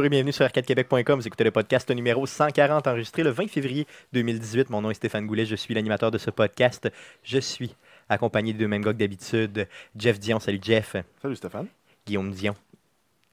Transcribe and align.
bonjour 0.00 0.06
et 0.06 0.08
bienvenue 0.08 0.32
sur 0.32 0.46
arcadequebec.com. 0.46 1.20
Vous 1.20 1.26
écoutez 1.26 1.44
le 1.44 1.50
podcast 1.50 1.90
numéro 1.90 2.24
140 2.24 2.86
enregistré 2.86 3.22
le 3.22 3.28
20 3.28 3.48
février 3.48 3.86
2018. 4.14 4.70
Mon 4.70 4.80
nom 4.80 4.90
est 4.90 4.94
Stéphane 4.94 5.26
Goulet, 5.26 5.44
je 5.44 5.54
suis 5.54 5.74
l'animateur 5.74 6.10
de 6.10 6.16
ce 6.16 6.30
podcast. 6.30 6.90
Je 7.22 7.38
suis 7.38 7.74
accompagné 8.08 8.54
de 8.54 8.58
deux 8.58 8.66
mêmes 8.66 8.82
d'habitude. 8.82 9.68
Jeff 9.94 10.18
Dion, 10.18 10.40
salut 10.40 10.60
Jeff. 10.62 10.96
Salut 11.20 11.36
Stéphane. 11.36 11.66
Guillaume 12.06 12.30
Dion. 12.30 12.54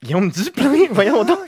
Guillaume 0.00 0.30
Duplain, 0.30 0.86
voyons 0.92 1.24
donc. 1.24 1.38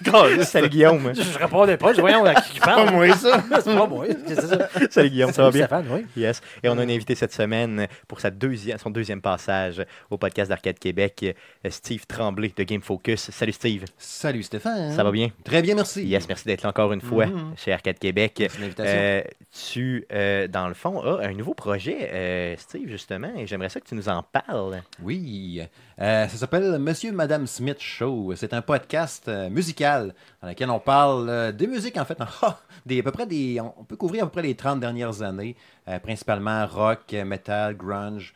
salut 0.42 0.68
Guillaume. 0.68 1.12
Je 1.14 1.38
répondais 1.38 1.76
pas, 1.76 1.92
je 1.94 2.00
voyons 2.00 2.24
à 2.24 2.34
qui 2.34 2.54
qui 2.54 2.60
parle. 2.60 2.86
Pas 2.86 2.92
moi 2.92 3.14
ça. 3.14 3.44
C'est 3.62 3.74
pas 3.76 3.86
moi. 3.86 4.06
c'est 4.26 4.40
ça. 4.40 4.68
Salut 4.90 5.10
Guillaume, 5.10 5.32
ça 5.32 5.42
va 5.44 5.50
bien? 5.52 5.66
Stéphane, 5.66 5.86
oui. 5.88 6.04
Yes. 6.16 6.40
Et 6.62 6.68
on 6.68 6.76
a 6.76 6.82
un 6.82 6.88
invité 6.88 7.14
cette 7.14 7.32
semaine 7.32 7.86
pour 8.08 8.18
sa 8.18 8.30
deuxième, 8.30 8.76
son 8.78 8.90
deuxième 8.90 9.20
passage 9.20 9.84
au 10.10 10.18
podcast 10.18 10.48
d'Arcade 10.50 10.80
Québec, 10.80 11.24
euh, 11.64 11.70
Steve 11.70 12.06
Tremblay 12.08 12.52
de 12.56 12.62
Game 12.64 12.80
Focus. 12.82 13.30
Salut 13.30 13.52
Steve, 13.52 13.84
Salut 13.96 14.42
Stéphane. 14.42 14.94
ça 14.96 15.04
va 15.04 15.12
bien? 15.12 15.28
Très 15.44 15.62
bien, 15.62 15.76
merci. 15.76 16.04
Yes, 16.04 16.26
merci 16.28 16.44
d'être 16.46 16.62
là 16.64 16.70
encore 16.70 16.92
une 16.92 17.00
fois 17.02 17.26
Mhm. 17.26 17.52
chez 17.56 17.72
Arcade 17.72 18.00
Québec. 18.00 18.50
Merci. 18.58 18.74
Euh, 18.80 19.22
tu, 19.72 20.06
euh, 20.12 20.48
dans 20.48 20.66
le 20.66 20.74
fond, 20.74 21.00
as 21.04 21.24
un 21.24 21.32
nouveau 21.34 21.54
projet, 21.54 22.10
euh, 22.12 22.54
Steve, 22.58 22.88
justement, 22.88 23.30
et 23.36 23.46
j'aimerais 23.46 23.68
ça 23.68 23.78
que 23.80 23.86
tu 23.88 23.94
nous 23.94 24.08
en 24.08 24.24
parles. 24.24 24.82
Oui. 25.00 25.60
Euh, 26.00 26.26
ça 26.28 26.36
s'appelle 26.36 26.78
Monsieur 26.78 27.12
Madame 27.12 27.46
Smith 27.46 27.76
Show. 27.78 28.32
C'est 28.40 28.54
un 28.54 28.62
podcast 28.62 29.28
euh, 29.28 29.50
musical 29.50 30.14
dans 30.40 30.48
lequel 30.48 30.70
on 30.70 30.80
parle 30.80 31.28
euh, 31.28 31.52
des 31.52 31.66
musiques, 31.66 31.98
en 31.98 32.06
fait. 32.06 32.16
Ah, 32.42 32.58
des, 32.86 33.00
à 33.00 33.02
peu 33.02 33.10
près 33.10 33.26
des, 33.26 33.60
on 33.60 33.84
peut 33.84 33.96
couvrir 33.96 34.24
à 34.24 34.26
peu 34.28 34.32
près 34.32 34.42
les 34.42 34.54
30 34.54 34.80
dernières 34.80 35.20
années, 35.20 35.56
euh, 35.88 35.98
principalement 35.98 36.66
rock, 36.66 37.12
metal, 37.12 37.76
grunge. 37.76 38.32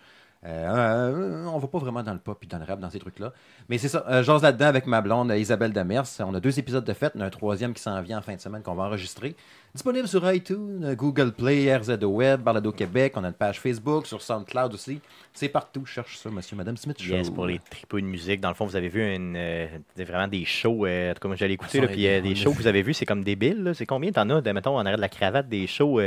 Euh, 0.46 0.68
euh, 0.68 1.46
on 1.46 1.58
va 1.58 1.66
pas 1.68 1.78
vraiment 1.78 2.02
dans 2.02 2.12
le 2.12 2.18
pop 2.18 2.38
et 2.42 2.46
dans 2.46 2.58
le 2.58 2.64
rap, 2.64 2.78
dans 2.78 2.90
ces 2.90 2.98
trucs-là. 2.98 3.32
Mais 3.68 3.78
c'est 3.78 3.88
ça, 3.88 4.04
euh, 4.08 4.22
j'ose 4.22 4.42
là-dedans 4.42 4.66
avec 4.66 4.86
ma 4.86 5.00
blonde 5.00 5.30
euh, 5.30 5.38
Isabelle 5.38 5.72
Demers. 5.72 6.04
On 6.20 6.34
a 6.34 6.40
deux 6.40 6.58
épisodes 6.58 6.84
de 6.84 6.92
fête, 6.92 7.12
on 7.16 7.20
a 7.20 7.26
un 7.26 7.30
troisième 7.30 7.72
qui 7.72 7.80
s'en 7.82 8.00
vient 8.02 8.18
en 8.18 8.22
fin 8.22 8.34
de 8.34 8.40
semaine 8.40 8.62
qu'on 8.62 8.74
va 8.74 8.84
enregistrer. 8.84 9.36
Disponible 9.74 10.06
sur 10.06 10.30
iTunes, 10.30 10.84
euh, 10.84 10.94
Google 10.94 11.32
Play, 11.32 11.74
RZO 11.74 12.06
Web, 12.06 12.42
Balado 12.42 12.72
Québec. 12.72 13.14
On 13.16 13.24
a 13.24 13.28
une 13.28 13.32
page 13.32 13.58
Facebook, 13.58 14.06
sur 14.06 14.20
SoundCloud 14.20 14.74
aussi. 14.74 15.00
C'est 15.32 15.48
partout. 15.48 15.86
Cherche 15.86 16.18
ça, 16.18 16.30
Monsieur 16.30 16.56
Madame 16.56 16.76
Smith 16.76 17.00
Show. 17.00 17.14
Yes, 17.14 17.30
pour 17.30 17.46
les 17.46 17.58
tripeux 17.70 18.02
de 18.02 18.06
musique. 18.06 18.40
Dans 18.40 18.50
le 18.50 18.54
fond, 18.54 18.66
vous 18.66 18.76
avez 18.76 18.88
vu 18.88 19.14
une, 19.14 19.34
euh, 19.36 19.66
vraiment 19.96 20.28
des 20.28 20.44
shows, 20.44 20.86
en 20.86 21.14
tout 21.14 21.20
cas, 21.20 21.28
moi 21.28 21.36
j'allais 21.36 21.54
écouter, 21.54 21.80
puis 21.86 22.02
des 22.20 22.34
shows 22.34 22.52
que 22.52 22.58
vous 22.58 22.66
avez 22.66 22.82
vus, 22.82 22.94
c'est 22.94 23.06
comme 23.06 23.24
débile. 23.24 23.72
C'est 23.74 23.86
combien? 23.86 24.12
T'en 24.12 24.28
as, 24.30 24.42
de, 24.42 24.52
mettons, 24.52 24.78
en 24.78 24.84
de 24.84 24.90
la 24.90 25.08
cravate, 25.08 25.48
des 25.48 25.66
shows 25.66 26.00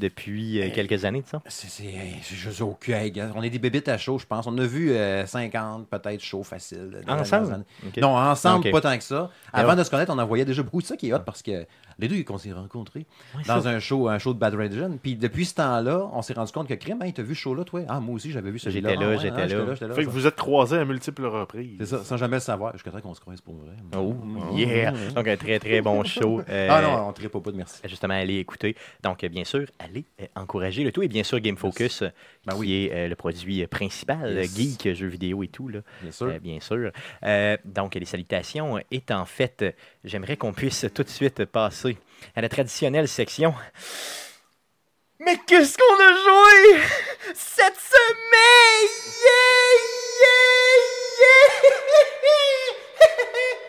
depuis 0.00 0.60
euh, 0.60 0.66
Euh, 0.66 0.70
quelques 0.74 1.04
années, 1.04 1.22
de 1.22 1.26
ça? 1.28 1.40
C'est 1.46 1.68
c'est- 1.68 2.34
juste 2.34 2.60
au 2.60 2.72
cul. 2.72 2.92
On 3.36 3.42
est 3.42 3.50
des 3.50 3.58
bébites 3.60 3.88
à 3.88 3.96
chaud, 3.98 4.18
je 4.18 4.26
pense. 4.26 4.46
On 4.48 4.58
a 4.58 4.64
vu 4.66 4.90
euh, 4.90 5.24
50, 5.26 5.88
peut-être 5.88 6.20
shows 6.22 6.42
faciles. 6.42 7.00
dans 7.06 7.14
les 7.14 7.20
Ensemble? 7.20 7.64
Non, 8.00 8.16
ensemble, 8.16 8.70
pas 8.70 8.80
tant 8.80 8.96
que 8.98 9.04
ça. 9.04 9.30
Mais 9.54 9.60
Avant 9.60 9.76
de 9.76 9.84
se 9.84 9.90
connaître, 9.90 10.12
on 10.12 10.18
en 10.18 10.26
voyait 10.26 10.44
déjà 10.44 10.62
beaucoup. 10.62 10.80
C'est 10.80 10.88
ça 10.88 10.96
qui 10.96 11.08
est 11.10 11.12
hot 11.14 11.20
parce 11.24 11.42
que 11.42 11.66
les 12.00 12.08
deux, 12.08 12.22
qu'on 12.24 12.38
s'est 12.38 12.52
rencontrés 12.52 13.06
Ouais, 13.36 13.42
dans 13.46 13.60
ça. 13.62 13.68
un 13.70 13.78
show, 13.80 14.08
un 14.08 14.18
show 14.18 14.34
de 14.34 14.38
Bad 14.38 14.54
Religion. 14.54 14.98
Puis 15.02 15.16
depuis 15.16 15.44
ce 15.44 15.54
temps-là, 15.56 16.08
on 16.12 16.22
s'est 16.22 16.32
rendu 16.34 16.50
compte 16.52 16.68
que 16.68 16.74
Crime, 16.74 16.98
hein, 17.02 17.10
t'as 17.14 17.22
vu 17.22 17.34
ce 17.34 17.40
show-là, 17.40 17.64
toi? 17.64 17.82
Ah, 17.88 18.00
moi 18.00 18.14
aussi, 18.16 18.30
j'avais 18.30 18.50
vu. 18.50 18.58
J'étais 18.58 18.80
là, 18.80 18.96
Ah, 19.00 19.08
ouais, 19.08 19.18
j'étais 19.18 19.34
ah, 19.36 19.46
là. 19.46 19.74
j'étais 19.74 19.94
Fait 19.94 20.04
que 20.04 20.10
vous 20.10 20.26
êtes 20.26 20.36
croisés 20.36 20.78
à 20.78 20.84
multiples 20.84 21.24
reprises. 21.26 21.76
C'est 21.80 21.86
ça, 21.86 22.04
sans 22.04 22.16
jamais 22.16 22.36
le 22.36 22.40
savoir. 22.40 22.72
Jusqu'à 22.72 22.90
temps 22.90 23.00
qu'on 23.00 23.14
se 23.14 23.20
croise 23.20 23.40
pour 23.40 23.54
vrai. 23.54 23.74
Oh, 23.96 24.14
yeah! 24.54 24.92
Donc, 25.14 25.28
un 25.28 25.36
très, 25.36 25.58
très 25.58 25.80
bon 25.80 26.02
show. 26.04 26.40
euh, 26.48 26.68
Ah 26.70 26.82
non, 26.82 27.08
on 27.08 27.12
tripe 27.12 27.32
bout 27.36 27.52
de 27.52 27.56
merci. 27.56 27.80
justement 27.84 28.14
aller 28.14 28.36
écouter. 28.38 28.76
Donc, 29.02 29.24
bien 29.26 29.44
sûr, 29.44 29.66
allez 29.78 30.04
euh, 30.20 30.26
encourager 30.36 30.84
le 30.84 30.92
tout. 30.92 31.02
Et 31.02 31.08
bien 31.08 31.22
sûr, 31.22 31.38
Game 31.40 31.56
Focus, 31.56 32.02
euh, 32.02 32.08
Ben 32.46 32.54
qui 32.60 32.84
est 32.86 32.92
euh, 32.92 33.08
le 33.08 33.14
produit 33.16 33.66
principal, 33.66 34.34
Yes. 34.34 34.56
geek, 34.56 34.94
jeux 34.94 35.06
vidéo 35.08 35.42
et 35.42 35.48
tout. 35.48 35.68
Là. 35.68 35.80
Bien 36.02 36.10
sûr. 36.12 36.26
Euh, 36.28 36.38
bien 36.38 36.60
sûr. 36.60 36.90
Euh, 37.24 37.56
donc, 37.64 37.94
les 37.94 38.04
salutations 38.04 38.78
étant 38.90 39.24
faites, 39.24 39.62
euh, 39.62 39.72
j'aimerais 40.04 40.36
qu'on 40.36 40.52
puisse 40.52 40.86
tout 40.94 41.02
de 41.02 41.08
suite 41.08 41.44
passer 41.46 41.98
à 42.36 42.40
la 42.40 42.48
traditionnelle 42.48 43.08
section. 43.08 43.54
Mais 45.18 45.36
qu'est-ce 45.46 45.76
qu'on 45.76 45.94
a 46.02 46.12
joué 46.14 46.80
cette 47.34 47.76
semaine? 47.76 48.88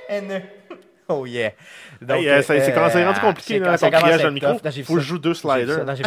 Yeah, 0.09 0.31
yeah, 0.31 0.39
yeah! 0.39 0.41
Oh 1.13 1.25
yeah! 1.25 1.51
Donc, 2.01 2.19
Hey, 2.21 2.29
euh, 2.29 2.41
ça- 2.41 2.57
c'est 2.61 2.71
quand 2.73 2.89
c'est 2.89 3.03
rendu 3.05 3.17
euh, 3.19 3.21
compliqué, 3.21 3.59
là, 3.59 3.77
quand 3.77 3.89
ton 3.91 3.97
criage 3.99 4.21
dans 4.21 4.27
le 4.29 4.33
micro. 4.33 4.53
vu 4.63 4.83
Faut 4.85 4.93
que 4.95 4.99
je 5.01 5.05
joue 5.05 5.17
deux 5.19 5.33
sliders. 5.33 5.83
Non, 5.85 5.93
ça, 5.93 6.03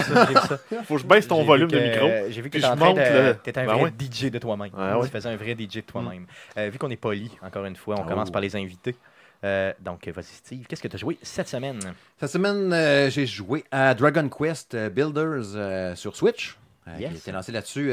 ça. 0.49 0.59
Faut 0.84 0.95
que 0.95 1.03
je 1.03 1.07
baisse 1.07 1.29
ton 1.29 1.45
volume 1.45 1.71
de 1.71 1.79
micro. 1.79 2.09
J'ai 2.31 2.41
vu 2.41 2.49
que 2.49 2.57
Puis 2.59 2.63
t'étais 2.63 2.67
en 2.67 2.73
je 2.75 2.77
train 2.81 2.87
monte 2.89 2.97
de. 2.97 3.03
le- 3.29 3.34
T'étais 3.34 3.61
un 3.61 3.67
Ben 3.67 3.73
vrai 3.75 3.83
ouais. 3.83 3.93
DJ 4.01 4.31
de 4.31 4.39
toi-même. 4.39 4.71
Ouais, 4.73 4.93
ouais. 4.95 5.05
Tu 5.07 5.13
faisais 5.13 5.29
un 5.29 5.37
vrai 5.37 5.55
DJ 5.55 5.75
de 5.77 5.81
toi-même. 5.83 6.25
Euh, 6.57 6.71
vu 6.71 6.79
qu'on 6.79 6.91
est 6.91 6.97
poli, 6.97 7.31
encore 7.43 7.67
une 7.67 7.77
fois, 7.77 7.97
on 7.99 8.03
Oh. 8.05 8.09
commence 8.09 8.31
par 8.31 8.41
les 8.41 8.57
invités. 8.57 8.97
Euh, 9.44 9.72
donc, 9.81 10.09
vas-y, 10.09 10.25
Steve, 10.25 10.66
qu'est-ce 10.66 10.82
que 10.82 10.88
tu 10.88 10.97
as 10.97 10.99
joué 10.99 11.19
cette 11.22 11.49
semaine? 11.49 11.78
Cette 12.19 12.31
semaine, 12.31 12.72
euh, 12.72 13.10
j'ai 13.10 13.27
joué 13.27 13.65
à 13.71 13.94
Dragon 13.94 14.28
Quest 14.28 14.75
euh, 14.75 14.88
Builders 14.88 15.55
euh, 15.55 15.94
sur 15.94 16.16
Switch. 16.16 16.56
Yes. 16.99 17.12
Qui 17.12 17.16
était 17.16 17.32
lancé 17.32 17.50
là-dessus. 17.50 17.93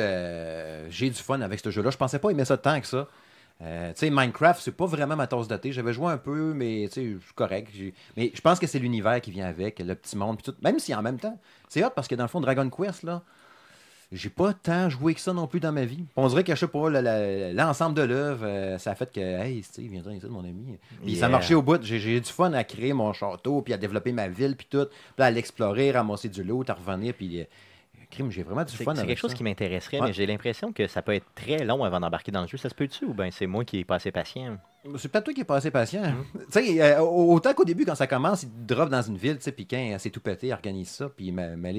J'ai 0.90 1.09
du 1.09 1.16
fun 1.16 1.40
avec 1.40 1.61
ce 1.61 1.72
jeu-là. 1.72 1.91
Je 1.91 1.97
pensais 1.97 2.19
pas 2.19 2.29
aimer 2.29 2.44
ça 2.44 2.57
tant 2.57 2.79
que 2.81 2.88
ça. 2.88 3.07
Euh, 3.63 3.94
tu 3.94 4.00
sais, 4.00 4.09
Minecraft, 4.09 4.59
c'est 4.61 4.75
pas 4.75 4.85
vraiment 4.85 5.16
ma 5.16 5.28
tasse 5.28 5.47
de 5.47 5.56
thé. 5.56 5.72
J'avais 5.72 5.94
joué 5.94 6.11
un 6.11 6.17
peu, 6.17 6.53
mais 6.53 6.90
tu 6.91 7.13
sais, 7.13 7.17
c'est 7.25 7.35
correct. 7.35 7.69
Mais 8.17 8.31
je 8.34 8.41
pense 8.41 8.59
que 8.59 8.66
c'est 8.66 8.79
l'univers 8.79 9.22
qui 9.22 9.31
vient 9.31 9.45
avec, 9.45 9.79
le 9.79 9.94
petit 9.94 10.17
monde, 10.17 10.38
puis 10.41 10.51
tout. 10.51 10.57
Même 10.61 10.79
si 10.79 10.95
en 10.95 11.01
même 11.01 11.19
temps, 11.19 11.40
c'est 11.69 11.84
hot 11.84 11.91
parce 11.95 12.07
que 12.07 12.16
dans 12.16 12.23
le 12.23 12.29
fond, 12.29 12.41
Dragon 12.41 12.69
Quest, 12.69 13.03
là, 13.03 13.22
j'ai 14.11 14.29
pas 14.29 14.53
tant 14.53 14.89
joué 14.89 15.13
que 15.13 15.22
ça 15.22 15.31
non 15.33 15.47
plus 15.47 15.59
dans 15.59 15.72
ma 15.72 15.85
vie. 15.85 16.03
On 16.16 16.27
dirait 16.27 16.44
que 16.44 16.53
je 16.53 16.59
sais 16.59 16.67
pas, 16.67 16.89
le- 16.89 17.01
le- 17.01 17.53
l'ensemble 17.55 17.95
de 17.95 18.01
l'œuvre, 18.01 18.45
euh, 18.45 18.77
ça 18.77 18.91
a 18.91 18.95
fait 18.95 19.11
que, 19.11 19.19
hey, 19.22 19.63
Steve, 19.63 19.89
viendra 19.91 20.13
ici, 20.13 20.25
mon 20.29 20.39
ami. 20.44 20.77
Puis 21.03 21.16
ça 21.16 21.29
marchait 21.29 21.53
au 21.53 21.61
bout. 21.61 21.81
J'ai 21.81 22.17
eu 22.17 22.22
du 22.22 22.29
fun 22.31 22.51
à 22.53 22.63
créer 22.63 22.94
mon 22.94 23.13
château, 23.13 23.61
puis 23.61 23.73
à 23.73 23.77
développer 23.77 24.11
ma 24.11 24.27
ville, 24.27 24.55
puis 24.57 24.67
tout. 24.69 24.88
Puis 25.16 25.23
à 25.25 25.31
l'explorer, 25.31 25.91
ramasser 25.91 26.29
du 26.29 26.44
lot, 26.44 26.63
à 26.69 26.73
revenir, 26.73 27.13
puis. 27.13 27.41
euh, 27.41 27.45
crime, 28.09 28.29
j'ai 28.29 28.44
vraiment 28.44 28.66
du 28.66 28.75
C'est 28.75 28.83
fun 28.83 28.94
c'est 28.94 29.05
quelque 29.07 29.17
chose 29.17 29.31
ça. 29.31 29.38
qui 29.38 29.44
m'intéresserait, 29.45 30.01
Ouais. 30.01 30.07
mais 30.07 30.13
j'ai 30.13 30.25
l'impression 30.25 30.73
que 30.73 30.85
ça 30.85 31.01
peut 31.01 31.13
être 31.16 31.28
très 31.33 31.63
long 31.63 31.81
avant 31.85 32.01
d'embarquer 32.01 32.29
dans 32.29 32.41
le 32.41 32.47
jeu. 32.47 32.57
Ça 32.57 32.67
se 32.67 32.75
peut-tu 32.75 33.05
ou 33.05 33.13
bien 33.13 33.29
c'est 33.31 33.47
moi 33.47 33.63
qui 33.63 33.79
est 33.79 33.83
pas 33.85 33.95
assez 33.95 34.11
patient? 34.11 34.57
C'est 34.97 35.09
peut-être 35.09 35.23
toi 35.23 35.33
qui 35.33 35.39
es 35.39 35.45
pas 35.45 35.55
assez 35.55 35.72
patient. 35.72 36.01
Mm. 36.03 36.39
Tu 36.51 36.59
sais, 36.75 36.81
euh, 36.81 36.99
autant 36.99 37.53
qu'au 37.53 37.63
début, 37.63 37.85
quand 37.85 37.95
ça 37.95 38.07
commence, 38.07 38.43
il 38.43 38.49
te 38.49 38.73
drop 38.73 38.89
dans 38.89 39.01
une 39.01 39.16
ville, 39.16 39.38
tu 39.38 39.43
sais, 39.43 39.53
puis 39.53 39.66
quand 39.66 39.78
s'est 39.97 40.09
tout 40.09 40.19
pété, 40.19 40.47
il 40.47 40.51
organise 40.51 40.89
ça, 40.89 41.07
puis 41.07 41.31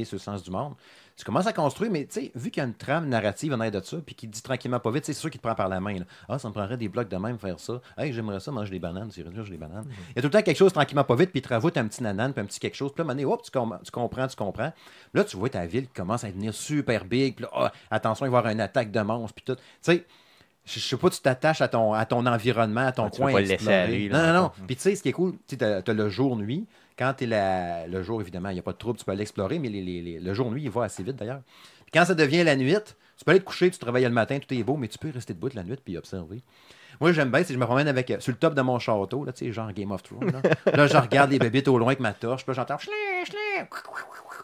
sur 0.06 0.14
le 0.16 0.20
sens 0.20 0.42
du 0.42 0.50
monde. 0.50 0.72
Tu 1.16 1.24
commences 1.24 1.46
à 1.46 1.52
construire, 1.52 1.90
mais 1.90 2.06
tu 2.06 2.20
sais, 2.20 2.32
vu 2.34 2.50
qu'il 2.50 2.62
y 2.62 2.64
a 2.64 2.66
une 2.68 2.74
trame 2.74 3.08
narrative 3.08 3.52
en 3.52 3.60
aide 3.60 3.74
de 3.78 3.84
ça, 3.84 3.98
puis 4.04 4.14
qu'il 4.14 4.30
dit 4.30 4.42
tranquillement 4.42 4.80
pas 4.80 4.90
vite, 4.90 5.04
c'est 5.04 5.12
sûr 5.12 5.30
qu'il 5.30 5.40
te 5.40 5.46
prend 5.46 5.54
par 5.54 5.68
la 5.68 5.80
main. 5.80 5.98
là. 5.98 6.04
Ah, 6.28 6.38
ça 6.38 6.48
me 6.48 6.52
prendrait 6.54 6.76
des 6.76 6.88
blocs 6.88 7.08
de 7.08 7.16
même 7.16 7.38
faire 7.38 7.58
ça. 7.60 7.80
Hey, 7.98 8.12
j'aimerais 8.12 8.40
ça 8.40 8.50
manger 8.50 8.70
des 8.70 8.78
bananes, 8.78 9.10
c'est 9.12 9.22
manger 9.24 9.50
des 9.52 9.56
bananes. 9.58 9.84
Il 10.10 10.16
y 10.16 10.18
a 10.18 10.22
tout 10.22 10.28
le 10.28 10.30
temps 10.32 10.42
quelque 10.42 10.56
chose 10.56 10.72
tranquillement 10.72 11.04
pas 11.04 11.14
vite, 11.16 11.30
puis 11.30 11.40
il 11.40 11.42
te 11.42 11.48
rajoute 11.48 11.76
un 11.76 11.86
petit 11.86 12.02
nanane, 12.02 12.32
puis 12.32 12.42
un 12.42 12.46
petit 12.46 12.60
quelque 12.60 12.76
chose. 12.76 12.92
Puis 12.92 13.02
là, 13.02 13.08
à 13.08 13.12
un 13.12 13.14
moment 13.14 13.22
donné, 13.28 13.34
hop, 13.34 13.42
tu, 13.42 13.50
com- 13.50 13.78
tu 13.84 13.90
comprends, 13.90 14.26
tu 14.26 14.36
comprends. 14.36 14.72
Là, 15.14 15.24
tu 15.24 15.36
vois 15.36 15.48
ta 15.50 15.66
ville 15.66 15.86
qui 15.86 15.92
commence 15.94 16.24
à 16.24 16.28
devenir 16.28 16.54
super 16.54 17.04
big, 17.04 17.34
puis 17.36 17.44
là, 17.44 17.50
ah, 17.54 17.72
attention, 17.90 18.26
il 18.26 18.30
va 18.30 18.36
y 18.36 18.38
avoir 18.38 18.52
une 18.52 18.60
attaque 18.60 18.90
de 18.90 19.00
monstres, 19.00 19.34
puis 19.34 19.44
tout. 19.44 19.56
Tu 19.56 19.62
sais, 19.82 20.06
je 20.64 20.78
sais 20.78 20.96
pas, 20.96 21.10
tu 21.10 21.20
t'attaches 21.20 21.60
à 21.60 21.68
ton, 21.68 21.92
à 21.92 22.04
ton 22.06 22.24
environnement, 22.26 22.86
à 22.86 22.92
ton 22.92 23.04
Ouais, 23.04 23.10
tu 23.10 23.16
peux 23.16 23.22
coin. 23.22 23.32
pas 23.32 23.40
le 23.40 23.46
laisser 23.46 23.72
aller, 23.72 24.08
là, 24.08 24.18
non, 24.18 24.32
non, 24.32 24.42
non. 24.42 24.50
Puis 24.66 24.76
tu 24.76 24.82
sais, 24.82 24.94
ce 24.96 25.02
qui 25.02 25.08
est 25.08 25.12
cool, 25.12 25.34
tu 25.48 25.56
as, 25.64 25.82
le 25.92 26.08
jour-nuit. 26.08 26.66
Quand 26.98 27.14
tu 27.16 27.24
es 27.24 27.26
la... 27.26 27.86
le 27.88 28.02
jour, 28.02 28.20
évidemment, 28.20 28.50
il 28.50 28.54
n'y 28.54 28.58
a 28.60 28.62
pas 28.62 28.72
de 28.72 28.76
trouble, 28.76 28.98
tu 28.98 29.04
peux 29.04 29.12
aller 29.12 29.22
explorer, 29.22 29.58
mais 29.58 29.68
les- 29.70 29.82
les- 29.82 30.02
les- 30.02 30.20
le 30.20 30.34
jour-nuit, 30.34 30.62
il 30.64 30.70
va 30.70 30.84
assez 30.84 31.02
vite 31.02 31.16
d'ailleurs. 31.16 31.40
Puis 31.84 31.90
quand 31.92 32.04
ça 32.04 32.14
devient 32.14 32.44
la 32.44 32.54
nuit, 32.54 32.76
tu 33.16 33.24
peux 33.24 33.30
aller 33.32 33.40
te 33.40 33.44
coucher, 33.44 33.70
tu 33.70 33.78
travailles 33.78 34.04
le 34.04 34.10
matin, 34.10 34.38
tout 34.38 34.54
est 34.54 34.62
beau, 34.62 34.76
mais 34.76 34.88
tu 34.88 34.98
peux 34.98 35.10
rester 35.10 35.32
debout 35.34 35.48
la 35.54 35.64
nuit 35.64 35.76
puis 35.82 35.96
observer. 35.96 36.42
Moi, 37.00 37.12
j'aime 37.12 37.30
bien, 37.30 37.40
c'est 37.40 37.46
que 37.48 37.54
je 37.54 37.58
me 37.58 37.64
promène 37.64 37.88
avec, 37.88 38.10
euh, 38.10 38.20
sur 38.20 38.30
le 38.32 38.38
top 38.38 38.54
de 38.54 38.60
mon 38.60 38.78
château, 38.78 39.24
là, 39.24 39.32
tu 39.32 39.46
sais, 39.46 39.52
genre 39.52 39.72
Game 39.72 39.90
of 39.90 40.02
Thrones. 40.02 40.30
Là, 40.30 40.72
Là, 40.76 40.86
je 40.86 40.96
regarde 40.96 41.30
les 41.30 41.38
bébites 41.40 41.66
au 41.66 41.78
loin 41.78 41.88
avec 41.88 42.00
ma 42.00 42.12
torche, 42.12 42.44
puis 42.44 42.50
là, 42.54 42.62
j'entends 42.62 42.76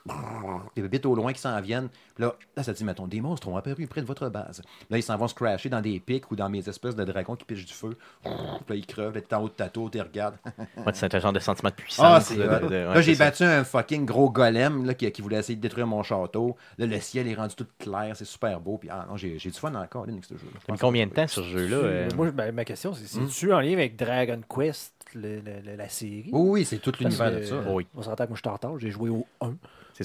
chlin, 0.09 0.63
les 0.77 0.83
bébites 0.83 1.07
au 1.07 1.15
loin 1.15 1.33
qui 1.33 1.41
s'en 1.41 1.61
viennent. 1.61 1.89
Puis 2.15 2.25
là, 2.25 2.35
là, 2.57 2.63
ça 2.63 2.73
dit, 2.73 2.85
mettons, 2.85 3.07
des 3.07 3.21
monstres 3.21 3.49
ont 3.49 3.57
apparu 3.57 3.87
près 3.87 4.01
de 4.01 4.07
votre 4.07 4.29
base. 4.29 4.63
Là, 4.91 4.97
ils 4.99 5.03
s'en 5.03 5.17
vont 5.17 5.29
se 5.29 5.35
crasher 5.35 5.69
dans 5.69 5.81
des 5.81 6.01
pics 6.01 6.31
ou 6.31 6.37
dans 6.37 6.49
mes 6.49 6.69
espèces 6.69 6.97
de 6.97 7.05
dragons 7.05 7.37
qui 7.37 7.45
pichent 7.45 7.67
du 7.67 7.73
feu. 7.73 7.97
Puis 8.23 8.31
là, 8.69 8.75
ils 8.75 8.87
crevent, 8.87 9.15
là, 9.15 9.21
t'es 9.21 9.35
en 9.35 9.43
haut 9.43 9.49
de 9.49 9.53
ta 9.55 9.69
tour, 9.69 9.91
tu 9.91 10.01
regardes. 10.01 10.37
Moi, 10.77 10.93
c'est 10.95 11.15
un 11.15 11.19
genre 11.19 11.33
de 11.33 11.39
sentiment 11.39 11.71
de 11.71 11.75
puissance. 11.75 12.05
Ah, 12.07 12.21
c'est 12.21 12.37
là, 12.37 12.61
ouais, 12.63 12.85
Là, 12.95 13.01
j'ai 13.01 13.15
ça. 13.15 13.25
battu 13.27 13.45
un 13.45 13.65
fucking 13.65 14.05
gros 14.07 14.31
golem 14.31 14.85
là, 14.85 14.95
qui, 14.95 15.11
qui 15.13 15.23
voulait 15.23 15.39
essayer 15.39 15.57
de 15.57 15.61
détruire 15.61 15.87
mon 15.87 16.03
château. 16.03 16.57
Là, 16.79 16.87
le 16.87 17.01
ciel 17.01 17.29
est 17.29 17.35
rendu 17.35 17.55
tout 17.55 17.67
clair, 17.79 18.15
c'est 18.17 18.25
super 18.25 18.61
beau. 18.61 18.79
Puis, 18.79 18.89
ah 18.91 19.07
non, 19.09 19.17
j'ai 19.17 19.39
j'ai 19.39 19.51
du 19.51 19.59
fun 19.59 19.75
encore 19.75 20.05
avec 20.05 20.25
ce 20.25 20.35
jeu-là. 20.35 20.51
Je 20.55 20.67
T'as 20.67 20.73
mis 20.73 20.79
pense 20.79 20.81
combien 20.81 21.07
de 21.07 21.13
temps 21.13 21.27
sur 21.27 21.43
ce 21.45 21.49
jeu-là? 21.49 21.77
euh? 21.77 22.09
Moi, 22.17 22.31
ben, 22.31 22.53
ma 22.53 22.65
question, 22.65 22.93
c'est 22.95 23.05
Hmm? 23.19 23.27
c'est-tu 23.29 23.53
en 23.53 23.61
lien 23.61 23.73
avec 23.73 23.97
Dragon 23.97 24.41
Quest, 24.49 24.93
le- 25.15 25.41
le- 25.41 25.61
le- 25.65 25.77
la 25.77 25.89
série? 25.89 26.29
Oui, 26.33 26.51
oui, 26.61 26.65
c'est 26.65 26.79
tout 26.79 26.93
l'univers 27.01 27.31
de 27.31 27.43
ça. 27.43 27.55
euh, 27.55 27.63
Oui. 27.73 27.87
On 27.95 28.03
s'entend 28.03 28.25
que 28.25 28.31
moi, 28.31 28.39
je 28.43 28.49
retard. 28.51 28.79
J'ai 28.79 28.91
joué 28.91 29.09
au 29.11 29.27
1. 29.41 29.55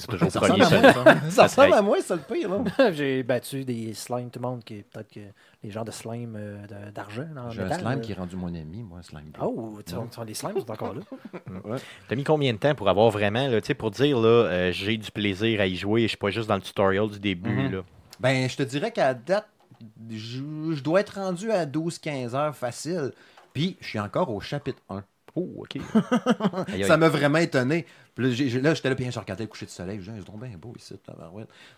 C'est 0.00 0.06
toujours 0.08 0.30
Ça 0.30 0.40
le 0.40 0.46
premier 0.48 0.64
ressemble 0.64 0.86
à 0.86 0.92
seul. 0.92 1.04
moi, 1.04 1.14
ça. 1.14 1.30
Ça 1.30 1.42
ressemble 1.44 1.72
à 1.74 1.82
moi, 1.82 1.96
c'est 2.04 2.14
le 2.14 2.20
pire. 2.20 2.48
Là. 2.50 2.92
J'ai 2.92 3.22
battu 3.22 3.64
des 3.64 3.94
slimes, 3.94 4.30
tout 4.30 4.40
le 4.40 4.48
monde, 4.48 4.64
qui 4.64 4.74
est 4.78 4.82
peut-être 4.82 5.12
que 5.12 5.20
les 5.62 5.70
genres 5.70 5.84
de 5.84 5.90
slime 5.90 6.34
euh, 6.36 6.66
de- 6.66 6.90
d'argent 6.90 7.26
dans 7.34 7.50
J'ai 7.50 7.60
un 7.60 7.64
métal, 7.64 7.80
slime 7.80 7.90
là. 7.90 7.96
qui 7.98 8.12
est 8.12 8.14
rendu 8.16 8.36
mon 8.36 8.48
ami, 8.54 8.82
moi, 8.82 8.98
un 8.98 9.02
slime. 9.02 9.30
bleu. 9.32 9.42
Oh, 9.44 9.78
tu 9.86 9.94
vois, 9.94 10.06
tu 10.10 10.16
vois, 10.16 10.24
les 10.24 10.34
slimes 10.34 10.58
sont 10.58 10.70
encore 10.70 10.94
là. 10.94 11.00
T'as 12.08 12.16
mis 12.16 12.24
combien 12.24 12.52
de 12.52 12.58
temps 12.58 12.74
pour 12.74 12.88
avoir 12.88 13.10
vraiment, 13.10 13.46
là, 13.48 13.60
tu 13.60 13.68
sais, 13.68 13.74
pour 13.74 13.90
dire, 13.90 14.18
là, 14.18 14.28
euh, 14.28 14.72
j'ai 14.72 14.96
du 14.96 15.10
plaisir 15.10 15.60
à 15.60 15.66
y 15.66 15.76
jouer, 15.76 16.02
je 16.02 16.08
suis 16.08 16.16
pas 16.16 16.30
juste 16.30 16.48
dans 16.48 16.56
le 16.56 16.62
tutorial 16.62 17.08
du 17.08 17.18
début, 17.20 17.50
Mhm. 17.50 17.72
là? 17.72 17.80
Ben, 18.20 18.48
je 18.48 18.56
te 18.56 18.62
dirais 18.62 18.90
qu'à 18.92 19.12
date, 19.14 19.48
je, 20.10 20.40
je 20.72 20.82
dois 20.82 21.00
être 21.00 21.16
rendu 21.20 21.50
à 21.50 21.66
12-15 21.66 22.34
heures 22.34 22.54
facile. 22.56 23.12
Puis, 23.52 23.76
je 23.80 23.88
suis 23.88 23.98
encore 24.00 24.30
au 24.30 24.40
chapitre 24.40 24.80
1. 24.88 25.02
Oh, 25.36 25.50
OK. 25.58 25.76
Aïe, 26.68 26.74
aïe. 26.74 26.84
Ça 26.84 26.96
m'a 26.96 27.08
vraiment 27.08 27.38
étonné. 27.38 27.86
Puis 28.14 28.24
là, 28.26 28.30
j'étais 28.74 28.88
là, 28.88 28.94
puis 28.94 29.10
je 29.10 29.18
regardais 29.18 29.42
le 29.44 29.48
coucher 29.48 29.66
du 29.66 29.72
soleil. 29.72 29.96
Je 30.00 30.10
disais, 30.10 30.22
c'est 30.24 30.30
donc 30.32 30.40
bien 30.40 30.56
beau 30.56 30.72
ici. 30.76 30.94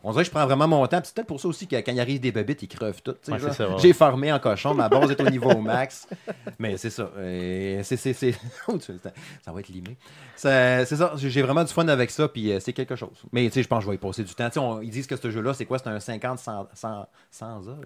On 0.04 0.10
dirait 0.12 0.22
que 0.22 0.26
je 0.26 0.30
prends 0.30 0.44
vraiment 0.44 0.68
mon 0.68 0.86
temps. 0.86 1.00
C'est 1.02 1.14
peut-être 1.14 1.26
pour 1.26 1.40
ça 1.40 1.48
aussi 1.48 1.66
que 1.66 1.76
quand 1.76 1.92
il 1.92 2.00
arrive 2.00 2.20
des 2.20 2.30
babites, 2.32 2.62
ils 2.62 2.68
crevent 2.68 3.00
tout. 3.02 3.14
Ouais. 3.32 3.38
J'ai 3.78 3.92
farmé 3.94 4.30
en 4.32 4.38
cochon, 4.38 4.74
ma 4.74 4.88
base 4.88 5.10
est 5.10 5.20
au 5.20 5.30
niveau 5.30 5.56
max. 5.60 6.06
Mais 6.58 6.76
c'est 6.76 6.90
ça. 6.90 7.10
c'est, 7.16 7.82
c'est, 7.96 8.12
c'est- 8.12 8.32
ça 9.44 9.52
va 9.52 9.60
être 9.60 9.68
limé. 9.68 9.96
C'est 10.36 10.84
ça. 10.84 11.12
J'ai 11.16 11.42
vraiment 11.42 11.64
du 11.64 11.72
fun 11.72 11.88
avec 11.88 12.10
ça, 12.10 12.28
puis 12.28 12.52
euh, 12.52 12.60
c'est 12.60 12.72
quelque 12.74 12.96
chose. 12.96 13.22
Mais 13.32 13.46
tu 13.46 13.52
sais, 13.54 13.62
je 13.62 13.68
pense 13.68 13.78
que 13.78 13.84
je 13.86 13.90
vais 13.90 13.96
y 13.96 13.98
passer 13.98 14.22
du 14.22 14.34
temps. 14.34 14.48
On- 14.56 14.80
ils 14.82 14.90
disent 14.90 15.06
que 15.06 15.16
ce 15.16 15.30
jeu-là, 15.30 15.54
c'est 15.54 15.64
quoi? 15.64 15.78
C'est 15.78 15.88
un 15.88 16.00
50 16.00 16.38
100, 16.38 16.68
100, 16.74 17.08
100 17.30 17.68
heures, 17.68 17.80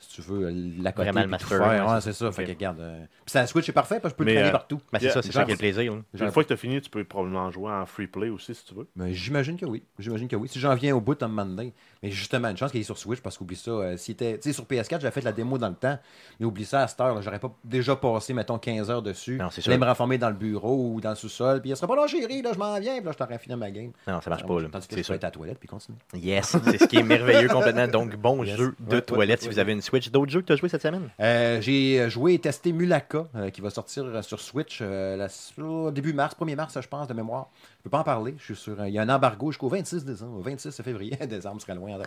si 0.00 0.08
tu 0.14 0.22
veux, 0.22 0.48
la 0.80 0.92
côté. 0.92 1.10
Vraiment 1.10 1.26
le 1.26 1.58
ouais, 1.60 1.80
Ouais, 1.80 2.00
c'est 2.00 2.12
c'est 2.12 2.24
ça. 2.24 2.30
Fait 2.32 2.44
que 2.44 2.50
regarde. 2.50 2.78
euh, 2.80 3.04
Puis 3.24 3.32
ça 3.32 3.46
Switch, 3.46 3.66
c'est 3.66 3.72
parfait 3.72 3.98
parce 4.00 4.14
que 4.14 4.18
je 4.22 4.24
peux 4.24 4.30
le 4.30 4.34
Mais, 4.34 4.34
traîner 4.34 4.48
euh, 4.48 4.52
Ben, 4.52 4.58
partout. 4.58 4.80
c'est 4.94 5.02
Yeah, 5.02 5.12
ça, 5.12 5.22
c'est 5.22 5.32
ça 5.32 5.44
qui 5.44 5.50
est 5.50 5.54
le 5.54 5.58
plaisir. 5.58 5.94
là. 5.94 6.26
Une 6.26 6.30
fois 6.30 6.42
que 6.44 6.48
tu 6.48 6.54
as 6.54 6.56
fini, 6.56 6.80
tu 6.80 6.88
peux 6.88 7.02
probablement 7.04 7.50
jouer 7.50 7.72
en 7.72 7.84
free 7.86 8.06
play 8.06 8.28
aussi 8.28 8.54
si 8.54 8.64
tu 8.64 8.74
veux. 8.74 8.86
Mais 8.96 9.12
j'imagine 9.12 9.56
que 9.56 9.66
oui. 9.66 9.82
J'imagine 9.98 10.28
que 10.28 10.36
oui. 10.36 10.48
Si 10.48 10.60
j'en 10.60 10.74
viens 10.74 10.94
au 10.94 11.00
bout 11.00 11.20
un 11.22 11.28
moment 11.28 11.44
donné. 11.46 11.74
Mais 12.02 12.10
justement, 12.10 12.48
une 12.48 12.56
chance 12.56 12.70
qu'il 12.70 12.80
est 12.80 12.84
sur 12.84 12.96
Switch 12.98 13.20
parce 13.20 13.36
qu'oublie 13.38 13.56
ça. 13.56 13.70
euh, 13.70 13.96
s'il 13.96 14.12
était, 14.12 14.36
tu 14.38 14.48
sais, 14.48 14.52
sur 14.52 14.64
PS4, 14.64 15.00
j'avais 15.00 15.10
fait 15.10 15.20
la 15.22 15.32
démo 15.32 15.58
dans 15.58 15.68
le 15.68 15.74
temps. 15.74 15.98
Mais 16.38 16.46
oublie 16.46 16.64
ça 16.64 16.82
à 16.82 16.86
cette 16.88 17.00
heure. 17.00 17.20
J'aurais 17.22 17.38
pas 17.38 17.50
déjà 17.64 17.96
passé, 17.96 18.32
mettons, 18.34 18.58
15 18.58 18.90
heures 18.90 19.02
dessus. 19.02 19.36
Non, 19.36 19.48
c'est 19.50 19.66
me 19.76 19.84
renformer 19.84 20.18
dans 20.18 20.28
le 20.28 20.36
bureau 20.36 20.92
ou 20.94 21.00
dans 21.00 21.10
le 21.10 21.16
sous-sol. 21.16 21.60
Puis 21.60 21.70
il 21.70 21.76
serait 21.76 21.86
pas 21.86 21.96
là, 21.96 22.06
chérie, 22.06 22.42
là, 22.42 22.52
je 22.52 22.58
m'en 22.58 22.78
viens. 22.78 22.96
Puis 22.96 23.04
là, 23.06 23.12
je 23.12 23.16
t'aurais 23.18 23.38
fini 23.38 23.56
ma 23.56 23.70
game. 23.70 23.90
Non, 24.06 24.20
ça 24.20 24.30
marche 24.30 24.44
pas. 24.46 24.60
là. 24.60 24.68
Tandis 24.70 24.86
que 24.88 24.94
être 24.98 25.10
à 25.10 25.26
la 25.26 25.30
toilette 25.30 25.58
puis 25.58 25.68
continuer. 25.68 25.98
Yes, 26.14 26.56
c'est 26.64 26.78
ce 26.78 26.84
qui 26.86 26.96
est 26.98 27.02
merveilleux 27.02 27.48
complètement. 27.48 27.88
Donc, 27.88 28.16
bon 28.16 28.42
Yes. 28.44 28.56
jeu 28.56 28.74
de 28.78 28.96
Ouais, 28.96 29.02
toilette 29.02 29.40
ouais, 29.40 29.44
si 29.46 29.52
vous 29.52 29.58
avez 29.58 29.72
une 29.72 29.82
Switch. 29.82 30.10
D'autres 30.10 30.30
jeux 30.30 30.40
que 30.40 30.46
tu 30.46 30.52
as 30.52 30.56
joué 30.56 30.68
cette 30.68 30.82
semaine? 30.82 31.08
Euh, 31.20 31.60
j'ai 31.60 32.08
joué 32.10 32.34
et 32.34 32.38
testé 32.38 32.72
Mulaka, 32.72 33.26
euh, 33.34 33.50
qui 33.50 33.60
va 33.60 33.70
sortir 33.70 34.04
euh, 34.04 34.22
sur 34.22 34.40
Switch 34.40 34.78
euh, 34.82 35.16
la- 35.16 35.64
au 35.64 35.90
début 35.90 36.12
mars, 36.12 36.34
1er 36.38 36.54
mars, 36.56 36.78
je 36.80 36.86
pense, 36.88 37.08
de 37.08 37.14
mémoire. 37.14 37.48
Je 37.78 37.82
peux 37.84 37.90
pas 37.90 37.98
en 38.00 38.04
parler. 38.04 38.34
Je 38.38 38.44
suis 38.44 38.56
sur. 38.56 38.80
euh, 38.80 38.88
Il 38.88 38.94
y 38.94 38.98
a 38.98 39.02
un 39.02 39.08
embargo 39.08 39.50
jusqu'au 39.52 39.68
26 39.68 40.04
décembre. 40.04 40.40
26 40.42 40.82
février. 40.82 41.16
décembre 41.28 41.60
serait 41.60 41.74
loin. 41.74 41.92
en 41.94 41.98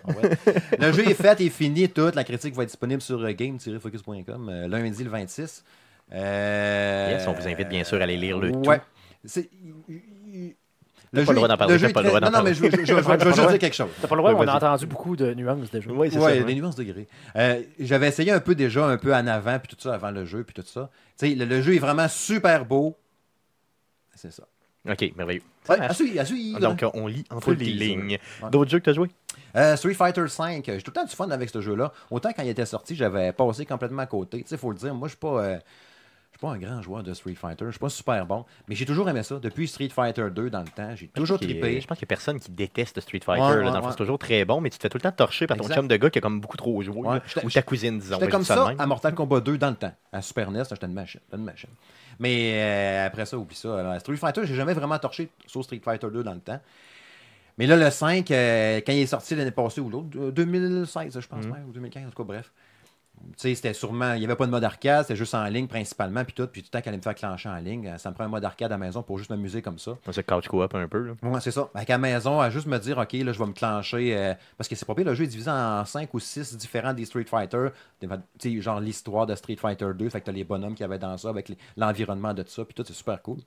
le 0.80 0.92
jeu 0.92 1.08
est 1.10 1.14
fait, 1.14 1.40
est 1.42 1.50
fini, 1.50 1.88
tout. 1.90 2.12
La 2.14 2.24
critique 2.24 2.54
va 2.56 2.64
être 2.64 2.70
disponible 2.70 3.02
sur 3.02 3.20
euh, 3.22 3.32
game-focus.com 3.32 4.50
euh, 4.50 4.68
lundi 4.68 5.04
le 5.04 5.10
26. 5.10 5.64
Euh, 6.14 7.12
Yes, 7.12 7.26
on 7.28 7.34
vous 7.34 7.48
invite 7.48 7.70
bien 7.70 7.84
sûr 7.86 8.00
à 8.00 8.04
aller 8.04 8.18
lire 8.18 8.38
le 8.38 8.52
ouais. 8.52 8.80
tout. 8.80 8.84
C'est- 9.24 9.50
T'as 11.14 11.26
pas 11.26 11.32
le 11.32 11.36
droit 11.36 11.48
d'en 11.50 11.58
parler, 11.58 11.78
pas 11.94 12.02
le 12.02 12.08
droit 12.08 12.20
d'en 12.22 12.32
Non, 12.32 12.38
non, 12.38 12.44
mais 12.46 12.54
je, 12.54 12.64
je- 12.66 12.70
je- 12.72 12.78
je- 12.78 12.86
je 12.86 12.94
veux 12.94 13.02
le 13.18 13.20
juste 13.34 13.48
dire 13.50 13.60
quelque 13.60 13.74
chose. 13.76 13.90
T'as 14.02 14.08
pas 14.08 14.16
le 14.16 14.22
droit, 14.22 14.34
Ouais, 14.34 14.46
on 14.46 14.48
a 14.48 14.56
entendu 14.56 14.86
beaucoup 14.86 15.16
de 15.18 15.34
nuances 15.34 15.70
déjà. 15.70 15.90
Oui, 15.92 16.10
c'est 16.12 16.18
Ouais, 16.20 16.38
ça. 16.40 16.44
des 16.46 16.56
nuances 16.56 16.76
degrés. 16.76 17.08
Euh, 17.36 17.62
J'avais 17.80 18.08
essayé 18.08 18.32
un 18.32 18.40
peu 18.40 18.56
déjà, 18.56 18.86
un 18.86 18.98
peu 18.98 19.14
en 19.14 19.28
avant, 19.28 19.60
puis 19.60 19.74
tout 19.76 19.82
ça, 19.82 19.94
avant 19.94 20.12
le 20.12 20.24
jeu, 20.26 20.44
puis 20.46 20.54
tout 20.54 20.64
ça. 20.68 20.90
Tu 21.20 21.28
sais, 21.30 21.36
le, 21.36 21.44
le 21.46 21.62
jeu 21.62 21.76
est 21.76 21.80
vraiment 21.80 22.08
super 22.08 22.66
beau. 22.66 22.96
C'est 24.16 24.32
ça. 24.32 24.44
Ok, 24.90 25.12
merveilleux. 25.18 25.42
Ça 25.64 25.74
Ouais, 25.74 25.80
marche. 25.80 25.92
à 25.92 25.94
suivre, 25.94 26.20
à 26.20 26.26
suivre. 26.26 26.60
Donc, 26.60 26.84
on 26.94 27.08
lit 27.08 27.24
entre 27.30 27.52
les 27.54 27.66
teaser. 27.66 27.86
lignes. 27.86 28.18
Ouais. 28.42 28.50
D'autres 28.50 28.72
jeux 28.72 28.80
que 28.80 28.86
tu 28.86 28.90
as 28.90 28.94
joué? 28.94 29.10
Euh, 29.56 29.76
Street 29.76 29.94
Fighter 29.94 30.22
V, 30.22 30.28
j'ai 30.66 30.82
tout 30.82 30.92
le 30.92 30.94
temps 30.94 31.06
du 31.06 31.16
fun 31.16 31.30
avec 31.30 31.50
ce 31.50 31.62
jeu-là. 31.62 31.92
Autant 32.10 32.32
quand 32.36 32.42
il 32.44 32.50
était 32.50 32.66
sorti, 32.66 32.96
j'avais 32.96 33.32
passé 33.34 33.66
complètement 33.66 34.02
à 34.02 34.06
côté. 34.08 34.42
Tu 34.42 34.48
sais, 34.48 34.58
faut 34.58 34.72
le 34.72 34.78
dire, 34.78 34.94
moi, 34.96 35.08
je 35.08 35.12
suis 35.12 35.20
pas. 35.20 35.42
euh, 35.44 35.58
suis 36.42 36.60
pas 36.60 36.68
un 36.68 36.74
grand 36.74 36.82
joueur 36.82 37.04
de 37.04 37.14
Street 37.14 37.36
Fighter, 37.36 37.66
je 37.66 37.72
suis 37.72 37.80
pas 37.80 37.90
super 37.90 38.26
bon, 38.26 38.46
mais 38.68 38.76
j'ai 38.76 38.86
toujours 38.86 39.08
aimé 39.10 39.22
ça. 39.24 39.38
Depuis 39.40 39.68
Street 39.68 39.90
Fighter 39.90 40.28
2 40.32 40.50
dans 40.50 40.62
le 40.62 40.68
temps, 40.68 40.96
j'ai 40.96 41.08
toujours 41.08 41.40
trippé. 41.40 41.80
Je 41.80 41.88
pense 41.88 41.98
qu'il 41.98 42.06
n'y 42.06 42.10
a 42.10 42.16
personne 42.16 42.40
qui 42.40 42.52
déteste 42.52 43.00
Street 43.00 43.20
Fighter. 43.24 43.42
Ouais, 43.44 43.50
là. 43.50 43.58
ouais, 43.58 43.64
Dans 43.66 43.72
le 43.76 43.80
fond, 43.82 43.86
ouais. 43.86 43.92
c'est 43.92 43.98
toujours 43.98 44.18
très 44.20 44.44
bon, 44.46 44.60
mais 44.62 44.70
tu 44.70 44.78
te 44.78 44.82
fais 44.82 44.90
tout 44.90 44.98
le 44.98 45.02
temps 45.04 45.12
torcher 45.12 45.46
par 45.48 45.58
ton 45.58 45.64
Exact. 45.64 45.76
chum 45.76 45.88
de 45.88 45.96
gars 45.98 46.10
qui 46.10 46.18
a 46.18 46.22
comme 46.22 46.42
beaucoup 46.42 46.58
trop 46.58 46.82
joué. 46.82 47.02
Là. 47.04 47.22
Ou 47.44 47.50
ta 47.52 47.62
cousine, 47.62 48.00
disons. 48.00 48.18
J'étais 48.20 48.32
comme 48.32 48.42
je 48.42 48.48
ça 48.48 48.74
à 48.78 48.86
Mortal 48.88 49.14
Kombat 49.14 49.42
2 49.42 49.58
dans 49.58 49.70
le 49.70 49.76
temps. 49.76 49.94
À 50.12 50.22
Super 50.22 50.50
NES, 50.52 50.64
j'étais 50.70 50.86
une 50.88 50.94
machine. 50.94 51.22
Une 51.34 51.44
machine. 51.44 51.70
Mais 52.20 52.54
euh, 52.56 53.08
après 53.08 53.26
ça, 53.26 53.38
oublie 53.38 53.56
ça. 53.56 53.80
Alors, 53.80 54.00
Street 54.00 54.16
Fighter, 54.18 54.42
j'ai 54.46 54.56
jamais 54.56 54.74
vraiment 54.74 54.98
torché 55.00 55.30
sur 55.46 55.64
Street 55.64 55.82
Fighter 55.84 56.08
2 56.12 56.24
dans 56.24 56.34
le 56.34 56.40
temps. 56.40 56.60
Mais 57.58 57.68
là, 57.68 57.76
le 57.76 57.90
5, 57.92 58.32
euh, 58.32 58.82
quand 58.86 58.94
il 58.94 59.00
est 59.00 59.06
sorti 59.06 59.36
l'année 59.36 59.52
passée 59.52 59.82
ou 59.82 59.90
l'autre, 59.90 60.18
euh, 60.18 60.32
2016, 60.32 61.20
je 61.20 61.28
pense, 61.28 61.46
ouais, 61.46 61.60
ou 61.68 61.72
2015, 61.72 62.06
en 62.06 62.10
tout 62.10 62.18
cas, 62.18 62.24
bref. 62.24 62.52
Tu 63.34 63.34
sais, 63.38 63.56
c'était 63.56 63.74
sûrement. 63.74 64.14
Il 64.14 64.20
n'y 64.20 64.26
avait 64.26 64.36
pas 64.36 64.46
de 64.46 64.52
mode 64.52 64.64
arcade, 64.64 65.04
c'était 65.04 65.16
juste 65.16 65.34
en 65.36 65.44
ligne 65.46 65.68
principalement, 65.68 66.24
puis 66.24 66.34
tout. 66.34 66.48
Puis 66.48 66.62
tout 66.62 66.68
le 66.68 66.72
temps 66.72 66.82
qu'elle 66.82 66.90
allait 66.90 66.98
me 66.98 67.02
faire 67.04 67.16
clencher 67.16 67.50
en 67.50 67.56
ligne, 67.58 67.88
euh, 67.88 67.98
ça 67.98 68.10
me 68.10 68.16
prend 68.16 68.24
un 68.26 68.28
mode 68.30 68.44
arcade 68.46 68.72
à 68.72 68.76
la 68.76 68.86
maison 68.86 69.04
pour 69.04 69.18
juste 69.18 69.30
m'amuser 69.30 69.62
comme 69.62 69.80
ça. 69.80 69.98
Se 70.12 70.22
couch 70.22 70.48
co-op 70.48 70.74
un 70.76 70.88
peu. 70.88 71.00
là. 71.08 71.14
Ouais, 71.24 71.40
c'est 71.42 71.52
ça. 71.52 71.70
Avec 71.74 71.90
à 71.90 71.94
la 71.94 71.98
maison, 72.00 72.40
à 72.40 72.50
juste 72.50 72.68
me 72.68 72.78
dire, 72.80 72.98
OK, 72.98 73.14
là, 73.14 73.32
je 73.32 73.40
vais 73.40 73.46
me 73.46 73.54
clencher. 73.54 74.16
euh, 74.18 74.34
parce 74.58 74.68
que 74.68 74.76
c'est 74.76 74.86
pas 74.86 74.96
pire, 74.96 75.06
le 75.06 75.14
jeu 75.16 75.24
est 75.24 75.28
divisé 75.28 75.50
en 75.52 75.86
5 75.86 76.14
ou 76.14 76.20
6 76.20 76.56
différents 76.58 76.94
des 76.94 77.06
Street 77.06 77.26
Fighter. 77.26 77.70
Des- 78.02 78.08
Tu 78.40 78.56
sais, 78.56 78.62
genre 78.62 78.80
l'histoire 78.80 79.26
de 79.26 79.36
Street 79.36 79.56
Fighter 79.58 79.88
2. 79.96 80.10
Fait 80.10 80.20
que 80.22 80.26
t'as 80.26 80.32
les 80.32 80.44
bonhommes 80.44 80.74
qu'il 80.74 80.84
y 80.84 80.86
avait 80.86 81.00
dans 81.00 81.18
ça, 81.18 81.30
avec 81.30 81.52
l'environnement 81.78 82.34
de 82.34 82.44
tout 82.44 82.52
ça. 82.52 82.66
Puis 82.66 82.74
tout, 82.74 82.84
c'est 82.86 82.94
super 82.94 83.22
cool. 83.22 83.38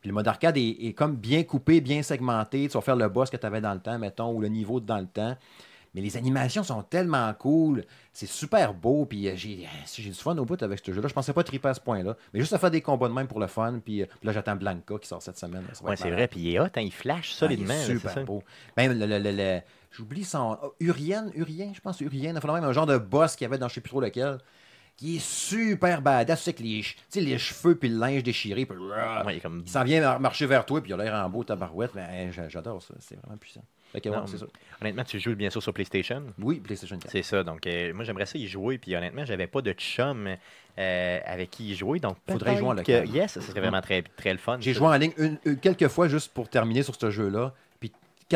Puis 0.00 0.08
le 0.08 0.14
mode 0.14 0.26
arcade 0.26 0.56
est, 0.56 0.68
est 0.86 0.94
comme 0.94 1.14
bien 1.16 1.44
coupé, 1.44 1.80
bien 1.80 2.02
segmenté. 2.02 2.66
Tu 2.66 2.72
vas 2.74 2.80
faire 2.80 2.96
le 2.96 3.08
boss 3.08 3.30
que 3.30 3.36
tu 3.36 3.46
avais 3.46 3.60
dans 3.60 3.72
le 3.72 3.78
temps, 3.80 3.98
mettons, 3.98 4.32
ou 4.32 4.40
le 4.40 4.48
niveau 4.48 4.80
dans 4.80 4.98
le 4.98 5.06
temps. 5.06 5.36
Mais 5.94 6.00
les 6.00 6.16
animations 6.16 6.62
sont 6.62 6.82
tellement 6.82 7.32
cool. 7.34 7.84
C'est 8.14 8.26
super 8.28 8.72
beau. 8.72 9.04
Puis 9.04 9.28
euh, 9.28 9.32
j'ai 9.36 9.68
j'ai 9.94 10.08
du 10.10 10.14
fun 10.14 10.36
au 10.38 10.44
bout 10.44 10.62
avec 10.62 10.80
ce 10.84 10.90
jeu-là. 10.92 11.06
Je 11.08 11.12
pensais 11.12 11.32
pas 11.34 11.44
triper 11.44 11.68
à 11.68 11.74
ce 11.74 11.80
point-là. 11.80 12.16
Mais 12.32 12.40
juste 12.40 12.52
à 12.54 12.58
faire 12.58 12.70
des 12.70 12.80
combats 12.80 13.08
de 13.08 13.12
même 13.12 13.26
pour 13.28 13.40
le 13.40 13.46
fun. 13.46 13.78
Puis 13.84 14.02
euh, 14.02 14.06
puis 14.06 14.26
là, 14.26 14.32
j'attends 14.32 14.56
Blanca 14.56 14.94
qui 15.00 15.06
sort 15.08 15.20
cette 15.20 15.36
semaine. 15.38 15.64
Ouais, 15.82 15.96
c'est 15.96 16.10
vrai. 16.10 16.28
Puis 16.28 16.40
il 16.40 16.54
est 16.54 16.60
hot, 16.60 16.64
hein, 16.64 16.80
il 16.80 16.92
flash 16.92 17.32
solidement. 17.32 17.74
Ah, 17.76 17.84
il 17.84 17.90
est 17.90 17.94
là, 17.94 17.98
super 18.00 18.12
ça. 18.14 18.22
beau. 18.24 18.42
Même 18.76 18.98
le, 18.98 19.06
le- 19.06 19.18
le- 19.18 19.32
le- 19.32 19.60
j'oublie 19.90 20.24
son. 20.24 20.56
oh, 20.62 20.74
Urien, 20.80 21.26
Urien, 21.34 21.72
je 21.74 21.80
pense 21.80 22.00
Urien. 22.00 22.34
Il 22.34 22.40
faut 22.40 22.52
même 22.52 22.64
un 22.64 22.72
genre 22.72 22.86
de 22.86 22.96
boss 22.96 23.36
qu'il 23.36 23.44
y 23.44 23.48
avait 23.48 23.58
dans 23.58 23.68
je 23.68 23.74
sais 23.74 23.80
plus 23.82 23.90
trop 23.90 24.00
lequel. 24.00 24.38
Qui 24.96 25.16
est 25.16 25.24
super 25.24 26.00
badass. 26.02 26.44
Tu 26.44 26.52
sais, 26.52 27.20
les, 27.20 27.22
les 27.32 27.38
cheveux 27.38 27.74
puis 27.76 27.88
le 27.88 27.98
linge 27.98 28.22
déchiré. 28.22 28.66
Puis, 28.66 28.76
Ouais, 28.76 29.36
il 29.36 29.40
comme 29.40 29.62
il 29.66 29.70
s'en 29.70 29.82
vient 29.84 30.00
mar- 30.00 30.20
marcher 30.20 30.46
vers 30.46 30.64
toi, 30.64 30.80
puis 30.80 30.90
il 30.90 30.94
a 30.94 30.96
l'air 30.98 31.14
en 31.14 31.28
beau 31.28 31.42
tabarouette. 31.44 31.92
Mais 31.94 32.30
j'a- 32.32 32.48
j'adore 32.48 32.82
ça. 32.82 32.94
C'est 33.00 33.16
vraiment 33.20 33.36
puissant. 33.38 33.64
Ouais. 33.94 34.48
Honnêtement, 34.80 35.04
tu 35.04 35.18
joues 35.20 35.34
bien 35.34 35.50
sûr 35.50 35.62
sur 35.62 35.74
PlayStation. 35.74 36.22
Oui, 36.38 36.60
PlayStation 36.60 36.96
4. 36.98 37.10
C'est 37.10 37.22
ça. 37.22 37.42
Donc, 37.42 37.66
euh, 37.66 37.92
moi, 37.92 38.04
j'aimerais 38.04 38.24
ça 38.26 38.38
y 38.38 38.46
jouer. 38.46 38.78
Puis, 38.78 38.94
honnêtement, 38.96 39.24
j'avais 39.24 39.46
pas 39.46 39.60
de 39.60 39.72
chum 39.72 40.28
euh, 40.78 41.18
avec 41.26 41.50
qui 41.50 41.70
y 41.70 41.74
jouer. 41.74 41.98
Donc, 41.98 42.16
Faudrait 42.30 42.56
jouer 42.56 42.68
en 42.68 42.74
peut-être 42.76 42.86
que- 42.86 42.92
local. 42.92 43.10
Yes, 43.14 43.32
ça 43.32 43.40
serait 43.42 43.60
vraiment 43.60 43.82
très, 43.82 44.02
très 44.02 44.32
le 44.32 44.38
fun. 44.38 44.56
J'ai 44.60 44.72
joué 44.72 44.86
en 44.86 44.94
ligne 44.96 45.12
une- 45.18 45.38
une- 45.44 45.58
quelques 45.58 45.88
fois 45.88 46.08
juste 46.08 46.32
pour 46.32 46.48
terminer 46.48 46.82
sur 46.82 46.94
ce 46.94 47.10
jeu-là. 47.10 47.52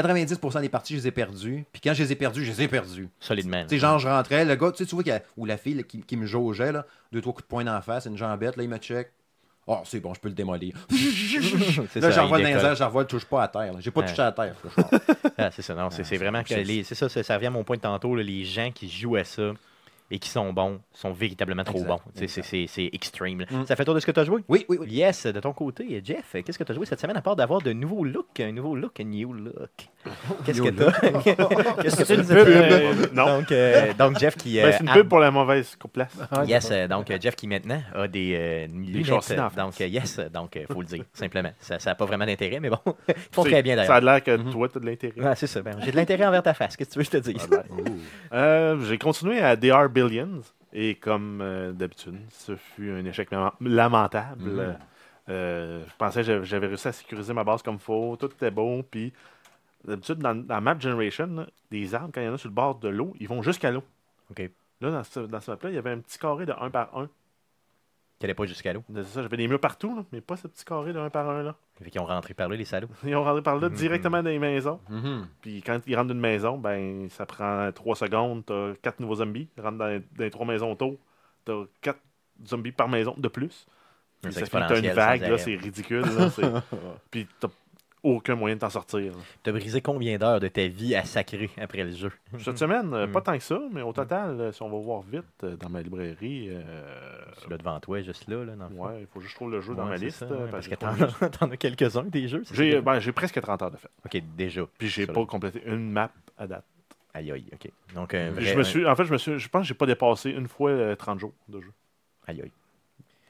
Puis 0.03 0.13
90% 0.27 0.61
des 0.61 0.69
parties, 0.69 0.95
je 0.95 1.01
les 1.01 1.07
ai 1.09 1.11
perdues. 1.11 1.65
Puis 1.73 1.81
quand 1.83 1.95
je 1.95 2.03
les 2.03 2.13
ai 2.13 2.17
perdues, 2.17 2.45
je 2.45 2.51
les 2.53 2.63
ai 2.63 2.69
perdues. 2.69 3.09
solidement. 3.21 3.63
Tu 3.63 3.71
sais, 3.71 3.79
genre, 3.79 3.99
je 3.99 4.09
rentrais, 4.09 4.45
le 4.45 4.55
gars, 4.57 4.71
tu 4.73 4.79
sais, 4.79 4.87
tu 4.87 4.95
vois, 4.95 5.05
y 5.07 5.11
a- 5.11 5.23
ou 5.37 5.47
la 5.47 5.57
fille 5.57 5.75
là, 5.75 5.83
qui, 5.83 6.01
qui 6.03 6.17
me 6.17 6.27
jaugeait, 6.27 6.73
là, 6.73 6.85
deux, 7.13 7.21
trois 7.21 7.33
coups 7.33 7.45
de 7.45 7.49
poing 7.49 7.65
d'en 7.65 7.81
face, 7.81 8.05
une 8.07 8.17
jambette, 8.17 8.57
là, 8.57 8.63
il 8.63 8.69
me 8.69 8.79
check. 8.79 9.13
Oh, 9.67 9.79
c'est 9.85 9.99
bon, 10.01 10.15
je 10.15 10.21
peux 10.21 10.29
le 10.29 10.35
démolir. 10.35 10.75
Là, 11.97 12.11
j'en 12.11 12.29
vois 12.29 12.39
dans 12.39 12.45
les 12.45 12.53
décolle. 12.53 12.67
airs, 12.67 12.75
j'en 12.77 12.89
vois, 12.89 13.03
le 13.03 13.09
touche 13.09 13.25
pas 13.25 13.43
à 13.43 13.49
terre. 13.49 13.75
J'ai 13.81 13.91
pas 13.91 14.01
Ouais. 14.03 14.07
touché 14.07 14.23
à 14.23 14.31
terre. 14.33 14.55
Ah, 15.39 15.51
c'est 15.51 15.63
ça, 15.63 15.75
non, 15.75 15.91
c'est 15.91 16.03
Ah, 16.11 16.17
vraiment 16.19 16.43
que 16.43 16.49
c'est- 16.49 16.95
ça, 16.95 17.09
ça, 17.09 17.23
ça 17.23 17.35
revient 17.35 17.47
à 17.47 17.51
mon 17.51 17.65
point 17.65 17.77
de 17.77 17.83
tantôt, 17.83 18.15
là, 18.15 18.23
les 18.23 18.45
gens 18.45 18.71
qui 18.73 18.89
jouent 18.89 19.17
à 19.17 19.25
ça 19.25 19.53
et 20.11 20.19
qui 20.19 20.29
sont 20.29 20.53
bons 20.53 20.81
sont 20.93 21.13
véritablement 21.13 21.65
trop 21.65 21.79
Exact, 21.79 21.89
bons. 21.89 22.01
C'est 22.15 22.29
c'est- 22.29 22.67
c'est 22.69 22.91
extreme. 22.93 23.45
Mm. 23.51 23.67
Ça 23.67 23.77
fait 23.77 23.85
tour 23.85 23.95
de 23.95 24.01
ce 24.01 24.07
que 24.07 24.13
tu 24.13 24.21
as 24.21 24.25
joué? 24.25 24.43
Oui, 24.49 24.65
oui, 24.69 24.79
oui. 24.81 24.87
Yes, 24.91 25.27
de 25.27 25.41
ton 25.41 25.53
côté, 25.53 26.01
Jeff, 26.05 26.37
qu'est-ce 26.45 26.59
que 26.59 26.65
tu 26.65 26.73
as 26.73 26.75
joué 26.75 26.87
cette 26.87 27.01
semaine 27.01 27.17
à 27.17 27.23
part 27.23 27.37
d'avoir 27.37 27.61
de 27.61 27.73
nouveaux 27.73 28.05
looks, 28.05 28.41
un 28.41 28.53
nouveau 28.53 28.77
look, 28.77 29.01
un 29.01 29.05
new 29.05 29.33
look? 29.33 29.89
Qu'est-ce 30.45 30.63
que 30.63 30.69
tu 30.69 30.83
as? 30.85 31.83
Qu'est-ce 31.83 31.97
que 31.97 32.05
C'est 32.05 32.15
tu 32.15 32.21
une 32.21 32.27
pub, 32.29 32.37
euh, 32.49 33.07
non. 33.13 33.39
Donc, 33.39 33.51
euh, 33.53 33.93
donc, 33.99 34.19
Jeff 34.21 34.37
qui. 34.37 34.55
Ben, 34.57 34.67
euh, 34.67 34.73
c'est 34.73 34.83
une 34.85 34.89
a- 34.89 34.95
pub 34.95 35.09
pour 35.09 35.19
la 35.19 35.31
mauvaise 35.33 35.77
place. 35.93 36.17
Ah, 36.31 36.45
Yes, 36.45 36.69
euh, 36.71 36.87
donc 36.87 37.11
euh, 37.11 37.19
Jeff 37.21 37.35
qui 37.35 37.49
maintenant 37.49 37.81
a 37.95 38.07
des 38.07 38.35
euh, 38.37 38.67
lunettes. 38.69 39.07
face. 39.25 39.55
Donc, 39.57 39.81
euh, 39.81 39.87
yes, 39.89 40.21
donc 40.33 40.55
il 40.57 40.67
faut 40.73 40.81
le 40.81 40.87
dire, 40.87 41.05
simplement. 41.13 41.51
Ça 41.61 41.79
n'a 41.85 41.95
pas 41.97 42.05
vraiment 42.05 42.25
d'intérêt, 42.27 42.61
mais 42.61 42.71
bon, 42.71 42.79
ils 43.09 43.15
font 43.33 43.43
très 43.43 43.63
bien 43.63 43.75
Ça 43.77 43.83
a 43.97 44.01
d'ailleurs. 44.01 44.15
l'air 44.15 44.23
que 44.23 44.37
Mhm. 44.43 44.53
toi, 44.53 44.69
tu 44.69 44.79
as 44.79 44.81
de 44.81 44.87
l'intérêt. 44.87 45.15
Ah, 45.25 45.35
c'est 45.35 45.47
ça. 45.49 45.61
ben, 45.63 45.77
J'ai 45.85 45.91
de 45.91 45.97
l'intérêt 45.97 46.25
envers 46.27 46.43
ta 46.45 46.55
face. 46.55 46.77
Qu'est-ce 46.77 46.91
que 46.91 46.95
tu 46.95 46.99
veux 47.01 47.05
que 47.05 47.11
je 47.29 47.33
te 47.33 47.39
dise? 47.39 47.49
Euh, 48.33 48.81
J'ai 48.89 48.99
continué 48.99 49.41
à 49.41 49.57
DR 49.57 49.89
Billions 50.03 50.41
et 50.73 50.95
comme 50.95 51.41
euh, 51.41 51.73
d'habitude, 51.73 52.19
ce 52.31 52.57
fut 52.57 52.91
un 52.91 53.05
échec 53.05 53.29
lamentable. 53.61 54.45
Mhm. 54.51 54.79
Euh, 55.29 55.85
je 55.89 55.97
pensais 55.97 56.23
que 56.23 56.43
j'avais- 56.45 56.67
réussi 56.69 56.89
à 56.89 56.93
sécuriser 56.93 57.33
ma 57.33 57.43
base 57.45 57.63
comme 57.63 57.79
faut, 57.79 58.17
tout 58.17 58.27
était 58.27 58.51
bon. 58.51 58.83
Puis 58.83 59.13
d'habitude, 59.85 60.19
dans, 60.19 60.35
dans 60.35 60.61
Map 60.61 60.79
Generation, 60.79 61.27
là, 61.27 61.47
des 61.71 61.95
arbres, 61.95 62.11
quand 62.15 62.21
il 62.21 62.27
y 62.27 62.29
en 62.29 62.35
a 62.35 62.39
sur 62.39 62.49
le 62.49 62.55
bord 62.55 62.77
de 62.77 62.89
l'eau, 62.89 63.15
ils 63.19 63.29
vont 63.29 63.43
jusqu'à 63.43 63.71
l'eau. 63.71 63.83
OK. 64.31 64.51
Là, 64.81 64.91
dans 64.91 65.05
ce, 65.05 65.21
dans 65.21 65.41
ce 65.41 65.51
map-là, 65.51 65.71
il 65.71 65.75
y 65.75 65.79
avait 65.79 65.91
un 65.91 65.99
petit 66.01 66.19
carré 66.19 66.47
de 66.47 66.53
1 66.53 66.71
par 66.71 66.97
1. 66.97 67.09
Qu'elle 68.19 68.31
n'est 68.31 68.35
pas 68.35 68.47
jusqu'à 68.47 68.73
l'eau. 68.73 68.83
C'est 68.95 69.05
ça, 69.05 69.23
J'avais 69.23 69.37
des 69.37 69.47
murs 69.47 69.61
partout, 69.61 69.95
là, 69.95 70.03
mais 70.11 70.23
pas 70.23 70.37
ce 70.39 70.49
petit 70.49 70.65
carré 70.65 70.93
de 70.95 70.99
1 70.99 71.11
par 71.11 71.29
1 71.29 71.43
là. 71.43 71.55
Fait 71.83 71.91
qu'ils 71.91 72.01
ont 72.01 72.07
rentré 72.07 72.33
par 72.33 72.49
là, 72.49 72.57
les 72.57 72.65
salauds. 72.65 72.89
Ils 73.05 73.15
ont 73.15 73.23
rentré 73.23 73.43
par 73.43 73.57
là 73.57 73.69
Mhm. 73.69 73.75
directement 73.75 74.23
dans 74.23 74.31
les 74.31 74.39
maisons. 74.39 74.81
Mhm. 74.89 75.27
Puis 75.43 75.61
quand 75.63 75.79
ils 75.87 75.95
rentrent 75.97 76.09
d'une 76.09 76.21
maison, 76.21 76.57
ben 76.57 77.09
ça 77.11 77.27
prend 77.27 77.71
3 77.73 77.95
secondes, 77.97 78.45
t'as 78.47 78.73
4 78.81 79.01
nouveaux 79.01 79.17
zombies. 79.17 79.49
Ils 79.59 79.63
rentrent 79.63 79.77
dans, 79.79 79.99
dans 80.17 80.25
les 80.25 80.31
3 80.31 80.47
maisons 80.47 80.73
autour, 80.73 80.97
t'as 81.45 81.65
4 81.83 81.99
zombies 82.47 82.73
par 82.73 82.89
maison 82.89 83.15
de 83.19 83.29
plus. 83.29 83.67
Ça 84.31 84.45
fait 84.47 84.79
une 84.81 84.93
vague, 84.95 85.21
là, 85.23 85.37
c'est 85.39 85.55
ridicule. 85.55 86.01
là, 86.01 86.31
Puis 87.11 87.29
t'as 87.39 87.49
aucun 88.07 88.35
moyen 88.37 88.55
de 88.57 88.61
t'en 88.61 88.71
sortir. 88.71 89.13
là. 89.13 89.19
T'as 89.43 89.53
brisé 89.53 89.81
combien 89.81 90.17
d'heures 90.19 90.41
de 90.41 90.49
ta 90.49 90.67
vie 90.67 90.95
à 90.95 91.05
sacrer 91.05 91.51
après 91.59 91.85
le 91.85 91.93
jeu? 91.93 92.11
Cette 92.39 92.59
semaine, 92.59 92.93
euh, 92.95 93.07
pas 93.07 93.21
tant 93.21 93.37
que 93.37 93.43
ça, 93.43 93.59
mais 93.73 93.83
au 93.83 93.93
total, 93.93 94.41
euh, 94.41 94.53
si 94.53 94.63
on 94.63 94.69
va 94.71 94.79
voir 94.79 95.03
vite 95.03 95.25
euh, 95.45 95.57
dans 95.57 95.69
ma 95.69 95.83
librairie, 95.83 96.51
C'est 97.39 97.51
là 97.51 97.59
devant 97.59 97.79
toi, 97.81 98.01
juste 98.03 98.29
là, 98.29 98.45
là 98.45 98.55
dans 98.57 98.69
le 98.69 98.75
ouais, 98.75 99.01
il 99.01 99.07
faut 99.07 99.21
juste 99.21 99.29
que 99.29 99.31
je 99.31 99.35
trouve 99.37 99.51
le 99.51 99.61
jeu 99.61 99.75
dans 99.75 99.87
ma 99.87 99.97
liste. 99.97 100.19
ça, 100.19 100.27
ouais, 100.27 100.49
parce 100.51 100.67
parce 100.67 100.69
que 100.69 100.75
t'en 101.39 101.47
as, 101.51 101.53
as 101.53 101.57
quelques-uns 101.57 102.05
des 102.05 102.29
jeux. 102.29 102.43
J'ai 102.53 102.81
ben, 102.81 102.99
j'ai 103.01 103.13
presque 103.13 103.41
30 103.41 103.63
heures 103.63 103.71
de 103.71 103.77
fait. 103.77 103.91
Ok, 104.05 104.23
déjà. 104.37 104.63
Puis 104.79 104.89
j'ai 104.89 105.07
pas 105.07 105.25
complété 105.27 105.63
une 105.67 105.91
map 105.91 106.11
à 106.39 106.47
date. 106.47 106.65
Aïe, 107.15 107.33
aïe, 107.33 107.47
ok. 107.53 107.71
Donc, 107.95 108.13
un 108.13 108.31
vrai. 108.31 108.43
je 108.43 108.57
me 108.59 108.63
suis, 108.63 108.87
en 108.87 108.95
fait, 108.95 109.05
je 109.05 109.13
me 109.13 109.17
suis, 109.17 109.39
je 109.39 109.49
pense 109.49 109.63
que 109.63 109.69
j'ai 109.69 109.75
pas 109.75 109.87
dépassé 109.87 110.31
une 110.31 110.49
fois 110.49 110.71
euh, 110.71 110.95
30 110.95 111.19
jours 111.19 111.33
de 111.49 111.61
jeu. 111.63 111.73
Aïe, 112.27 112.43
aïe. 112.43 112.53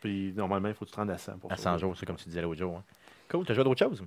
Puis 0.01 0.33
normalement, 0.37 0.69
il 0.69 0.75
faut 0.75 0.85
que 0.85 0.91
tu 0.91 0.95
te 0.95 1.01
rendes 1.01 1.11
à 1.11 1.19
100 1.19 1.39
pour 1.39 1.53
À 1.53 1.57
ça. 1.57 1.63
100 1.73 1.79
jours, 1.79 1.97
c'est 1.97 2.05
comme 2.05 2.17
tu 2.17 2.25
disais 2.29 2.43
l'autre 2.43 2.59
jour. 2.59 2.77
hein. 2.77 2.83
Cool, 3.29 3.45
t'as 3.47 3.55
joué 3.55 3.61
à 3.61 3.65
d'autres 3.65 3.85
choses? 3.85 4.05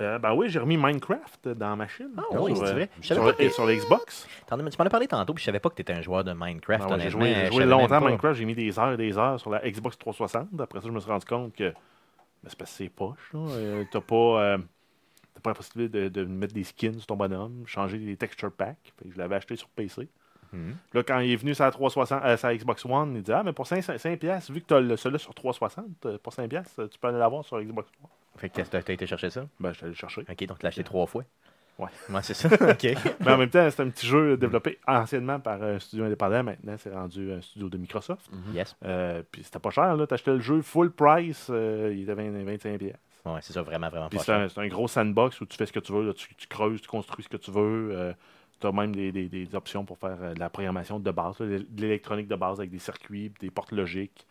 Euh, 0.00 0.18
ben 0.18 0.32
oui, 0.34 0.48
j'ai 0.48 0.58
remis 0.58 0.76
Minecraft 0.76 1.48
dans 1.48 1.68
ma 1.70 1.76
machine. 1.76 2.10
Ah 2.16 2.22
oui, 2.40 2.56
sur, 2.56 2.66
c'est 2.66 2.72
euh. 2.74 2.86
Je 3.00 3.08
savais 3.08 3.50
Sur, 3.50 3.66
que- 3.66 3.70
l'Xbox. 3.70 4.26
Tu 4.48 4.54
m'en 4.54 4.86
as 4.86 4.90
parlé 4.90 5.06
tantôt, 5.06 5.34
puis 5.34 5.42
je 5.42 5.46
savais 5.46 5.60
pas 5.60 5.68
que 5.68 5.74
t'étais 5.74 5.92
un 5.92 6.00
joueur 6.00 6.24
de 6.24 6.32
Minecraft. 6.32 6.88
Ben 6.88 6.96
ouais, 6.96 7.00
j'ai 7.02 7.10
joué, 7.10 7.64
longtemps 7.66 7.96
à. 7.96 8.00
Minecraft, 8.00 8.38
j'ai 8.38 8.44
mis 8.44 8.54
des 8.54 8.78
heures 8.78 8.92
et 8.92 8.96
des 8.96 9.18
heures 9.18 9.38
sur 9.38 9.50
la 9.50 9.58
Xbox 9.68 9.98
360. 9.98 10.60
Après 10.60 10.80
ça, 10.80 10.86
je 10.88 10.92
me 10.92 11.00
suis 11.00 11.10
rendu 11.10 11.26
compte 11.26 11.54
que 11.54 11.70
ben, 11.70 11.74
c'est 12.48 12.58
parce 12.58 12.70
que 12.70 12.76
c'est 12.78 12.88
poche. 12.88 13.32
Euh, 13.34 13.84
T'as 13.92 14.00
pas, 14.00 14.14
euh, 14.42 14.58
t'as 15.34 15.40
pas 15.42 15.50
la 15.50 15.54
possibilité 15.54 16.08
de, 16.08 16.08
de 16.08 16.24
mettre 16.24 16.54
des 16.54 16.64
skins 16.64 16.96
sur 16.98 17.06
ton 17.06 17.16
bonhomme, 17.16 17.62
changer 17.66 17.98
les 17.98 18.16
texture 18.16 18.50
packs. 18.50 18.92
Fait 18.98 19.08
que 19.08 19.14
je 19.14 19.18
l'avais 19.18 19.36
acheté 19.36 19.56
sur 19.56 19.68
PC. 19.68 20.08
Mhm. 20.52 20.74
Là, 20.94 21.02
quand 21.02 21.18
il 21.20 21.32
est 21.32 21.36
venu 21.36 21.54
sur 21.54 21.64
la, 21.64 21.70
360, 21.70 22.22
euh, 22.24 22.36
sur 22.36 22.48
la 22.48 22.56
Xbox 22.56 22.84
One, 22.84 23.14
il 23.16 23.22
dit 23.22 23.32
Ah, 23.32 23.42
mais 23.42 23.52
pour 23.52 23.66
5, 23.66 23.82
5 23.82 24.18
piastres, 24.18 24.52
vu 24.52 24.60
que 24.60 24.66
tu 24.66 24.74
as 24.74 24.80
le, 24.80 24.96
celui 24.96 25.18
sur 25.18 25.34
360, 25.34 25.86
euh, 26.06 26.18
pour 26.22 26.32
5 26.32 26.48
piastres, 26.48 26.88
tu 26.90 26.98
peux 26.98 27.08
aller 27.08 27.18
l'avoir 27.18 27.44
sur 27.44 27.60
Xbox 27.60 27.90
One. 28.02 28.08
Fait 28.36 28.48
que 28.48 28.60
t'as 28.62 28.82
t'as 28.82 28.92
été 28.92 29.06
chercher 29.06 29.30
ça? 29.30 29.46
Ben, 29.60 29.70
je 29.72 29.76
suis 29.76 29.84
allé 29.84 29.92
le 29.92 29.96
chercher. 29.96 30.22
Ok, 30.22 30.44
donc 30.46 30.58
tu 30.58 30.62
l'as 30.64 30.68
acheté 30.68 30.84
trois 30.84 31.06
fois. 31.06 31.24
Ouais. 31.78 31.88
Ouais, 32.10 32.22
c'est 32.22 32.34
ça. 32.34 32.48
ok. 32.70 32.86
Mais 33.20 33.32
en 33.32 33.38
même 33.38 33.48
temps, 33.50 33.68
c'est 33.70 33.82
un 33.82 33.88
petit 33.88 34.06
jeu 34.06 34.36
développé 34.36 34.78
anciennement 34.86 35.40
par 35.40 35.62
un 35.62 35.78
studio 35.78 36.04
indépendant. 36.04 36.42
Maintenant, 36.44 36.74
c'est 36.78 36.92
rendu 36.92 37.32
un 37.32 37.40
studio 37.40 37.68
de 37.68 37.78
Microsoft. 37.78 38.30
Yes. 38.54 38.76
Euh, 38.84 39.22
puis 39.30 39.42
c'était 39.42 39.58
pas 39.58 39.70
cher, 39.70 39.96
là. 39.96 40.06
T'achetais 40.06 40.32
le 40.32 40.40
jeu 40.40 40.60
full 40.62 40.90
price, 40.92 41.48
euh, 41.50 41.90
il 41.94 42.02
était 42.02 42.14
20 42.14 42.30
25 42.44 42.78
piastres. 42.78 42.98
Ouais, 43.24 43.38
c'est 43.40 43.52
ça, 43.52 43.62
vraiment, 43.62 43.88
vraiment 43.88 44.08
Puis 44.08 44.18
pas 44.18 44.24
c'est 44.24 44.32
cher. 44.32 44.40
un, 44.40 44.48
c'est 44.48 44.60
un 44.60 44.68
gros 44.68 44.88
sandbox 44.88 45.40
où 45.40 45.46
tu 45.46 45.56
fais 45.56 45.66
ce 45.66 45.72
que 45.72 45.80
tu 45.80 45.92
veux. 45.92 46.04
là. 46.06 46.12
Tu, 46.12 46.34
tu 46.34 46.46
creuses, 46.48 46.80
tu 46.82 46.88
construis 46.88 47.24
ce 47.24 47.28
que 47.28 47.36
tu 47.36 47.50
veux. 47.50 48.14
tu 48.60 48.66
as 48.66 48.72
même 48.72 48.94
des, 48.94 49.10
des- 49.12 49.28
des 49.28 49.54
options 49.54 49.84
pour 49.84 49.98
faire 49.98 50.18
euh, 50.20 50.34
de 50.34 50.40
la 50.40 50.50
programmation 50.50 50.98
de 51.00 51.10
base, 51.10 51.38
là, 51.40 51.46
de 51.46 51.66
l'électronique 51.78 52.28
de 52.28 52.36
base 52.36 52.58
avec 52.60 52.70
des 52.70 52.78
circuits, 52.78 53.30
puis 53.30 53.48
des 53.48 53.50
portes 53.50 53.72
logiques 53.72 54.26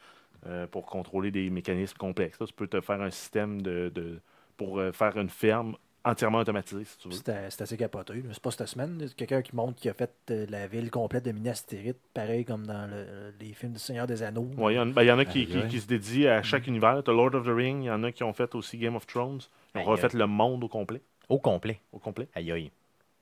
euh, 0.48 0.68
pour 0.68 0.86
contrôler 0.86 1.32
des 1.32 1.50
mécanismes 1.50 1.98
complexes. 1.98 2.40
là. 2.40 2.46
Tu 2.48 2.54
peux 2.54 2.68
te 2.68 2.82
faire 2.82 3.02
un 3.02 3.12
système 3.12 3.62
de, 3.62 3.92
de- 3.94 4.20
pour 4.58 4.80
euh, 4.80 4.92
faire 4.92 5.18
une 5.18 5.30
ferme 5.30 5.76
entièrement 6.04 6.40
automatisée, 6.40 6.84
si 6.84 6.98
tu 6.98 7.10
veux. 7.10 7.14
C'est 7.14 7.62
assez 7.62 7.78
capoté. 7.78 8.24
C'est 8.32 8.42
pas 8.42 8.50
cette 8.52 8.68
semaine. 8.68 9.08
quelqu'un 9.16 9.44
qui 9.44 9.56
montre 9.56 9.80
qui 9.80 9.88
a 9.88 9.94
fait 9.94 10.12
euh, 10.32 10.48
la 10.50 10.66
ville 10.68 10.90
complète 10.90 11.26
de 11.26 11.32
Minas 11.32 11.64
Tirith, 11.68 11.98
pareil 12.14 12.44
comme 12.44 12.66
dans 12.66 12.90
le- 12.90 13.34
les 13.40 13.54
films 13.54 13.74
du 13.74 13.80
Seigneur 13.80 14.08
des 14.08 14.24
Anneaux. 14.24 14.50
Ouais, 14.58 14.74
Il 14.74 14.78
y, 14.78 14.80
en- 14.80 14.88
ben, 14.88 15.04
il 15.04 15.08
y 15.08 15.12
en 15.12 15.20
a 15.20 15.26
qui, 15.26 15.46
qui 15.46 15.80
se 15.80 15.88
dédient 15.88 16.32
à 16.38 16.42
chaque 16.42 16.66
univers. 16.66 17.04
Tu 17.04 17.12
Lord 17.12 17.36
of 17.36 17.46
the 17.46 17.50
Rings, 17.56 17.84
il 17.84 17.86
y 17.86 17.92
en 17.92 18.04
a 18.04 18.12
qui 18.12 18.24
ont 18.24 18.34
fait 18.34 18.54
aussi 18.56 18.78
Game 18.80 18.96
of 18.96 19.06
Thrones. 19.06 19.42
Ils 19.76 19.78
ont 19.78 19.82
Aïe, 19.82 19.88
refait 19.88 20.10
le 20.18 20.26
monde 20.26 20.64
au 20.64 20.68
complet. 20.68 21.02
Au 21.30 21.38
complet. 21.38 21.80
Au 21.92 22.00
complet. 22.00 22.28
Aïe, 22.34 22.52
aïe. 22.52 22.72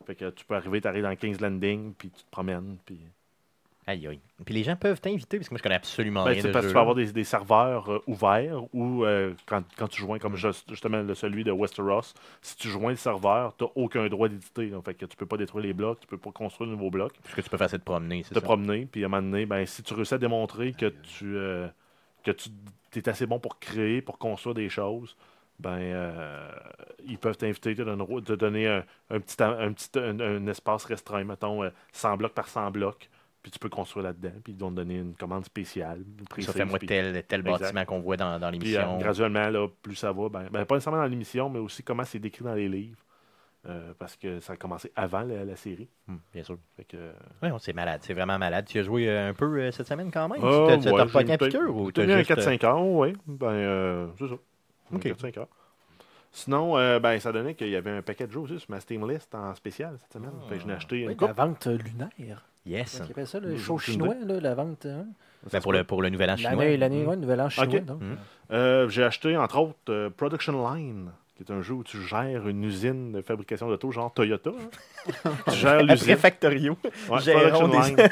Fait 0.07 0.15
que 0.15 0.29
tu 0.31 0.45
peux 0.45 0.55
arriver, 0.55 0.79
tu 0.81 0.87
arrives 0.87 1.03
dans 1.03 1.15
King's 1.15 1.39
Landing, 1.41 1.93
puis 1.95 2.09
tu 2.09 2.23
te 2.23 2.29
promènes. 2.31 2.77
Puis... 2.85 2.99
Aïe, 3.89 4.07
aïe. 4.07 4.19
Puis 4.45 4.53
les 4.53 4.63
gens 4.63 4.75
peuvent 4.75 5.01
t'inviter, 5.01 5.37
parce 5.37 5.49
que 5.49 5.53
moi, 5.53 5.57
je 5.57 5.63
connais 5.63 5.75
absolument 5.75 6.23
Ben, 6.23 6.31
rien 6.31 6.41
c'est 6.41 6.47
de 6.47 6.51
parce 6.51 6.65
que 6.65 6.71
tu 6.71 6.73
vas 6.75 6.79
là. 6.79 6.81
avoir 6.81 6.95
des, 6.95 7.11
des 7.11 7.23
serveurs 7.23 7.89
euh, 7.91 8.03
ouverts 8.07 8.63
ou 8.73 9.03
euh, 9.05 9.33
quand, 9.45 9.63
quand 9.77 9.87
tu 9.87 10.01
joins, 10.01 10.19
comme 10.19 10.35
just- 10.35 10.69
justement 10.69 11.01
le, 11.01 11.15
celui 11.15 11.43
de 11.43 11.51
Westeros, 11.51 12.13
si 12.41 12.55
tu 12.55 12.69
joins 12.69 12.91
le 12.91 12.97
serveur, 12.97 13.55
tu 13.57 13.63
n'as 13.63 13.69
aucun 13.75 14.07
droit 14.07 14.27
d'éditer. 14.29 14.71
Fait 14.85 14.93
que 14.93 15.05
tu 15.05 15.17
peux 15.17 15.25
pas 15.25 15.37
détruire 15.37 15.63
les 15.65 15.73
blocs, 15.73 15.99
tu 16.01 16.07
peux 16.07 16.17
pas 16.17 16.31
construire 16.31 16.69
de 16.69 16.75
nouveaux 16.75 16.91
blocs, 16.91 17.19
Ce 17.23 17.35
que 17.35 17.41
tu 17.41 17.49
peux 17.49 17.57
faire, 17.57 17.69
c'est 17.69 17.79
te 17.79 17.83
promener, 17.83 18.23
te 18.31 18.39
ça? 18.39 18.41
promener, 18.41 18.85
puis 18.85 19.03
à 19.03 19.07
un 19.07 19.09
moment 19.09 19.23
donné, 19.23 19.45
ben, 19.45 19.65
si 19.65 19.81
tu 19.83 19.93
réussis 19.93 20.13
à 20.13 20.17
démontrer 20.17 20.73
que 20.73 20.87
tu, 20.87 21.35
euh, 21.35 21.67
que 22.23 22.31
tu 22.31 22.49
es 22.95 23.09
assez 23.09 23.25
bon 23.25 23.39
pour 23.39 23.59
créer, 23.59 24.01
pour 24.01 24.17
construire 24.17 24.55
des 24.55 24.69
choses, 24.69 25.15
ben 25.59 25.77
euh, 25.79 26.49
ils 27.05 27.17
peuvent 27.17 27.37
t'inviter, 27.37 27.75
te 27.75 27.81
donner, 27.81 28.23
te 28.23 28.33
donner 28.33 28.67
un, 28.67 28.83
un 29.09 29.19
petit, 29.19 29.41
un, 29.43 29.73
petit 29.73 29.89
un, 29.99 30.19
un 30.19 30.47
espace 30.47 30.85
restreint, 30.85 31.23
mettons 31.23 31.63
euh, 31.63 31.69
100 31.91 32.17
blocs 32.17 32.33
par 32.33 32.47
100 32.47 32.71
blocs, 32.71 33.09
puis 33.49 33.53
tu 33.53 33.59
peux 33.59 33.69
construire 33.69 34.05
là-dedans, 34.05 34.31
puis 34.43 34.53
ils 34.53 34.59
vont 34.59 34.69
te 34.69 34.75
donner 34.75 34.97
une 34.97 35.15
commande 35.15 35.43
spéciale. 35.45 36.03
Ça 36.39 36.53
fait 36.53 36.65
moi 36.65 36.77
puis- 36.77 36.87
tel, 36.87 37.23
tel 37.27 37.39
Exact. 37.41 37.59
bâtiment 37.59 37.85
qu'on 37.85 37.99
voit 37.99 38.15
dans, 38.17 38.37
dans 38.39 38.49
puis 38.51 38.59
euh, 38.75 38.79
l'émission. 38.81 38.97
graduellement, 38.99 39.49
là, 39.49 39.67
plus 39.81 39.95
ça 39.95 40.11
va, 40.11 40.29
ben, 40.29 40.47
ben, 40.51 40.65
pas 40.65 40.75
nécessairement 40.75 41.01
dans 41.01 41.07
l'émission, 41.07 41.49
mais 41.49 41.59
aussi 41.59 41.81
comment 41.81 42.03
c'est 42.05 42.19
décrit 42.19 42.43
dans 42.43 42.53
les 42.53 42.69
livres. 42.69 42.99
euh, 43.65 43.91
parce 43.99 44.15
que 44.15 44.39
ça 44.39 44.53
a 44.53 44.55
commencé 44.55 44.89
avant 44.95 45.19
la, 45.21 45.43
la 45.43 45.55
série. 45.57 45.89
Hum, 46.07 46.19
bien 46.33 46.43
sûr. 46.43 46.57
Que, 46.87 47.11
Oui, 47.43 47.49
c'est 47.59 47.73
malade, 47.73 47.99
c'est 48.03 48.13
vraiment 48.13 48.37
malade. 48.39 48.65
Tu 48.65 48.79
as 48.79 48.83
joué 48.83 49.09
euh, 49.09 49.29
un 49.29 49.33
peu 49.33 49.59
euh, 49.59 49.71
cette 49.71 49.85
semaine 49.87 50.09
quand 50.11 50.29
même? 50.29 50.39
Ah, 50.41 50.47
tu 50.47 50.67
t'as- 50.67 50.77
tu 50.77 50.93
ouais, 50.95 50.97
t'as 51.05 51.11
pas 51.11 51.25
j'ai 51.25 51.33
un 51.33 51.37
peut-être- 51.37 51.45
piqûre 51.57 51.75
ou 51.75 51.85
mis 51.87 52.13
un 52.13 52.17
juste... 52.19 52.31
euh, 52.31 52.35
4-5 52.35 52.63
heures, 52.65 52.81
oui. 52.81 53.13
Ben, 53.27 53.47
euh, 53.47 54.07
c'est 54.17 54.27
ça. 54.29 54.35
Un 54.93 54.95
Ok. 54.95 55.03
4-5 55.07 55.37
heures. 55.39 55.47
Sinon, 56.31 56.77
euh, 56.77 56.99
ben, 56.99 57.19
ça 57.19 57.31
donnait 57.31 57.55
qu'il 57.55 57.69
y 57.69 57.75
avait 57.75 57.89
un 57.89 58.01
paquet 58.01 58.27
de 58.27 58.31
jeux 58.31 58.39
aussi 58.39 58.59
sur 58.59 58.69
ma 58.71 58.79
Steam 58.79 59.09
List 59.09 59.33
en 59.35 59.53
spécial 59.55 59.97
cette 59.99 60.13
semaine. 60.13 60.31
Fait 60.47 60.55
que 60.55 60.61
je 60.61 60.67
n'ai 60.67 60.73
acheté 60.73 61.07
Oui, 61.07 61.13
une 61.19 61.27
la 61.27 61.33
vente 61.33 61.67
euh, 61.67 61.77
lunaire. 61.77 62.45
Yes. 62.65 63.01
Ils 63.05 63.11
appellent 63.11 63.27
ça, 63.27 63.39
le 63.39 63.55
J'ai 63.55 63.63
show 63.63 63.77
chinois, 63.79 64.15
là, 64.25 64.39
la 64.39 64.53
vente. 64.55 64.85
hein? 64.85 65.05
Ben, 65.51 65.61
pour, 65.61 65.71
le, 65.73 65.83
pour 65.83 66.01
le 66.01 66.09
nouvel 66.09 66.29
an 66.29 66.35
chinois. 66.37 66.51
L'année, 66.55 66.77
l'année, 66.77 67.05
ouais, 67.05 67.15
nouvel 67.15 67.41
an 67.41 67.49
chinois. 67.49 67.73
Ok. 67.79 67.85
donc. 67.85 68.01
Mm. 68.01 68.15
Euh, 68.51 68.89
J'ai 68.89 69.03
acheté, 69.03 69.37
entre 69.37 69.57
autres, 69.59 69.77
euh, 69.89 70.09
Production 70.09 70.71
Line, 70.73 71.09
qui 71.37 71.43
est 71.43 71.51
un 71.51 71.61
jeu 71.61 71.73
où 71.73 71.83
tu 71.83 72.01
gères 72.01 72.47
une 72.47 72.63
usine 72.63 73.13
de 73.13 73.21
fabrication 73.21 73.69
d'auto, 73.69 73.91
genre 73.91 74.13
Toyota. 74.13 74.51
hein. 74.51 75.31
tu 75.47 75.55
gères 75.55 75.71
Après 75.79 75.83
l'usine. 75.83 76.15
Factorio. 76.17 76.77
Ouais, 77.09 77.19
gérons 77.21 77.49
Production 77.49 77.67
des- 77.95 78.03
Line. 78.03 78.09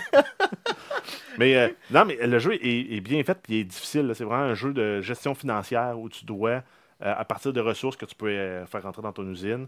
mais 1.38 1.56
euh, 1.58 1.70
non, 1.92 2.06
mais 2.06 2.16
le 2.26 2.40
jeu 2.40 2.54
est, 2.54 2.96
est 2.96 3.02
bien 3.02 3.22
fait 3.24 3.38
puis 3.42 3.56
il 3.56 3.60
est 3.60 3.64
difficile. 3.66 4.08
là. 4.08 4.14
C'est 4.14 4.24
vraiment 4.24 4.44
un 4.46 4.54
jeu 4.56 4.74
de 4.74 5.02
gestion 5.02 5.36
financière 5.36 6.00
où 6.00 6.10
tu 6.10 6.26
dois, 6.26 6.50
euh, 6.52 6.62
à 7.02 7.26
partir 7.26 7.54
de 7.54 7.60
ressources 7.62 7.96
que 7.98 8.06
tu 8.06 8.16
peux 8.16 8.28
euh, 8.30 8.66
faire 8.66 8.84
rentrer 8.84 9.02
dans 9.02 9.12
ton 9.14 9.28
usine, 9.30 9.68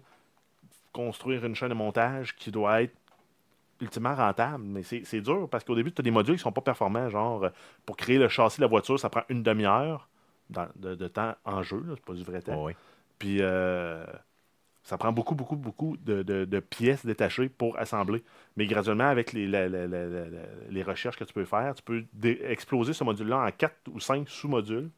construire 0.93 1.45
une 1.45 1.55
chaîne 1.55 1.69
de 1.69 1.73
montage 1.73 2.35
qui 2.35 2.51
doit 2.51 2.81
être 2.83 2.93
ultimement 3.81 4.15
rentable. 4.15 4.63
Mais 4.63 4.83
c'est 4.83 5.21
dur 5.21 5.47
parce 5.49 5.63
qu'au 5.63 5.75
début, 5.75 5.91
tu 5.91 6.01
as 6.01 6.03
des 6.03 6.11
modules 6.11 6.35
qui 6.35 6.41
sont 6.41 6.51
pas 6.51 6.61
performants. 6.61 7.09
Genre, 7.09 7.43
euh, 7.45 7.49
pour 7.85 7.97
créer 7.97 8.17
le 8.17 8.29
châssis 8.29 8.57
de 8.57 8.63
la 8.63 8.67
voiture, 8.67 8.99
ça 8.99 9.09
prend 9.09 9.23
une 9.29 9.43
demi-heure 9.43 10.09
de, 10.75 10.95
de 10.95 11.07
temps 11.07 11.35
en 11.45 11.63
jeu. 11.63 11.83
C'est 11.89 12.05
pas 12.05 12.13
du 12.13 12.23
vrai 12.23 12.41
temps. 12.41 12.63
Oui. 12.63 12.73
Puis 13.17 13.37
euh, 13.41 14.05
ça 14.83 14.97
prend 14.97 15.11
beaucoup, 15.11 15.35
beaucoup, 15.35 15.55
beaucoup 15.55 15.97
de, 15.97 16.23
de- 16.23 16.45
de 16.45 16.59
pièces 16.59 17.05
détachées 17.05 17.49
pour 17.49 17.77
assembler. 17.77 18.23
Mais 18.57 18.65
graduellement, 18.65 19.07
avec 19.07 19.33
les, 19.33 19.45
la- 19.47 19.69
la- 19.69 19.87
la- 19.87 20.07
la- 20.07 20.29
la- 20.29 20.39
les 20.69 20.83
recherches 20.83 21.17
que 21.17 21.23
tu 21.23 21.33
peux 21.33 21.45
faire, 21.45 21.75
tu 21.75 21.83
peux 21.83 22.05
exploser 22.23 22.93
ce 22.93 23.03
module-là 23.03 23.45
en 23.45 23.51
quatre 23.51 23.75
ou 23.91 23.99
cinq 23.99 24.27
sous-modules 24.29 24.89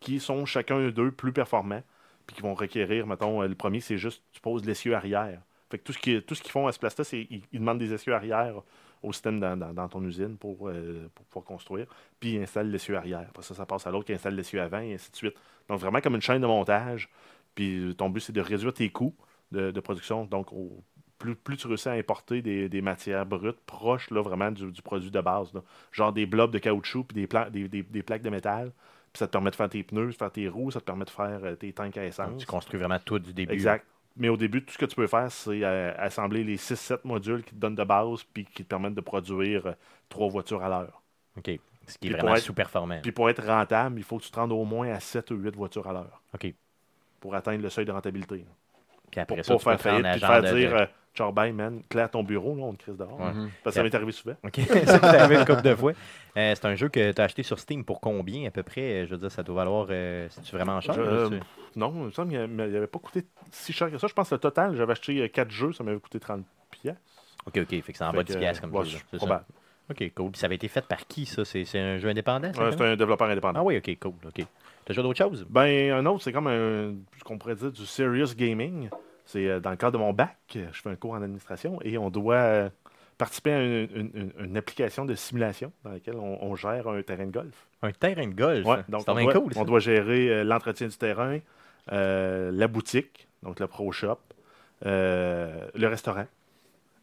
qui 0.00 0.20
sont 0.20 0.44
chacun 0.44 0.88
d'eux 0.90 1.10
plus 1.10 1.32
performants. 1.32 1.82
Puis 2.26 2.36
qui 2.36 2.42
vont 2.42 2.52
requérir, 2.54 3.06
mettons, 3.06 3.42
euh, 3.42 3.48
le 3.48 3.54
premier, 3.54 3.80
c'est 3.80 3.96
juste, 3.96 4.22
tu 4.32 4.40
poses 4.42 4.62
l'essieu 4.66 4.94
arrière. 4.94 5.40
Fait 5.70 5.78
que 5.78 5.82
tout 5.84 5.92
ce 5.92 5.98
qui- 5.98 6.22
tout 6.22 6.34
ce 6.34 6.42
qu'ils 6.42 6.50
font 6.52 6.66
à 6.66 6.72
ce 6.72 6.78
place-là, 6.78 7.04
c'est 7.04 7.26
ils, 7.30 7.42
ils 7.52 7.60
demandent 7.60 7.78
des 7.78 7.92
essieux 7.92 8.14
arrière 8.14 8.54
au 9.02 9.12
système 9.12 9.38
dans, 9.38 9.56
dans- 9.56 9.72
dans 9.72 9.88
ton 9.88 10.02
usine 10.04 10.36
pour, 10.36 10.68
euh, 10.68 11.08
pour 11.14 11.24
pouvoir 11.26 11.44
construire. 11.44 11.86
Puis 12.18 12.32
ils 12.34 12.42
installent 12.42 12.70
l'essieu 12.70 12.96
arrière. 12.96 13.26
Après 13.28 13.42
ça, 13.42 13.54
ça 13.54 13.66
passe 13.66 13.86
à 13.86 13.90
l'autre 13.90 14.06
qui 14.06 14.12
installe 14.12 14.34
l'essieu 14.34 14.60
avant 14.60 14.80
et 14.80 14.94
ainsi 14.94 15.10
de 15.10 15.16
suite. 15.16 15.34
Donc 15.68 15.78
vraiment 15.80 16.00
comme 16.00 16.14
une 16.14 16.22
chaîne 16.22 16.40
de 16.42 16.46
montage. 16.46 17.08
Puis 17.54 17.94
ton 17.96 18.08
but, 18.10 18.20
c'est 18.20 18.32
de 18.32 18.40
réduire 18.40 18.72
tes 18.72 18.88
coûts 18.90 19.14
de, 19.52 19.70
de 19.70 19.80
production. 19.80 20.24
Donc, 20.24 20.52
au- 20.52 20.82
plus, 21.18 21.34
plus 21.34 21.56
tu 21.56 21.66
réussis 21.66 21.88
à 21.88 21.92
importer 21.92 22.42
des, 22.42 22.68
des 22.68 22.80
matières 22.80 23.26
brutes 23.26 23.58
proches 23.66 24.10
là, 24.12 24.22
vraiment 24.22 24.52
du, 24.52 24.70
du 24.70 24.82
produit 24.82 25.10
de 25.10 25.20
base. 25.20 25.52
là. 25.52 25.62
Genre 25.90 26.12
des 26.12 26.26
blobs 26.26 26.52
de 26.52 26.58
caoutchouc 26.58 27.04
puis 27.08 27.14
des, 27.16 27.26
pla- 27.26 27.50
des, 27.50 27.68
des- 27.68 27.82
des 27.82 28.02
plaques 28.04 28.22
de 28.22 28.30
métal. 28.30 28.72
Puis 29.12 29.18
ça 29.18 29.26
te 29.26 29.32
permet 29.32 29.50
de 29.50 29.56
faire 29.56 29.68
tes 29.68 29.82
pneus, 29.82 30.08
de 30.08 30.12
faire 30.16 30.30
tes 30.30 30.48
roues, 30.48 30.70
ça 30.70 30.80
te 30.80 30.84
permet 30.84 31.04
de 31.04 31.10
faire 31.10 31.40
euh, 31.42 31.56
tes 31.56 31.72
tanks 31.72 31.96
à 31.96 32.02
Donc, 32.02 32.08
essence. 32.08 32.36
tu 32.40 32.46
construis 32.46 32.78
vraiment 32.78 32.98
tout 33.04 33.18
du 33.18 33.32
début. 33.32 33.52
Exact. 33.52 33.84
Mais 34.18 34.28
au 34.28 34.36
début, 34.36 34.64
tout 34.64 34.72
ce 34.72 34.78
que 34.78 34.84
tu 34.86 34.96
peux 34.96 35.06
faire, 35.06 35.30
c'est 35.30 35.62
euh, 35.62 35.92
assembler 35.96 36.44
les 36.44 36.56
6-7 36.56 36.98
modules 37.04 37.42
qui 37.44 37.54
te 37.54 37.60
donnent 37.60 37.74
de 37.76 37.84
base 37.84 38.24
puis 38.34 38.44
qui 38.44 38.64
te 38.64 38.68
permettent 38.68 38.94
de 38.94 39.00
produire 39.00 39.66
euh, 39.66 39.72
trois 40.08 40.28
voitures 40.28 40.62
à 40.62 40.68
l'heure. 40.68 41.00
OK. 41.36 41.46
Ce 41.86 41.96
qui 41.98 42.08
est 42.08 42.10
Puis 42.10 42.20
vraiment 42.20 42.36
sous-performant. 42.36 43.00
Puis 43.00 43.12
pour 43.12 43.30
être 43.30 43.44
rentable, 43.46 43.98
il 43.98 44.02
faut 44.04 44.18
que 44.18 44.24
tu 44.24 44.30
te 44.30 44.38
rendes 44.38 44.52
au 44.52 44.64
moins 44.64 44.90
à 44.90 45.00
7 45.00 45.30
ou 45.30 45.36
8 45.36 45.54
voitures 45.56 45.86
à 45.88 45.92
l'heure 45.92 46.20
OK. 46.34 46.52
pour 47.20 47.34
atteindre 47.34 47.62
le 47.62 47.70
seuil 47.70 47.84
de 47.86 47.92
rentabilité. 47.92 48.44
Puis 49.10 49.20
après 49.20 49.36
Pour 49.36 49.44
ça, 49.44 49.52
pas 49.54 49.58
tu 49.58 49.64
faire 49.64 49.76
te 49.76 49.82
faillite 49.82 50.10
puis 50.10 50.20
faire 50.20 50.42
de- 50.42 50.58
dire 50.58 50.70
de- 50.72 50.88
euh, 51.20 51.32
bye, 51.32 51.52
man, 51.52 51.82
claire 51.88 52.10
ton 52.10 52.22
bureau, 52.22 52.54
là, 52.56 52.62
on 52.62 52.72
te 52.74 52.82
crise 52.82 52.96
dehors. 52.96 53.18
Ouais. 53.18 53.32
Parce 53.64 53.74
que 53.74 53.80
ça 53.80 53.82
m'est 53.82 53.94
arrivé 53.94 54.12
souvent. 54.12 54.34
OK, 54.44 54.60
ça 54.86 54.98
t'est 54.98 55.06
arrivé 55.06 55.36
une 55.40 55.44
couple 55.46 55.62
de 55.62 55.74
fois. 55.74 55.92
Euh, 56.36 56.54
c'est 56.54 56.64
un 56.66 56.74
jeu 56.74 56.88
que 56.88 57.12
tu 57.12 57.20
as 57.20 57.24
acheté 57.24 57.42
sur 57.42 57.58
Steam 57.58 57.84
pour 57.84 58.00
combien 58.00 58.46
à 58.48 58.50
peu 58.50 58.62
près? 58.62 59.06
Je 59.06 59.10
veux 59.12 59.18
dire, 59.18 59.30
ça 59.30 59.42
doit 59.42 59.56
valoir. 59.56 59.86
euh, 59.90 60.26
C'est-tu 60.30 60.54
vraiment 60.56 60.80
cher? 60.80 60.94
Euh, 60.98 61.28
tu- 61.28 61.40
Non, 61.78 61.92
il 61.96 62.02
me 62.06 62.10
semble 62.10 62.30
qu'il 62.30 62.56
n'avait 62.56 62.86
pas 62.86 62.98
coûté 62.98 63.24
si 63.50 63.72
cher 63.72 63.90
que 63.90 63.98
ça. 63.98 64.06
Je 64.06 64.14
pense 64.14 64.28
que 64.30 64.34
le 64.34 64.40
total, 64.40 64.74
j'avais 64.76 64.92
acheté 64.92 65.28
4 65.28 65.50
jeux, 65.50 65.72
ça 65.72 65.84
m'avait 65.84 65.98
coûté 66.00 66.18
30 66.20 66.44
pièces. 66.70 66.94
OK, 67.46 67.58
OK. 67.58 67.68
Fait 67.68 67.80
que 67.92 67.98
c'est 67.98 68.04
en 68.04 68.12
bas 68.12 68.18
de 68.22 68.28
10 68.28 68.36
piastres 68.36 68.60
comme 68.62 68.84
jeu. 68.84 68.96
là, 68.96 69.02
c'est 69.10 69.18
ça? 69.18 69.44
OK, 69.90 70.12
cool. 70.14 70.30
Puis 70.32 70.38
ça 70.40 70.46
avait 70.46 70.56
été 70.56 70.68
fait 70.68 70.84
par 70.84 71.06
qui, 71.06 71.24
ça? 71.24 71.44
C'est 71.46 71.64
c'est 71.64 71.78
un 71.80 71.96
jeu 71.98 72.10
indépendant? 72.10 72.48
Ouais, 72.48 72.72
c'est 72.72 72.82
un 72.82 72.94
développeur 72.94 73.28
indépendant. 73.30 73.60
Ah 73.60 73.64
oui, 73.64 73.78
OK, 73.78 73.98
cool. 73.98 74.12
OK. 74.26 74.44
T'as 74.84 74.92
joué 74.94 75.02
d'autres 75.02 75.18
choses? 75.18 75.46
Ben, 75.48 75.92
un 75.92 76.04
autre, 76.06 76.22
c'est 76.22 76.32
comme 76.32 76.46
un, 76.46 76.94
ce 77.18 77.24
qu'on 77.24 77.38
pourrait 77.38 77.54
dire 77.54 77.72
du 77.72 77.86
serious 77.86 78.34
gaming. 78.36 78.88
C'est 79.30 79.46
euh, 79.46 79.60
dans 79.60 79.68
le 79.70 79.76
cadre 79.76 79.92
de 79.92 79.98
mon 79.98 80.14
bac, 80.14 80.38
euh, 80.56 80.66
je 80.72 80.80
fais 80.80 80.88
un 80.88 80.96
cours 80.96 81.12
en 81.12 81.20
administration 81.22 81.78
et 81.84 81.98
on 81.98 82.08
doit 82.08 82.34
euh, 82.36 82.70
participer 83.18 83.52
à 83.52 83.62
une, 83.62 83.88
une- 83.94 84.10
une- 84.14 84.32
une 84.46 84.56
application 84.56 85.04
de 85.04 85.14
simulation 85.14 85.70
dans 85.84 85.90
laquelle 85.90 86.16
on, 86.16 86.38
on 86.40 86.56
gère 86.56 86.88
un 86.88 87.02
terrain 87.02 87.26
de 87.26 87.30
golf. 87.32 87.66
Un 87.82 87.92
terrain 87.92 88.26
de 88.26 88.34
golf? 88.34 88.64
Ouais, 88.66 88.78
donc 88.88 89.04
on, 89.06 89.14
doit, 89.24 89.32
cool. 89.34 89.52
on 89.56 89.64
doit 89.66 89.80
gérer 89.80 90.30
euh, 90.30 90.44
l'entretien 90.44 90.86
du 90.88 90.96
terrain, 90.96 91.40
euh, 91.92 92.50
la 92.54 92.68
boutique, 92.68 93.28
donc 93.42 93.60
le 93.60 93.66
pro 93.66 93.92
shop, 93.92 94.18
euh, 94.86 95.68
le 95.74 95.86
restaurant. 95.88 96.26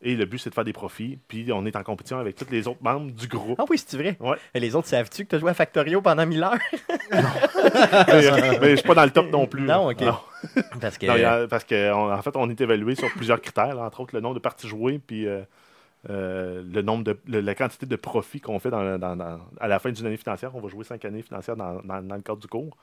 Et 0.01 0.15
le 0.15 0.25
but, 0.25 0.37
c'est 0.37 0.49
de 0.49 0.55
faire 0.55 0.63
des 0.65 0.73
profits. 0.73 1.17
Puis 1.27 1.49
on 1.51 1.65
est 1.65 1.75
en 1.75 1.83
compétition 1.83 2.19
avec 2.19 2.35
tous 2.35 2.49
les 2.51 2.67
autres 2.67 2.83
membres 2.83 3.11
du 3.11 3.27
groupe. 3.27 3.55
Ah 3.59 3.65
oui, 3.69 3.77
c'est 3.83 3.97
vrai. 3.97 4.17
Ouais. 4.19 4.37
Et 4.53 4.59
les 4.59 4.75
autres, 4.75 4.87
savent-tu 4.87 5.23
que 5.23 5.29
tu 5.29 5.35
as 5.35 5.39
joué 5.39 5.51
à 5.51 5.53
Factorio 5.53 6.01
pendant 6.01 6.25
1000 6.25 6.43
heures? 6.43 6.57
mais, 7.11 8.25
euh, 8.27 8.57
mais 8.61 8.71
je 8.71 8.75
suis 8.77 8.87
pas 8.87 8.95
dans 8.95 9.05
le 9.05 9.11
top 9.11 9.31
non 9.31 9.47
plus. 9.47 9.63
Non, 9.63 9.89
ok. 9.89 10.03
Parce 10.81 10.97
que. 10.97 11.05
Non, 11.07 11.47
parce 11.47 11.63
qu'en 11.63 12.21
fait, 12.21 12.35
on 12.35 12.49
est 12.49 12.61
évalué 12.61 12.93
sur 12.95 13.09
plusieurs 13.13 13.41
critères, 13.41 13.73
là, 13.75 13.83
entre 13.83 14.01
autres 14.01 14.13
le 14.15 14.21
nombre 14.21 14.35
de 14.35 14.39
parties 14.39 14.67
jouées, 14.67 14.99
puis 14.99 15.25
euh, 15.27 15.41
euh, 16.11 16.61
le 16.71 16.81
nombre 16.83 17.03
de, 17.03 17.17
le- 17.27 17.39
la 17.41 17.55
quantité 17.55 17.87
de 17.87 17.95
profits 17.95 18.41
qu'on 18.41 18.59
fait 18.59 18.69
dans, 18.69 18.99
dans- 18.99 19.15
dans- 19.15 19.39
à 19.59 19.67
la 19.67 19.79
fin 19.79 19.91
d'une 19.91 20.05
année 20.05 20.17
financière. 20.17 20.51
On 20.55 20.59
va 20.61 20.69
jouer 20.69 20.83
cinq 20.83 21.03
années 21.05 21.23
financières 21.23 21.55
dans 21.55 21.81
le 21.83 22.21
cadre 22.21 22.39
du 22.39 22.47
cours. 22.47 22.77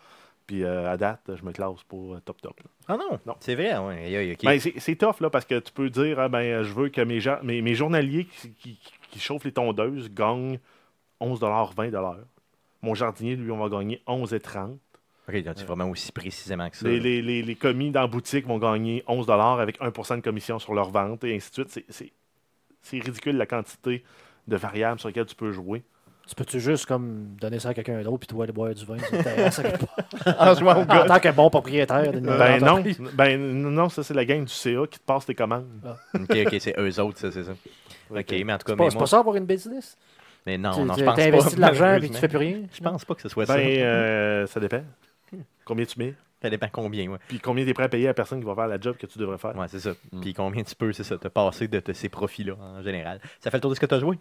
Puis 0.47 0.65
euh, 0.65 0.91
à 0.91 0.97
date, 0.97 1.31
je 1.37 1.45
me 1.45 1.53
classe 1.53 1.83
pour 1.89 2.15
euh, 2.15 2.21
top 2.25 2.41
top. 2.43 2.59
là. 2.61 2.67
Ah 2.89 2.97
non, 2.97 3.19
Non. 3.27 3.37
c'est 3.41 3.55
vrai. 3.55 3.77
Ouais. 3.79 4.05
Aïe, 4.07 4.17
aïe, 4.17 4.33
ok. 4.33 4.45
Ben, 4.45 4.59
c'est 4.61 4.75
c'est 4.79 4.97
tough 4.97 5.21
là, 5.21 5.31
parce 5.31 5.45
que 5.45 5.59
tu 5.61 5.73
peux 5.73 5.89
dire 5.91 6.19
ah, 6.19 6.29
ben, 6.29 6.63
je 6.63 6.73
veux 6.73 6.89
que 6.89 7.01
mes, 7.01 7.21
gens- 7.21 7.39
mes, 7.43 7.63
mes 7.63 7.75
journaliers 7.75 8.25
qui, 8.27 8.51
qui- 8.53 8.79
qui 9.11 9.21
chauffent 9.21 9.45
les 9.45 9.53
tondeuses 9.53 10.11
gagnent 10.13 10.59
11 11.21 11.41
20 11.41 11.91
Mon 12.83 12.95
jardinier, 12.95 13.37
lui, 13.37 13.51
on 13.51 13.59
va 13.59 13.69
gagner 13.69 14.03
11,30 14.09 14.77
ok, 15.29 15.43
donc, 15.45 15.55
c'est 15.57 15.65
vraiment 15.65 15.89
aussi 15.89 16.11
précisément 16.11 16.69
que 16.69 16.77
ça. 16.77 16.89
Les, 16.89 16.97
là. 16.97 17.03
les, 17.05 17.23
les, 17.23 17.43
les 17.43 17.55
commis 17.55 17.91
dans 17.93 18.01
la 18.01 18.07
boutique 18.09 18.47
vont 18.47 18.59
gagner 18.59 19.05
11 19.07 19.31
avec 19.31 19.81
1% 19.81 20.17
de 20.17 20.21
commission 20.23 20.59
sur 20.59 20.75
leur 20.75 20.91
vente 20.91 21.23
et 21.25 21.35
ainsi 21.37 21.51
de 21.51 21.55
suite. 21.55 21.71
C'est- 21.71 21.85
C'est 21.89 22.13
c'est 22.85 22.99
ridicule 22.99 23.37
la 23.37 23.47
quantité 23.47 24.03
de 24.49 24.57
variables 24.57 24.99
sur 24.99 25.09
lesquelles 25.09 25.27
tu 25.27 25.37
peux 25.37 25.53
jouer. 25.53 25.85
Tu 26.29 26.35
peux-tu 26.37 26.61
juste 26.61 26.87
comme 26.87 27.35
donner 27.41 27.59
ça 27.59 27.71
à 27.71 27.75
quelqu'un 27.75 28.01
d'autre 28.03 28.19
puis 28.19 28.27
toi 28.29 28.45
aller 28.45 28.53
boire 28.53 28.73
du 28.73 28.85
vin 28.85 28.97
sur 28.99 29.17
le 29.17 29.23
terrasse 29.25 29.59
à 29.59 29.63
quelque 29.65 29.85
part? 29.85 30.41
En 30.41 30.55
jouant 30.55 30.77
au 30.77 30.83
En 30.83 30.85
golf. 30.87 31.07
tant 31.07 31.19
que 31.19 31.29
bon 31.33 31.51
propriétaire 31.51 32.13
d'une 32.13 32.25
Ben 32.27 32.61
non, 32.61 32.69
entreprise. 32.79 33.01
ben 33.15 33.39
non, 33.41 33.89
ça 33.89 34.03
c'est 34.03 34.15
la 34.15 34.25
gang 34.25 34.45
du 34.45 34.53
CA 34.53 34.87
qui 34.89 34.99
te 35.01 35.05
passe 35.05 35.27
tes 35.27 35.35
commandes. 35.35 35.67
ok, 36.15 36.37
ok, 36.47 36.57
c'est 36.61 36.75
eux 36.79 37.01
autres, 37.01 37.19
ça, 37.19 37.31
c'est 37.33 37.43
ça. 37.45 37.53
Ok, 38.11 38.31
mais 38.45 38.53
en 38.53 38.59
tout 38.59 38.65
cas, 38.65 38.73
C'est 38.73 38.77
pas, 38.77 38.85
mais 38.85 38.91
c'est 38.91 38.95
moi. 38.97 39.03
pas 39.03 39.07
ça 39.07 39.19
avoir 39.19 39.37
une 39.37 39.47
business? 39.47 39.97
Mais 40.47 40.59
non, 40.59 40.73
Tu- 40.73 40.81
non, 40.83 40.95
tu- 40.95 41.01
je 41.01 41.05
pense 41.05 41.15
pas. 41.17 41.23
T'as 41.23 41.29
investi 41.29 41.57
de 41.57 41.61
l'argent 41.61 41.99
puis 41.99 42.11
tu 42.11 42.13
malheureusement. 42.15 42.19
fais 42.21 42.29
plus 42.29 42.37
rien? 42.39 42.61
Je 42.73 42.81
pense 42.81 43.05
pas 43.05 43.15
que 43.15 43.23
ce 43.23 43.29
soit 43.29 43.47
ça. 43.47 43.57
Ben 43.57 43.79
euh, 43.81 44.47
ça 44.47 44.61
dépend. 44.61 44.83
Combien 45.65 45.85
tu 45.85 45.99
mets, 45.99 46.15
Ça 46.43 46.51
dépend 46.51 46.67
combien, 46.73 47.09
ouais. 47.09 47.19
puis 47.29 47.39
combien 47.39 47.65
tu 47.65 47.71
es 47.71 47.75
prêt 47.75 47.85
à 47.85 47.89
payer 47.89 48.07
à 48.07 48.11
la 48.11 48.15
personne 48.15 48.41
qui 48.41 48.47
va 48.47 48.55
faire 48.57 48.67
la 48.67 48.81
job 48.81 48.97
que 48.97 49.07
tu 49.07 49.19
devrais 49.19 49.39
faire. 49.39 49.57
Ouais, 49.57 49.67
c'est 49.69 49.79
ça. 49.79 49.91
Mm. 50.11 50.21
Puis 50.21 50.35
combien 50.35 50.63
tu 50.65 50.75
peux, 50.75 50.93
c'est 50.93 51.05
ça, 51.05 51.17
te 51.17 51.29
passer 51.29 51.69
de, 51.69 51.79
de 51.81 51.93
ces 51.93 52.09
profits-là 52.09 52.55
en 52.61 52.83
général. 52.83 53.21
Ça 53.41 53.51
fait 53.51 53.59
le 53.59 53.61
tour 53.61 53.71
de 53.71 53.77
ce 53.77 53.81
que 53.81 53.87
tu 53.87 53.95
as 53.95 54.01
joué? 54.01 54.19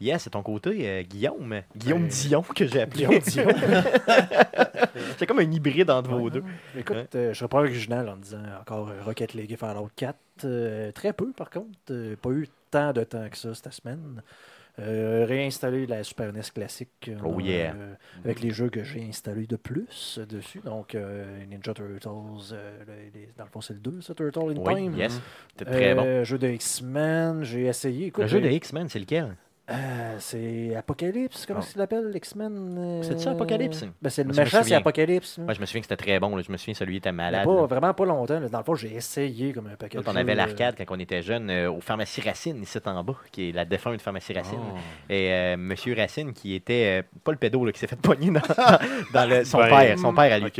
Yes, 0.00 0.22
c'est 0.22 0.30
ton 0.30 0.42
côté, 0.42 0.88
euh, 0.88 1.02
Guillaume. 1.02 1.60
Guillaume 1.76 2.02
Ben, 2.02 2.08
Dion, 2.08 2.42
que 2.42 2.66
j'ai 2.66 2.80
appelé. 2.82 3.06
Guillaume 3.06 3.20
Dion. 3.20 3.46
c'est 5.16 5.26
comme 5.26 5.38
un 5.38 5.50
hybride 5.50 5.90
entre 5.90 6.10
vos 6.10 6.28
deux. 6.30 6.42
Écoute, 6.76 7.14
euh, 7.14 7.32
je 7.32 7.38
serais 7.38 7.48
pas 7.48 7.58
original 7.58 8.08
en 8.08 8.16
disant 8.16 8.42
encore 8.60 8.88
euh, 8.88 9.02
Rocket 9.04 9.34
League 9.34 9.52
et 9.52 9.56
Fallout 9.56 9.90
4. 9.96 10.16
Euh, 10.44 10.90
très 10.92 11.12
peu, 11.12 11.32
par 11.32 11.50
contre. 11.50 11.68
Euh, 11.90 12.16
pas 12.20 12.30
eu 12.30 12.48
tant 12.70 12.92
de 12.92 13.04
temps 13.04 13.28
que 13.30 13.36
ça 13.36 13.54
cette 13.54 13.72
semaine. 13.72 14.22
Euh, 14.78 15.26
réinstaller 15.28 15.86
la 15.86 16.02
Super 16.02 16.32
NES 16.32 16.40
classique. 16.54 16.88
euh, 17.08 17.16
Oh 17.24 17.38
yeah. 17.40 17.74
euh, 17.74 17.94
avec 18.24 18.40
les 18.40 18.50
jeux 18.50 18.70
que 18.70 18.82
j'ai 18.82 19.04
installés 19.06 19.46
de 19.46 19.56
plus 19.56 20.18
euh, 20.18 20.24
dessus. 20.26 20.60
Donc, 20.64 20.94
euh, 20.94 21.44
Ninja 21.44 21.74
Turtles. 21.74 22.08
euh, 22.08 22.78
le- 22.86 22.94
les- 23.20 23.28
dans 23.36 23.44
le 23.44 23.50
fond, 23.50 23.60
c'est 23.60 23.74
le 23.74 23.80
2, 23.80 24.00
ça, 24.00 24.14
Turtle 24.14 24.40
in 24.56 24.56
Oui, 24.56 24.74
Time. 24.74 24.96
yes. 24.96 25.20
C'était 25.56 25.70
très 25.70 25.94
bon. 25.94 26.02
Euh, 26.06 26.24
Jeu 26.24 26.38
de 26.38 26.48
X-Men, 26.48 27.44
j'ai 27.44 27.66
essayé. 27.66 28.06
Écoute, 28.06 28.22
Le 28.22 28.28
jeu 28.28 28.40
de 28.40 28.48
X-Men, 28.48 28.88
c'est 28.88 28.98
lequel? 28.98 29.36
Euh, 29.70 30.16
c'est 30.18 30.74
Apocalypse, 30.76 31.46
comment 31.46 31.60
Oh. 31.62 31.70
il 31.74 31.78
l'appelle, 31.78 32.10
X-Men 32.14 32.74
euh, 32.76 33.02
C'est 33.02 33.18
ça, 33.20 33.30
Apocalypse? 33.30 33.84
Ben, 34.02 34.10
c'est 34.10 34.24
le 34.24 34.32
méchant, 34.34 34.62
c'est. 34.64 34.74
Apocalypse. 34.74 35.38
Moi, 35.38 35.54
je 35.54 35.60
me 35.60 35.66
souviens 35.66 35.80
que 35.80 35.86
c'était 35.86 36.02
très 36.04 36.18
bon. 36.18 36.34
là. 36.36 36.42
Je 36.46 36.50
me 36.50 36.56
souviens, 36.56 36.74
celui 36.74 36.96
était 36.96 37.12
malade. 37.12 37.44
pas, 37.46 37.66
vraiment 37.66 37.94
pas 37.94 38.04
longtemps. 38.04 38.40
là. 38.40 38.48
Dans 38.48 38.58
le 38.58 38.64
fond, 38.64 38.74
j'ai 38.74 38.92
essayé 38.94 39.52
comme 39.52 39.68
un 39.68 39.76
paquet 39.76 39.98
de 39.98 40.02
on 40.06 40.16
avait 40.16 40.32
euh, 40.32 40.34
l'arcade 40.34 40.74
quand 40.76 40.84
on 40.96 40.98
était 40.98 41.22
jeune 41.22 41.48
euh, 41.48 41.70
au 41.70 41.80
Pharmacie 41.80 42.20
Racine, 42.20 42.60
ici 42.62 42.78
en 42.84 43.04
bas, 43.04 43.16
qui 43.30 43.50
est 43.50 43.52
la 43.52 43.64
défunte 43.64 44.02
Pharmacie 44.02 44.32
Racine. 44.32 44.58
Oh. 44.60 44.76
Et 45.08 45.32
euh, 45.32 45.56
Monsieur 45.56 45.94
Racine, 45.94 46.32
qui 46.32 46.54
était, 46.54 47.00
euh, 47.00 47.18
pas 47.22 47.30
le 47.32 47.38
pédo, 47.38 47.64
là, 47.64 47.70
qui 47.72 47.78
s'est 47.78 47.86
fait 47.86 47.96
pogner 48.00 48.30
dans, 48.30 48.40
dans 49.14 49.28
le, 49.28 49.44
son 49.44 49.58
Ben, 49.58 49.68
père, 49.68 49.98
son 49.98 50.12
père 50.12 50.32
à 50.32 50.38
lui. 50.40 50.52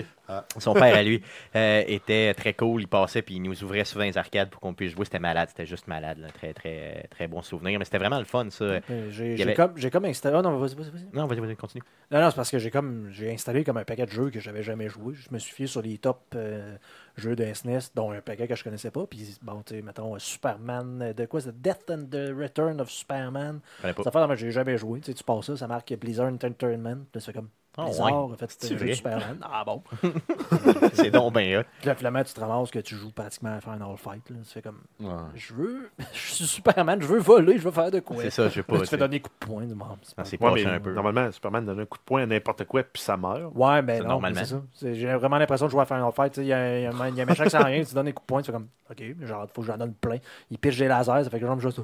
Son 0.59 0.75
père 0.75 0.95
à 0.95 1.03
lui 1.03 1.23
euh, 1.57 1.83
était 1.87 2.35
très 2.35 2.55
cool. 2.55 2.83
Il 2.83 2.89
passait 2.89 3.23
puis 3.23 3.37
il 3.37 3.43
nous 3.43 3.63
ouvrait 3.65 3.85
souvent 3.85 4.05
les 4.05 4.17
arcades 4.19 4.51
pour 4.51 4.61
qu'on 4.61 4.75
puisse 4.75 4.93
jouer. 4.93 5.05
C'était 5.05 5.19
malade, 5.19 5.49
c'était 5.51 5.67
juste 5.67 5.87
malade. 5.89 6.19
là. 6.19 6.29
Très, 6.29 6.53
très, 6.55 7.07
très 7.11 7.29
bon 7.29 7.43
souvenir. 7.43 7.79
Mais 7.79 7.85
c'était 7.85 7.99
vraiment 7.99 8.19
le 8.19 8.25
fun, 8.25 8.49
ça. 8.51 8.81
J'ai 9.11 9.41
avait- 9.43 9.55
comme, 9.55 9.75
comme 9.91 10.05
installé. 10.05 10.37
Ah 10.39 10.43
non, 10.43 10.59
vas-y, 10.59 10.75
vas-y, 10.75 10.91
vas-y. 10.91 11.07
Non, 11.13 11.27
vas-y, 11.27 11.41
vas-y, 11.41 11.57
continue. 11.57 11.83
Non, 12.11 12.21
non, 12.21 12.31
c'est 12.31 12.37
parce 12.37 12.51
que 12.51 12.59
j'ai 12.59 12.71
comme 12.71 13.09
j'ai 13.11 13.33
installé 13.33 13.65
comme 13.65 13.77
un 13.77 13.85
paquet 13.85 14.07
de 14.07 14.11
jeux 14.11 14.31
que 14.31 14.41
j'avais 14.41 14.63
jamais 14.63 14.89
joué. 14.89 15.15
Je 15.15 15.29
me 15.31 15.39
suis 15.39 15.55
fié 15.55 15.67
sur 15.67 15.83
les 15.83 15.99
top 15.99 16.21
euh, 16.35 16.77
jeux 17.17 17.37
de 17.37 17.45
SNES, 17.53 17.91
dont 17.95 18.11
un 18.11 18.21
paquet 18.21 18.47
que 18.47 18.55
je 18.55 18.65
connaissais 18.65 18.91
pas. 18.91 19.07
Puis 19.07 19.39
bon, 19.43 19.63
tu 19.63 19.75
sais, 19.75 19.83
mettons, 19.83 20.19
Superman, 20.19 21.01
euh, 21.03 21.13
de 21.13 21.27
quoi 21.27 21.41
c'est 21.41 21.61
Death 21.61 21.91
and 21.91 22.07
the 22.11 22.33
Return 22.37 22.81
of 22.81 22.91
Superman. 22.91 23.61
Ça 23.83 23.93
fait 23.93 24.29
que 24.29 24.37
j'ai 24.37 24.51
jamais 24.51 24.77
joué. 24.77 25.01
Tu 25.01 25.07
sais, 25.07 25.15
tu 25.15 25.25
passes 25.25 25.47
ça, 25.47 25.57
ça 25.57 25.67
marque 25.67 25.93
Blizzard 25.95 26.33
Entertainment. 26.33 27.05
C'est 27.19 27.33
comme 27.33 27.49
Ah, 27.79 27.85
Blizzard, 27.85 28.13
en 28.15 28.29
fait, 28.37 28.51
C'est 28.51 28.63
c'était 28.63 28.75
un 28.75 28.77
jeu 28.79 28.85
vrai? 28.85 28.89
de 28.91 28.95
Superman. 28.97 29.39
Ah 29.43 29.65
bon. 29.65 29.83
C'est 30.93 31.11
donc 31.11 31.33
bien 31.35 31.61
hot. 31.61 31.65
Puis 31.79 31.87
là, 31.87 31.95
finalement, 31.95 32.23
tu 32.23 32.35
te 32.35 32.41
ramasses 32.41 32.71
que 32.71 32.79
tu 32.81 32.95
joues 32.97 33.13
pratiquement 33.13 33.57
à 33.57 33.61
Final 33.61 33.97
Fight. 33.97 34.29
Là. 34.31 34.37
Tu 34.45 34.51
fais 34.51 34.61
comme, 34.63 34.81
Ouais. 35.01 35.09
je 35.35 35.55
veux, 35.55 35.91
je 36.13 36.19
suis 36.35 36.47
Superman, 36.47 37.01
je 37.01 37.07
veux 37.07 37.19
voler, 37.19 37.57
je 37.59 37.63
veux 37.65 37.71
faire 37.71 37.91
de 37.91 38.01
quoi? 38.01 38.17
C'est 38.21 38.31
ça, 38.31 38.49
je 38.49 38.55
sais 38.55 38.63
pas. 38.63 38.79
tu 38.81 38.87
fais 38.87 38.97
donner 38.99 39.17
des 39.17 39.21
coups 39.21 39.35
de 39.41 39.47
poing, 39.47 39.61
même. 39.63 39.79
c'est 40.03 40.15
Ah, 40.19 40.23
pas- 40.39 40.53
Ouais, 40.53 40.65
mais 40.65 40.71
un 40.71 40.81
peu. 40.81 40.93
normalement, 40.93 41.31
Superman 41.33 41.65
donne 41.65 41.81
un 41.81 41.87
coup 41.87 41.97
de 41.99 42.03
poing 42.05 42.23
à 42.23 42.27
n'importe 42.27 42.65
quoi, 42.65 42.83
puis 42.83 43.03
ça 43.03 43.17
meurt. 43.17 43.53
Ouais, 43.55 43.81
mais 43.83 44.01
non, 44.01 44.09
normalement. 44.09 44.39
mais 44.41 44.45
c'est 44.45 44.55
ça. 44.55 44.63
C'est- 44.75 44.95
J'ai 44.95 45.15
vraiment 45.15 45.39
l'impression 45.39 45.67
de 45.67 45.71
jouer 45.71 45.83
à 45.83 45.87
Final 45.87 46.13
Fight. 46.13 46.33
tu 46.35 46.41
sais, 46.41 46.45
Il 46.45 46.49
y, 46.49 46.53
a 46.53 46.81
y 46.81 46.87
a 46.87 46.91
un 46.91 47.09
y 47.09 47.21
a 47.21 47.23
un 47.23 47.27
méchant 47.27 47.45
qui 47.45 47.51
sert 47.51 47.65
rien, 47.65 47.83
tu 47.83 47.95
donnes 47.95 48.05
des 48.07 48.13
coups 48.13 48.27
de 48.27 48.29
poing, 48.29 48.43
tu 48.43 48.47
fais 48.47 48.53
comme, 48.53 48.69
OK, 48.91 49.03
genre, 49.27 49.47
faut 49.55 49.63
que 49.63 49.67
j'en 49.67 49.79
donne 49.79 49.95
plein. 49.95 50.19
Il 50.51 50.59
piche 50.59 50.77
des 50.79 50.89
lasers, 50.89 51.25
ça 51.25 51.31
fait 51.31 51.41
que 51.41 51.47
genre, 51.47 51.59
juste. 51.59 51.81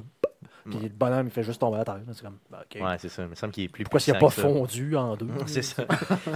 Puis 0.65 0.79
le 0.79 0.89
bonhomme, 0.89 1.27
il 1.27 1.31
fait 1.31 1.43
juste 1.43 1.59
tomber 1.59 1.77
à 1.79 1.85
terre. 1.85 1.99
C'est 2.13 2.21
comme, 2.23 2.37
OK. 2.51 2.81
Ouais, 2.81 2.97
c'est 2.99 3.09
ça. 3.09 3.23
Il 3.23 3.29
me 3.29 3.35
semble 3.35 3.53
qu'il 3.53 3.63
est 3.65 3.69
plus 3.69 3.83
Pourquoi 3.83 3.99
s'il 3.99 4.13
n'a 4.13 4.19
pas 4.19 4.29
fondu 4.29 4.95
en 4.95 5.15
deux? 5.15 5.27
C'est 5.47 5.61
ça. 5.61 5.85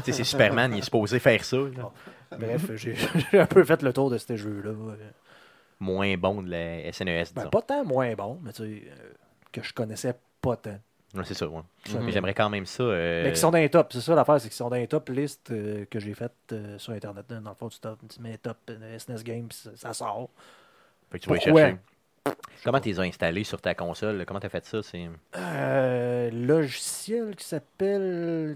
C'est 0.04 0.24
Superman, 0.24 0.74
il 0.74 0.80
est 0.80 0.84
supposé 0.84 1.20
faire 1.20 1.44
ça. 1.44 1.58
là. 1.58 1.92
Bref, 2.38 2.72
j'ai 2.76 2.96
un 3.40 3.46
peu 3.46 3.64
fait 3.64 3.82
le 3.84 3.94
tour 3.94 4.10
de 4.10 4.18
ces 4.18 4.38
jeux-là. 4.38 4.70
euh. 4.72 4.96
Moins 5.80 6.16
bon 6.18 6.42
de 6.42 6.50
la 6.50 6.92
SNES, 6.94 7.06
Ben, 7.06 7.24
disons. 7.36 7.50
pas 7.50 7.62
tant 7.62 7.84
moins 7.84 8.14
bon, 8.16 8.40
mais 8.42 8.54
tu 8.54 8.64
sais, 8.64 8.84
euh, 8.88 9.14
que 9.52 9.62
je 9.62 9.74
connaissais 9.74 10.14
pas 10.42 10.56
tant. 10.56 10.80
Ouais, 11.14 11.24
c'est 11.26 11.34
ça, 11.34 11.48
ouais. 11.48 11.62
Mais 12.02 12.12
j'aimerais 12.12 12.34
quand 12.34 12.50
même 12.50 12.66
ça. 12.66 12.82
euh, 12.84 13.24
Mais 13.24 13.34
qui 13.34 13.40
sont 13.40 13.52
dans 13.52 13.58
les 13.60 13.70
top, 13.70 13.92
c'est 13.94 14.02
ça 14.02 14.16
l'affaire, 14.16 14.40
c'est 14.42 14.48
qu'ils 14.48 14.56
sont 14.56 14.70
dans 14.70 14.78
les 14.78 14.88
top 14.88 15.10
listes 15.10 15.52
euh, 15.52 15.86
que 15.92 16.00
j'ai 16.00 16.14
faites 16.16 16.32
euh, 16.54 16.80
sur 16.80 16.94
Internet. 16.94 17.26
Dans 17.30 17.50
le 17.52 17.56
fond, 17.56 17.70
tu, 17.70 17.78
tu 18.10 18.22
mets 18.22 18.38
top 18.38 18.58
SNES 18.98 19.24
Games, 19.24 19.50
ça, 19.76 19.94
sort. 19.94 20.30
Fait 21.12 21.20
que 21.20 21.24
tu 21.26 21.30
vas 21.30 21.36
y 21.36 21.40
Pourquoi? 21.40 21.62
chercher. 21.62 21.78
Comment 22.64 22.80
tu 22.80 22.90
les 22.90 23.00
as 23.00 23.04
installés 23.04 23.44
sur 23.44 23.60
ta 23.60 23.76
console? 23.76 24.24
Comment 24.26 24.40
tu 24.40 24.46
as 24.46 24.50
fait 24.50 24.66
ça? 24.66 24.82
C'est... 24.82 25.10
Euh, 25.38 26.30
logiciel 26.32 27.36
qui 27.36 27.46
s'appelle 27.46 28.56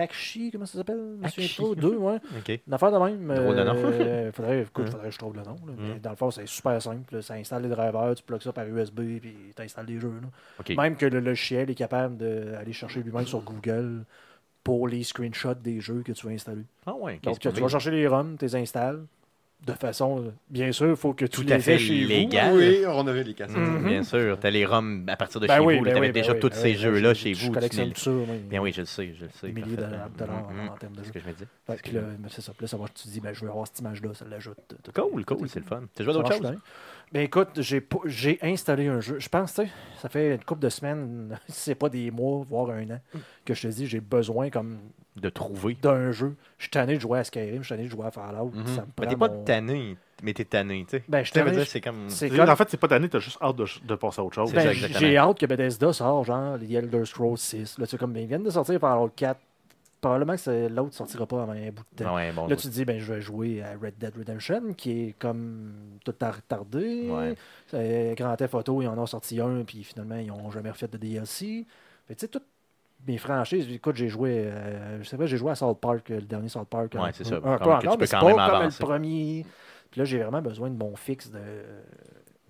Akshi, 0.00 0.50
comment 0.52 0.66
ça 0.66 0.78
s'appelle? 0.78 1.16
Monsieur 1.20 1.42
Akshi. 1.42 1.60
Intro 1.62 1.74
2, 1.74 1.96
ouais. 1.96 2.16
OK. 2.38 2.60
Une 2.66 2.72
affaire 2.74 2.92
de 2.92 2.98
même. 2.98 3.34
Drôle 3.34 3.56
de 3.56 3.64
nom. 3.64 3.74
euh, 3.76 4.32
faudrait, 4.34 4.62
écoute, 4.62 4.84
Hum. 4.86 4.90
faudrait 4.92 5.08
que 5.08 5.14
je 5.14 5.18
trouve 5.18 5.34
le 5.36 5.42
nom. 5.42 5.56
là, 5.66 5.72
mais 5.76 5.92
Hum. 5.92 5.98
dans 5.98 6.10
le 6.10 6.16
fond, 6.16 6.30
c'est 6.30 6.46
super 6.46 6.80
simple. 6.80 7.16
là. 7.16 7.22
Ça 7.22 7.34
installe 7.34 7.62
les 7.62 7.68
drivers, 7.68 8.14
tu 8.14 8.22
plugues 8.22 8.42
ça 8.42 8.52
par 8.52 8.66
USB, 8.66 9.00
puis 9.20 9.34
tu 9.56 9.62
installes 9.62 9.86
des 9.86 9.98
jeux. 9.98 10.12
là. 10.22 10.74
Même 10.82 10.96
que 10.96 11.06
le 11.06 11.20
logiciel 11.20 11.68
est 11.70 11.74
capable 11.74 12.16
d'aller 12.16 12.72
chercher 12.72 13.02
lui-même 13.02 13.26
sur 13.26 13.40
Google 13.40 14.04
pour 14.62 14.86
les 14.86 15.02
screenshots 15.02 15.54
des 15.54 15.80
jeux 15.80 16.02
que 16.04 16.12
tu 16.12 16.26
veux 16.26 16.32
installer. 16.32 16.64
Ah 16.86 16.94
ouais, 16.94 17.18
Donc, 17.22 17.38
tu 17.40 17.48
vas 17.48 17.68
chercher 17.68 17.90
les 17.90 18.06
ROM, 18.06 18.36
tu 18.38 18.44
les 18.44 18.54
installes. 18.56 19.00
De 19.66 19.72
façon, 19.72 20.20
euh, 20.20 20.30
bien 20.48 20.70
sûr, 20.72 20.88
il 20.90 20.96
faut 20.96 21.12
que 21.12 21.24
tu 21.26 21.42
Tout 21.44 21.52
à 21.52 21.56
les 21.56 21.60
fait 21.60 21.74
aies 21.74 21.78
chez 21.78 21.94
légal. 22.04 22.52
vous. 22.52 22.58
Oui, 22.58 22.84
on 22.86 23.06
avait 23.06 23.24
les 23.24 23.34
cassettes. 23.34 23.56
Mhm, 23.56 23.80
Mhm. 23.80 23.88
Bien 23.88 24.02
sûr, 24.04 24.38
t'as 24.40 24.48
les 24.50 24.64
ROM 24.64 25.04
à 25.08 25.16
partir 25.16 25.40
de 25.40 25.46
Ben 25.46 25.56
chez 25.58 25.60
oui, 25.60 25.78
vous. 25.78 25.84
ben 25.84 25.90
tu 25.90 25.96
avais 25.98 26.06
oui, 26.06 26.12
ben 26.12 26.20
déjà 26.20 26.32
oui, 26.32 26.40
tous 26.40 26.48
ben 26.48 26.54
ces 26.56 26.68
oui, 26.68 26.74
jeux-là 26.76 27.12
je- 27.12 27.18
chez 27.18 27.34
Je 27.34 27.40
vous. 27.40 27.46
tu 27.48 27.52
collectionne 27.54 27.92
tout 27.92 28.00
ça. 28.00 28.10
moi. 28.10 28.26
Bien 28.48 28.62
oui, 28.62 28.72
je 28.72 28.80
le 28.80 28.86
sais, 28.86 29.12
je 29.18 29.24
le 29.24 29.30
sais. 29.38 29.48
Milliers 29.48 29.76
de 29.76 29.82
dollars 30.16 30.50
Mhm, 30.50 30.68
en 30.70 30.76
termes 30.76 30.92
de 30.94 31.00
C'est 31.02 31.08
ce 31.08 31.12
que 31.12 31.20
je 31.20 31.26
me 31.26 31.32
dis. 31.32 31.44
Fait 31.66 31.82
que 31.82 31.94
là, 31.96 32.00
c'est 32.30 32.40
ça. 32.40 32.52
Là, 32.58 32.66
ça 32.68 32.76
va, 32.78 32.86
tu 32.86 33.02
te 33.02 33.08
dis, 33.08 33.20
ben, 33.20 33.32
je 33.34 33.40
vais 33.44 33.50
avoir 33.50 33.66
cette 33.66 33.80
image-là, 33.80 34.14
ça 34.14 34.24
l'ajoute. 34.30 34.56
tout- 34.82 34.92
Cool, 34.92 35.24
cool, 35.26 35.48
c'est 35.48 35.60
le 35.60 35.66
fun. 35.66 35.82
T'as 35.94 36.04
joué 36.04 36.12
à 36.12 36.16
d'autres 36.16 36.32
choses? 36.32 36.52
Bien. 37.12 37.20
Ben 37.20 37.24
écoute, 37.26 37.60
j'ai 38.06 38.38
installé 38.42 38.86
un 38.88 39.00
jeu. 39.00 39.18
Je 39.18 39.28
pense, 39.28 39.54
tu 39.54 39.62
sais, 39.62 39.68
ça 40.00 40.08
fait 40.08 40.34
une 40.34 40.44
couple 40.44 40.60
de 40.62 40.68
semaines, 40.68 41.38
si 41.48 41.60
c'est 41.60 41.74
pas 41.74 41.88
des 41.88 42.10
mois, 42.10 42.44
voire 42.48 42.70
un 42.70 42.84
an, 42.90 43.00
que 43.44 43.54
je 43.54 43.62
te 43.62 43.68
dis, 43.68 43.86
j'ai 43.86 44.00
besoin 44.00 44.50
comme 44.50 44.78
De 45.16 45.28
trouver. 45.28 45.76
d'un 45.80 46.12
jeu. 46.12 46.36
Je 46.58 46.64
suis 46.64 46.70
tanné 46.70 46.96
de 46.96 47.00
jouer 47.00 47.18
à 47.20 47.24
Skyrim, 47.24 47.58
je 47.62 47.66
suis 47.66 47.74
tanné 47.74 47.84
de 47.86 47.90
jouer 47.90 48.06
à 48.06 48.10
Fallout. 48.10 48.50
Mhm. 48.54 48.66
Ça 48.66 48.82
me 48.82 48.86
Mais 49.00 49.06
t'es 49.06 49.16
pas 49.16 49.28
mon- 49.28 49.44
tanné, 49.44 49.96
mais 50.22 50.32
t'es 50.34 50.44
tanné, 50.44 50.84
tu 50.88 50.96
sais. 50.98 51.04
Ben, 51.08 51.24
je 51.24 51.32
tanné, 51.32 51.64
c'est 51.64 51.80
comme... 51.80 52.08
C'est 52.08 52.28
C'est- 52.28 52.36
comme... 52.36 52.48
En 52.48 52.56
fait, 52.56 52.68
c'est 52.70 52.76
pas 52.76 52.88
d'année, 52.88 53.08
t'as 53.08 53.18
juste 53.20 53.38
hâte 53.42 53.56
de, 53.56 53.64
de 53.84 53.94
passer 53.94 54.20
à 54.20 54.24
autre 54.24 54.34
chose. 54.34 54.52
Ben, 54.52 54.62
ça, 54.62 54.72
j'ai 54.98 55.16
hâte 55.16 55.38
que 55.38 55.46
Bethesda 55.46 55.92
sort, 55.92 56.24
genre, 56.24 56.56
les 56.56 56.72
Elder 56.74 57.04
Scrolls 57.04 57.38
6. 57.38 57.78
Là, 57.78 57.86
tu 57.86 57.90
sais, 57.92 57.98
comme 57.98 58.16
ils 58.16 58.26
viennent 58.26 58.42
de 58.44 58.50
sortir 58.50 58.78
Fallout 58.80 59.10
4 59.16 59.40
probablement 60.00 60.36
que 60.36 60.68
l'autre 60.68 60.94
sortira 60.94 61.26
pas 61.26 61.42
avant 61.42 61.52
un 61.52 61.70
bout 61.70 61.84
de 61.96 62.04
temps. 62.04 62.14
Ouais, 62.14 62.32
bon, 62.32 62.46
Là, 62.46 62.56
tu 62.56 62.68
te 62.68 62.72
dis, 62.72 62.84
ben, 62.84 62.98
je 62.98 63.12
vais 63.12 63.20
jouer 63.20 63.62
à 63.62 63.72
Red 63.72 63.98
Dead 63.98 64.16
Redemption, 64.16 64.72
qui 64.74 65.02
est 65.02 65.14
comme 65.18 65.98
tout 66.04 66.14
à 66.20 66.30
retardé. 66.30 67.08
Ouais. 67.10 67.34
Euh, 67.74 68.14
Grand 68.14 68.36
Theft 68.36 68.54
Auto, 68.54 68.82
ils 68.82 68.88
en 68.88 68.98
ont 68.98 69.06
sorti 69.06 69.40
un, 69.40 69.64
puis 69.64 69.84
finalement, 69.84 70.16
ils 70.16 70.28
n'ont 70.28 70.50
jamais 70.50 70.70
refait 70.70 70.88
de 70.88 70.96
DLC. 70.96 71.66
Tu 72.08 72.14
sais, 72.16 72.28
toutes 72.28 72.46
mes 73.06 73.18
franchises, 73.18 73.70
écoute, 73.70 73.96
j'ai 73.96 74.08
joué, 74.08 74.44
euh, 74.46 75.02
je 75.02 75.08
sais 75.08 75.16
pas, 75.16 75.26
j'ai 75.26 75.36
joué 75.36 75.50
à 75.50 75.54
South 75.54 75.78
Park, 75.80 76.10
euh, 76.10 76.16
le 76.16 76.26
dernier 76.26 76.48
South 76.48 76.68
Park. 76.68 76.94
Ouais, 76.94 77.10
c'est 77.12 77.24
ça. 77.24 77.36
Un, 77.36 77.40
peu 77.40 77.70
encore, 77.70 77.98
mais 77.98 78.06
c'est 78.06 78.18
pas 78.18 78.50
comme 78.50 78.64
le 78.64 78.78
premier. 78.78 79.46
Puis 79.90 80.00
là, 80.00 80.04
j'ai 80.04 80.18
vraiment 80.18 80.42
besoin 80.42 80.70
de 80.70 80.76
mon 80.76 80.94
fixe 80.96 81.30
de 81.30 81.38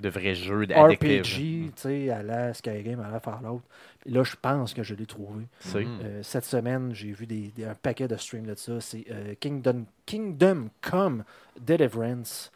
de 0.01 0.09
vrais 0.09 0.35
jeux. 0.35 0.65
RPG, 0.65 1.73
tu 1.75 1.83
sais, 1.83 2.11
à 2.11 2.23
la 2.23 2.55
Skyrim, 2.55 3.01
à 3.01 3.11
la 3.11 3.21
Fallout. 3.21 3.63
Là, 4.07 4.23
je 4.25 4.37
pense 4.41 4.75
que 4.75 4.83
je 4.83 4.95
l'ai 4.95 5.07
trouvé. 5.07 5.45
Mhm. 5.75 5.99
Euh, 6.03 6.23
cette 6.23 6.45
semaine, 6.45 6.95
j'ai 6.95 7.13
vu 7.13 7.27
des, 7.27 7.49
des- 7.55 7.65
un 7.65 7.75
paquet 7.75 8.09
de 8.09 8.17
streams 8.17 8.47
de 8.47 8.55
ça. 8.55 8.81
C'est 8.81 9.05
euh, 9.11 9.35
Kingdom, 9.41 9.85
Kingdom 10.07 10.69
Come 10.81 11.25
Deliverance. 11.61 12.51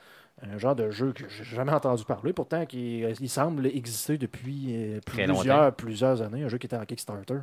Un 0.45 0.59
genre 0.59 0.75
de 0.75 0.91
jeu 0.91 1.13
que 1.13 1.29
j'ai 1.29 1.45
jamais 1.45 1.73
entendu 1.73 2.05
parler, 2.05 2.33
pourtant 2.33 2.67
qui 2.67 3.01
il 3.01 3.29
semble 3.29 3.67
exister 3.67 4.19
depuis 4.19 4.75
euh, 4.75 5.01
plusieurs, 5.05 5.75
plusieurs 5.77 6.23
années. 6.23 6.43
Un 6.43 6.49
jeu 6.49 6.59
qui 6.59 6.67
était 6.67 6.77
en 6.77 6.85
Kickstarter. 6.85 7.39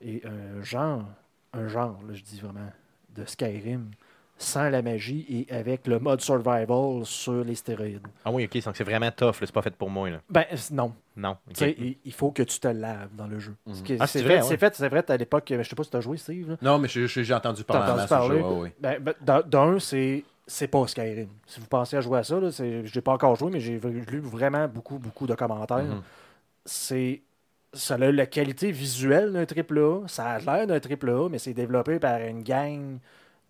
Et 0.00 0.22
un 0.24 0.62
genre, 0.62 1.04
un 1.52 1.66
genre, 1.66 1.98
là, 2.06 2.14
je 2.14 2.22
dis 2.22 2.38
vraiment, 2.38 2.70
de 3.16 3.24
Skyrim, 3.24 3.90
sans 4.40 4.70
la 4.70 4.82
magie 4.82 5.26
et 5.28 5.52
avec 5.52 5.86
le 5.88 5.98
mode 5.98 6.20
survival 6.20 7.04
sur 7.04 7.44
les 7.44 7.56
stéroïdes. 7.56 8.06
Ah 8.24 8.30
oui, 8.30 8.44
ok, 8.44 8.62
donc 8.64 8.76
c'est 8.76 8.84
vraiment 8.84 9.10
tough, 9.10 9.26
là, 9.40 9.46
c'est 9.46 9.52
pas 9.52 9.62
fait 9.62 9.74
pour 9.74 9.90
moi. 9.90 10.08
Là. 10.08 10.20
Ben, 10.30 10.44
c- 10.54 10.72
non. 10.72 10.94
Non. 11.16 11.36
il, 11.60 11.96
il 12.04 12.12
faut 12.12 12.30
que 12.30 12.44
tu 12.44 12.60
te 12.60 12.68
laves 12.68 13.14
dans 13.16 13.26
le 13.26 13.40
jeu. 13.40 13.54
Mhm. 13.66 13.74
Ah, 13.98 14.06
c'est 14.06 14.20
c'est 14.20 14.24
fait, 14.24 14.34
vrai, 14.36 14.42
c'est 14.42 14.48
ouais. 14.50 14.56
fait, 14.56 14.74
c'est 14.76 14.88
vrai, 14.88 15.04
à 15.10 15.16
l'époque, 15.16 15.44
je 15.50 15.62
sais 15.64 15.74
pas 15.74 15.82
si 15.82 15.90
tu 15.90 15.96
as 15.96 16.00
joué, 16.00 16.16
Steve. 16.16 16.50
là. 16.50 16.56
Non, 16.62 16.78
mais 16.78 16.86
j'ai 16.88 17.34
entendu 17.34 17.64
parler 17.64 17.92
entendu 17.92 18.08
parler? 18.08 18.38
jeu, 18.38 18.44
ouais, 18.44 18.60
ouais. 18.60 18.74
Ben, 18.80 19.02
ben, 19.20 19.42
d'un- 19.42 19.78
c'est 19.80 20.24
c'est 20.46 20.68
pas 20.68 20.86
Skyrim. 20.86 21.28
Si 21.46 21.60
vous 21.60 21.66
pensez 21.66 21.96
à 21.96 22.00
jouer 22.00 22.20
à 22.20 22.22
ça, 22.24 22.38
là, 22.40 22.50
c'est- 22.50 22.86
je 22.86 22.94
n'ai 22.96 23.02
pas 23.02 23.12
encore 23.12 23.34
joué, 23.36 23.50
mais 23.50 23.60
j'ai 23.60 23.78
lu 23.78 24.20
vraiment 24.20 24.66
beaucoup, 24.68 24.98
beaucoup 24.98 25.26
de 25.26 25.34
commentaires. 25.34 25.82
Mhm. 25.84 26.02
C'est 26.64 27.22
ça 27.74 27.94
a 27.94 27.98
la 27.98 28.26
qualité 28.26 28.70
visuelle 28.72 29.32
d'un 29.32 29.44
triple 29.44 29.78
A, 29.78 30.06
ça 30.08 30.24
a 30.30 30.38
l'air 30.38 30.66
d'un 30.66 30.80
triple 30.80 31.10
A, 31.10 31.28
mais 31.28 31.38
c'est 31.38 31.52
développé 31.52 31.98
par 31.98 32.18
une 32.20 32.42
gang 32.42 32.98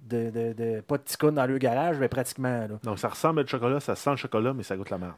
de, 0.01 0.31
de, 0.31 0.53
de- 0.53 0.81
pas 0.81 0.97
de 0.97 1.31
dans 1.31 1.47
le 1.47 1.59
garage, 1.59 1.97
mais 1.99 2.09
pratiquement. 2.09 2.49
Là. 2.61 2.79
Donc, 2.83 2.99
ça 2.99 3.09
ressemble 3.09 3.41
à 3.41 3.43
du 3.45 3.51
chocolat, 3.51 3.81
ça 3.81 3.95
sent 3.95 4.11
le 4.11 4.17
chocolat, 4.17 4.53
mais 4.55 4.63
ça 4.63 4.77
goûte 4.77 4.91
la 4.91 4.99
merde. 4.99 5.15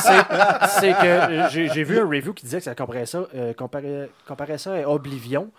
C'est- 0.00 0.68
C'est 0.80 0.92
que 0.92 1.06
euh, 1.06 1.48
j'ai 1.50 1.68
j'ai 1.68 1.84
vu 1.84 1.98
un 1.98 2.04
review 2.06 2.32
qui 2.32 2.44
disait 2.44 2.58
que 2.58 2.64
ça 2.64 2.74
comparait 2.74 3.06
ça, 3.06 3.24
euh, 3.34 3.52
comparait, 3.54 4.10
comparait 4.26 4.58
ça 4.58 4.74
à 4.74 4.88
Oblivion, 4.88 5.50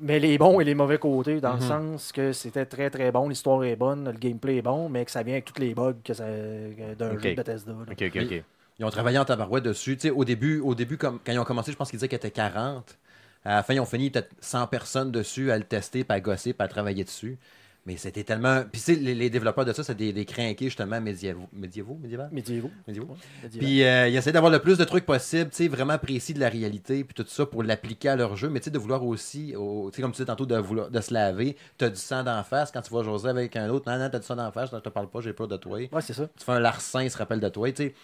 mais 0.00 0.18
les 0.18 0.38
bons 0.38 0.60
et 0.60 0.64
les 0.64 0.74
mauvais 0.74 0.98
côtés, 0.98 1.40
dans 1.40 1.52
le 1.54 1.60
Mhm. 1.60 1.68
sens 1.68 2.12
que 2.12 2.32
c'était 2.32 2.66
très 2.66 2.90
très 2.90 3.10
bon, 3.12 3.28
l'histoire 3.28 3.62
est 3.64 3.76
bonne, 3.76 4.04
le 4.06 4.18
gameplay 4.18 4.56
est 4.58 4.62
bon, 4.62 4.88
mais 4.88 5.04
que 5.04 5.10
ça 5.10 5.22
vient 5.22 5.34
avec 5.34 5.44
tous 5.44 5.60
les 5.60 5.74
bugs 5.74 5.94
que 6.04 6.14
ça- 6.14 6.24
que 6.24 6.94
d'un 6.94 7.12
Ok. 7.12 7.20
jeu 7.22 7.30
de 7.30 7.36
Bethesda. 7.36 7.72
là. 7.72 7.78
Ok, 7.90 8.02
ok, 8.14 8.22
ok. 8.24 8.42
Ils 8.78 8.84
ont 8.86 8.90
travaillé 8.90 9.18
en 9.18 9.24
tabarouette 9.24 9.64
dessus. 9.64 9.96
Tu 9.96 10.08
sais, 10.08 10.10
au 10.10 10.24
début, 10.24 10.58
au 10.60 10.74
début 10.74 10.96
comme, 10.96 11.18
quand 11.24 11.30
ils 11.32 11.38
ont 11.38 11.44
commencé, 11.44 11.70
je 11.70 11.76
pense 11.76 11.90
qu'ils 11.90 11.98
disaient 11.98 12.08
qu'ils 12.08 12.16
étaient 12.16 12.30
40. 12.30 12.96
À 13.44 13.56
la 13.56 13.62
fin, 13.62 13.74
ils 13.74 13.80
ont 13.80 13.86
fini 13.86 14.10
peut-être 14.10 14.30
100 14.40 14.66
personnes 14.66 15.10
dessus 15.12 15.50
à 15.50 15.58
le 15.58 15.64
tester, 15.64 16.04
puis 16.04 16.16
à 16.16 16.20
gosser, 16.20 16.52
puis 16.52 16.64
à 16.64 16.68
travailler 16.68 17.04
dessus. 17.04 17.38
Mais 17.84 17.96
c'était 17.96 18.22
tellement. 18.22 18.62
Puis, 18.62 18.80
tu 18.80 18.94
sais, 18.94 18.94
les, 18.94 19.12
les 19.12 19.28
développeurs 19.28 19.64
de 19.64 19.72
ça, 19.72 19.82
c'est 19.82 19.96
des, 19.96 20.12
des 20.12 20.24
crinqués, 20.24 20.66
justement, 20.66 21.00
médiévaux. 21.00 21.48
Médiévaux, 21.52 21.98
médiévaux? 22.00 22.22
Médiévaux. 22.30 22.70
Médiévaux. 22.86 23.08
Ouais, 23.08 23.16
médiéval. 23.42 23.68
Puis 23.68 23.82
euh, 23.82 24.08
ils 24.08 24.14
essaient 24.16 24.30
d'avoir 24.30 24.52
le 24.52 24.60
plus 24.60 24.78
de 24.78 24.84
trucs 24.84 25.04
possible, 25.04 25.50
tu 25.50 25.56
sais, 25.56 25.68
vraiment 25.68 25.98
précis 25.98 26.32
de 26.32 26.38
la 26.38 26.48
réalité, 26.48 27.02
puis 27.02 27.12
tout 27.14 27.24
ça 27.28 27.44
pour 27.44 27.64
l'appliquer 27.64 28.10
à 28.10 28.16
leur 28.16 28.36
jeu, 28.36 28.48
mais 28.48 28.60
tu 28.60 28.66
sais, 28.66 28.70
de 28.70 28.78
vouloir 28.78 29.04
aussi, 29.04 29.56
au- 29.56 29.90
tu 29.90 29.96
sais, 29.96 30.02
comme 30.02 30.12
tu 30.12 30.16
disais 30.18 30.26
tantôt, 30.26 30.46
de, 30.46 30.56
vouloir, 30.56 30.90
de 30.90 31.00
se 31.00 31.12
laver, 31.12 31.56
tu 31.76 31.84
as 31.84 31.90
du 31.90 31.96
sang 31.96 32.22
d'en 32.22 32.44
face, 32.44 32.70
quand 32.70 32.82
tu 32.82 32.90
vois 32.90 33.02
José 33.02 33.28
avec 33.28 33.56
un 33.56 33.68
autre, 33.68 33.90
non, 33.90 33.98
non, 33.98 34.08
t'as 34.08 34.20
du 34.20 34.26
sang 34.26 34.36
d'en 34.36 34.52
face, 34.52 34.70
je 34.72 34.76
te 34.76 34.88
parle 34.88 35.10
pas, 35.10 35.20
j'ai 35.20 35.32
peur 35.32 35.48
de 35.48 35.56
toi. 35.56 35.78
Ouais, 35.78 36.02
c'est 36.02 36.12
ça. 36.12 36.28
Tu 36.38 36.44
fais 36.44 36.52
un 36.52 36.60
larcin, 36.60 37.02
il 37.02 37.10
se 37.10 37.18
rappelle 37.18 37.40
de 37.40 37.48
toi, 37.48 37.68
tu 37.72 37.82
sais. 37.82 37.94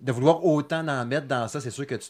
De 0.00 0.12
vouloir 0.12 0.44
autant 0.44 0.86
en 0.86 1.06
mettre 1.06 1.26
dans 1.26 1.48
ça, 1.48 1.60
c'est 1.60 1.70
sûr 1.70 1.86
que 1.86 1.94
tu, 1.94 2.08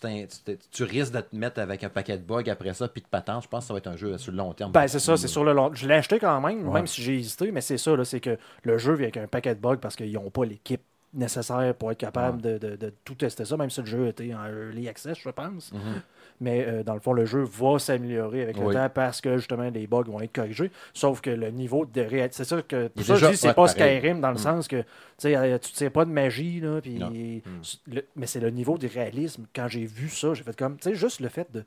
tu, 0.71 0.83
risques 0.85 1.13
de 1.13 1.21
te 1.21 1.37
mettre 1.37 1.61
avec 1.61 1.85
un 1.85 1.89
paquet 1.89 2.19
de 2.19 2.23
bugs 2.25 2.49
après 2.51 2.75
ça, 2.75 2.89
puis 2.89 3.03
de 3.03 3.07
patente. 3.07 3.45
Je 3.45 3.49
pense 3.49 3.65
que 3.65 3.69
ça 3.69 3.75
va 3.75 3.79
être 3.79 3.87
un 3.87 3.97
jeu 3.97 4.19
sur 4.19 4.33
le 4.33 4.39
long 4.39 4.53
terme. 4.53 4.73
Ben, 4.73 4.89
c'est 4.89 4.99
ça, 4.99 5.17
c'est 5.17 5.29
sur 5.29 5.45
le 5.45 5.53
long. 5.53 5.71
Je 5.75 5.87
l'ai 5.87 5.95
acheté 5.95 6.19
quand 6.19 6.41
même, 6.41 6.67
Ouais. 6.67 6.75
même 6.75 6.87
si 6.87 7.03
j'ai 7.03 7.19
hésité, 7.19 7.53
mais 7.53 7.61
c'est 7.61 7.79
ça, 7.79 7.93
c'est 8.05 8.21
que 8.21 8.37
le 8.65 8.79
jeu 8.79 8.95
vient 8.95 9.05
avec 9.05 9.17
un 9.19 9.27
paquet 9.29 9.55
de 9.55 9.61
bugs 9.61 9.77
parce 9.77 9.95
qu'ils 9.97 10.13
n'ont 10.13 10.31
pas 10.31 10.45
l'équipe 10.45 10.83
nécessaire 11.13 11.75
pour 11.77 11.93
être 11.93 11.99
capable 11.99 12.43
de, 12.43 12.59
de- 12.59 12.75
de 12.75 12.93
tout 13.05 13.15
tester 13.15 13.45
ça, 13.45 13.57
même 13.57 13.71
si 13.71 13.81
le 13.81 13.87
jeu 13.87 14.09
était 14.09 14.35
en 14.35 14.45
early 14.47 14.89
access, 14.89 15.17
je 15.23 15.31
pense. 15.31 15.73
Mhm. 15.73 16.03
Mais 16.41 16.65
euh, 16.67 16.83
dans 16.83 16.95
le 16.95 17.01
fond, 17.01 17.13
le 17.13 17.25
jeu 17.27 17.43
va 17.45 17.79
s'améliorer 17.79 18.43
avec 18.43 18.57
le 18.59 18.65
Oui. 18.67 18.75
temps 18.75 18.89
parce 18.93 19.21
que 19.21 19.37
justement 19.39 19.71
les 19.71 19.87
bugs 19.87 20.03
vont 20.03 20.21
être 20.21 20.33
corrigés. 20.33 20.71
Sauf 20.93 21.21
que 21.21 21.31
le 21.31 21.51
niveau 21.51 21.87
de 21.87 22.01
réalité. 22.01 22.35
C'est 22.39 22.45
ça 22.45 22.61
que. 22.63 22.87
Est 22.97 23.03
ça, 23.03 23.15
je 23.17 23.27
dis 23.27 23.37
c'est 23.37 23.51
hot, 23.51 23.55
pas 23.55 23.67
pareil. 23.73 23.99
Skyrim 23.99 24.21
dans 24.21 24.29
le 24.31 24.35
Mm. 24.35 24.39
sens 24.39 24.69
que 24.69 24.81
tu 24.83 24.87
sais, 25.19 25.37
euh, 25.37 25.59
sais 25.63 25.91
pas 25.91 26.05
de 26.05 26.11
magie, 26.11 26.61
là, 26.61 26.81
le- 26.85 28.05
mais 28.17 28.27
c'est 28.27 28.41
le 28.41 28.51
niveau 28.51 28.77
du 28.79 28.87
réalisme. 28.89 29.47
Quand 29.55 29.69
j'ai 29.69 29.85
vu 29.87 30.09
ça, 30.09 30.35
j'ai 30.35 30.43
fait 30.43 30.57
comme. 30.57 30.77
Tu 30.77 30.89
sais, 30.91 30.95
juste 30.97 31.21
le 31.21 31.29
fait 31.29 31.51
de 31.53 31.65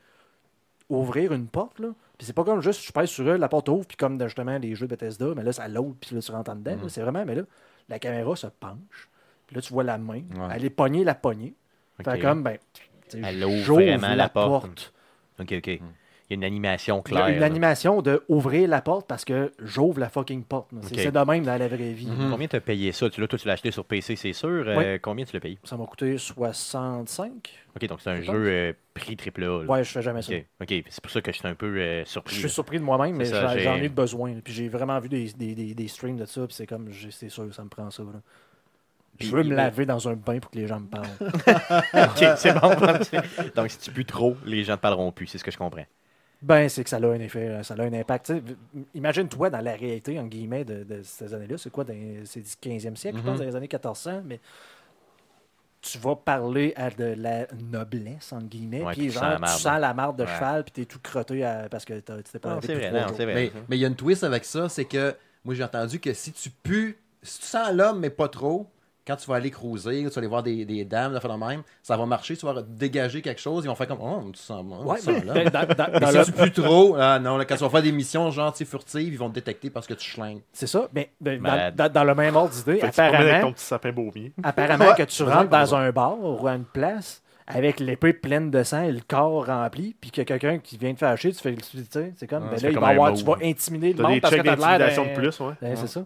ouvrir 0.90 1.34
une 1.34 1.48
porte, 1.48 1.80
là. 1.80 1.90
Puis 2.18 2.26
c'est 2.26 2.34
pas 2.34 2.44
comme 2.44 2.62
juste 2.62 2.82
je 2.86 2.92
pèse 2.92 3.10
sur 3.10 3.30
elle, 3.30 3.40
la 3.40 3.50
porte 3.50 3.70
ouvre, 3.70 3.86
puis 3.86 3.98
comme 3.98 4.22
justement 4.24 4.58
les 4.58 4.74
jeux 4.76 4.88
de 4.88 4.96
Bethesda, 4.96 5.28
mais 5.36 5.44
là 5.44 5.52
ça 5.54 5.68
l'autre, 5.68 5.96
puis 6.02 6.16
là 6.16 6.22
tu 6.22 6.32
rentres 6.32 6.52
en 6.52 6.56
dedans. 6.56 6.76
Mhm. 6.78 6.90
C'est 6.90 7.02
vraiment, 7.02 7.24
mais 7.26 7.36
là, 7.36 7.44
la 7.90 8.00
caméra 8.00 8.36
se 8.36 8.48
penche. 8.48 9.10
Puis 9.46 9.56
là, 9.56 9.62
tu 9.62 9.72
vois 9.72 9.84
la 9.84 9.98
main. 9.98 10.24
Ouais. 10.36 10.48
Elle 10.56 10.66
est 10.66 10.70
pognée, 10.70 11.04
la 11.06 11.16
poignée. 11.16 11.54
Fait 12.04 12.10
Ok. 12.16 12.22
comme, 12.22 12.44
ben. 12.44 12.58
Elle 13.14 13.44
ouvre 13.46 13.74
vraiment 13.76 14.16
la 14.16 14.30
porte. 14.30 14.94
Ok, 15.40 15.52
ok. 15.58 15.68
Hmm. 15.82 15.86
Il 16.30 16.34
y 16.34 16.34
a 16.34 16.36
une 16.40 16.44
animation 16.44 17.02
Il 17.08 17.14
y 17.14 17.18
a 17.18 17.22
claire. 17.24 17.38
une 17.38 17.44
animation 17.44 18.02
de 18.02 18.22
ouvrir 18.28 18.68
la 18.68 18.82
porte 18.82 19.08
parce 19.08 19.24
que 19.24 19.54
j'ouvre 19.64 20.02
la 20.02 20.10
fucking 20.10 20.44
porte. 20.44 20.70
C'est 20.94 21.10
de 21.10 21.20
même 21.20 21.46
dans 21.46 21.56
la 21.58 21.68
vraie 21.70 21.94
vie. 21.94 22.08
Mhm. 22.08 22.32
Combien 22.32 22.48
t'as 22.50 22.60
payé 22.60 22.92
ça? 22.92 23.10
Tu 23.10 23.22
l'as, 23.22 23.28
toi, 23.30 23.40
tu 23.40 23.48
l'as 23.48 23.54
acheté 23.54 23.72
sur 23.72 23.86
PC, 23.86 24.18
c'est 24.18 24.34
sûr. 24.34 24.66
Euh, 24.68 24.98
Combien 25.02 25.24
tu 25.24 25.34
l'as 25.34 25.40
payé? 25.40 25.58
Ça 25.64 25.78
m'a 25.78 25.86
coûté 25.86 26.18
65. 26.18 27.50
Ok, 27.76 27.88
donc 27.88 28.02
c'est 28.02 28.10
un 28.10 28.18
Je 28.18 28.24
jeu 28.24 28.34
euh, 28.48 28.74
prix 28.94 29.16
AAA. 29.16 29.42
là. 29.42 29.60
Ouais, 29.66 29.84
je 29.86 29.90
fais 29.92 30.02
jamais 30.02 30.22
ça. 30.22 30.34
Ok. 30.62 30.74
C'est 30.90 31.02
pour 31.02 31.12
ça 31.12 31.22
que 31.22 31.32
je 31.32 31.38
suis 31.38 31.48
un 31.48 31.56
peu 31.56 31.68
euh, 31.78 32.04
Je 32.04 32.10
surpris. 32.10 32.36
suis 32.36 32.44
là. 32.44 32.50
surpris 32.50 32.80
de 32.80 32.84
moi-même, 32.84 33.16
mais 33.16 33.24
j'en 33.26 33.76
ai 33.78 33.86
eu 33.86 33.90
besoin. 33.90 34.34
Puis 34.44 34.54
j'ai 34.54 34.68
vraiment 34.68 35.00
vu 35.00 35.08
des, 35.08 35.32
des, 35.32 35.56
des, 35.56 35.74
des 35.74 35.88
streams 35.88 36.18
de 36.18 36.26
ça, 36.26 36.46
puis 36.46 36.54
c'est 36.56 36.68
comme, 36.68 36.90
c'est 37.10 37.30
sûr, 37.30 37.54
ça 37.54 37.64
me 37.64 37.70
prend 37.70 37.90
ça. 37.90 38.04
là. 38.04 38.20
Puis 39.18 39.28
Je 39.28 39.36
veux 39.36 39.44
me 39.44 39.56
laver 39.56 39.86
dans 39.86 40.08
un 40.08 40.14
bain 40.16 40.40
pour 40.40 40.52
que 40.52 40.58
les 40.58 40.68
gens 40.68 40.80
me 40.80 40.88
parlent. 40.88 41.08
ok, 41.22 42.38
c'est 42.38 42.54
bon. 42.54 42.70
donc 43.56 43.70
si 43.72 43.78
tu 43.80 43.92
pues 43.92 44.06
trop, 44.06 44.36
les 44.46 44.64
gens 44.64 44.74
ne 44.74 44.78
parleront 44.78 45.12
plus, 45.12 45.28
c'est 45.28 45.38
ce 45.38 45.44
que 45.44 45.52
je 45.52 45.58
comprends. 45.58 45.86
ben, 46.42 46.70
c'est 46.70 46.84
que 46.84 46.90
ça 46.90 46.98
a 46.98 47.06
un 47.06 47.20
effet, 47.20 47.64
ça 47.64 47.74
a 47.74 47.82
un 47.82 47.94
impact. 47.94 48.32
Imagine-toi 48.94 49.50
dans 49.50 49.62
la 49.62 49.74
réalité, 49.74 50.20
en 50.20 50.26
guillemets, 50.28 50.64
de, 50.66 50.84
de 50.84 51.02
ces 51.04 51.34
années-là. 51.34 51.58
C'est 51.58 51.72
quoi 51.72 51.84
dans- 51.84 51.96
C'est 52.26 52.42
du 52.42 52.52
15e 52.62 52.96
siècle, 52.96 53.18
je 53.18 53.24
pense, 53.24 53.34
Mhm. 53.34 53.40
dans 53.40 53.46
les 53.46 53.56
années 53.56 53.68
1400, 53.68 54.22
mais 54.24 54.40
tu 55.82 55.98
vas 56.00 56.16
parler 56.16 56.74
à 56.76 56.90
de 56.90 57.16
la 57.18 57.48
noblesse, 57.72 58.34
en 58.34 58.42
guillemets, 58.42 58.84
Ouais, 58.84 58.94
puis 58.94 59.10
genre, 59.10 59.22
sens 59.24 59.30
la 59.30 59.36
tu 59.36 59.42
marde. 59.42 59.60
sens 59.62 59.80
la 59.80 59.94
marde 59.94 60.18
de 60.18 60.24
Ouais. 60.24 60.30
cheval, 60.36 60.64
puis 60.64 60.72
t'es 60.74 60.86
tout 60.86 61.00
crotté 61.02 61.44
à- 61.44 61.70
parce 61.70 61.86
que 61.86 61.94
t'es 62.00 62.40
pas 62.40 62.56
Non, 62.56 62.60
c'est 62.62 62.76
vrai, 62.76 62.92
non, 62.92 63.08
vrai. 63.08 63.26
Mais 63.26 63.52
mais 63.70 63.78
il 63.78 63.80
y 63.80 63.86
a 63.86 63.88
une 63.88 63.96
twist 63.96 64.24
avec 64.24 64.44
ça, 64.44 64.70
c'est 64.70 64.86
que 64.86 65.16
moi 65.46 65.56
j'ai 65.56 65.64
entendu 65.64 66.00
que 66.00 66.14
si 66.14 66.32
tu 66.34 66.50
pues, 66.64 66.96
si 67.24 67.40
tu 67.40 67.46
sens 67.46 67.72
l'homme 67.74 68.00
mais 68.00 68.10
pas 68.10 68.28
trop, 68.28 68.68
quand 69.08 69.16
tu 69.16 69.28
vas 69.30 69.36
aller 69.38 69.50
cruiser, 69.50 70.04
tu 70.04 70.10
vas 70.10 70.18
aller 70.18 70.28
voir 70.28 70.44
des, 70.44 70.66
des 70.66 70.84
dames, 70.84 71.14
de 71.14 71.20
faire 71.20 71.32
le 71.32 71.38
même, 71.38 71.64
ça 71.82 71.96
va 71.96 72.06
marcher, 72.06 72.36
tu 72.36 72.46
vas 72.46 72.62
dégager 72.62 73.22
quelque 73.22 73.40
chose, 73.42 73.64
ils 73.64 73.68
vont 73.68 73.76
faire 73.76 73.88
comme 73.88 74.02
Oh, 74.02 74.22
tu 74.34 74.40
sens 74.40 74.64
bon, 74.66 74.84
Ouais, 74.84 74.98
tu 74.98 75.06
sens 75.06 75.24
mais 75.24 75.44
l'homme. 75.44 75.50
dans- 75.50 75.76
dans- 75.76 75.88
Mais 75.94 76.00
dans 76.00 76.12
si 76.12 76.18
le- 76.18 76.26
tu 76.26 76.32
pues 76.34 76.52
trop, 76.52 76.96
ah 77.00 77.18
non, 77.20 77.38
là, 77.38 77.46
quand 77.46 77.56
tu 77.56 77.64
vas 77.64 77.70
faire 77.70 77.82
des 77.82 77.92
missions 77.92 78.30
genre 78.32 78.56
furtives, 78.56 79.14
ils 79.14 79.18
vont 79.18 79.30
te 79.30 79.36
détecter 79.36 79.70
parce 79.70 79.88
que 79.88 79.94
tu 79.94 80.10
schlingues. 80.10 80.42
C'est 80.52 80.68
ça. 80.68 80.90
Mais 80.94 81.12
ben, 81.22 81.42
dans, 81.74 82.04
le 82.04 82.16
même 82.16 82.36
ordre 82.36 82.54
d'idée, 82.54 82.80
que 82.80 82.86
apparemment, 82.86 83.42
ton 83.42 83.54
petit 83.54 83.66
sapin 83.66 83.92
baumier. 83.92 84.34
apparemment 84.44 84.88
Ouais, 84.88 84.96
que 84.96 85.04
tu 85.04 85.24
rentres 85.24 85.50
dans 85.50 85.76
un 85.76 85.92
bar 85.92 86.18
ou 86.20 86.46
à 86.48 86.54
une 86.54 86.66
place 86.66 87.24
avec 87.48 87.80
l'épée 87.80 88.12
pleine 88.12 88.52
de 88.52 88.62
sang 88.64 88.84
et 88.84 88.92
le 88.92 89.00
corps 89.08 89.46
rempli, 89.46 89.96
puis 90.00 90.12
qu'il 90.12 90.20
y 90.20 90.24
a 90.24 90.26
quelqu'un 90.26 90.60
qui 90.60 90.78
vient 90.78 90.94
te 90.94 91.00
fâcher, 91.00 91.32
tu 91.32 91.40
fais 91.40 91.56
tu 91.56 91.66
sais, 91.90 92.14
c'est 92.18 92.28
comme, 92.28 92.44
Ah, 92.48 92.52
ben 92.52 92.58
tu 92.58 92.66
là, 92.66 92.72
il 92.72 92.80
va 92.80 92.88
avoir, 92.88 93.14
tu 93.14 93.24
vas 93.24 93.38
intimider 93.42 93.94
le 93.94 94.04
monde 94.04 94.14
des 94.16 94.22
parce 94.22 94.36
que 94.36 94.42
checks 94.42 94.60
t'as 94.60 94.78
l'air 94.78 95.06
de 95.06 95.14
plus, 95.16 95.40
ouais. 95.40 95.54
Ben, 95.62 95.76
C'est 95.78 95.88
ça. 95.88 96.06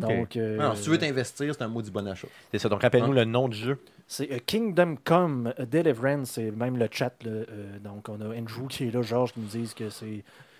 Donc, 0.00 0.36
euh, 0.36 0.58
Alors, 0.60 0.76
si 0.76 0.84
tu 0.84 0.90
veux 0.90 0.98
t'investir, 0.98 1.54
c'est 1.54 1.62
un 1.62 1.68
mot 1.68 1.82
du 1.82 1.90
bon 1.90 2.06
achat. 2.06 2.28
C'est 2.52 2.58
ça. 2.58 2.68
Donc 2.68 2.82
rappelle-nous 2.82 3.12
le 3.12 3.24
nom 3.24 3.48
du 3.48 3.56
jeu. 3.56 3.78
c'est 4.06 4.30
euh, 4.32 4.38
Kingdom 4.44 4.96
Come 5.04 5.52
euh, 5.58 5.66
Deliverance, 5.66 6.30
c'est 6.32 6.50
même 6.50 6.76
le 6.76 6.88
chat. 6.90 7.12
là, 7.24 7.30
euh, 7.30 7.78
donc, 7.80 8.08
on 8.08 8.20
a 8.20 8.36
Andrew 8.38 8.66
qui 8.68 8.88
est 8.88 8.90
là, 8.90 9.02
Georges 9.02 9.32
qui 9.32 9.40
nous 9.40 9.46
disent 9.46 9.74
que 9.74 9.88
c'est. 9.90 10.06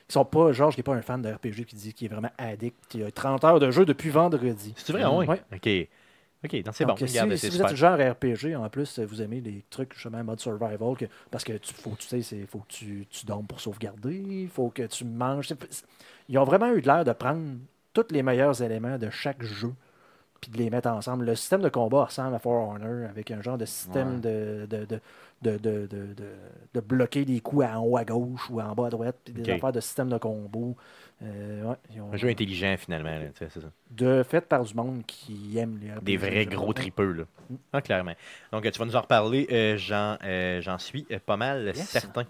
Ils 0.08 0.12
sont 0.12 0.24
pas, 0.24 0.52
Georges 0.52 0.74
qui 0.74 0.80
n'est 0.80 0.84
pas 0.84 0.94
un 0.94 1.02
fan 1.02 1.20
de 1.20 1.28
RPG 1.28 1.64
qui 1.66 1.74
dit 1.76 1.92
qu'il 1.92 2.06
est 2.06 2.14
vraiment 2.14 2.30
addict. 2.38 2.76
Il 2.94 3.02
a 3.04 3.10
30 3.10 3.42
heures 3.44 3.58
de 3.58 3.70
jeu 3.72 3.84
depuis 3.84 4.10
vendredi. 4.10 4.72
C'est 4.76 4.92
vrai, 4.92 5.04
oui. 5.04 5.26
Ouais. 5.26 5.42
Ok. 5.52 5.88
Ok, 6.44 6.62
donc 6.62 6.74
c'est 6.76 6.84
bon. 6.84 6.94
Si, 6.96 7.04
Regarde, 7.06 7.32
si 7.32 7.38
c'est 7.38 7.46
vous 7.48 7.52
super. 7.54 7.66
êtes 7.66 7.72
du 7.72 7.80
genre 7.80 7.98
RPG, 7.98 8.54
en 8.56 8.68
plus, 8.68 9.00
vous 9.00 9.20
aimez 9.22 9.40
les 9.40 9.64
trucs 9.70 9.94
justement 9.94 10.22
mode 10.22 10.38
survival, 10.38 10.94
que, 10.96 11.06
parce 11.30 11.42
que 11.42 11.54
tu 11.54 11.72
faut, 11.74 11.94
tu 11.98 12.06
sais, 12.06 12.22
c'est- 12.22 12.46
faut 12.46 12.58
que 12.58 12.68
tu, 12.68 13.06
tu 13.10 13.26
dormes 13.26 13.46
pour 13.46 13.58
sauvegarder, 13.60 14.14
il 14.14 14.48
faut 14.48 14.68
que 14.68 14.82
tu 14.82 15.04
manges. 15.04 15.48
Ils 16.28 16.38
ont 16.38 16.44
vraiment 16.44 16.68
eu 16.68 16.80
l'air 16.80 17.04
de 17.04 17.12
prendre 17.12 17.56
tous 18.02 18.12
les 18.12 18.22
meilleurs 18.22 18.60
éléments 18.62 18.98
de 18.98 19.08
chaque 19.10 19.42
jeu, 19.42 19.72
puis 20.40 20.50
de 20.50 20.58
les 20.58 20.68
mettre 20.70 20.88
ensemble. 20.88 21.24
Le 21.24 21.34
système 21.34 21.62
de 21.62 21.68
combat 21.70 22.04
ressemble 22.04 22.34
à 22.34 22.38
For 22.38 22.68
Honor 22.68 23.08
avec 23.08 23.30
un 23.30 23.40
genre 23.40 23.56
de 23.58 23.64
système 23.64 24.20
de, 24.20 24.66
de, 24.68 24.84
de, 24.84 25.00
de, 25.42 25.58
de, 25.58 25.86
de- 25.86 26.14
de- 26.14 26.34
de 26.74 26.80
bloquer 26.80 27.24
des 27.24 27.40
coups 27.40 27.64
en 27.64 27.78
haut 27.82 27.96
à 27.96 28.04
gauche 28.04 28.50
ou 28.50 28.60
en 28.60 28.74
bas 28.74 28.86
à 28.86 28.90
droite, 28.90 29.16
puis 29.24 29.32
des 29.32 29.42
Ok. 29.42 29.48
affaires 29.56 29.72
de 29.72 29.80
système 29.80 30.08
de 30.10 30.18
combo. 30.18 30.76
Euh, 31.22 31.64
ouais, 31.64 31.76
ils 31.94 32.00
ont- 32.02 32.12
Un 32.12 32.16
jeu 32.18 32.28
intelligent, 32.28 32.74
finalement. 32.78 33.08
là, 33.18 33.26
c'est 33.38 33.50
ça. 33.50 33.60
de 33.90 34.22
fait 34.22 34.42
par 34.42 34.62
du 34.64 34.74
monde 34.74 35.02
qui 35.06 35.56
aime 35.56 35.78
les 35.80 35.88
Des 36.02 36.16
RPG, 36.16 36.30
vrais 36.30 36.42
je 36.44 36.48
gros 36.50 36.72
tripeux, 36.74 37.12
là. 37.12 37.24
Mm. 37.48 37.54
Ah, 37.72 37.80
clairement. 37.80 38.12
Donc, 38.52 38.70
tu 38.70 38.78
vas 38.78 38.84
nous 38.84 38.96
en 38.96 39.00
reparler. 39.00 39.46
euh, 39.50 39.76
J'en 39.78 40.18
euh, 40.22 40.60
j'en 40.60 40.76
suis 40.78 41.06
pas 41.24 41.36
mal 41.38 41.66
Yes. 41.74 41.88
certain. 41.88 42.24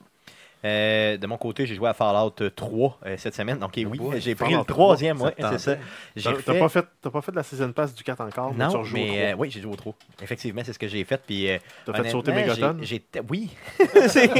Euh, 0.65 1.17
de 1.17 1.27
mon 1.27 1.37
côté, 1.37 1.67
j'ai 1.67 1.75
joué 1.75 1.89
à 1.89 1.95
Fallout 1.95 2.31
3 2.55 2.99
euh, 3.07 3.15
cette 3.19 3.35
semaine. 3.35 3.59
Donc, 3.59 3.77
eh 3.77 3.85
oui, 3.87 3.99
boy, 3.99 4.21
j'ai 4.21 4.35
pris 4.35 4.47
Fallout 4.47 4.61
le 4.61 4.65
troisième, 4.65 5.17
3, 5.19 5.29
ouais, 5.29 5.35
c'est 5.53 5.59
ça. 5.59 5.77
J'ai 6.17 6.31
T'as 6.33 6.35
fait- 6.53 6.59
pas, 6.59 6.69
fait, 6.69 6.85
t'as 7.03 7.11
pas 7.11 7.21
fait 7.21 7.35
la 7.35 7.43
season 7.43 7.73
pass 7.73 7.95
du 7.95 8.03
4 8.03 8.21
encore, 8.23 8.53
mais 8.55 8.67
tu 8.67 8.73
Non, 8.73 8.79
rejoues 8.81 8.97
au 8.97 8.99
mais 8.99 9.25
euh, 9.27 9.33
3. 9.33 9.41
oui, 9.43 9.51
j'ai 9.51 9.61
joué 9.61 9.73
au 9.73 9.77
3. 9.77 9.95
Effectivement, 10.23 10.63
c'est 10.65 10.73
ce 10.73 10.79
que 10.79 10.89
j'ai 10.89 11.05
fait. 11.05 11.21
Puis, 11.27 11.51
euh, 11.51 11.59
T'as 11.85 11.93
fait 12.03 12.09
sauter 12.11 12.33
Megaton? 12.33 12.79
j'ai- 12.81 12.87
j'ai- 13.15 13.21
Oui. 13.31 13.51
c'est. 14.09 14.31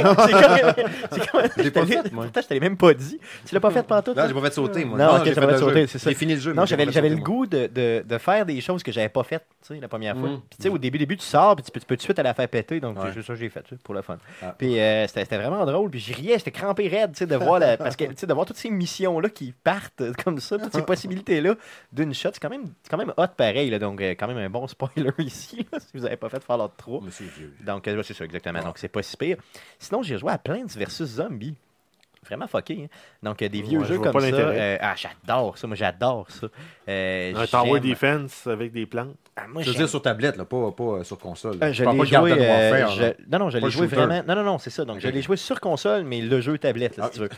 Je 1.57 1.61
l'ai 1.63 1.71
pas 1.71 1.85
fait, 1.85 2.11
moi. 2.11 2.23
Pourtant, 2.25 2.41
je 2.41 2.47
t'avais 2.47 2.59
même 2.59 2.77
pas 2.77 2.93
dit. 2.93 3.19
Tu 3.45 3.53
l'as 3.53 3.61
pas 3.61 3.71
fait 3.71 3.83
pendant 3.83 4.01
tout? 4.01 4.13
Là, 4.13 4.27
j'ai 4.27 4.33
pas 4.33 4.41
fait 4.41 4.53
sauter, 4.53 4.85
moi. 4.85 4.97
Non, 4.97 5.23
j'ai 5.23 5.33
t'as 5.33 5.41
pas 5.41 5.53
fait 5.53 5.57
sauter, 5.59 5.87
c'est 5.87 5.99
ça. 5.99 6.09
J'ai 6.09 6.15
fini 6.15 6.33
le 6.35 6.39
jeu. 6.39 6.53
Non, 6.53 6.63
mais 6.63 6.67
j'ai 6.67 6.91
j'avais 6.91 7.09
le 7.09 7.17
goût 7.17 7.45
de, 7.45 7.67
de, 7.67 8.03
de 8.05 8.17
faire 8.17 8.45
des 8.45 8.59
choses 8.61 8.81
que 8.83 8.91
j'avais 8.91 9.09
pas 9.09 9.23
faites, 9.23 9.45
tu 9.65 9.75
la 9.79 9.87
première 9.87 10.17
fois. 10.17 10.29
Mhm. 10.29 10.41
Puis 10.49 10.57
tu 10.57 10.63
sais, 10.63 10.69
au 10.69 10.77
début, 10.77 10.97
début, 10.97 11.17
tu 11.17 11.25
sors, 11.25 11.55
puis 11.55 11.63
tu 11.63 11.71
peux, 11.71 11.79
tu 11.79 11.85
tout 11.85 11.95
de 11.95 12.01
suite 12.01 12.17
aller 12.19 12.27
la 12.27 12.33
faire 12.33 12.47
péter, 12.47 12.79
donc 12.79 12.97
c'est 13.13 13.21
ça 13.21 13.33
que 13.33 13.39
j'ai 13.39 13.49
fait, 13.49 13.63
tu 13.63 13.75
pour 13.77 13.93
le 13.93 14.01
fun. 14.01 14.17
Ah. 14.41 14.55
Puis 14.57 14.79
euh, 14.79 15.05
c'était 15.07 15.21
c'était 15.23 15.37
vraiment 15.37 15.65
drôle, 15.65 15.89
puis 15.89 15.99
j'y 16.07 16.13
riais, 16.13 16.37
j'étais 16.37 16.51
crampé 16.51 16.87
raide, 16.87 17.11
tu 17.11 17.19
sais, 17.19 17.27
de 17.27 17.35
voir 17.35 17.59
la, 17.59 17.77
parce 17.77 17.95
que 17.95 18.05
tu 18.05 18.13
sais, 18.15 18.27
de 18.27 18.33
voir 18.33 18.45
toutes 18.45 18.57
ces 18.57 18.69
missions-là 18.69 19.29
qui 19.29 19.53
partent 19.63 20.03
comme 20.23 20.39
ça, 20.39 20.57
toutes 20.57 20.73
ces 20.73 20.81
possibilités-là 20.85 21.55
d'une 21.91 22.13
shot, 22.13 22.29
c'est 22.33 22.39
quand 22.39 22.49
même, 22.49 22.65
c'est 22.83 22.89
quand 22.89 22.97
même 22.97 23.13
hot 23.17 23.27
pareil, 23.35 23.69
là, 23.69 23.79
donc 23.79 24.01
euh, 24.01 24.11
quand 24.11 24.27
même 24.27 24.37
un 24.37 24.49
bon 24.49 24.67
spoiler 24.67 25.11
ici, 25.19 25.65
là, 25.71 25.79
si 25.79 25.97
vous 25.97 26.05
avez 26.05 26.17
pas 26.17 26.29
fait 26.29 26.43
Fallout 26.43 26.71
3. 26.77 27.01
Mais 27.03 27.11
c'est 27.11 27.25
vieux. 27.25 27.53
Donc, 27.65 27.87
euh, 27.87 28.01
c'est 28.03 28.13
ça, 28.13 28.25
exactement. 28.25 28.59
Ouais. 28.59 28.65
Donc, 28.65 28.77
c'est 28.77 28.87
pas 28.87 29.03
si 29.03 29.17
pire. 29.17 29.37
Sinon, 29.79 30.01
j'ai 30.01 30.17
joué 30.17 30.31
à 30.31 30.37
Plants 30.37 30.65
vs 30.65 31.05
Zombies. 31.05 31.55
Vraiment 32.25 32.47
fucké. 32.47 32.83
hein. 32.85 32.97
Donc, 33.23 33.41
euh, 33.41 33.47
des 33.49 33.61
vieux 33.61 33.79
Ouais, 33.79 33.85
je 33.85 33.93
jeux 33.93 33.99
comme 33.99 34.19
ça. 34.19 34.27
euh, 34.27 34.77
ah, 34.81 34.95
j'adore 34.95 35.57
ça. 35.57 35.67
Moi, 35.67 35.75
j'adore 35.75 36.29
ça. 36.29 36.47
Euh, 36.89 37.33
Un 37.35 37.45
tower 37.47 37.79
defense 37.79 38.47
avec 38.47 38.71
des 38.71 38.85
plantes. 38.85 39.15
Ah, 39.35 39.43
moi, 39.47 39.61
Je 39.61 39.69
veux 39.69 39.75
dire 39.75 39.87
sur 39.87 40.01
tablette, 40.01 40.35
là, 40.35 40.45
pas, 40.45 40.71
pas 40.71 40.83
euh, 40.83 41.03
sur 41.03 41.17
console. 41.19 41.57
euh, 41.61 41.71
je 41.71 41.83
l'ai 41.83 41.85
pas 41.97 42.05
de 42.05 42.09
Garden 42.09 42.35
joué. 42.35 42.43
euh, 42.47 42.87
je-. 42.87 43.31
Non, 43.31 43.39
non, 43.39 43.49
je 43.51 43.59
l'ai 43.59 43.69
joué 43.69 43.83
shooter. 43.87 43.95
vraiment. 43.95 44.23
Non, 44.27 44.35
non, 44.35 44.43
non, 44.43 44.57
c'est 44.57 44.71
ça. 44.71 44.83
Donc, 44.83 44.99
je 44.99 45.07
Ok. 45.07 45.13
l'ai 45.13 45.21
joué 45.21 45.37
sur 45.37 45.59
console, 45.59 46.03
mais 46.05 46.21
le 46.21 46.41
jeu 46.41 46.57
tablette, 46.57 46.97
là, 46.97 47.03
Ah, 47.05 47.09
si 47.11 47.19
tu 47.19 47.23
veux. 47.23 47.29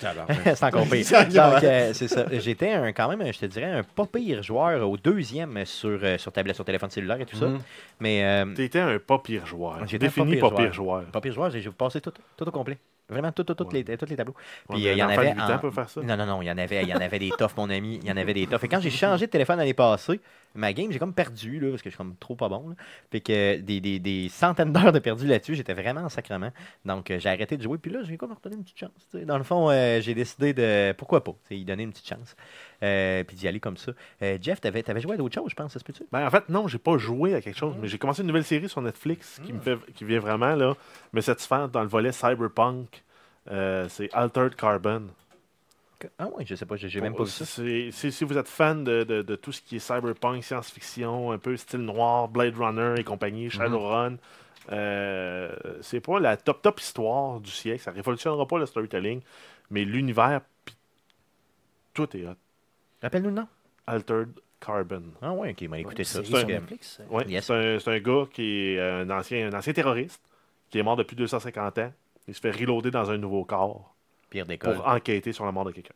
c'est 0.55 0.63
encore 0.63 0.85
pire. 0.87 1.05
C'est 1.05 1.17
encore- 1.17 1.53
Donc, 1.55 1.63
euh, 1.65 1.91
c'est 1.93 2.07
ça. 2.07 2.25
J'étais 2.31 2.71
un, 2.71 2.91
quand 2.93 3.09
même, 3.15 3.33
je 3.33 3.39
te 3.39 3.45
dirais, 3.47 3.65
un 3.71 3.83
pas 3.83 4.05
pire 4.05 4.41
joueur 4.43 4.89
au 4.89 4.95
deuxième 4.97 5.65
sur, 5.65 5.99
euh, 6.01 6.17
sur 6.17 6.31
tablette, 6.31 6.55
sur 6.55 6.63
téléphone 6.65 6.89
cellulaire 6.89 7.19
et 7.19 7.25
tout 7.25 7.35
ça. 7.35 7.47
Mhm. 7.47 7.59
Mais 7.99 8.23
euh, 8.23 8.45
T'étais 8.55 8.79
un 8.79 8.97
pas 8.99 9.19
pire 9.19 9.45
joueur. 9.45 9.79
J'étais 9.85 10.05
un 10.05 10.07
Défini 10.07 10.37
pas 10.37 10.51
pire 10.51 10.71
joueur. 10.73 11.03
pas 11.11 11.19
pire 11.21 11.33
joueur, 11.33 11.49
j'ai 11.51 11.59
j'ai 11.61 11.69
passé 11.69 11.99
tout, 11.99 12.13
tout 12.37 12.47
au 12.47 12.51
complet. 12.51 12.77
Vraiment, 13.09 13.31
tout, 13.31 13.43
tout, 13.43 13.53
tout 13.55 13.65
Ouais. 13.67 13.83
les, 13.87 13.97
tous 13.97 14.05
les 14.05 14.15
tableaux. 14.15 14.35
Puis 14.69 14.87
euh, 14.87 14.93
il 14.93 14.97
y 14.97 15.03
en 15.03 15.09
avait. 15.09 15.33
8 15.33 15.41
en- 15.41 15.53
ans 15.55 15.59
peut 15.59 15.71
faire 15.71 15.89
ça. 15.89 16.01
Non, 16.01 16.15
non, 16.17 16.25
non, 16.25 16.41
il 16.41 16.45
y 16.45 16.51
en 16.51 16.57
avait, 16.57 16.83
il 16.83 16.89
y 16.89 16.93
en 16.93 16.99
avait 17.01 17.19
des 17.19 17.29
toughs, 17.31 17.55
mon 17.57 17.69
ami. 17.69 17.99
Il 18.01 18.07
y 18.07 18.11
en 18.11 18.17
avait 18.17 18.33
des 18.33 18.47
toughs. 18.47 18.63
Et 18.63 18.67
quand 18.67 18.79
j'ai 18.79 18.89
changé 18.89 19.25
de 19.25 19.31
téléphone 19.31 19.57
l'année 19.57 19.73
passée, 19.73 20.19
ma 20.55 20.73
game, 20.73 20.91
j'ai 20.91 20.99
comme 20.99 21.13
perdu, 21.13 21.59
là, 21.59 21.69
parce 21.69 21.81
que 21.81 21.89
je 21.89 21.95
suis 21.95 21.97
comme 21.97 22.15
trop 22.17 22.35
pas 22.35 22.49
bon. 22.49 22.69
Là. 22.69 22.75
Puis 23.09 23.21
que 23.21 23.57
des, 23.57 23.81
des, 23.81 23.99
des 23.99 24.29
centaines 24.29 24.71
d'heures 24.73 24.91
de 24.91 24.99
perdu 24.99 25.27
là-dessus, 25.27 25.55
j'étais 25.55 25.73
vraiment 25.73 26.01
en 26.01 26.09
sacrement. 26.09 26.51
Donc 26.85 27.11
euh, 27.11 27.19
j'ai 27.19 27.29
arrêté 27.29 27.57
de 27.57 27.63
jouer. 27.63 27.77
Puis 27.77 27.91
là, 27.91 27.99
j'ai 28.03 28.17
comme 28.17 28.31
redonné 28.33 28.55
une 28.55 28.63
petite 28.63 28.79
chance. 28.79 28.91
Dans 29.25 29.37
le 29.37 29.43
fond, 29.43 29.69
euh, 29.69 30.01
j'ai 30.01 30.13
décidé 30.13 30.53
de. 30.53 30.93
Pourquoi 30.93 31.23
pas? 31.23 31.33
y 31.51 31.65
donner 31.65 31.83
une 31.83 31.91
petite 31.91 32.07
chance. 32.07 32.35
Euh, 32.81 33.23
puis 33.25 33.35
d'y 33.35 33.47
aller 33.47 33.59
comme 33.59 33.75
ça. 33.77 33.91
Euh, 34.21 34.37
Jeff, 34.41 34.61
t'avais 34.61 34.89
avais 34.89 35.01
joué 35.01 35.15
à 35.15 35.17
d'autres 35.17 35.35
choses, 35.35 35.49
je 35.49 35.55
pense, 35.55 35.73
ça 35.73 35.79
se 35.79 35.83
peut-tu? 35.83 36.05
Ben, 36.11 36.25
en 36.25 36.29
fait, 36.29 36.47
non, 36.47 36.67
j'ai 36.69 36.77
pas 36.77 36.97
joué 36.97 37.35
à 37.35 37.41
quelque 37.41 37.57
chose, 37.57 37.75
mais 37.81 37.87
j'ai 37.89 37.97
commencé 37.97 38.21
une 38.21 38.27
nouvelle 38.27 38.45
série 38.45 38.69
sur 38.69 38.81
Netflix 38.81 39.41
qui 39.45 39.51
me 39.51 39.59
fait 39.59 39.77
qui 39.95 40.05
vient 40.05 40.19
vraiment 40.19 40.55
là, 40.55 40.75
me 41.11 41.19
satisfaire 41.21 41.67
dans 41.67 41.81
le 41.81 41.89
volet 41.89 42.11
cyberpunk. 42.13 43.03
Euh, 43.51 43.87
c'est 43.89 44.09
Altered 44.13 44.55
Carbon. 44.55 45.07
Ah 46.17 46.27
ouais, 46.29 46.45
je 46.45 46.55
sais 46.55 46.65
pas, 46.65 46.77
j'ai 46.77 47.01
même 47.01 47.13
pas 47.13 47.23
vu 47.25 47.29
ça. 47.29 47.43
Si 48.09 48.23
vous 48.23 48.37
êtes 48.37 48.47
fan 48.47 48.85
de, 48.85 49.03
de- 49.03 49.21
de 49.21 49.35
tout 49.35 49.51
ce 49.51 49.61
qui 49.61 49.75
est 49.75 49.79
cyberpunk, 49.79 50.41
science-fiction, 50.43 51.31
un 51.33 51.37
peu 51.37 51.57
style 51.57 51.81
noir, 51.81 52.29
Blade 52.29 52.55
Runner 52.57 52.93
et 52.97 53.03
compagnie, 53.03 53.49
Shadowrun, 53.49 54.15
euh, 54.71 55.53
c'est 55.81 55.99
pas 55.99 56.19
la 56.21 56.37
top 56.37 56.61
top 56.61 56.79
histoire 56.79 57.41
du 57.41 57.51
siècle. 57.51 57.81
Ça 57.81 57.91
révolutionnera 57.91 58.47
pas 58.47 58.57
le 58.59 58.65
storytelling, 58.65 59.19
mais 59.71 59.83
l'univers, 59.83 60.39
pis 60.63 60.75
tout 61.93 62.15
est 62.15 62.25
hot. 62.25 62.35
Rappelle-nous 63.01 63.29
le 63.29 63.35
nom. 63.35 63.47
Altered 63.87 64.29
Carbon. 64.59 65.03
Ah 65.21 65.31
ouais, 65.31 65.51
ok, 65.51 65.63
on 65.67 65.71
va 65.71 65.79
écouter 65.79 66.03
ça. 66.03 66.19
Ouais, 66.21 67.25
Yes. 67.27 67.45
c'est 67.45 67.53
un, 67.53 67.79
c'est 67.79 67.89
un 67.91 67.99
gars 67.99 68.25
qui 68.31 68.73
est 68.73 68.79
un 68.79 69.09
ancien, 69.09 69.47
un 69.51 69.57
ancien 69.57 69.73
terroriste 69.73 70.21
qui 70.69 70.79
est 70.79 70.83
mort 70.83 70.97
depuis 70.97 71.15
250 71.15 71.77
ans. 71.79 71.93
Il 72.27 72.35
se 72.35 72.39
fait 72.41 72.51
reloader 72.51 72.91
dans 72.91 73.09
un 73.09 73.17
nouveau 73.17 73.43
corps 73.45 73.95
Pire 74.29 74.45
d'école. 74.45 74.75
pour 74.75 74.87
enquêter 74.87 75.31
sur 75.31 75.45
la 75.45 75.51
mort 75.51 75.65
de 75.65 75.71
quelqu'un. 75.71 75.93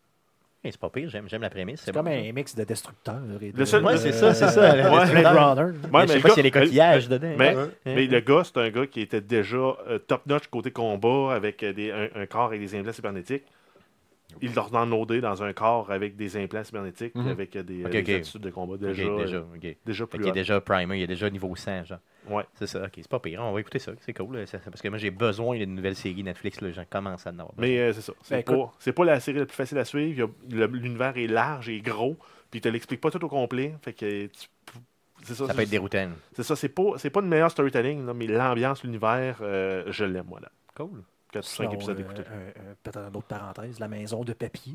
Hey, 0.64 0.72
c'est 0.72 0.80
pas 0.80 0.90
pire, 0.90 1.10
j'aime 1.10 1.28
j'aime 1.28 1.42
la 1.42 1.50
prémisse. 1.50 1.82
C'est 1.84 1.92
comme 1.94 2.08
un 2.08 2.32
mix 2.32 2.56
de 2.56 2.64
destructeurs. 2.64 3.20
et 3.42 3.52
de- 3.52 3.58
Le 3.60 3.66
seul- 3.66 3.84
Ouais, 3.84 3.98
c'est 3.98 4.14
ça, 4.14 4.34
c'est 4.34 4.48
ça. 4.48 4.74
le- 4.78 4.82
Ouais. 4.90 4.96
Ouais, 4.96 5.02
je 5.04 5.08
sais 5.12 5.14
mais 5.14 5.22
pas 5.24 6.00
le 6.00 6.08
s'il 6.08 6.18
y 6.18 6.22
a 6.24 6.32
gars- 6.34 6.42
des 6.42 6.52
coquillages 6.52 7.10
dedans. 7.10 7.36
Mais, 7.38 7.54
Ouais. 7.56 7.68
mais 7.86 8.08
le 8.08 8.20
gars, 8.22 8.44
c'est 8.46 8.58
un 8.58 8.70
gars 8.70 8.88
qui 8.88 9.02
était 9.02 9.20
déjà 9.20 9.58
euh, 9.58 10.00
top-notch 10.00 10.48
côté 10.48 10.72
combat 10.72 11.34
avec 11.36 11.62
euh, 11.64 11.74
des, 11.74 11.92
un, 11.92 12.08
un 12.16 12.26
corps 12.28 12.46
avec 12.46 12.62
des 12.62 12.76
implants 12.80 12.94
cybernétiques. 12.94 13.44
Il 14.42 14.54
l'a 14.54 14.66
downloadé 14.72 15.22
dans 15.22 15.42
un 15.44 15.54
corps 15.54 15.92
avec 15.92 16.16
des 16.16 16.38
implants 16.38 16.64
cybernétiques 16.64 17.16
Mhm. 17.16 17.28
avec 17.28 17.56
euh, 17.56 17.64
des, 17.64 17.84
euh, 17.84 17.86
Ok, 17.88 17.92
des 17.92 18.00
ok. 18.02 18.10
attitudes 18.10 18.42
de 18.42 18.50
combat 18.50 18.78
déjà, 18.78 19.04
déjà, 19.04 19.38
euh, 19.38 19.44
ok. 19.56 19.76
déjà 19.86 20.06
Fait 20.06 20.10
plus 20.10 20.20
qu'il 20.20 20.28
est 20.30 20.32
déjà 20.34 20.60
primer, 20.62 20.98
il 21.00 21.04
est 21.04 21.08
déjà 21.08 21.30
niveau 21.30 21.56
100, 21.56 21.86
genre. 21.86 22.00
Ouais. 22.30 22.44
C'est 22.56 22.68
ça, 22.68 22.84
ok, 22.84 22.92
c'est 22.96 23.08
pas 23.08 23.20
pire. 23.20 23.42
On 23.44 23.52
va 23.52 23.60
écouter 23.60 23.80
ça, 23.80 23.92
c'est 24.00 24.14
cool. 24.14 24.38
là, 24.38 24.46
Parce 24.66 24.82
que 24.82 24.88
moi, 24.88 24.98
j'ai 24.98 25.12
besoin 25.12 25.58
d'une 25.58 25.76
nouvelle 25.76 25.96
série 25.96 26.24
Netflix, 26.24 26.62
là, 26.62 26.72
j'en 26.72 26.86
commence 26.90 27.28
à 27.28 27.32
en 27.32 27.34
avoir. 27.40 27.54
Mais 27.58 27.78
euh, 27.80 27.94
c'est 27.94 28.02
ça. 28.02 28.14
C'est 28.22 28.46
Ben, 28.48 28.58
pas, 28.84 28.92
pas 28.94 29.06
la 29.06 29.20
série 29.20 29.40
la 29.40 29.46
plus 29.46 29.56
facile 29.56 29.78
à 29.78 29.86
suivre. 29.86 30.30
Il 30.50 30.58
L'univers 30.64 31.18
est 31.18 31.28
large 31.28 31.68
et 31.70 31.82
gros. 31.82 32.16
Puis 32.50 32.60
il 32.60 32.62
te 32.62 32.70
l'explique 32.70 33.02
pas 33.02 33.12
tout 33.12 33.24
au 33.26 33.28
complet. 33.30 33.74
Fait 33.82 33.94
que 33.94 34.28
tu- 34.28 34.48
ça. 35.24 35.48
ça 35.48 35.54
peut 35.54 35.62
être 35.62 35.70
déroutant. 35.70 36.10
C'est 36.34 36.44
ça. 36.44 36.56
C'est 36.56 36.70
pas, 36.70 36.94
c'est 36.98 37.10
pas 37.10 37.22
le 37.22 37.28
meilleur 37.28 37.50
storytelling, 37.52 38.06
là, 38.06 38.14
mais 38.14 38.28
l'ambiance, 38.28 38.84
l'univers, 38.84 39.38
euh, 39.42 39.84
je 39.88 40.06
l'aime, 40.06 40.26
moi, 40.28 40.40
là. 40.42 40.50
Cool. 40.76 41.04
4 41.34 41.44
ou 41.44 41.48
5 41.48 41.64
Sinon, 41.64 41.74
épisodes 41.74 41.98
euh, 41.98 42.02
écoutés. 42.02 42.24
Peut-être 42.84 42.98
une 43.00 43.16
autre 43.18 43.28
parenthèse, 43.28 43.80
La 43.80 43.88
Maison 43.88 44.24
de 44.24 44.34
papier. 44.34 44.74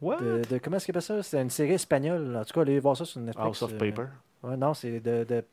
What? 0.00 0.16
De, 0.20 0.42
de- 0.48 0.58
comment 0.58 0.76
est-ce 0.76 0.86
qu'il 0.86 0.92
appelle 0.92 1.02
ça? 1.02 1.22
C'est 1.22 1.40
une 1.42 1.50
série 1.50 1.72
espagnole. 1.74 2.36
En 2.36 2.44
tout 2.44 2.54
cas, 2.54 2.60
allez 2.62 2.78
voir 2.78 2.96
ça 2.96 3.04
sur 3.04 3.20
Netflix. 3.20 3.44
House 3.46 3.62
of 3.62 3.72
euh, 3.72 3.78
Paper. 3.78 4.04
ouais, 4.44 4.56
non, 4.56 4.72
c'est 4.74 5.00
de. 5.00 5.24
de... 5.24 5.44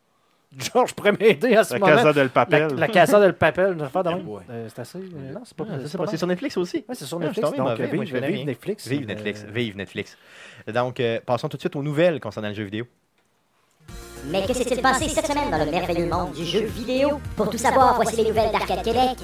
Georges 0.57 0.93
m'aider 1.19 1.55
à 1.55 1.63
ce 1.65 1.73
La 1.73 1.79
moment. 1.79 1.95
Casa 1.95 2.13
del 2.13 2.23
La, 2.27 2.29
Papel. 2.29 2.75
la 2.75 2.87
Casa 2.87 3.19
del 3.19 3.33
Papel. 3.33 3.77
Euh, 3.81 4.67
c'est 4.69 4.79
assez. 4.79 4.99
euh, 4.99 5.31
non, 5.33 5.41
c'est 5.43 5.57
pas. 5.57 5.65
Ah, 5.67 5.77
c'est 5.85 5.97
pas, 5.97 6.05
pas 6.05 6.05
c'est 6.05 6.11
mal. 6.11 6.17
sur 6.19 6.27
Netflix 6.27 6.57
aussi. 6.57 6.85
Ouais, 6.87 6.95
c'est 6.95 7.05
sur 7.05 7.17
Ah, 7.17 7.25
Netflix. 7.25 7.41
tombé 7.49 7.57
donc, 7.57 7.67
mauvais, 7.69 7.87
vive, 7.87 8.13
moi. 8.13 8.43
Netflix. 8.45 8.87
Vive 8.87 9.01
euh, 9.03 9.05
Netflix, 9.07 9.43
vive 9.43 9.75
Netflix. 9.75 10.17
Donc, 10.73 10.99
euh, 10.99 11.19
passons 11.25 11.49
tout 11.49 11.57
de 11.57 11.61
suite 11.61 11.75
aux 11.75 11.83
nouvelles 11.83 12.19
concernant 12.21 12.49
le 12.49 12.53
jeu 12.53 12.63
vidéo. 12.63 12.85
Mais 14.27 14.45
que 14.45 14.53
s'est-il 14.53 14.81
passé 14.81 15.09
cette 15.09 15.25
semaine 15.27 15.49
dans 15.51 15.57
le 15.63 15.69
merveilleux 15.69 16.07
monde 16.07 16.33
du 16.33 16.45
jeu 16.45 16.65
vidéo? 16.65 17.19
Pour 17.35 17.49
tout 17.49 17.57
savoir, 17.57 17.95
voici 17.95 18.15
les 18.17 18.27
nouvelles 18.29 18.51
d'Arcade 18.51 18.83
Québec. 18.83 19.17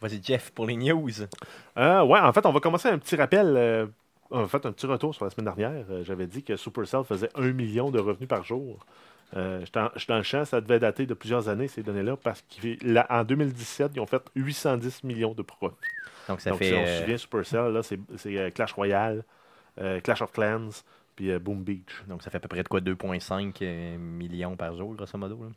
Vas-y, 0.00 0.20
Jeff, 0.22 0.50
pour 0.52 0.66
les 0.66 0.76
news. 0.76 1.10
Euh, 1.76 2.04
ouais, 2.04 2.20
en 2.20 2.32
fait, 2.32 2.46
on 2.46 2.52
va 2.52 2.60
commencer 2.60 2.88
un 2.88 2.98
petit 2.98 3.16
rappel. 3.16 3.54
euh, 3.56 3.86
en 4.30 4.46
fait, 4.46 4.64
un 4.66 4.72
petit 4.72 4.86
retour 4.86 5.14
sur 5.14 5.24
la 5.24 5.30
semaine 5.30 5.46
dernière. 5.54 5.84
Euh, 5.90 6.04
J'avais 6.04 6.26
dit 6.26 6.42
que 6.42 6.56
Supercell 6.56 7.02
faisait 7.04 7.30
1 7.34 7.52
million 7.52 7.90
de 7.90 7.98
revenus 7.98 8.28
par 8.28 8.44
jour. 8.44 8.84
En- 9.36 9.58
j'étais 9.64 9.80
dans 10.08 10.16
le 10.16 10.22
champ, 10.22 10.44
ça 10.44 10.60
devait 10.60 10.78
dater 10.78 11.04
de 11.06 11.14
plusieurs 11.14 11.48
années, 11.48 11.68
ces 11.68 11.82
données-là, 11.82 12.16
parce 12.16 12.42
qu'en 12.42 13.24
2017, 13.24 13.92
ils 13.94 14.00
ont 14.00 14.06
fait 14.06 14.22
810 14.34 15.02
millions 15.04 15.34
de 15.34 15.42
profits. 15.42 15.74
Donc, 16.28 16.40
ça 16.40 16.50
Donc, 16.50 16.60
fait. 16.60 16.66
si 16.68 16.74
on 16.74 16.78
euh, 16.82 16.94
se 16.96 17.00
souvient, 17.02 17.16
Supercell, 17.18 17.72
là, 17.72 17.80
c'est 17.82 18.52
Clash 18.52 18.72
Royale, 18.72 19.24
Clash 20.02 20.22
of 20.22 20.32
Clans, 20.32 20.70
puis 21.16 21.36
Boom 21.38 21.62
Beach. 21.62 22.02
donc, 22.06 22.22
ça 22.22 22.30
fait 22.30 22.36
à 22.38 22.40
peu 22.40 22.48
près 22.48 22.62
de 22.62 22.68
quoi 22.68 22.80
2,5 22.80 23.54
euh, 23.62 23.98
millions 23.98 24.56
par 24.56 24.74
jour, 24.76 24.94
grosso 24.94 25.18
modo. 25.18 25.38
là. 25.42 25.48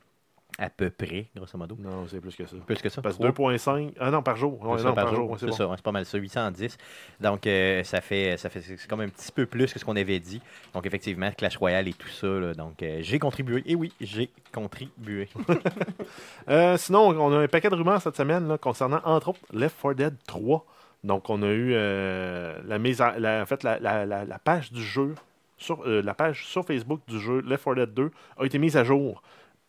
À 0.58 0.68
peu 0.68 0.90
près, 0.90 1.28
grosso 1.34 1.56
modo. 1.56 1.76
Non, 1.78 2.06
c'est 2.06 2.20
plus 2.20 2.36
que 2.36 2.44
ça. 2.44 2.56
Plus 2.66 2.76
que 2.80 2.88
ça. 2.90 3.00
Parce 3.00 3.16
que 3.16 3.26
Trois. 3.30 3.52
2,5. 3.52 3.92
Ah 3.98 4.10
non, 4.10 4.22
par 4.22 4.36
jour. 4.36 4.60
Ouais, 4.62 4.82
non, 4.82 4.92
par, 4.92 5.14
jour. 5.14 5.34
C'est 5.40 5.50
ça, 5.50 5.66
bon. 5.66 5.74
c'est 5.76 5.82
pas 5.82 5.92
mal 5.92 6.04
ça, 6.04 6.18
810. 6.18 6.76
Donc, 7.20 7.46
euh, 7.46 7.82
ça 7.84 8.00
fait, 8.02 8.36
ça 8.36 8.50
fait 8.50 8.60
c'est 8.60 8.86
comme 8.86 9.00
un 9.00 9.08
petit 9.08 9.32
peu 9.32 9.46
plus 9.46 9.72
que 9.72 9.78
ce 9.78 9.84
qu'on 9.84 9.96
avait 9.96 10.20
dit. 10.20 10.42
Donc, 10.74 10.84
effectivement, 10.84 11.30
Clash 11.32 11.56
Royale 11.56 11.88
et 11.88 11.94
tout 11.94 12.08
ça. 12.08 12.26
là, 12.26 12.52
donc, 12.52 12.82
euh, 12.82 12.98
j'ai 13.00 13.18
contribué. 13.18 13.62
Et 13.64 13.74
oui, 13.74 13.92
j'ai 14.00 14.30
contribué. 14.52 15.28
Euh, 16.48 16.76
sinon, 16.76 17.08
on 17.08 17.32
a 17.32 17.38
un 17.38 17.48
paquet 17.48 17.70
de 17.70 17.74
rumeurs 17.74 18.02
cette 18.02 18.16
semaine 18.16 18.48
là, 18.48 18.58
concernant, 18.58 19.00
entre 19.04 19.28
autres, 19.30 19.40
Left 19.52 19.76
4 19.80 19.94
Dead 19.94 20.14
3. 20.26 20.64
Donc, 21.04 21.30
on 21.30 21.40
a 21.42 21.46
eu 21.48 21.70
la 21.72 22.78
mise 22.78 23.00
en, 23.00 23.12
la- 23.16 23.42
en 23.42 23.46
fait, 23.46 23.62
la, 23.62 23.78
la- 23.78 24.38
page 24.38 24.72
du 24.72 24.82
jeu, 24.82 25.14
sur, 25.56 25.84
la 25.86 26.14
page 26.14 26.44
sur 26.46 26.64
Facebook 26.64 27.00
du 27.06 27.20
jeu 27.20 27.40
Left 27.42 27.64
4 27.64 27.74
Dead 27.76 27.94
2 27.94 28.10
a 28.38 28.44
été 28.44 28.58
mise 28.58 28.76
à 28.76 28.82
jour. 28.84 29.22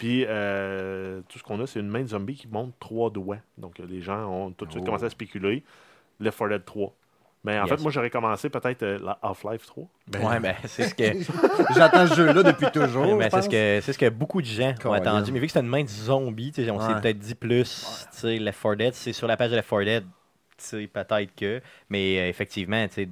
Puis, 0.03 0.25
euh, 0.27 1.21
tout 1.29 1.39
ce 1.39 1.43
qu'on 1.43 1.61
a, 1.61 1.65
c'est 1.65 1.79
une 1.79 1.87
main 1.87 2.01
de 2.01 2.07
zombie 2.07 2.35
qui 2.35 2.49
montre 2.49 2.73
trois 2.77 3.09
doigts. 3.09 3.37
Donc, 3.57 3.79
les 3.79 4.01
gens 4.01 4.25
ont 4.29 4.51
tout 4.51 4.65
de 4.65 4.71
suite 4.71 4.83
Oh. 4.83 4.85
commencé 4.87 5.05
à 5.05 5.09
spéculer. 5.09 5.63
Left 6.19 6.37
4 6.37 6.49
Dead 6.49 6.65
3. 6.65 6.93
Mais 7.45 7.57
en 7.57 7.65
Yes. 7.65 7.69
fait, 7.77 7.81
moi, 7.81 7.89
j'aurais 7.91 8.09
commencé 8.09 8.49
peut-être 8.49 8.83
euh, 8.83 8.99
la 9.01 9.17
Half-Life 9.21 9.65
3. 9.65 9.87
Ouais, 10.21 10.39
ben, 10.41 10.55
c'est 10.65 10.89
ce 10.89 10.93
que, 10.95 11.03
J'attends 11.73 12.07
ce 12.07 12.15
jeu-là 12.15 12.43
depuis 12.43 12.69
toujours. 12.71 13.17
ben, 13.17 13.29
je 13.29 13.29
c'est 13.29 13.41
ce 13.43 13.49
que, 13.49 13.79
c'est 13.81 13.93
ce 13.93 13.97
que 13.97 14.09
beaucoup 14.09 14.41
de 14.41 14.45
gens 14.47 14.73
ont 14.83 14.91
attendu. 14.91 15.31
Mais 15.31 15.39
vu 15.39 15.45
que 15.47 15.53
c'était 15.53 15.63
une 15.65 15.71
main 15.71 15.83
de 15.83 15.87
zombie, 15.89 16.51
on 16.57 16.79
s'est 16.81 16.93
Ouais. 16.93 17.01
peut-être 17.01 17.19
dit 17.19 17.35
plus, 17.35 18.05
tu 18.11 18.17
sais, 18.19 18.39
Left 18.39 18.61
4 18.61 18.75
Dead, 18.75 18.93
c'est 18.93 19.13
sur 19.13 19.27
la 19.27 19.37
page 19.37 19.51
de 19.51 19.55
Left 19.55 19.69
4 19.69 19.83
Dead, 19.85 20.03
tu 20.03 20.09
sais, 20.57 20.87
peut-être 20.87 21.33
que. 21.33 21.61
Mais 21.89 22.19
euh, 22.19 22.27
effectivement, 22.27 22.85
tu 22.89 22.93
sais, 22.93 23.09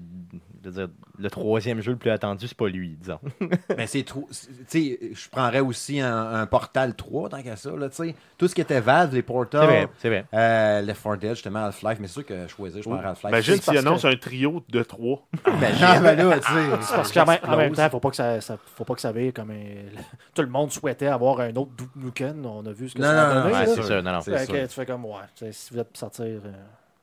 je 0.64 0.70
veux 0.70 0.76
dire, 0.76 0.88
le 1.20 1.30
troisième 1.30 1.82
jeu 1.82 1.92
le 1.94 1.98
plus 1.98 2.12
attendu, 2.12 2.48
c'est 2.48 2.58
pas 2.58 2.68
lui, 2.68 2.98
disons. 3.00 3.20
Mais 3.78 3.88
c'est 3.88 4.04
trop. 4.04 4.28
c'est- 4.32 4.48
Tu 4.70 4.98
sais, 4.98 5.00
je 5.14 5.30
prendrais 5.30 5.60
aussi 5.60 6.00
un, 6.00 6.34
un 6.34 6.46
Portal 6.46 6.96
3 6.96 7.30
tant 7.30 7.42
qu'à 7.42 7.56
ça. 7.56 7.72
Là, 7.72 7.90
tu 7.90 7.96
sais. 7.96 8.16
Tout 8.38 8.48
ce 8.48 8.56
qui 8.56 8.62
était 8.62 8.80
Valve, 8.80 9.12
les 9.12 9.18
C'est 9.18 9.24
Portals, 9.24 9.66
vrai, 9.66 9.88
c'est 9.98 10.10
vrai. 10.10 10.26
euh, 10.34 10.82
Left 10.82 11.04
4 11.04 11.18
Dead, 11.20 11.30
justement, 11.32 11.66
Half-Life. 11.66 11.98
Mais 12.00 12.08
c'est 12.08 12.14
sûr 12.14 12.26
que 12.26 12.44
je 12.44 12.48
choisis, 12.48 12.78
je 12.84 12.90
prends 12.90 12.98
Half-Life. 13.00 13.30
Imagine 13.30 13.56
c'est 13.56 13.62
s'il 13.72 13.78
annonce 13.78 14.02
que- 14.04 14.08
un 14.08 14.16
trio 14.16 14.64
de 14.70 14.84
3. 14.84 15.28
Ah, 15.46 15.52
ben 16.02 16.16
là, 16.30 16.40
tu 16.40 16.52
sais. 16.54 16.60
C'est 16.82 16.96
parce 16.96 17.12
qu'en 17.12 17.26
même, 17.26 17.40
en 17.48 17.58
même 17.58 17.74
temps, 17.74 17.90
faut 17.90 18.00
pas 18.00 18.10
que 18.12 18.16
ça, 18.16 18.40
ça- 18.42 18.58
faut 18.76 18.84
pas 18.86 18.96
que 18.96 19.02
ça 19.02 19.12
vire 19.12 19.34
comme 19.34 19.52
un- 19.52 19.90
tout 20.36 20.42
le 20.42 20.48
monde 20.50 20.72
souhaitait 20.72 21.08
avoir 21.08 21.40
un 21.42 21.56
autre 21.56 21.72
Duke 21.78 21.96
Nukem. 21.96 22.46
On 22.46 22.66
a 22.66 22.72
vu 22.72 22.90
ce 22.90 22.96
que 22.96 23.00
Non, 23.02 23.08
ça 23.08 23.30
a 23.30 23.34
non, 23.36 23.42
donné. 23.50 23.54
non, 23.66 23.76
c'est 23.76 23.82
sûr, 23.84 24.04
non, 24.04 24.12
non. 24.12 24.22
C'est 24.22 24.38
Fait 24.38 24.48
que 24.52 24.58
sûr. 24.60 24.68
tu 24.68 24.74
fais 24.76 24.86
comme 24.86 25.06
ouais. 25.06 25.12
tu 25.36 25.46
sais, 25.46 25.52
Si 25.52 25.74
vous 25.74 25.80
êtes 25.80 25.98
sortir. 25.98 26.26
euh, 26.26 26.52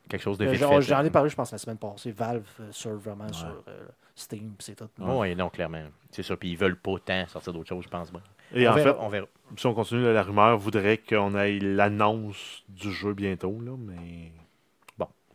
Quelque 0.09 0.23
chose 0.23 0.39
de 0.39 0.47
vite 0.47 0.61
J'en 0.61 0.71
fait. 0.77 0.83
j'en 0.83 1.05
ai 1.05 1.11
parlé, 1.11 1.29
je 1.29 1.37
pense, 1.37 1.53
la 1.53 1.59
semaine 1.59 1.77
passée. 1.77 2.13
Valve 2.13 2.47
euh, 2.61 2.69
sur 2.71 2.97
vraiment 2.97 3.31
sur 3.33 3.63
euh, 3.69 3.87
Steam, 4.15 4.55
c'est 4.59 4.75
tout. 4.75 4.89
Oui, 4.99 5.35
non, 5.37 5.51
clairement. 5.51 5.85
C'est 6.11 6.23
sûr. 6.23 6.39
Puis 6.39 6.51
ils 6.51 6.57
veulent 6.57 6.79
pas 6.79 6.97
tant 7.05 7.27
sortir 7.27 7.53
d'autres 7.53 7.69
choses, 7.69 7.85
je 7.85 7.89
pense. 7.89 8.11
bien. 8.11 8.23
Et 8.55 8.67
on 8.67 8.73
en 8.73 8.75
verra, 8.75 8.93
fait, 8.95 8.99
on 9.01 9.09
verra. 9.09 9.27
si 9.57 9.67
on 9.67 9.75
continue, 9.75 10.03
là, 10.03 10.13
la 10.13 10.23
rumeur 10.23 10.59
voudrait 10.59 10.99
qu'on 10.99 11.37
ait 11.37 11.59
l'annonce 11.59 12.65
du 12.69 12.93
jeu 12.93 13.13
bientôt. 13.15 13.59
Là, 13.61 13.73
mais 13.79 14.33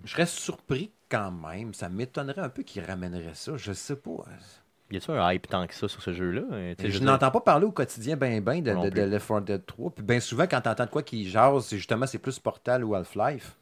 Je 0.03 0.12
serais 0.12 0.25
surpris 0.25 0.91
quand 1.09 1.31
même. 1.31 1.73
Ça 1.73 1.89
m'étonnerait 1.89 2.41
un 2.41 2.49
peu 2.49 2.63
qu'ils 2.63 2.83
ramèneraient 2.83 3.36
ça. 3.36 3.55
Je 3.55 3.73
sais 3.73 3.95
pas. 3.95 4.25
Y 4.91 4.97
a-tu 4.97 5.12
un 5.12 5.31
hype 5.31 5.47
tant 5.47 5.65
que 5.65 5.73
ça 5.73 5.88
sur 5.88 6.01
ce 6.01 6.13
jeu-là? 6.13 6.41
Euh, 6.51 6.75
Je, 6.77 6.99
n'entends 6.99 7.31
pas 7.31 7.41
parler 7.41 7.65
au 7.65 7.71
quotidien 7.71 8.15
ben 8.15 8.41
ben 8.41 8.62
de, 8.62 8.89
de 8.89 9.01
Left 9.01 9.27
4 9.27 9.41
Dead 9.41 9.65
3. 9.65 9.91
Puis 9.91 10.03
bien 10.03 10.19
souvent, 10.19 10.43
quand 10.43 10.62
t'entends 10.62 10.86
de 10.86 10.89
quoi 10.89 11.01
qui 11.03 11.27
jase, 11.29 11.65
c'est 11.65 11.77
justement 11.77 12.05
c'est 12.05 12.19
plus 12.19 12.38
Portal 12.38 12.83
ou 12.83 12.93
Half-Life. 12.93 13.57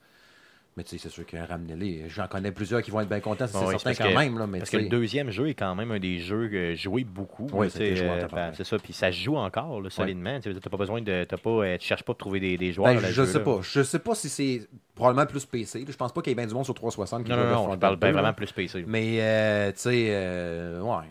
Mais 0.78 0.84
tu 0.86 0.92
sais, 0.92 0.98
c'est 1.00 1.10
sûr 1.10 1.26
que 1.26 1.36
ramenez-les. 1.36 2.06
J'en 2.08 2.28
connais 2.28 2.54
plusieurs 2.54 2.82
qui 2.82 2.92
vont 2.92 3.02
être 3.02 3.10
bien 3.10 3.20
contents, 3.20 3.46
c'est 3.46 3.58
oui, 3.58 3.72
certain 3.72 3.94
quand 3.94 4.10
que- 4.10 4.18
même. 4.18 4.40
Là, 4.40 4.48
mais 4.48 4.60
Parce 4.60 4.70
que 4.70 4.78
le 4.78 4.88
deuxième 4.88 5.30
jeu 5.30 5.50
est 5.50 5.54
quand 5.54 5.76
même 5.76 5.92
un 5.92 6.00
des 6.00 6.20
jeux 6.20 6.76
joués 6.76 7.04
beaucoup. 7.04 7.48
Oui, 7.52 7.68
euh, 7.78 8.28
ben, 8.32 8.52
c'est 8.54 8.64
ça. 8.64 8.78
Puis 8.80 8.94
ça 8.94 9.12
se 9.12 9.18
joue 9.18 9.36
encore 9.36 9.82
là, 9.82 9.90
solidement. 9.90 10.40
Tu 10.40 10.54
n'as 10.54 10.60
pas 10.62 10.78
besoin 10.78 11.02
de. 11.02 11.26
Pas, 11.26 11.50
euh, 11.50 11.78
tu 11.78 11.88
cherches 11.88 12.04
pas 12.04 12.14
à 12.14 12.16
trouver 12.16 12.40
des, 12.40 12.58
des 12.58 12.72
joueurs. 12.72 12.94
ben, 12.94 13.02
là, 13.02 13.12
je 13.12 13.26
ce 13.26 13.34
sais 13.34 13.44
pas. 13.44 13.60
Je 13.62 13.84
sais 13.84 14.00
pas 14.00 14.16
si 14.16 14.30
c'est 14.30 14.62
probablement 14.96 15.26
plus 15.26 15.46
PC. 15.46 15.84
Je 15.86 15.98
pense 15.98 16.14
pas 16.14 16.22
qu'il 16.22 16.32
y 16.32 16.34
ait 16.34 16.36
bien 16.36 16.48
du 16.48 16.54
monde 16.54 16.64
sur 16.64 16.74
360 16.74 17.26
qui 17.26 17.32
Non, 17.32 17.38
non, 17.38 17.44
non. 17.44 17.66
4 17.66 17.74
Je 17.74 17.78
parle 17.80 18.00
2, 18.00 18.12
vraiment 18.12 18.34
plus 18.34 18.52
PC. 18.54 18.86
Mais, 18.88 19.18
euh, 19.20 19.72
tu 19.74 19.80
sais, 19.80 20.08
euh, 20.12 20.80
ouais. 20.82 20.90
ouais. 20.90 21.06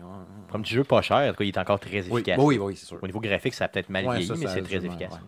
Comme 0.51 0.63
petit 0.63 0.73
jeu 0.73 0.83
pas 0.83 1.01
cher, 1.03 1.17
en 1.17 1.29
tout 1.29 1.35
cas, 1.35 1.43
il 1.43 1.49
est 1.49 1.57
encore 1.59 1.79
très 1.79 1.97
efficace. 1.97 2.39
oui, 2.39 2.57
oui, 2.57 2.75
c'est 2.75 2.87
sûr. 2.87 2.97
Au 2.99 3.05
niveau 3.05 3.19
graphique, 3.19 3.53
ça 3.53 3.65
a 3.65 3.67
peut-être 3.67 3.89
mal 3.89 4.03
vieilli, 4.09 4.31
mais 4.39 4.47
c'est 4.47 4.63
très 4.63 4.83
efficace. 4.83 5.19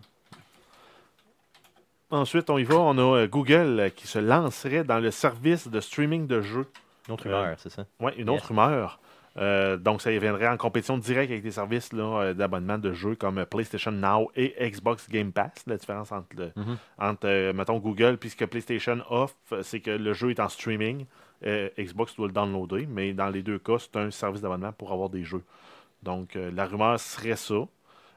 Ensuite, 2.10 2.50
on 2.50 2.58
y 2.58 2.64
va. 2.64 2.76
On 2.76 2.96
a 2.98 3.18
euh, 3.22 3.26
Google 3.28 3.80
euh, 3.80 3.88
qui 3.90 4.06
se 4.06 4.18
lancerait 4.18 4.84
dans 4.84 4.98
le 5.00 5.10
service 5.10 5.68
de 5.68 5.80
streaming 5.80 6.26
de 6.26 6.40
jeux. 6.40 6.66
Une 7.08 7.14
autre 7.14 7.26
Euh, 7.26 7.30
humeur, 7.30 7.56
c'est 7.58 7.70
ça. 7.70 7.84
Oui, 8.00 8.12
une 8.16 8.30
autre 8.30 8.48
rumeur. 8.48 8.98
Euh, 9.36 9.76
donc, 9.76 10.00
ça 10.00 10.10
viendrait 10.16 10.46
en 10.46 10.56
compétition 10.56 10.96
directe 10.96 11.30
avec 11.32 11.42
des 11.42 11.50
services 11.50 11.90
euh, 11.92 12.34
d'abonnement 12.34 12.78
de 12.78 12.92
jeux 12.92 13.16
comme 13.16 13.38
euh, 13.38 13.44
PlayStation 13.44 13.90
Now 13.90 14.30
et 14.36 14.54
Xbox 14.70 15.08
Game 15.10 15.32
Pass. 15.32 15.50
La 15.66 15.76
différence 15.76 16.12
entre, 16.12 16.28
le- 16.36 16.52
Mhm. 16.54 16.76
entre 16.98 17.26
euh, 17.26 17.52
mettons, 17.52 17.78
Google 17.78 18.16
puis 18.16 18.30
ce 18.30 18.36
que 18.36 18.44
PlayStation 18.44 18.98
offre, 19.10 19.34
euh, 19.52 19.62
c'est 19.64 19.80
que 19.80 19.90
le 19.90 20.12
jeu 20.12 20.30
est 20.30 20.38
en 20.40 20.48
streaming. 20.48 21.06
Euh, 21.46 21.68
Xbox 21.76 22.14
doit 22.14 22.28
le 22.28 22.32
downloader, 22.32 22.86
mais 22.88 23.12
dans 23.12 23.28
les 23.28 23.42
deux 23.42 23.58
cas, 23.58 23.76
c'est 23.80 23.96
un 23.96 24.10
service 24.12 24.40
d'abonnement 24.40 24.72
pour 24.72 24.92
avoir 24.92 25.10
des 25.10 25.24
jeux. 25.24 25.42
Donc, 26.04 26.36
euh, 26.36 26.50
la 26.54 26.66
rumeur 26.66 26.98
serait 27.00 27.34
ça. 27.36 27.56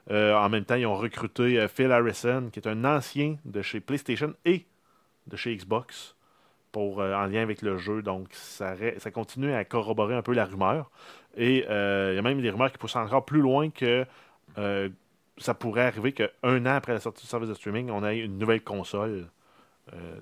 Euh, 0.09 0.33
en 0.35 0.49
même 0.49 0.65
temps, 0.65 0.75
ils 0.75 0.85
ont 0.85 0.95
recruté 0.95 1.59
euh, 1.59 1.67
Phil 1.67 1.91
Harrison, 1.91 2.49
qui 2.51 2.59
est 2.59 2.67
un 2.67 2.85
ancien 2.85 3.37
de 3.45 3.61
chez 3.61 3.79
PlayStation 3.79 4.33
et 4.45 4.65
de 5.27 5.35
chez 5.35 5.55
Xbox, 5.55 6.15
pour, 6.71 7.01
euh, 7.01 7.13
en 7.13 7.25
lien 7.25 7.41
avec 7.41 7.61
le 7.61 7.77
jeu. 7.77 8.01
Donc, 8.01 8.27
ça, 8.31 8.75
continue 9.13 9.53
à 9.53 9.65
corroborer 9.65 10.15
un 10.15 10.21
peu 10.21 10.33
la 10.33 10.45
rumeur. 10.45 10.89
Et 11.35 11.57
il 11.59 12.15
y 12.15 12.17
a 12.17 12.21
même 12.21 12.41
des 12.41 12.49
rumeurs 12.49 12.71
qui 12.71 12.77
poussent 12.77 12.95
encore 12.95 13.25
plus 13.25 13.41
loin 13.41 13.69
que 13.69 14.05
ça 15.37 15.53
pourrait 15.53 15.85
arriver 15.85 16.13
qu'un 16.13 16.65
an 16.65 16.75
après 16.75 16.93
la 16.93 16.99
sortie 16.99 17.21
du 17.21 17.27
service 17.27 17.49
de 17.49 17.53
streaming, 17.53 17.91
on 17.91 18.03
ait 18.03 18.17
une 18.17 18.39
nouvelle 18.39 18.63
console 18.63 19.27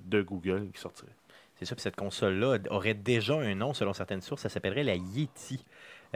de 0.04 0.20
Google 0.20 0.68
qui 0.74 0.78
sortirait. 0.78 1.14
C'est 1.58 1.64
ça, 1.64 1.74
puis 1.74 1.82
cette 1.82 1.96
console-là 1.96 2.58
aurait 2.68 2.92
déjà 2.92 3.34
un 3.34 3.54
nom, 3.54 3.72
selon 3.72 3.94
certaines 3.94 4.20
sources, 4.20 4.42
ça 4.42 4.50
s'appellerait 4.50 4.84
la 4.84 4.94
Yeti. 4.94 5.64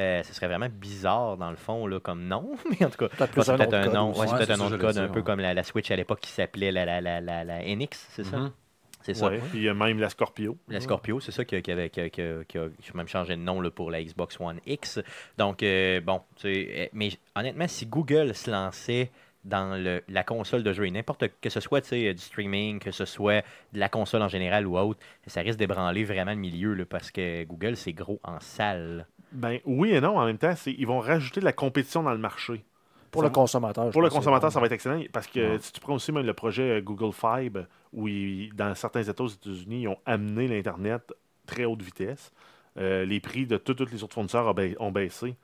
Euh, 0.00 0.22
ce 0.22 0.32
serait 0.32 0.46
vraiment 0.46 0.68
bizarre, 0.72 1.36
dans 1.36 1.50
le 1.50 1.56
fond, 1.56 1.86
là, 1.86 2.00
comme 2.00 2.24
nom, 2.26 2.52
mais 2.70 2.86
en 2.86 2.90
tout 2.90 3.06
cas, 3.06 3.08
c'est 3.42 3.56
peut-être 3.56 3.74
un 3.74 3.88
nom, 3.92 4.08
ouais, 4.08 4.14
c'est 4.26 4.32
Ouais, 4.32 4.38
peut-être 4.38 4.56
c'est 4.56 4.62
un 4.74 4.78
code, 4.78 4.92
dire, 4.94 5.02
un 5.02 5.08
peu 5.08 5.18
ouais. 5.18 5.24
comme 5.24 5.40
la, 5.40 5.52
la 5.52 5.62
Switch 5.62 5.90
à 5.90 5.96
l'époque 5.96 6.20
qui 6.20 6.30
s'appelait 6.30 6.72
la, 6.72 6.84
la, 6.86 7.00
la, 7.00 7.20
la, 7.20 7.44
la 7.44 7.62
NX, 7.62 7.88
c'est 8.10 8.24
ça? 8.24 8.38
Mhm. 8.38 8.52
C'est 9.02 9.14
ça. 9.14 9.28
Ouais. 9.28 9.38
Puis 9.50 9.60
il 9.60 9.64
y 9.64 9.68
a 9.68 9.72
même 9.74 9.98
la 9.98 10.10
Scorpio. 10.10 10.58
La 10.68 10.78
Scorpio, 10.80 11.20
c'est 11.20 11.32
ça 11.32 11.44
qui, 11.46 11.54
avait, 11.70 11.88
qui, 11.88 12.00
a- 12.00 12.10
qui 12.10 12.20
a- 12.20 12.44
qui 12.44 12.58
a 12.58 12.68
même 12.94 13.08
changé 13.08 13.34
de 13.34 13.40
nom 13.40 13.60
là, 13.62 13.70
pour 13.70 13.90
la 13.90 14.02
Xbox 14.02 14.38
One 14.38 14.60
X. 14.66 15.00
Donc, 15.38 15.62
euh, 15.62 16.00
bon, 16.02 16.20
euh, 16.44 16.86
mais 16.92 17.10
honnêtement, 17.34 17.66
si 17.66 17.86
Google 17.86 18.34
se 18.34 18.50
lançait 18.50 19.10
dans 19.44 19.76
le- 19.82 20.02
la 20.08 20.22
console 20.22 20.62
de 20.62 20.72
jeu, 20.72 20.86
et 20.86 20.90
n'importe 20.90 21.24
que 21.40 21.48
ce 21.48 21.60
soit 21.60 21.80
tu 21.80 21.88
sais, 21.88 22.12
du 22.14 22.20
streaming, 22.20 22.78
que 22.78 22.90
ce 22.90 23.04
soit 23.06 23.42
de 23.72 23.78
la 23.80 23.88
console 23.88 24.22
en 24.22 24.28
général 24.28 24.66
ou 24.66 24.76
autre, 24.78 25.00
ça 25.26 25.40
risque 25.40 25.58
d'ébranler 25.58 26.04
vraiment 26.04 26.32
le 26.32 26.36
milieu 26.36 26.74
là, 26.74 26.84
parce 26.84 27.10
que 27.10 27.44
Google, 27.44 27.76
c'est 27.76 27.92
gros 27.94 28.20
en 28.22 28.38
salle. 28.40 29.06
Ben 29.32 29.58
oui 29.64 29.92
et 29.92 30.00
non, 30.00 30.18
en 30.18 30.26
même 30.26 30.38
temps, 30.38 30.54
c'est- 30.56 30.74
ils 30.76 30.86
vont 30.86 30.98
rajouter 30.98 31.40
de 31.40 31.44
la 31.46 31.52
compétition 31.52 32.02
dans 32.02 32.12
le 32.12 32.18
marché. 32.18 32.64
Pour 33.10 33.22
Ça 33.22 33.28
le 33.28 33.32
consommateur. 33.32 33.86
je 33.86 33.90
Pour 33.92 34.02
le 34.02 34.10
consommateur, 34.10 34.52
ça 34.52 34.60
va 34.60 34.66
être 34.66 34.72
excellent 34.72 35.02
parce 35.12 35.26
que 35.26 35.52
Ouais. 35.54 35.58
si 35.60 35.72
tu 35.72 35.80
prends 35.80 35.94
aussi 35.94 36.12
même 36.12 36.26
le 36.26 36.34
projet 36.34 36.78
euh, 36.78 36.80
Google 36.80 37.12
Fiber, 37.12 37.64
où 37.92 38.06
ils- 38.06 38.52
dans 38.54 38.72
certains 38.76 39.02
États 39.02 39.24
aux 39.24 39.28
États-Unis, 39.28 39.82
ils 39.82 39.88
ont 39.88 39.98
amené 40.06 40.46
l'Internet 40.46 41.12
très 41.46 41.64
haute 41.64 41.82
vitesse, 41.82 42.30
euh, 42.78 43.04
les 43.04 43.18
prix 43.18 43.46
de 43.46 43.56
tous 43.56 43.84
les 43.90 44.04
autres 44.04 44.14
fournisseurs 44.14 44.46
ont, 44.46 44.52
ba- 44.54 44.62
ont 44.78 44.92
baissé. 44.92 45.34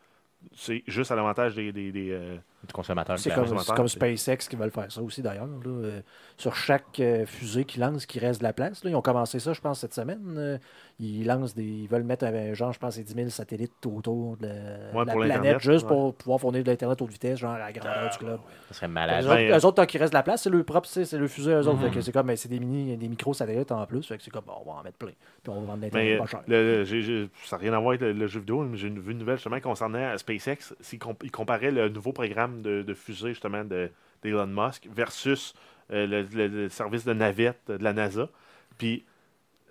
C'est 0.54 0.84
juste 0.86 1.10
à 1.10 1.16
l'avantage 1.16 1.56
des. 1.56 1.72
des- 1.72 1.90
des, 1.90 2.10
euh, 2.12 2.36
Du 2.66 2.72
consommateur. 2.72 3.18
C'est 3.18 3.30
comme, 3.32 3.88
SpaceX 3.88 4.48
qui 4.48 4.56
veulent 4.56 4.70
faire 4.70 4.90
ça 4.90 5.00
aussi 5.02 5.22
d'ailleurs. 5.22 5.48
Euh, 5.66 6.00
sur 6.36 6.54
chaque 6.56 6.98
euh, 7.00 7.24
fusée 7.26 7.64
qu'ils 7.64 7.80
lancent, 7.80 8.06
qui 8.06 8.18
reste 8.18 8.40
de 8.40 8.44
la 8.44 8.52
place. 8.52 8.82
là. 8.84 8.90
Ils 8.90 8.96
ont 8.96 9.02
commencé 9.02 9.38
ça, 9.38 9.52
je 9.52 9.60
pense, 9.60 9.80
cette 9.80 9.94
semaine. 9.94 10.34
Euh, 10.36 10.58
ils 10.98 11.24
lancent 11.26 11.54
des. 11.54 11.64
Ils 11.64 11.88
veulent 11.88 12.02
mettre 12.02 12.24
un 12.24 12.54
genre, 12.54 12.72
je 12.72 12.78
pense, 12.78 12.94
c'est 12.94 13.02
10 13.02 13.14
000 13.14 13.28
satellites 13.28 13.72
autour 13.86 14.36
de 14.38 14.46
la, 14.46 14.52
Ouais, 14.52 15.04
la 15.04 15.12
pour 15.12 15.20
planète 15.22 15.36
l'Internet, 15.36 15.60
juste 15.60 15.82
ouais. 15.84 15.88
pour 15.88 16.14
pouvoir 16.14 16.40
fournir 16.40 16.64
de 16.64 16.70
l'Internet 16.70 17.00
haute 17.00 17.10
vitesse, 17.10 17.38
genre 17.38 17.52
à 17.52 17.58
la 17.58 17.72
grandeur 17.72 18.10
du 18.10 18.18
globe. 18.18 18.40
Ça 18.68 18.74
serait 18.74 18.86
Eux 18.86 18.90
malade. 18.90 19.24
autres, 19.24 19.34
ben, 19.34 19.50
eux 19.50 19.64
autres, 19.64 19.74
tant 19.74 19.86
qu'il 19.86 20.00
reste 20.00 20.12
de 20.12 20.18
la 20.18 20.22
place, 20.22 20.42
c'est 20.42 20.50
le 20.50 20.62
propre, 20.64 20.88
c'est 20.88 21.12
le 21.12 21.28
fusée, 21.28 21.52
eux 21.52 21.68
autres. 21.68 21.76
Mhm. 21.78 21.88
Fait 21.90 21.94
que 21.96 22.00
c'est 22.00 22.12
comme, 22.12 22.26
ben, 22.26 22.36
c'est 22.36 22.48
des 22.48 22.58
mini, 22.60 22.96
des 22.96 23.08
micro-satellites 23.08 23.72
en 23.72 23.84
plus. 23.86 24.02
Fait 24.06 24.16
que 24.16 24.22
c'est 24.22 24.30
comme, 24.30 24.44
bon, 24.46 24.54
on 24.64 24.70
va 24.72 24.78
en 24.80 24.82
mettre 24.82 24.96
plein. 24.98 25.12
Puis 25.42 25.52
on 25.52 25.60
va 25.60 25.66
vendre 25.66 25.82
l'Internet 25.82 26.18
pas 26.18 26.26
cher. 26.26 26.40
le- 26.48 27.28
ça 27.44 27.56
n'a 27.56 27.60
rien 27.60 27.72
à 27.74 27.78
voir 27.78 27.90
avec 27.90 28.00
le, 28.00 28.12
le 28.12 28.26
jeu 28.26 28.40
vidéo, 28.40 28.62
mais 28.64 28.76
j'ai 28.76 28.88
une- 28.88 28.98
vu 28.98 29.12
une 29.12 29.18
nouvelle 29.18 29.36
justement 29.36 29.60
concernant 29.60 30.16
SpaceX. 30.16 30.74
Ils 31.22 31.30
comparaient 31.30 31.70
le 31.70 31.88
nouveau 31.88 32.12
programme 32.12 32.55
de, 32.62 32.82
de 32.82 32.94
fusée 32.94 33.30
justement 33.30 33.64
de- 33.64 33.90
d'Elon 34.22 34.46
Musk 34.46 34.88
versus 34.90 35.54
euh, 35.92 36.06
le, 36.06 36.22
le- 36.22 36.48
le 36.48 36.68
service 36.68 37.04
de 37.04 37.12
navette 37.12 37.60
de 37.68 37.82
la 37.82 37.92
NASA. 37.92 38.28
Puis 38.78 39.04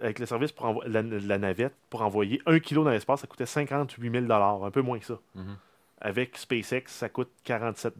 avec 0.01 0.19
le 0.19 0.25
service 0.25 0.51
pour 0.51 0.83
la, 0.85 1.01
la 1.01 1.37
navette, 1.37 1.73
pour 1.89 2.01
envoyer 2.01 2.41
un 2.45 2.59
kilo 2.59 2.83
dans 2.83 2.89
l'espace, 2.91 3.21
ça 3.21 3.27
coûtait 3.27 3.45
58 3.45 4.11
000 4.27 4.31
un 4.31 4.71
peu 4.71 4.81
moins 4.81 4.99
que 4.99 5.05
ça. 5.05 5.19
Mhm. 5.35 5.57
Avec 6.01 6.37
SpaceX, 6.37 6.83
ça 6.87 7.09
coûte 7.09 7.29
47 7.43 7.97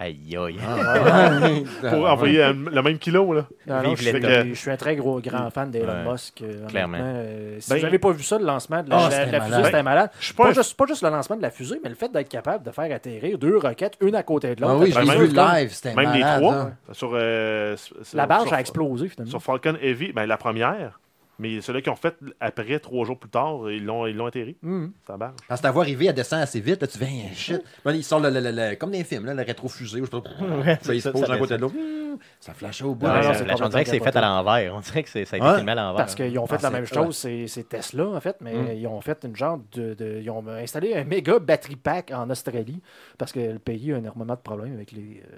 Aïe, 0.00 0.36
aïe. 0.36 0.56
Pour 1.90 2.08
envoyer 2.08 2.52
le 2.52 2.82
même 2.82 2.98
kilo, 2.98 3.32
là. 3.32 3.46
Non, 3.66 3.82
non, 3.82 3.88
Vive 3.90 3.98
je, 3.98 4.02
suis, 4.04 4.12
l'État. 4.12 4.44
je 4.46 4.54
suis 4.54 4.70
un 4.70 4.76
très 4.76 4.94
gros 4.94 5.20
grand 5.20 5.50
fan 5.50 5.70
d'Elon 5.72 5.88
Ouais, 6.04 6.12
Musk. 6.12 6.40
euh, 6.42 6.66
clairement. 6.68 6.98
Euh, 7.00 7.56
si 7.58 7.68
Ben, 7.70 7.76
vous 7.78 7.82
n'avez 7.82 7.98
pas 7.98 8.12
vu 8.12 8.22
ça, 8.22 8.38
le 8.38 8.44
lancement 8.44 8.82
de 8.84 8.90
la, 8.90 8.96
Ah, 8.96 9.08
la- 9.08 9.10
c'était 9.10 9.32
la 9.32 9.40
fusée, 9.40 9.50
malade. 9.50 9.64
c'était 9.66 9.82
malade. 9.82 10.10
Je 10.20 10.24
suis 10.26 10.34
Pas, 10.34 10.44
pas 10.44 10.50
un- 10.50 10.52
juste, 10.52 10.76
pas 10.76 10.86
juste 10.86 11.02
le 11.02 11.10
lancement 11.10 11.36
de 11.36 11.42
la 11.42 11.50
fusée, 11.50 11.80
mais 11.82 11.88
le 11.88 11.96
fait 11.96 12.12
d'être 12.12 12.28
capable 12.28 12.64
de 12.64 12.70
faire 12.70 12.94
atterrir 12.94 13.38
deux 13.38 13.56
roquettes, 13.58 13.94
une 14.00 14.14
à 14.14 14.22
côté 14.22 14.54
de 14.54 14.60
l'autre. 14.60 14.74
Ah 14.78 14.82
oui, 14.84 14.92
je 14.92 15.00
l'ai 15.00 15.18
vu 15.26 15.34
live, 15.34 15.70
c'était 15.72 15.94
Même 15.94 16.12
les 16.12 16.20
malade. 16.20 16.40
trois, 16.42 16.54
hein. 16.54 16.72
sur, 16.92 17.10
euh, 17.14 17.76
sur- 17.76 17.96
La 18.14 18.26
barge 18.26 18.46
sur- 18.46 18.56
a 18.56 18.60
explosé 18.60 19.08
finalement. 19.08 19.30
Sur 19.30 19.42
Falcon 19.42 19.74
Heavy, 19.82 20.12
ben, 20.12 20.26
la 20.26 20.36
première, 20.36 21.00
mais 21.38 21.60
ceux-là 21.60 21.80
qui 21.80 21.90
ont 21.90 21.96
fait 21.96 22.14
après, 22.40 22.78
trois 22.80 23.04
jours 23.04 23.18
plus 23.18 23.30
tard, 23.30 23.70
ils 23.70 23.84
l'ont 23.84 24.06
ils 24.06 24.16
l'ont 24.16 24.26
atterri, 24.26 24.56
Mhm. 24.62 24.92
ça 25.06 25.16
barge. 25.16 25.34
Parce 25.48 25.60
que 25.60 25.66
ta 25.66 25.70
voix 25.72 25.82
arrivée, 25.82 26.06
elle 26.06 26.14
descend 26.14 26.40
assez 26.40 26.60
vite. 26.60 26.80
Là, 26.80 26.86
tu 26.86 26.98
fais, 26.98 27.04
Hey, 27.06 27.34
shit. 27.34 27.62
Là, 27.84 27.92
ils 27.92 28.04
sortent 28.04 28.24
le, 28.24 28.30
le- 28.30 28.40
le- 28.40 28.50
le- 28.70 28.74
comme 28.76 28.90
dans 28.90 28.98
les 28.98 29.04
films, 29.04 29.24
là, 29.26 29.34
le 29.34 29.44
pas. 29.44 30.18
Ouais, 30.18 30.78
ils 30.88 30.94
se 30.94 31.00
ça, 31.00 31.12
posent 31.12 31.22
d'un 31.28 31.38
côté 31.38 31.56
de 31.56 31.60
l'autre. 31.62 31.74
Hum, 31.76 32.18
Ça 32.40 32.52
flash 32.52 32.82
au 32.82 32.94
bout. 32.94 33.06
Ouais, 33.06 33.20
non, 33.22 33.54
on 33.62 33.68
dirait 33.68 33.84
que 33.84 33.90
c'est 33.90 34.00
fait 34.00 34.16
à 34.16 34.20
l'envers. 34.20 34.74
On 34.74 34.80
dirait 34.80 35.02
que 35.04 35.08
c'est- 35.08 35.24
ça 35.24 35.36
a 35.36 35.38
été 35.38 35.56
filmé 35.56 35.72
à 35.72 35.74
l'envers. 35.76 35.96
Parce 35.96 36.14
qu'ils 36.14 36.36
ont 36.38 36.46
fait 36.46 36.56
Ah, 36.58 36.62
la 36.62 36.68
c'est- 36.68 36.74
même 36.74 36.86
chose, 36.86 37.16
c'est 37.16 37.46
c'est 37.46 37.68
Tesla, 37.68 38.08
en 38.08 38.20
fait, 38.20 38.36
mais 38.40 38.54
Mm. 38.54 38.76
ils 38.76 38.86
ont 38.88 39.00
fait 39.00 39.24
une 39.24 39.36
genre 39.36 39.60
de, 39.72 39.94
de- 39.94 40.18
Ils 40.20 40.30
ont 40.30 40.44
installé 40.48 40.94
un 40.94 41.04
méga 41.04 41.38
battery 41.38 41.76
pack 41.76 42.10
en 42.12 42.28
Australie 42.30 42.80
parce 43.18 43.30
que 43.32 43.38
le 43.40 43.58
pays 43.58 43.92
a 43.92 43.98
énormément 43.98 44.34
de 44.34 44.40
problèmes 44.40 44.74
avec 44.74 44.90
les. 44.92 45.22
euh, 45.24 45.36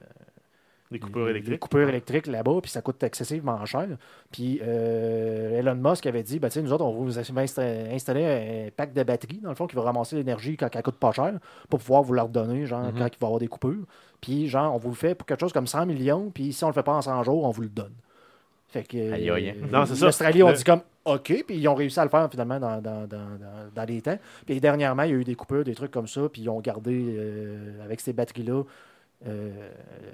Des 0.91 0.99
coupures 0.99 1.25
des 1.27 1.31
électriques. 1.31 1.61
coupures 1.61 1.89
électriques 1.89 2.27
là-bas, 2.27 2.59
puis 2.63 2.71
ça 2.71 2.83
coûte 2.83 3.01
excessivement 3.05 3.65
cher. 3.65 3.87
Puis 4.33 4.61
euh, 4.63 5.59
Elon 5.61 5.77
Musk 5.77 6.05
avait 6.07 6.23
dit, 6.25 6.39
ben, 6.41 6.51
sais, 6.51 6.63
nous 6.63 6.73
autres, 6.73 6.85
on 6.85 6.93
va 6.93 6.99
vous 7.05 7.19
insta- 7.19 7.95
installer 7.95 8.25
un 8.67 8.71
pack 8.77 8.93
de 8.93 9.03
batteries, 9.05 9.39
dans 9.43 9.51
le 9.51 9.55
fond, 9.55 9.67
qui 9.69 9.77
va 9.77 9.83
ramasser 9.83 10.17
l'énergie 10.17 10.57
quand 10.57 10.69
elle 10.75 10.83
coûte 10.83 10.97
pas 10.97 11.13
cher, 11.13 11.35
pour 11.69 11.79
pouvoir 11.79 12.03
vous 12.03 12.15
la 12.15 12.25
redonner, 12.25 12.67
genre, 12.67 12.81
Mhm. 12.83 12.99
quand 12.99 13.07
il 13.07 13.19
va 13.21 13.23
y 13.23 13.25
avoir 13.27 13.39
des 13.39 13.47
coupures. 13.49 13.85
Puis, 14.21 14.49
genre, 14.49 14.75
on 14.75 14.79
vous 14.79 14.89
le 14.91 14.97
fait 14.97 15.15
pour 15.15 15.27
quelque 15.27 15.41
chose 15.41 15.53
comme 15.53 15.67
100 15.69 15.87
millions, 15.87 16.31
puis 16.35 16.53
si 16.53 16.65
on 16.65 16.69
le 16.69 16.73
fait 16.75 16.83
pas 16.83 16.95
en 16.95 17.03
100 17.03 17.23
jours, 17.23 17.45
on 17.45 17.51
vous 17.51 17.63
le 17.63 17.69
donne. 17.69 17.93
Fait 18.69 18.83
que. 18.85 18.97
euh, 18.97 19.15
Aïe, 19.15 19.31
aïe. 19.31 19.55
Non, 19.73 19.85
c'est 19.87 19.95
ça. 19.97 20.07
L'Australie, 20.07 20.43
on 20.43 20.53
dit 20.53 20.63
comme 20.65 20.81
OK, 21.05 21.45
puis 21.47 21.57
ils 21.57 21.67
ont 21.69 21.75
réussi 21.75 21.99
à 21.99 22.05
le 22.05 22.11
faire 22.11 22.29
finalement 22.31 22.61
dans, 22.61 22.81
dans, 22.81 23.07
dans, 23.07 23.17
dans, 23.39 23.71
dans 23.75 23.85
les 23.85 24.01
temps. 24.03 24.19
Puis 24.47 24.61
dernièrement, 24.61 25.03
il 25.05 25.11
y 25.11 25.15
a 25.15 25.17
eu 25.17 25.25
des 25.25 25.35
coupures, 25.35 25.65
des 25.65 25.75
trucs 25.75 25.91
comme 25.91 26.07
ça, 26.07 26.29
puis 26.33 26.43
ils 26.43 26.49
ont 26.49 26.61
gardé 26.61 26.93
euh, 27.17 27.85
avec 27.85 28.01
ces 28.01 28.13
batteries-là. 28.13 28.63
Euh, 29.27 29.71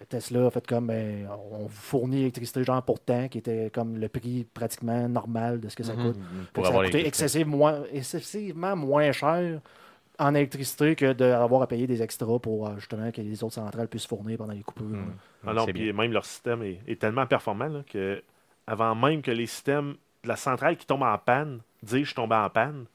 Tesla 0.08 0.46
a 0.46 0.50
fait 0.50 0.66
comme 0.66 0.88
ben, 0.88 1.28
on 1.52 1.66
vous 1.66 1.68
fournit 1.68 2.16
l'électricité 2.18 2.64
genre 2.64 2.82
pour 2.82 2.98
temps, 3.00 3.28
qui 3.28 3.38
était 3.38 3.70
comme 3.72 3.98
le 3.98 4.08
prix 4.08 4.44
pratiquement 4.52 5.08
normal 5.08 5.60
de 5.60 5.68
ce 5.68 5.76
que 5.76 5.84
ça 5.84 5.94
Mhm. 5.94 6.02
coûte. 6.12 6.20
Pour 6.52 6.66
ça 6.66 6.72
a 6.80 6.84
coûté 6.84 7.06
excessivement 7.06 7.56
moins, 7.56 7.82
excessivement 7.92 8.74
moins 8.76 9.12
cher 9.12 9.60
en 10.18 10.34
électricité 10.34 10.96
que 10.96 11.12
d'avoir 11.12 11.62
à 11.62 11.66
payer 11.66 11.86
des 11.86 12.02
extras 12.02 12.38
pour 12.38 12.66
euh, 12.66 12.76
justement 12.78 13.10
que 13.12 13.20
les 13.20 13.44
autres 13.44 13.54
centrales 13.54 13.86
puissent 13.88 14.06
fournir 14.06 14.38
pendant 14.38 14.54
les 14.54 14.62
coupures. 14.62 14.86
Mm. 14.86 15.14
Ah 15.46 15.52
non, 15.52 15.66
puis 15.66 15.92
même 15.92 16.12
leur 16.12 16.24
système 16.24 16.62
est, 16.62 16.80
est 16.86 17.00
tellement 17.00 17.26
performant 17.26 17.68
là, 17.68 17.82
que 17.88 18.22
avant 18.66 18.94
même 18.94 19.22
que 19.22 19.30
les 19.30 19.46
systèmes 19.46 19.94
de 20.24 20.28
la 20.28 20.36
centrale 20.36 20.76
qui 20.76 20.86
tombe 20.86 21.02
en 21.02 21.18
panne 21.18 21.60
disent 21.82 22.00
je 22.00 22.06
suis 22.06 22.14
tombé 22.14 22.34
en 22.34 22.50
panne, 22.50 22.86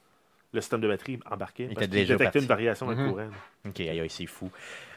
le 0.54 0.62
système 0.62 0.82
de 0.82 0.88
batterie 0.88 1.20
embarquait 1.30 1.64
Il 1.70 1.74
parce 1.76 1.88
était 1.88 1.96
déjà 1.98 2.14
détectait 2.16 2.24
parti. 2.26 2.40
une 2.40 2.46
variation 2.46 2.86
dans 2.88 2.92
Mhm. 2.94 3.06
le 3.06 3.10
courant. 3.12 3.28
OK, 3.68 3.80
aïe, 3.80 4.00
aïe, 4.00 4.10
c'est 4.10 4.26
fou. 4.26 4.52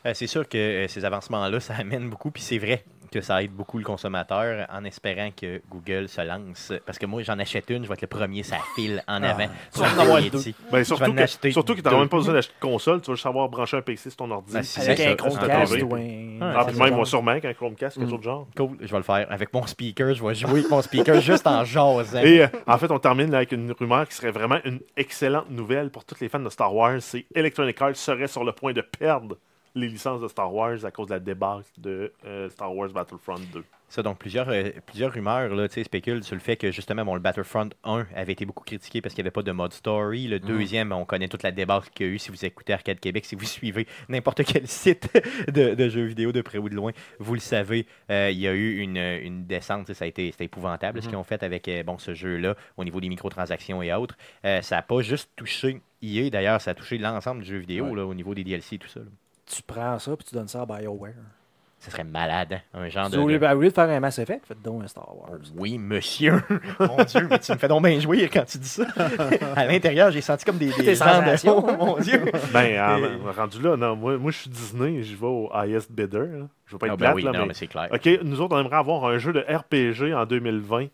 Euh, 0.06 0.12
c'est 0.14 0.26
sûr 0.26 0.48
que 0.48 0.58
euh, 0.58 0.88
ces 0.88 1.04
avancements-là, 1.04 1.60
ça 1.60 1.74
amène 1.76 2.08
beaucoup, 2.10 2.30
puis 2.30 2.42
c'est 2.42 2.58
vrai 2.58 2.84
que 3.14 3.20
ça 3.20 3.42
aide 3.42 3.52
beaucoup 3.52 3.78
le 3.78 3.84
consommateur 3.84 4.66
en 4.72 4.84
espérant 4.84 5.30
que 5.30 5.62
Google 5.70 6.08
se 6.08 6.20
lance. 6.20 6.72
Parce 6.84 6.98
que 6.98 7.06
moi, 7.06 7.22
j'en 7.22 7.38
achète 7.38 7.70
une, 7.70 7.84
je 7.84 7.88
vais 7.88 7.94
être 7.94 8.02
le 8.02 8.08
premier, 8.08 8.42
ça 8.42 8.56
file 8.74 9.02
en 9.08 9.22
avant. 9.22 9.46
deux. 9.74 10.20
Yeti. 10.20 10.54
Ben, 10.70 10.84
surtout 10.84 11.04
en 11.10 11.14
que, 11.14 11.50
surtout 11.50 11.74
que 11.74 11.80
tu 11.80 11.88
n'as 11.88 11.96
même 11.98 12.08
pas 12.08 12.16
besoin 12.16 12.34
d'acheter 12.34 12.54
de 12.54 12.60
console, 12.60 13.00
tu 13.00 13.06
vas 13.10 13.14
juste 13.14 13.22
savoir 13.22 13.48
brancher 13.48 13.76
un 13.76 13.82
PC 13.82 14.10
sur 14.10 14.16
ton 14.16 14.30
ordi. 14.30 14.52
Ben, 14.52 14.62
c'est 14.62 14.82
Avec 14.82 14.98
ça, 14.98 15.10
un 15.10 15.14
Chromecast 15.14 15.72
ou 15.82 15.94
un. 15.94 15.98
Ouais, 15.98 16.38
Ah, 16.40 16.60
un 16.60 16.64
puis 16.64 16.76
même, 16.78 16.94
moi, 16.94 17.06
sûrement, 17.06 17.30
avec 17.30 17.44
un 17.44 17.54
Chromecast, 17.54 17.96
quelque 17.96 18.06
Mm. 18.06 18.10
chose 18.10 18.18
de 18.18 18.24
genre. 18.24 18.46
Cool, 18.56 18.76
je 18.80 18.90
vais 18.90 18.96
le 18.96 19.02
faire. 19.02 19.26
Avec 19.30 19.52
mon 19.54 19.66
speaker, 19.66 20.12
je 20.14 20.24
vais 20.24 20.34
jouer 20.34 20.50
avec 20.50 20.70
mon 20.70 20.82
speaker 20.82 21.20
juste 21.20 21.46
en 21.46 21.64
jasant. 21.64 22.20
Et 22.20 22.42
euh, 22.42 22.46
en 22.66 22.76
fait, 22.78 22.90
on 22.90 22.98
termine 22.98 23.30
là, 23.30 23.38
avec 23.38 23.52
une 23.52 23.72
rumeur 23.72 24.08
qui 24.08 24.14
serait 24.14 24.32
vraiment 24.32 24.58
une 24.64 24.80
excellente 24.96 25.50
nouvelle 25.50 25.90
pour 25.90 26.04
tous 26.04 26.20
les 26.20 26.28
fans 26.28 26.40
de 26.40 26.48
Star 26.50 26.74
Wars. 26.74 26.96
C'est 27.00 27.26
Electronic 27.34 27.80
Arts 27.80 27.96
serait 27.96 28.26
sur 28.28 28.44
le 28.44 28.52
point 28.52 28.72
de 28.72 28.80
perdre 28.80 29.36
les 29.74 29.88
licences 29.88 30.20
de 30.20 30.28
Star 30.28 30.52
Wars 30.54 30.84
à 30.84 30.90
cause 30.90 31.08
de 31.08 31.14
la 31.14 31.20
débâcle 31.20 31.68
de 31.78 32.12
euh, 32.24 32.48
Star 32.50 32.74
Wars 32.74 32.90
Battlefront 32.90 33.40
2. 33.52 33.64
Ça, 33.88 34.02
donc, 34.02 34.18
plusieurs, 34.18 34.48
euh, 34.48 34.70
plusieurs 34.86 35.12
rumeurs 35.12 35.54
là, 35.54 35.68
tu 35.68 35.74
sais, 35.74 35.84
spéculent 35.84 36.24
sur 36.24 36.34
le 36.34 36.40
fait 36.40 36.56
que, 36.56 36.72
justement, 36.72 37.04
bon, 37.04 37.14
le 37.14 37.20
Battlefront 37.20 37.68
1 37.84 38.06
avait 38.16 38.32
été 38.32 38.44
beaucoup 38.44 38.64
critiqué 38.64 39.00
parce 39.00 39.14
qu'il 39.14 39.22
n'y 39.22 39.26
avait 39.26 39.32
pas 39.32 39.42
de 39.42 39.52
mode 39.52 39.72
story. 39.72 40.26
Le 40.26 40.40
deuxième, 40.40 40.90
on 40.92 41.04
connaît 41.04 41.28
toute 41.28 41.42
la 41.42 41.52
débâcle 41.52 41.90
qu'il 41.94 42.06
y 42.06 42.08
a 42.08 42.12
eu 42.12 42.18
si 42.18 42.30
vous 42.30 42.44
écoutez 42.44 42.72
Arcade 42.72 42.98
Québec, 42.98 43.24
si 43.24 43.34
vous 43.36 43.44
suivez 43.44 43.86
n'importe 44.08 44.42
quel 44.44 44.66
site 44.66 45.08
de, 45.52 45.74
de 45.74 45.88
jeux 45.88 46.04
vidéo 46.06 46.32
de 46.32 46.40
près 46.40 46.58
ou 46.58 46.68
de 46.68 46.74
loin, 46.74 46.92
vous 47.20 47.34
le 47.34 47.40
savez, 47.40 47.86
euh, 48.10 48.30
il 48.32 48.38
y 48.38 48.48
a 48.48 48.52
eu 48.52 48.78
une, 48.78 48.96
une 48.96 49.44
descente, 49.46 49.92
ça 49.92 50.04
a 50.04 50.08
été 50.08 50.30
c'était 50.32 50.44
épouvantable 50.44 51.02
ce 51.02 51.08
qu'ils 51.08 51.16
ont 51.16 51.24
fait 51.24 51.42
avec 51.42 51.68
euh, 51.68 51.82
bon, 51.82 51.98
ce 51.98 52.14
jeu-là 52.14 52.56
au 52.76 52.84
niveau 52.84 53.00
des 53.00 53.08
microtransactions 53.08 53.82
et 53.82 53.92
autres. 53.92 54.16
Ça 54.42 54.76
n'a 54.76 54.82
pas 54.82 55.02
juste 55.02 55.30
touché 55.36 55.80
EA, 56.02 56.30
d'ailleurs, 56.30 56.60
ça 56.60 56.72
a 56.72 56.74
touché 56.74 56.98
l'ensemble 56.98 57.42
du 57.42 57.48
jeu 57.48 57.58
vidéo 57.58 57.86
Ouais. 57.86 57.96
là, 57.96 58.06
au 58.06 58.14
niveau 58.14 58.34
des 58.34 58.44
DLC 58.44 58.76
et 58.76 58.78
tout 58.78 58.88
ça. 58.88 59.00
là. 59.00 59.06
Tu 59.46 59.62
prends 59.62 59.98
ça 59.98 60.16
puis 60.16 60.24
tu 60.28 60.34
donnes 60.34 60.48
ça 60.48 60.62
à 60.62 60.66
BioWare. 60.66 61.12
Ça 61.80 61.90
serait 61.90 62.04
malade, 62.04 62.54
hein, 62.72 62.80
un 62.80 62.88
genre 62.88 63.10
de... 63.10 63.18
Au 63.18 63.28
lieu, 63.28 63.38
de- 63.38 63.46
au 63.46 63.60
lieu 63.60 63.68
de 63.68 63.74
faire 63.74 63.90
un 63.90 64.00
Mass 64.00 64.18
Effect, 64.18 64.46
faites 64.46 64.62
donc 64.62 64.82
un 64.82 64.86
Star 64.86 65.06
Wars. 65.18 65.38
Oui, 65.58 65.76
monsieur. 65.76 66.42
Mon 66.80 67.04
Dieu, 67.04 67.26
mais 67.28 67.38
tu 67.38 67.52
me 67.52 67.58
fais 67.58 67.68
donc 67.68 67.84
bien 67.84 68.00
jouir 68.00 68.30
quand 68.32 68.44
tu 68.46 68.56
dis 68.56 68.68
ça. 68.68 68.86
à 69.54 69.66
l'intérieur, 69.66 70.10
j'ai 70.10 70.22
senti 70.22 70.46
comme 70.46 70.56
des, 70.56 70.72
des 70.72 70.82
de- 70.82 70.94
sensations. 70.94 71.62
Oh, 71.62 71.76
mon 71.78 71.98
Dieu. 71.98 72.24
Ben, 72.54 73.20
rendu 73.36 73.60
là, 73.60 73.76
non, 73.76 73.96
moi, 73.96 74.16
moi 74.16 74.30
je 74.30 74.38
suis 74.38 74.48
Disney, 74.50 75.02
je 75.02 75.14
vais 75.14 75.26
au 75.26 75.50
highest 75.52 75.92
bidder. 75.92 76.18
là. 76.20 76.46
Je 76.64 76.72
veux 76.72 76.78
pas 76.78 76.86
être 76.86 76.92
Ah, 76.94 76.96
ben 76.96 77.04
plate, 77.04 77.14
oui, 77.16 77.22
là, 77.24 77.32
non, 77.32 77.40
mais... 77.40 77.46
mais 77.48 77.54
c'est 77.54 77.66
clair. 77.66 77.88
OK, 77.92 78.08
nous 78.22 78.40
autres, 78.40 78.56
on 78.56 78.60
aimerait 78.60 78.76
avoir 78.76 79.04
un 79.04 79.18
jeu 79.18 79.34
de 79.34 79.40
RPG 79.40 80.14
en 80.14 80.24
2020. 80.24 80.86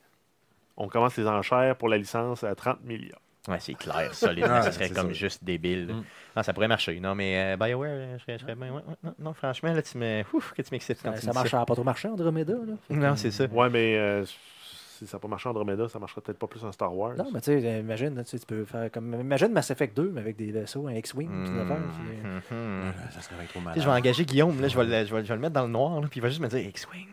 On 0.76 0.88
commence 0.88 1.16
les 1.16 1.28
enchères 1.28 1.76
pour 1.76 1.88
la 1.88 1.98
licence 1.98 2.42
à 2.42 2.53
30 2.57 2.82
millions. 2.82 3.14
Ouais, 3.51 3.61
c'est 3.61 3.74
clair, 3.74 4.14
solide. 4.14 4.46
Ah, 4.48 4.62
ça 4.62 4.72
serait 4.72 4.90
comme 4.90 5.09
ça. 5.09 5.12
juste 5.12 5.42
débile. 5.44 5.86
Mm. 5.86 6.05
Non, 6.36 6.42
ça 6.42 6.53
pourrait 6.53 6.68
marcher. 6.68 6.98
Non, 7.01 7.14
mais 7.14 7.55
euh, 7.55 7.57
BioWare, 7.57 7.90
euh, 7.90 8.18
je 8.18 8.22
serais, 8.22 8.38
je 8.38 8.42
serais 8.44 8.55
bien- 8.55 8.68
ouais, 8.70 8.76
ouais, 8.86 8.94
non, 9.03 9.14
non, 9.18 9.32
franchement, 9.34 9.72
là, 9.72 9.82
tu 9.82 9.98
me... 9.98 10.22
Ouf, 10.32 10.53
que 10.53 10.62
tu 10.62 10.68
m'excites 10.72 11.01
quand 11.03 11.12
Ça, 11.12 11.20
tu 11.20 11.26
ça 11.26 11.32
marche 11.32 11.51
pas 11.51 11.64
trop 11.74 11.84
marché, 11.84 12.09
Andromeda. 12.09 12.53
Là? 12.55 12.74
Non, 12.96 13.16
c'est 13.16 13.30
ça. 13.30 13.44
Ouais, 13.46 13.68
mais 13.68 13.96
euh, 13.96 14.24
si 14.24 15.07
ça 15.07 15.16
n'a 15.16 15.20
pas 15.20 15.28
marché 15.28 15.48
en 15.48 15.53
Andromeda, 15.53 15.88
ça 15.88 15.98
marcherait 15.98 16.20
peut-être 16.20 16.38
pas 16.38 16.46
plus 16.46 16.62
en 16.64 16.70
Star 16.72 16.94
Wars. 16.94 17.16
Non, 17.16 17.30
mais 17.32 17.40
tu 17.40 17.46
sais, 17.61 17.80
imagine, 17.80 18.22
tu 18.22 18.28
sais, 18.30 18.38
tu 18.38 18.46
peux 18.46 18.64
faire 18.66 18.90
comme. 18.92 19.14
Imagine 19.18 19.48
Mass 19.53 19.70
Effect 19.70 19.96
2, 19.96 20.11
mais 20.14 20.20
avec 20.20 20.36
des 20.36 20.53
vaisseaux, 20.53 20.86
un 20.88 20.92
X-Wing, 20.94 21.28
puis 21.44 21.53
des 21.55 21.59
affaires, 21.61 21.76
puis, 21.76 22.18
euh, 22.24 22.40
Mhm, 22.51 22.57
mhm. 22.82 22.88
Ouais, 22.88 22.94
Ça 23.14 23.20
serait 23.22 23.36
bien 23.36 23.46
trop 23.46 23.61
sais, 23.74 23.80
je 23.80 23.86
vais 23.86 23.92
engager 23.96 24.24
Guillaume, 24.26 24.61
là, 24.61 24.68
je, 24.68 24.76
vais 24.76 24.84
le, 24.84 25.07
je, 25.07 25.14
vais, 25.14 25.22
je 25.24 25.28
vais 25.28 25.34
le 25.34 25.40
mettre 25.40 25.55
dans 25.55 25.62
le 25.64 25.68
noir, 25.72 26.01
là, 26.01 26.07
puis 26.09 26.20
il 26.20 26.22
va 26.22 26.28
juste 26.28 26.40
me 26.40 26.48
dire 26.48 26.59
X-Wing, 26.61 27.07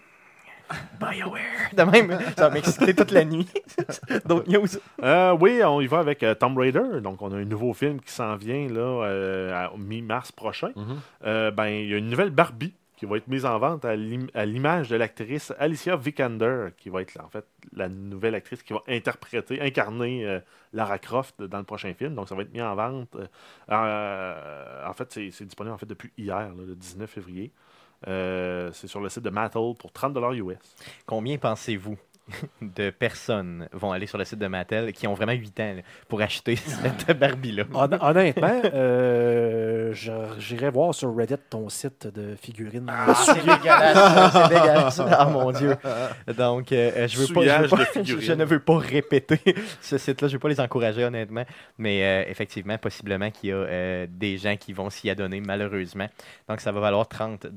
BioWare. 0.99 1.41
De 1.77 1.83
même, 1.83 2.17
ça 2.35 2.47
va 2.47 2.53
m'exciter 2.53 2.93
toute 2.95 3.11
la 3.11 3.23
nuit. 3.25 3.47
D'autres 4.25 4.49
news? 4.51 4.67
Euh, 5.03 5.35
oui, 5.39 5.61
on 5.63 5.81
y 5.81 5.87
va 5.87 5.99
avec 5.99 6.23
euh, 6.23 6.33
Tomb 6.33 6.57
Raider. 6.57 7.01
Donc, 7.01 7.21
on 7.21 7.31
a 7.31 7.35
un 7.37 7.45
nouveau 7.45 7.73
film 7.73 7.99
qui 8.01 8.11
s'en 8.11 8.35
vient 8.35 8.67
là, 8.67 9.03
euh, 9.05 9.67
mi-mars 9.77 10.31
prochain. 10.31 10.71
Mhm. 10.75 10.99
Euh, 11.25 11.51
ben, 11.51 11.67
il 11.67 11.89
y 11.89 11.93
a 11.93 11.97
une 11.97 12.09
nouvelle 12.09 12.31
Barbie 12.31 12.73
qui 12.95 13.05
va 13.05 13.17
être 13.17 13.27
mise 13.27 13.45
en 13.45 13.59
vente 13.59 13.85
à 13.85 13.95
l'im- 13.95 14.25
à 14.33 14.43
l'image 14.45 14.89
de 14.89 14.95
l'actrice 14.95 15.53
Alicia 15.59 15.95
Vikander, 15.95 16.69
qui 16.77 16.89
va 16.89 17.01
être 17.03 17.15
en 17.23 17.29
fait 17.29 17.45
la 17.75 17.89
nouvelle 17.89 18.33
actrice 18.33 18.63
qui 18.63 18.73
va 18.73 18.79
interpréter, 18.87 19.61
incarner 19.61 20.25
euh, 20.25 20.39
Lara 20.73 20.97
Croft 20.97 21.43
dans 21.43 21.59
le 21.59 21.63
prochain 21.63 21.93
film. 21.93 22.15
Donc, 22.15 22.27
ça 22.27 22.33
va 22.33 22.41
être 22.41 22.51
mis 22.53 22.61
en 22.61 22.73
vente. 22.75 23.15
euh, 23.15 23.27
euh, 23.87 24.87
en 24.87 24.93
fait, 24.93 25.11
c'est 25.11 25.29
c'est 25.31 25.45
disponible 25.45 25.73
en 25.73 25.77
fait 25.77 25.85
depuis 25.85 26.11
hier, 26.17 26.37
là, 26.39 26.63
le 26.67 26.75
19 26.75 27.09
février. 27.09 27.51
Euh, 28.07 28.71
c'est 28.73 28.87
sur 28.87 28.99
le 28.99 29.09
site 29.09 29.23
de 29.23 29.29
Mattel 29.29 29.73
pour 29.79 29.91
30 29.91 30.17
US. 30.33 30.57
Combien 31.05 31.37
pensez-vous? 31.37 31.97
de 32.61 32.89
personnes 32.89 33.67
vont 33.71 33.91
aller 33.91 34.05
sur 34.07 34.17
le 34.17 34.25
site 34.25 34.39
de 34.39 34.47
Mattel 34.47 34.91
qui 34.93 35.07
ont 35.07 35.13
vraiment 35.13 35.31
8 35.33 35.59
ans 35.59 35.73
là, 35.77 35.81
pour 36.07 36.21
acheter 36.21 36.55
cette 36.57 37.17
Barbie-là? 37.17 37.63
Hon- 37.73 37.89
Honnêtement, 38.01 38.61
euh, 38.73 39.93
je- 39.93 40.11
j'irai 40.39 40.69
voir 40.69 40.93
sur 40.93 41.15
Reddit 41.15 41.35
ton 41.49 41.69
site 41.69 42.07
de 42.07 42.35
figurines. 42.35 42.87
Ah, 42.89 43.13
c'est 43.15 43.35
dégueulasse, 43.35 44.33
c'est 44.33 44.49
dégueulasse. 44.49 45.01
Ah 45.19 45.25
mon 45.25 45.51
dieu. 45.51 45.75
Donc, 46.37 46.71
euh, 46.71 47.07
je, 47.07 47.17
veux 47.17 47.33
pas, 47.33 47.41
je, 47.41 47.61
veux 47.61 47.67
Souillage 47.67 47.71
de 47.71 47.75
pas- 47.75 47.85
figurines. 47.85 48.21
je 48.25 48.33
ne 48.33 48.45
veux 48.45 48.59
pas 48.59 48.77
répéter 48.77 49.39
ce 49.81 49.97
site-là. 49.97 50.27
Je 50.27 50.33
ne 50.33 50.37
veux 50.37 50.39
pas 50.39 50.49
les 50.49 50.59
encourager, 50.59 51.03
honnêtement. 51.05 51.43
Mais 51.77 52.03
euh, 52.03 52.29
effectivement, 52.29 52.77
possiblement 52.77 53.31
qu'il 53.31 53.49
y 53.49 53.53
a 53.53 53.55
euh, 53.55 54.07
des 54.09 54.37
gens 54.37 54.55
qui 54.57 54.73
vont 54.73 54.89
s'y 54.89 55.09
adonner, 55.09 55.39
malheureusement. 55.41 56.07
Donc, 56.49 56.59
ça 56.61 56.71
va 56.71 56.79
valoir 56.81 57.07
30 57.07 57.47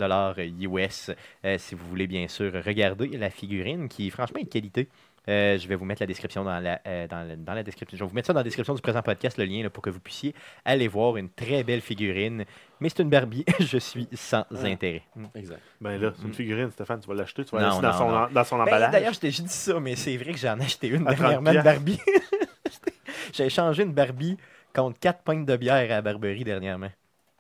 US 0.61 1.11
euh, 1.45 1.57
si 1.59 1.75
vous 1.75 1.87
voulez, 1.89 2.07
bien 2.07 2.29
sûr, 2.29 2.53
regarder 2.65 3.09
la 3.19 3.31
figurine 3.31 3.89
qui, 3.89 4.07
est 4.09 4.11
franchement, 4.11 4.41
est 4.41 4.60
de 4.60 4.60
qualité. 4.61 4.89
Euh, 5.29 5.59
je 5.59 5.69
vais 5.69 5.75
vous 5.75 5.85
mettre 5.85 6.01
la 6.03 6.07
description 6.07 6.45
dans 6.45 6.59
la, 6.59 6.81
euh, 6.87 7.07
dans, 7.07 7.23
la, 7.29 7.37
dans 7.37 7.53
la 7.55 7.63
description. 7.63 7.97
Je 7.97 8.03
vais 8.03 8.09
vous 8.09 8.15
mettre 8.15 8.27
ça 8.29 8.33
dans 8.33 8.41
la 8.41 8.45
description 8.45 8.75
du 8.75 8.81
présent 8.81 9.03
podcast, 9.03 9.37
le 9.39 9.45
lien, 9.45 9.63
là, 9.63 9.71
pour 9.71 9.83
que 9.83 9.91
vous 9.91 10.01
puissiez 10.01 10.35
aller 10.65 10.89
voir 10.89 11.17
une 11.19 11.29
très 11.29 11.63
belle 11.63 11.83
figurine. 11.83 12.45
Mais 12.81 12.89
c'est 12.89 13.03
une 13.03 13.11
Barbie, 13.11 13.45
je 13.61 13.77
suis 13.79 14.09
sans 14.15 14.45
intérêt. 14.51 15.03
Exact. 15.35 15.61
Ben 15.81 16.01
là, 16.01 16.13
c'est 16.17 16.23
une 16.23 16.31
Mm. 16.31 16.35
figurine, 16.35 16.71
Stéphane, 16.71 17.01
tu 17.01 17.09
vas 17.09 17.15
l'acheter, 17.15 17.45
tu 17.45 17.55
vas 17.55 17.61
Non, 17.61 17.67
la 17.67 17.71
laisser 17.71 17.83
dans 17.83 18.11
non, 18.11 18.27
son, 18.29 18.33
dans 18.35 18.45
son 18.45 18.57
Ben, 18.57 18.63
emballage. 18.63 18.91
D'ailleurs, 18.93 19.13
je 19.13 19.21
t'ai 19.21 19.31
juste 19.31 19.45
dit 19.45 19.53
ça, 19.53 19.79
mais 19.79 19.95
c'est 19.95 20.17
vrai 20.17 20.33
que 20.33 20.39
j'en 20.39 20.59
ai 20.59 20.65
acheté 20.65 20.89
une 20.89 21.07
À 21.07 21.15
30 21.15 21.43
dernièrement. 21.45 21.63
Barbie. 21.63 22.01
J'ai 23.33 23.45
échangé 23.47 23.83
une 23.85 23.93
Barbie 23.93 24.37
contre 24.75 24.99
4 24.99 25.23
pintes 25.23 25.47
de 25.47 25.57
bière 25.57 25.75
à 25.77 25.87
la 25.87 26.03
Barberie 26.03 26.45
dernièrement. 26.45 26.91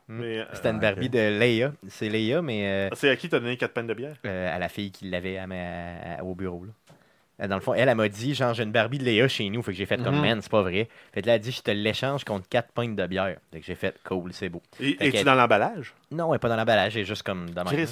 Mais, 0.08 0.38
euh, 0.40 0.44
C'était 0.54 0.70
une 0.70 0.76
ok. 0.76 0.82
Barbie 0.82 1.08
de 1.08 1.38
Leia. 1.38 1.72
C'est 1.88 2.08
Leia, 2.08 2.42
mais 2.42 2.66
euh, 2.66 2.88
C'est 2.94 3.08
à 3.10 3.16
qui 3.16 3.28
t'as 3.28 3.38
donné 3.38 3.56
4 3.56 3.72
peines 3.72 3.86
de 3.86 3.94
bière? 3.94 4.16
euh, 4.26 4.54
à 4.54 4.58
la 4.58 4.68
fille 4.68 4.90
qui 4.90 5.08
l'avait 5.08 5.38
à 5.38 5.46
ma- 5.46 6.16
à- 6.18 6.24
au 6.24 6.34
bureau. 6.34 6.64
Là. 6.64 6.72
Euh, 7.40 7.48
Dans 7.48 7.54
le 7.56 7.60
fond, 7.60 7.74
elle, 7.74 7.88
elle 7.88 7.94
m'a 7.96 8.08
dit, 8.08 8.34
genre, 8.34 8.52
j'ai 8.54 8.62
une 8.62 8.72
Barbie 8.72 8.98
de 8.98 9.04
Léa 9.04 9.26
chez 9.28 9.48
nous. 9.48 9.62
Fait 9.62 9.72
que 9.72 9.78
j'ai 9.78 9.86
fait 9.86 10.02
comme, 10.02 10.16
Mhm. 10.16 10.20
man, 10.22 10.38
c'est 10.42 10.50
pas 10.50 10.62
vrai. 10.62 10.88
Fait 11.12 11.22
que 11.22 11.26
là, 11.26 11.34
elle 11.34 11.40
a 11.40 11.42
dit, 11.42 11.52
je 11.52 11.62
te 11.62 11.70
l'échange 11.70 12.24
contre 12.24 12.48
4 12.48 12.72
pintes 12.72 12.96
de 12.96 13.06
bière. 13.06 13.36
Fait 13.52 13.60
que 13.60 13.66
j'ai 13.66 13.74
fait, 13.74 13.96
cool, 14.04 14.32
c'est 14.32 14.48
beau. 14.48 14.62
Et, 14.78 14.96
es-tu 15.00 15.24
dans 15.24 15.34
l'emballage? 15.34 15.94
Non, 16.10 16.32
elle 16.32 16.36
est 16.36 16.38
pas 16.38 16.48
dans 16.48 16.56
l'emballage, 16.56 16.96
elle 16.96 17.02
est 17.02 17.06
juste 17.06 17.22
comme 17.22 17.50
dans 17.50 17.64
ma 17.64 17.70
Chris, 17.70 17.88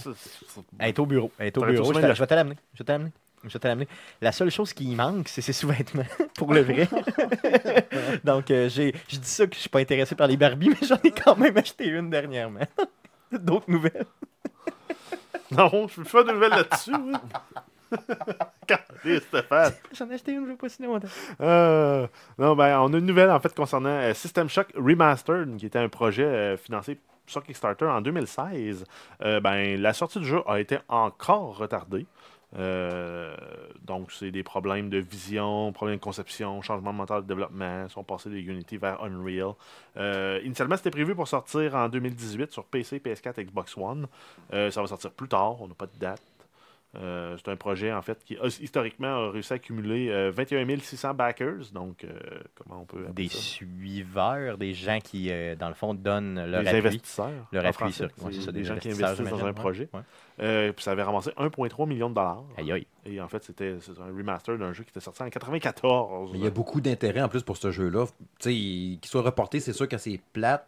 Elle 0.79 0.89
est 0.89 0.99
au 0.99 1.07
bureau. 1.07 1.31
Elle 1.39 1.49
est 1.49 1.59
au 1.59 1.65
bureau. 1.65 1.93
Je, 1.93 1.99
vais 1.99 2.27
te 2.27 2.35
l'amener. 2.35 2.57
Je 2.75 2.79
vais 2.79 2.85
te 2.85 2.93
l'amener. 2.93 3.11
Je 3.45 3.53
vais 3.53 3.59
te 3.59 3.69
l'amener. 3.69 3.89
La 4.21 4.33
seule 4.33 4.51
chose 4.51 4.73
qui 4.73 4.95
manque, 4.97 5.29
c'est 5.29 5.43
ses 5.43 5.53
sous-vêtements, 5.53 6.03
pour 6.37 6.53
le 6.53 6.61
vrai. 6.63 6.89
Donc, 8.25 8.51
euh, 8.51 8.69
j'ai, 8.69 8.93
je 9.09 9.17
dis 9.17 9.29
ça 9.29 9.47
que 9.47 9.55
je 9.55 9.61
suis 9.61 9.69
pas 9.69 9.79
intéressé 9.79 10.15
par 10.17 10.27
les 10.27 10.37
Barbies, 10.37 10.71
mais 10.71 10.87
j'en 10.87 10.97
ai 11.05 11.13
quand 11.13 11.37
même 11.37 11.57
acheté 11.57 11.87
une 11.87 12.11
dernièrement. 12.11 12.67
D'autres 13.33 13.71
nouvelles. 13.71 14.07
Non, 15.51 15.87
je 15.89 15.95
peux 15.97 16.05
faire 16.05 16.25
de 16.25 16.33
nouvelles 16.33 16.51
là-dessus. 16.51 16.93
Stéphane. 19.21 19.73
J'en 19.93 20.11
ai 20.11 20.15
acheté 20.15 20.33
une, 20.33 20.45
je 20.45 20.51
veux 20.51 20.57
pas 20.57 20.69
si 20.69 20.83
longtemps. 20.83 21.09
Euh, 21.41 22.07
non, 22.39 22.55
ben, 22.55 22.79
on 22.81 22.93
a 22.93 22.99
une 22.99 23.07
nouvelle 23.07 23.31
en 23.31 23.41
fait 23.41 23.55
concernant 23.55 23.89
euh, 23.89 24.15
System 24.15 24.49
Shock 24.49 24.69
Remastered, 24.77 25.57
qui 25.57 25.67
était 25.67 25.79
un 25.79 25.89
projet 25.89 26.25
euh, 26.25 26.57
financé 26.57 26.99
sur 27.27 27.43
Kickstarter 27.43 27.87
en 27.87 28.01
2016, 28.01 28.85
euh, 29.23 29.41
ben, 29.41 29.81
la 29.81 29.93
sortie 29.93 30.19
du 30.19 30.27
jeu 30.27 30.41
a 30.47 30.61
été 30.61 30.79
encore 30.89 31.59
retardée. 31.59 32.07
Donc, 33.85 34.11
c'est 34.11 34.31
des 34.31 34.43
problèmes 34.43 34.89
de 34.89 34.97
vision, 34.97 35.71
problèmes 35.73 35.99
de 35.99 36.03
conception, 36.03 36.63
changement 36.63 36.93
de 36.93 36.97
moteur 36.97 37.23
de 37.23 37.29
développement. 37.29 37.85
Ils 37.85 37.91
sont 37.91 38.03
passés 38.03 38.31
de 38.31 38.37
Unity 38.37 38.79
vers 38.79 39.03
Unreal. 39.05 39.53
Initialement, 40.43 40.79
c'était 40.79 40.91
prévu 40.91 41.15
pour 41.15 41.29
sortir 41.29 41.75
en 41.75 41.91
2018 41.91 42.51
sur 42.51 42.65
PC, 42.65 43.01
PS4, 43.01 43.45
Xbox 43.45 43.77
One. 43.77 44.07
Ça 44.51 44.81
va 44.81 44.87
sortir 44.87 45.11
plus 45.11 45.29
tard, 45.29 45.61
on 45.61 45.69
n'a 45.69 45.75
pas 45.75 45.87
de 45.87 45.99
date. 45.99 46.23
Euh, 46.97 47.37
c'est 47.37 47.51
un 47.51 47.57
projet 47.57 47.93
en 47.93 48.01
fait 48.01 48.19
qui 48.25 48.39
a, 48.39 48.47
historiquement 48.47 49.27
a 49.29 49.31
réussi 49.31 49.53
à 49.53 49.57
accumuler 49.57 50.09
euh, 50.09 50.31
21 50.35 50.67
600 50.79 51.13
backers. 51.13 51.71
Donc, 51.75 52.03
euh, 52.03 52.19
comment 52.55 52.81
on 52.81 52.85
peut 52.87 53.05
Des 53.15 53.29
ça? 53.29 53.39
suiveurs, 53.39 54.57
des 54.57 54.73
gens 54.73 54.99
qui, 54.99 55.31
euh, 55.31 55.55
dans 55.55 55.69
le 55.69 55.75
fond, 55.75 55.93
donnent 55.93 56.43
leur 56.47 56.63
des 56.63 56.69
appui. 56.69 56.79
investisseurs. 56.79 57.31
Leur 57.53 57.67
appui 57.67 57.75
français. 57.93 58.09
sur- 58.17 58.25
ouais, 58.27 58.33
ça, 58.33 58.53
des 58.53 58.61
des 58.61 58.65
gens 58.65 58.77
qui 58.79 58.91
investissent 58.91 59.29
dans 59.31 59.45
un 59.45 59.53
projet. 59.53 59.89
ouais. 59.93 60.01
Euh, 60.41 60.73
puis 60.73 60.83
ça 60.83 60.93
avait 60.93 61.03
ramassé 61.03 61.31
1,3 61.37 61.87
million 61.87 62.09
de 62.09 62.15
dollars. 62.15 62.45
Aïe, 62.57 62.73
aïe. 62.73 62.87
Et 63.05 63.21
en 63.21 63.29
fait, 63.29 63.45
c'était 63.45 63.77
c'est 63.81 63.99
un 64.01 64.07
remaster 64.07 64.57
d'un 64.57 64.73
jeu 64.73 64.83
qui 64.85 64.91
était 64.91 65.01
sorti 65.01 65.23
en 65.23 65.29
94. 65.29 66.31
Mais 66.33 66.39
il 66.39 66.45
y 66.45 66.47
a 66.47 66.51
beaucoup 66.51 66.81
d'intérêt 66.81 67.21
en 67.21 67.29
plus 67.29 67.43
pour 67.43 67.59
ce 67.59 67.71
jeu-là. 67.71 68.07
Tu 68.07 68.15
sais, 68.39 68.51
qu'il 68.53 68.99
soit 69.11 69.23
reporté, 69.23 69.61
c'est 69.61 69.73
sûr 69.75 69.89
que 69.89 69.99
c'est 69.99 70.21
plate. 70.33 70.67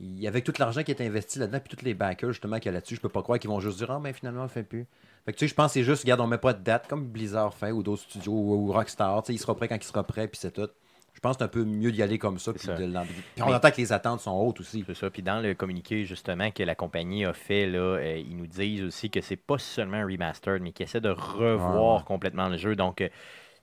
Il 0.00 0.18
y 0.20 0.26
avait 0.26 0.40
tout 0.40 0.52
l'argent 0.58 0.82
qui 0.82 0.90
est 0.90 1.00
investi 1.02 1.38
là-dedans, 1.38 1.60
puis 1.64 1.76
tous 1.76 1.84
les 1.84 1.94
backers 1.94 2.32
justement 2.32 2.56
qu'il 2.56 2.66
y 2.66 2.68
a 2.70 2.72
là-dessus, 2.72 2.96
je 2.96 3.00
peux 3.00 3.08
pas 3.10 3.22
croire 3.22 3.38
qu'ils 3.38 3.50
vont 3.50 3.60
juste 3.60 3.78
dire 3.78 3.90
Ah, 3.90 4.00
mais 4.02 4.12
finalement, 4.12 4.42
on 4.44 4.48
fait 4.48 4.62
plus. 4.62 4.86
Fait 5.24 5.32
que 5.32 5.38
tu 5.38 5.44
sais, 5.44 5.48
je 5.48 5.54
pense 5.54 5.68
que 5.68 5.72
c'est 5.74 5.84
juste, 5.84 6.02
regarde, 6.02 6.20
on 6.20 6.26
met 6.26 6.38
pas 6.38 6.52
de 6.52 6.62
date, 6.62 6.88
comme 6.88 7.06
Blizzard 7.06 7.54
fait, 7.54 7.70
ou 7.70 7.82
d'autres 7.82 8.02
studios, 8.02 8.32
ou, 8.32 8.68
ou 8.68 8.72
Rockstar. 8.72 9.22
Tu 9.22 9.28
sais, 9.28 9.34
il 9.34 9.38
sera 9.38 9.54
prêt 9.54 9.68
quand 9.68 9.76
il 9.76 9.82
sera 9.84 10.02
prêt, 10.02 10.26
puis 10.26 10.38
c'est 10.40 10.50
tout. 10.52 10.68
Je 11.14 11.20
pense 11.20 11.36
que 11.36 11.40
c'est 11.40 11.44
un 11.44 11.48
peu 11.48 11.62
mieux 11.64 11.92
d'y 11.92 12.02
aller 12.02 12.18
comme 12.18 12.38
ça. 12.38 12.52
Puis 12.52 12.62
ça. 12.66 12.74
de 12.74 12.84
l'en- 12.84 13.04
puis 13.04 13.42
on 13.42 13.46
Mais- 13.46 13.54
entend 13.54 13.70
que 13.70 13.76
les 13.76 13.92
attentes 13.92 14.20
sont 14.20 14.32
hautes 14.32 14.58
aussi. 14.60 14.82
C'est 14.86 14.94
ça. 14.94 15.10
Puis 15.10 15.22
dans 15.22 15.40
le 15.40 15.54
communiqué, 15.54 16.04
justement, 16.04 16.50
que 16.50 16.62
la 16.64 16.74
compagnie 16.74 17.24
a 17.26 17.32
fait, 17.34 17.66
là, 17.66 17.78
euh, 17.78 18.16
ils 18.16 18.36
nous 18.36 18.46
disent 18.46 18.82
aussi 18.82 19.10
que 19.10 19.20
c'est 19.20 19.36
pas 19.36 19.58
seulement 19.58 19.98
un 19.98 20.06
remastered, 20.06 20.62
mais 20.62 20.72
qu'ils 20.72 20.84
essaient 20.84 21.02
de 21.02 21.10
revoir 21.10 22.04
complètement 22.04 22.48
le 22.48 22.56
jeu. 22.56 22.74
Donc, 22.74 23.00
euh, 23.02 23.08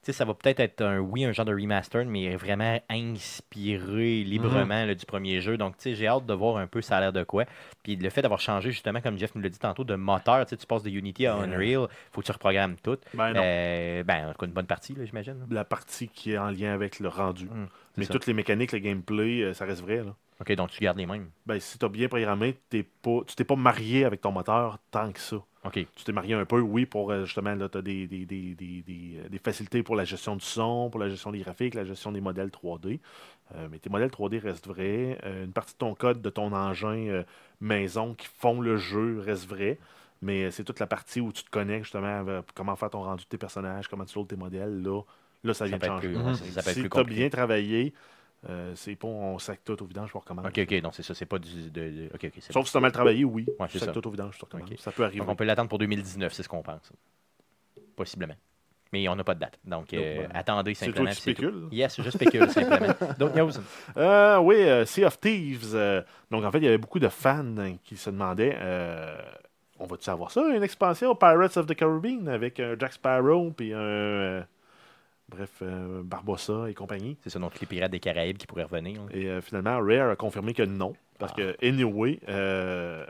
sais, 0.02 0.12
ça 0.12 0.24
va 0.24 0.34
peut-être 0.34 0.60
être 0.60 0.82
un, 0.82 0.98
oui, 0.98 1.24
un 1.24 1.32
genre 1.32 1.46
de 1.46 1.52
remastered, 1.52 2.08
mais 2.08 2.34
vraiment 2.36 2.80
inspiré 2.88 4.22
librement 4.22 4.84
là, 4.84 4.94
du 4.94 5.06
premier 5.06 5.40
jeu. 5.40 5.56
Donc, 5.56 5.76
tu 5.76 5.82
sais, 5.84 5.94
j'ai 5.94 6.06
hâte 6.06 6.26
de 6.26 6.34
voir 6.34 6.56
un 6.56 6.66
peu 6.66 6.80
ça 6.80 6.96
a 6.96 7.00
l'air 7.00 7.12
de 7.12 7.22
quoi. 7.22 7.44
Puis 7.82 7.96
le 7.96 8.10
fait 8.10 8.22
d'avoir 8.22 8.40
changé, 8.40 8.70
justement, 8.70 9.00
comme 9.00 9.18
Jeff 9.18 9.34
nous 9.34 9.42
l'a 9.42 9.48
dit 9.48 9.58
tantôt, 9.58 9.84
de 9.84 9.94
moteur, 9.94 10.44
tu 10.46 10.50
sais, 10.50 10.56
tu 10.56 10.66
passes 10.66 10.82
de 10.82 10.90
Unity 10.90 11.26
à 11.26 11.34
Unreal, 11.34 11.88
faut 12.12 12.20
que 12.20 12.26
tu 12.26 12.32
reprogrammes 12.32 12.76
tout. 12.82 12.98
Ben 13.14 13.32
non. 13.32 13.40
Euh, 13.44 14.02
ben, 14.04 14.28
en 14.28 14.32
tout 14.32 14.38
cas, 14.38 14.46
une 14.46 14.52
bonne 14.52 14.66
partie, 14.66 14.94
là, 14.94 15.04
j'imagine. 15.04 15.46
La 15.50 15.64
partie 15.64 16.08
qui 16.08 16.32
est 16.32 16.38
en 16.38 16.50
lien 16.50 16.72
avec 16.72 17.00
le 17.00 17.08
rendu. 17.08 17.48
Hum, 17.50 17.68
Mais 17.96 18.04
ça. 18.04 18.12
toutes 18.12 18.26
les 18.26 18.34
mécaniques, 18.34 18.72
le 18.72 18.78
gameplay, 18.78 19.42
euh, 19.42 19.54
ça 19.54 19.64
reste 19.64 19.82
vrai. 19.82 20.04
Là. 20.04 20.14
OK, 20.40 20.52
donc 20.52 20.70
tu 20.70 20.80
gardes 20.80 20.98
les 20.98 21.06
mêmes. 21.06 21.30
Ben, 21.46 21.60
si 21.60 21.78
tu 21.78 21.84
as 21.84 21.88
bien 21.88 22.08
programmé, 22.08 22.58
t'es 22.70 22.82
pas, 22.82 23.20
tu 23.26 23.34
t'es 23.34 23.44
pas 23.44 23.56
marié 23.56 24.04
avec 24.04 24.20
ton 24.20 24.32
moteur 24.32 24.78
tant 24.90 25.12
que 25.12 25.20
ça. 25.20 25.36
OK. 25.64 25.74
Tu 25.94 26.04
t'es 26.04 26.12
marié 26.12 26.32
un 26.34 26.46
peu, 26.46 26.60
oui, 26.60 26.86
pour 26.86 27.10
euh, 27.10 27.26
justement, 27.26 27.54
tu 27.56 27.76
as 27.76 27.82
des, 27.82 28.06
des, 28.06 28.24
des, 28.24 28.54
des, 28.54 28.82
des, 28.82 29.18
euh, 29.18 29.28
des 29.28 29.38
facilités 29.38 29.82
pour 29.82 29.94
la 29.94 30.04
gestion 30.04 30.34
du 30.34 30.44
son, 30.44 30.88
pour 30.90 30.98
la 30.98 31.10
gestion 31.10 31.30
des 31.32 31.40
graphiques, 31.40 31.74
la 31.74 31.84
gestion 31.84 32.12
des 32.12 32.22
modèles 32.22 32.48
3D. 32.48 33.00
Euh, 33.54 33.68
mais 33.70 33.78
tes 33.78 33.90
modèles 33.90 34.10
3D 34.10 34.38
restent 34.38 34.66
vrais. 34.66 35.18
Euh, 35.24 35.44
une 35.44 35.52
partie 35.52 35.74
de 35.74 35.78
ton 35.78 35.94
code, 35.94 36.22
de 36.22 36.30
ton 36.30 36.52
engin 36.52 37.08
euh, 37.08 37.24
maison 37.60 38.14
qui 38.14 38.26
font 38.26 38.60
le 38.60 38.76
jeu 38.76 39.20
reste 39.20 39.46
vrai. 39.46 39.78
Mais 40.22 40.50
c'est 40.50 40.64
toute 40.64 40.80
la 40.80 40.86
partie 40.86 41.20
où 41.20 41.32
tu 41.32 41.44
te 41.44 41.50
connectes 41.50 41.84
justement 41.84 42.20
avec 42.20 42.46
comment 42.54 42.76
faire 42.76 42.90
ton 42.90 43.02
rendu 43.02 43.24
de 43.24 43.28
tes 43.28 43.38
personnages, 43.38 43.88
comment 43.88 44.04
tu 44.04 44.18
loads 44.18 44.26
tes 44.26 44.36
modèles. 44.36 44.82
Là, 44.82 45.02
là 45.44 45.54
ça 45.54 45.60
Ça 45.60 45.66
vient 45.66 45.78
de 45.78 45.84
changer. 45.84 46.14
si 46.62 46.88
tu 46.88 46.98
as 46.98 47.04
bien 47.04 47.28
travaillé, 47.28 47.92
euh, 48.48 48.72
c'est 48.74 48.96
pas 48.96 49.06
on 49.08 49.38
sac 49.38 49.60
tout 49.64 49.82
au 49.82 49.86
vidange 49.86 50.10
pour 50.12 50.22
recommencer. 50.22 50.48
OK, 50.48 50.58
OK, 50.70 50.80
donc 50.80 50.94
c'est 50.94 51.02
ça, 51.02 51.14
c'est 51.14 51.26
pas 51.26 51.38
du. 51.38 51.70
De, 51.70 51.80
de- 51.90 52.10
OK, 52.14 52.24
OK, 52.24 52.32
c'est 52.40 52.52
Sauf 52.52 52.66
si 52.66 52.72
tu 52.72 52.78
as 52.78 52.80
mal 52.80 52.92
travaillé, 52.92 53.24
oui. 53.24 53.46
Ouais, 53.58 53.68
sacs 53.68 53.78
ça. 53.80 53.92
tout 53.92 54.06
au 54.06 54.10
vidange, 54.10 54.36
tu 54.38 54.44
recommences. 54.44 54.70
Ok. 54.70 54.78
Ça 54.78 54.92
peut 54.92 55.04
arriver. 55.04 55.18
Donc, 55.20 55.28
on 55.28 55.34
peut 55.36 55.44
l'attendre 55.44 55.68
pour 55.68 55.78
2019, 55.78 56.32
c'est 56.32 56.42
ce 56.42 56.48
qu'on 56.48 56.62
pense. 56.62 56.92
Possiblement. 57.96 58.34
Mais 58.92 59.06
on 59.08 59.14
n'a 59.14 59.22
pas 59.22 59.34
de 59.34 59.40
date. 59.40 59.58
Donc, 59.64 59.92
euh, 59.94 60.26
attendez 60.34 60.74
c'est 60.74 60.86
simplement. 60.86 61.04
toi 61.12 61.14
qui 61.14 61.34
tout. 61.34 61.68
Yes, 61.70 62.00
je 62.02 62.10
spécule 62.10 62.50
simplement. 62.50 62.92
News? 63.36 63.52
Euh, 63.96 64.38
oui, 64.38 64.56
euh, 64.56 64.84
Sea 64.84 65.04
of 65.04 65.20
Thieves. 65.20 65.76
donc, 66.30 66.44
en 66.44 66.50
fait, 66.50 66.58
il 66.58 66.64
y 66.64 66.68
avait 66.68 66.78
beaucoup 66.78 66.98
de 66.98 67.08
fans 67.08 67.54
qui 67.84 67.96
se 67.96 68.10
demandaient 68.10 68.56
on 69.78 69.86
va-tu 69.86 70.10
avoir 70.10 70.30
ça, 70.30 70.42
une 70.54 70.62
expansion 70.62 71.14
Pirates 71.14 71.56
of 71.56 71.66
the 71.66 71.74
Caribbean 71.74 72.28
avec 72.28 72.60
un 72.60 72.76
Jack 72.78 72.92
Sparrow 72.92 73.50
puis 73.50 73.72
un. 73.74 74.44
Bref, 75.30 75.50
euh, 75.62 76.02
Barbossa 76.04 76.68
et 76.68 76.74
compagnie. 76.74 77.16
C'est 77.22 77.30
ça, 77.30 77.38
donc 77.38 77.58
les 77.60 77.66
pirates 77.66 77.90
des 77.90 78.00
Caraïbes 78.00 78.36
qui 78.36 78.46
pourraient 78.46 78.64
revenir. 78.64 79.00
Et 79.12 79.26
euh, 79.28 79.40
finalement, 79.40 79.78
Rare 79.80 80.10
a 80.10 80.16
confirmé 80.16 80.52
que 80.54 80.62
non. 80.62 80.94
Parce 81.18 81.32
Ah. 81.36 81.40
que, 81.40 81.66
anyway, 81.66 82.18
euh, 82.28 83.06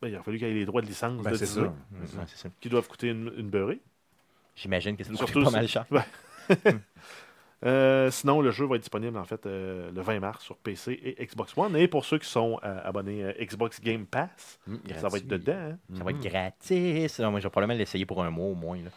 ben, 0.00 0.08
il 0.08 0.14
a 0.16 0.22
fallu 0.22 0.38
qu'il 0.38 0.48
y 0.48 0.50
ait 0.50 0.54
les 0.54 0.64
droits 0.66 0.82
de 0.82 0.86
licence 0.86 1.22
Ben, 1.22 1.32
de 1.32 1.36
Disney, 1.36 1.66
ça. 1.66 1.70
Mm, 1.70 2.18
ouais, 2.20 2.24
c'est 2.26 2.36
ça. 2.38 2.48
qui 2.60 2.68
doivent 2.68 2.88
coûter 2.88 3.08
une, 3.08 3.32
une 3.36 3.48
beurrée. 3.50 3.80
J'imagine 4.56 4.96
que 4.96 5.04
ça 5.04 5.12
coûter 5.12 5.42
pas 5.42 5.50
mal 5.50 5.68
cher. 5.68 5.84
Euh, 7.64 8.10
sinon, 8.10 8.40
le 8.40 8.50
jeu 8.50 8.66
va 8.66 8.74
être 8.74 8.82
disponible 8.82 9.16
en 9.16 9.24
fait 9.24 9.46
euh, 9.46 9.92
le 9.92 10.00
20 10.02 10.18
mars 10.18 10.42
sur 10.44 10.56
PC 10.56 10.98
et 11.00 11.24
Xbox 11.24 11.56
One. 11.56 11.76
Et 11.76 11.86
pour 11.86 12.04
ceux 12.04 12.18
qui 12.18 12.28
sont 12.28 12.58
euh, 12.64 12.80
abonnés 12.82 13.24
à 13.24 13.32
Xbox 13.34 13.80
Game 13.80 14.04
Pass, 14.04 14.58
Hum, 14.66 14.80
ça 14.96 15.08
va 15.08 15.18
être 15.18 15.28
dedans. 15.28 15.52
hein. 15.70 15.78
Ça 15.96 16.02
va 16.02 16.10
être 16.10 16.16
Mhm. 16.16 16.24
gratis. 16.24 17.20
Ah, 17.20 17.30
moi, 17.30 17.38
je 17.38 17.44
vais 17.44 17.50
probablement 17.50 17.78
l'essayer 17.78 18.04
pour 18.04 18.20
un 18.24 18.30
mois 18.30 18.46
au 18.48 18.54
moins. 18.56 18.78
Là. 18.78 18.90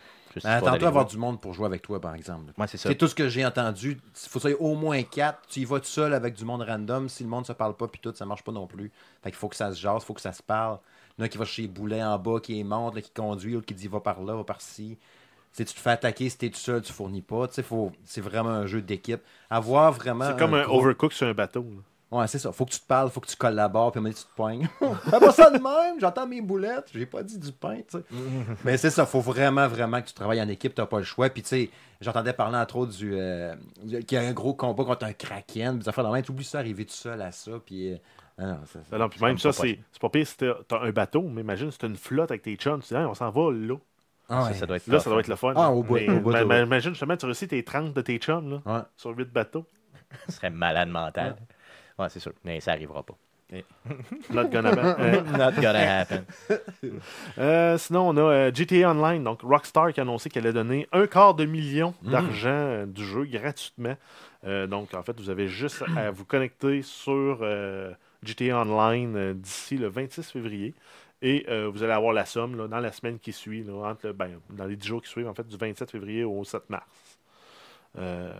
Ben, 0.43 0.49
Attends-toi 0.51 0.71
à 0.73 0.75
avoir 0.75 0.91
voir. 0.91 1.05
du 1.05 1.17
monde 1.17 1.39
pour 1.41 1.53
jouer 1.53 1.65
avec 1.65 1.81
toi, 1.81 1.99
par 2.01 2.13
exemple. 2.15 2.51
Ouais, 2.57 2.67
c'est 2.67 2.77
ça. 2.77 2.89
C'est 2.89 2.95
tout 2.95 3.07
ce 3.07 3.15
que 3.15 3.29
j'ai 3.29 3.45
entendu. 3.45 3.99
Il 4.25 4.29
faut 4.29 4.39
ça 4.39 4.49
au 4.59 4.75
moins 4.75 5.01
quatre. 5.03 5.39
Tu 5.47 5.61
y 5.61 5.65
vas 5.65 5.79
tout 5.79 5.85
seul 5.85 6.13
avec 6.13 6.33
du 6.35 6.45
monde 6.45 6.61
random. 6.61 7.07
Si 7.09 7.23
le 7.23 7.29
monde 7.29 7.45
se 7.45 7.53
parle 7.53 7.75
pas, 7.75 7.87
puis 7.87 7.99
tout, 8.01 8.13
ça 8.15 8.25
marche 8.25 8.43
pas 8.43 8.51
non 8.51 8.67
plus. 8.67 8.91
Fait 9.23 9.29
qu'il 9.31 9.37
faut 9.37 9.47
que 9.49 9.55
ça 9.55 9.71
se 9.73 9.79
jase, 9.79 10.01
il 10.03 10.05
faut 10.05 10.13
que 10.13 10.21
ça 10.21 10.33
se 10.33 10.43
parle. 10.43 10.79
Il 11.17 11.21
y 11.21 11.23
en 11.23 11.25
a 11.25 11.29
qui 11.29 11.37
va 11.37 11.45
chez 11.45 11.67
Boulet 11.67 12.03
en 12.03 12.19
bas, 12.19 12.39
qui 12.41 12.61
monte, 12.63 12.95
là, 12.95 13.01
qui 13.01 13.11
conduit, 13.11 13.53
l'autre 13.53 13.65
qui 13.65 13.73
dit 13.73 13.87
va 13.87 13.99
par 14.01 14.21
là, 14.21 14.35
va 14.35 14.43
par 14.43 14.59
ci. 14.61 14.97
Tu 14.97 15.63
sais, 15.63 15.65
tu 15.65 15.73
te 15.73 15.79
fais 15.79 15.91
attaquer 15.91 16.29
si 16.29 16.37
t'es 16.37 16.49
tout 16.49 16.57
seul, 16.59 16.81
tu 16.81 16.91
fournis 16.91 17.21
pas. 17.21 17.47
Tu 17.47 17.53
sais, 17.53 17.63
faut... 17.63 17.91
C'est 18.03 18.19
vraiment 18.19 18.49
un 18.49 18.65
jeu 18.65 18.81
d'équipe. 18.81 19.21
Avoir 19.49 19.93
vraiment. 19.93 20.27
C'est 20.27 20.37
comme 20.37 20.53
un 20.53 20.63
gros- 20.63 20.79
Overcook 20.81 21.13
sur 21.13 21.27
un 21.27 21.33
bateau. 21.33 21.61
là. 21.63 21.81
Ouais, 22.11 22.27
c'est 22.27 22.39
ça. 22.39 22.51
Faut 22.51 22.65
que 22.65 22.71
tu 22.71 22.79
te 22.79 22.85
parles, 22.85 23.09
faut 23.09 23.19
que 23.19 23.27
tu 23.27 23.35
collabores, 23.35 23.91
puis 23.91 23.97
à 23.97 23.99
un 23.99 24.03
moment 24.03 24.13
donné, 24.13 24.21
tu 24.23 24.29
te 24.29 24.35
poignes. 24.35 24.67
Fais 25.09 25.19
pas 25.19 25.31
ça 25.31 25.49
de 25.49 25.57
même, 25.57 25.99
j'entends 25.99 26.27
mes 26.27 26.39
boulettes, 26.41 26.89
j'ai 26.93 27.05
pas 27.05 27.23
dit 27.23 27.37
du 27.39 27.51
pain, 27.51 27.77
tu 27.77 27.97
sais. 27.97 28.03
Mais 28.63 28.77
c'est 28.77 28.91
ça, 28.91 29.05
faut 29.05 29.19
vraiment, 29.21 29.67
vraiment 29.67 30.01
que 30.01 30.07
tu 30.07 30.13
travailles 30.13 30.41
en 30.41 30.47
équipe, 30.47 30.75
t'as 30.75 30.85
pas 30.85 30.99
le 30.99 31.03
choix. 31.03 31.29
Puis 31.29 31.41
tu 31.41 31.49
sais, 31.49 31.69
j'entendais 32.01 32.31
parler 32.33 32.57
entre 32.57 32.75
autres 32.77 32.91
du. 32.95 33.11
euh, 33.15 33.55
qu'il 34.07 34.13
y 34.13 34.17
a 34.17 34.21
un 34.21 34.33
gros 34.33 34.53
combat 34.53 34.83
contre 34.85 35.05
un 35.05 35.13
kraken, 35.13 35.79
des 35.79 35.89
affaires 35.89 36.05
de 36.05 36.11
même, 36.13 36.21
t'oublies 36.23 36.45
ça, 36.45 36.59
arriver 36.59 36.85
tout 36.85 36.93
seul 36.93 37.21
à 37.21 37.31
ça, 37.31 37.51
puis. 37.65 37.93
euh, 37.93 37.97
ah 38.37 38.45
non, 38.45 38.59
ça- 38.65 38.79
Alors, 38.95 39.09
puis 39.09 39.19
même 39.23 39.37
ça, 39.39 39.51
c'est 39.51 39.79
pas 39.99 40.09
pire 40.09 40.27
si 40.27 40.37
t'as 40.37 40.79
un 40.81 40.91
bateau, 40.91 41.21
mais 41.23 41.41
imagine 41.41 41.71
si 41.71 41.77
t'as 41.79 41.87
une 41.87 41.95
flotte 41.95 42.31
avec 42.31 42.43
tes 42.43 42.55
chums, 42.55 42.81
tu 42.81 42.89
dis, 42.89 42.93
Hey, 42.99 43.05
on 43.05 43.13
s'en 43.13 43.29
va 43.31 43.51
là. 43.51 43.75
Ah 44.29 44.41
Ça, 44.41 44.47
ouais. 44.47 44.53
ça 44.55 44.65
doit 44.65 44.75
être 44.77 44.87
Là, 44.87 44.99
ça 44.99 45.09
doit 45.09 45.17
hein. 45.17 45.21
être 45.21 45.27
le 45.27 45.35
fun. 45.35 45.53
Ah, 45.55 45.71
au 45.71 45.83
bout, 45.83 45.95
Mais, 45.95 46.09
au 46.09 46.19
bout, 46.19 46.31
ma- 46.31 46.43
au 46.43 46.47
ma- 46.47 46.59
bout. 46.59 46.65
Imagine 46.65 46.91
justement, 46.91 47.15
tu 47.15 47.25
réussis 47.25 47.47
tes 47.47 47.63
30 47.63 47.93
de 47.93 48.01
tes 48.01 48.17
chums 48.17 48.49
là, 48.49 48.61
Ouais. 48.65 48.81
sur 48.97 49.11
8 49.17 49.31
bateaux. 49.31 49.65
Ce 50.27 50.33
serait 50.35 50.49
malade 50.49 50.89
mental. 50.89 51.31
Ouais, 51.39 51.54
c'est 52.09 52.19
sûr. 52.19 52.33
Mais 52.43 52.59
ça 52.59 52.71
arrivera 52.71 53.03
pas. 53.03 53.15
Not 54.33 54.49
gonna 54.49 54.69
happen. 54.71 55.23
Not 55.37 55.61
gonna 55.61 55.99
happen. 56.01 56.25
Euh, 57.37 57.77
sinon, 57.77 58.09
on 58.09 58.17
a 58.17 58.21
euh, 58.21 58.51
GTA 58.53 58.91
Online, 58.91 59.23
donc 59.23 59.41
Rockstar 59.41 59.93
qui 59.93 59.99
a 59.99 60.03
annoncé 60.03 60.29
qu'elle 60.29 60.45
allait 60.45 60.53
donner 60.53 60.87
un 60.91 61.05
quart 61.07 61.35
de 61.35 61.45
million 61.45 61.93
d'argent 62.01 62.49
euh, 62.49 62.85
du 62.85 63.05
jeu 63.05 63.25
gratuitement. 63.25 63.95
Donc, 64.43 64.93
en 64.93 65.01
fait, 65.01 65.19
vous 65.19 65.29
avez 65.31 65.47
juste 65.47 65.83
à 65.97 66.11
vous 66.11 66.23
connecter 66.25 66.81
sur 66.83 67.43
GTA 68.23 68.61
Online 68.61 69.33
d'ici 69.33 69.75
le 69.77 69.87
26 69.87 70.31
février. 70.31 70.73
Et 71.23 71.45
vous 71.71 71.81
allez 71.81 71.93
avoir 71.93 72.13
la 72.13 72.25
somme 72.25 72.55
là, 72.55 72.67
dans 72.67 72.79
la 72.79 72.91
semaine 72.91 73.17
qui 73.17 73.33
suit, 73.33 73.63
là, 73.63 73.73
entre, 73.89 74.07
le- 74.07 74.13
ben, 74.13 74.39
dans 74.51 74.65
les 74.65 74.75
10 74.75 74.87
jours 74.87 75.01
qui 75.01 75.09
suivent, 75.09 75.27
en 75.27 75.33
fait, 75.33 75.47
du 75.47 75.57
27 75.57 75.89
février 75.89 76.23
au 76.23 76.43
7 76.43 76.69
mars. 76.69 76.85
Euh, 77.97 78.33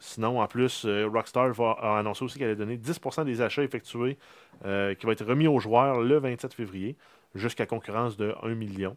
sinon, 0.00 0.40
en 0.40 0.46
plus, 0.46 0.84
euh, 0.86 1.06
Rockstar 1.12 1.52
va, 1.52 1.72
a 1.80 1.98
annoncé 1.98 2.24
aussi 2.24 2.38
qu'elle 2.38 2.48
allait 2.48 2.56
donner 2.56 2.76
10% 2.78 3.24
des 3.24 3.40
achats 3.42 3.62
effectués 3.62 4.16
euh, 4.64 4.94
qui 4.94 5.06
va 5.06 5.12
être 5.12 5.24
remis 5.24 5.46
aux 5.46 5.58
joueurs 5.58 6.00
le 6.00 6.18
27 6.18 6.54
février 6.54 6.96
jusqu'à 7.34 7.66
concurrence 7.66 8.16
de 8.16 8.34
1 8.42 8.54
million. 8.54 8.96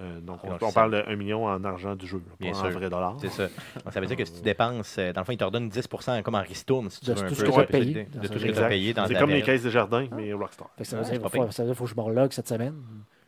Euh, 0.00 0.20
donc, 0.20 0.40
on, 0.44 0.70
parle 0.72 0.92
de 0.92 1.02
1 1.10 1.16
million 1.16 1.46
en 1.46 1.64
argent 1.64 1.96
du 1.96 2.06
jeu, 2.06 2.18
là, 2.18 2.34
Bien 2.38 2.52
pas 2.52 2.58
sûr. 2.58 2.66
en 2.66 2.70
vrai 2.70 2.90
dollar. 2.90 3.16
C'est 3.18 3.30
ça. 3.30 3.48
Donc, 3.82 3.92
ça 3.94 3.98
veut 4.00 4.06
dire 4.06 4.16
que 4.16 4.26
si 4.26 4.34
tu 4.34 4.42
dépenses, 4.42 4.96
dans 4.98 5.20
le 5.22 5.24
fond, 5.24 5.32
ils 5.32 5.38
te 5.38 5.44
redonnent 5.44 5.70
10% 5.70 6.22
comme 6.22 6.34
en 6.34 6.42
ristourne, 6.42 6.90
si 6.90 7.00
tu 7.00 7.06
De 7.06 7.14
veux 7.14 7.24
un 7.24 7.28
tout 7.28 7.34
ce 7.34 7.40
peu. 7.44 7.46
que. 7.46 7.50
De 7.50 8.28
tout 8.28 8.38
ce 8.38 8.44
que 8.44 8.52
tu 8.52 8.58
as 8.58 8.68
payé 8.68 8.92
dans 8.92 9.06
C'est 9.06 9.14
comme 9.18 9.30
les 9.30 9.40
caisses 9.42 9.62
des 9.62 9.70
jardins, 9.70 10.06
mais 10.12 10.32
Rockstar. 10.34 10.68
Fait 10.76 10.84
que 10.84 10.88
ça, 10.90 10.98
veut 10.98 11.04
dire, 11.10 11.20
pas 11.22 11.28
faut, 11.30 11.42
pire. 11.44 11.52
ça 11.52 11.62
veut 11.62 11.68
dire 11.68 11.74
qu'il 11.74 11.78
faut 11.78 11.84
que 11.84 11.90
je 11.90 11.96
me 11.96 12.02
relog 12.02 12.30
cette 12.32 12.46
semaine 12.48 12.74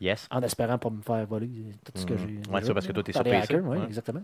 Yes. 0.01 0.29
en 0.31 0.41
espérant 0.43 0.77
pas 0.79 0.91
me 0.91 1.01
faire 1.03 1.27
voler 1.27 1.49
tout 1.85 1.93
ce 1.95 2.05
que 2.07 2.13
Mhm. 2.13 2.19
j'ai. 2.47 2.53
Ouais, 2.53 2.63
ça, 2.63 2.75
parce 2.75 2.87
que 2.87 2.93
toi, 2.93 3.03
t'es 3.03 3.13
sur 3.13 3.25
PC, 3.25 3.35
hackers, 3.37 3.65
oui, 3.65 3.79
ouais. 3.79 3.85
exactement. 3.87 4.23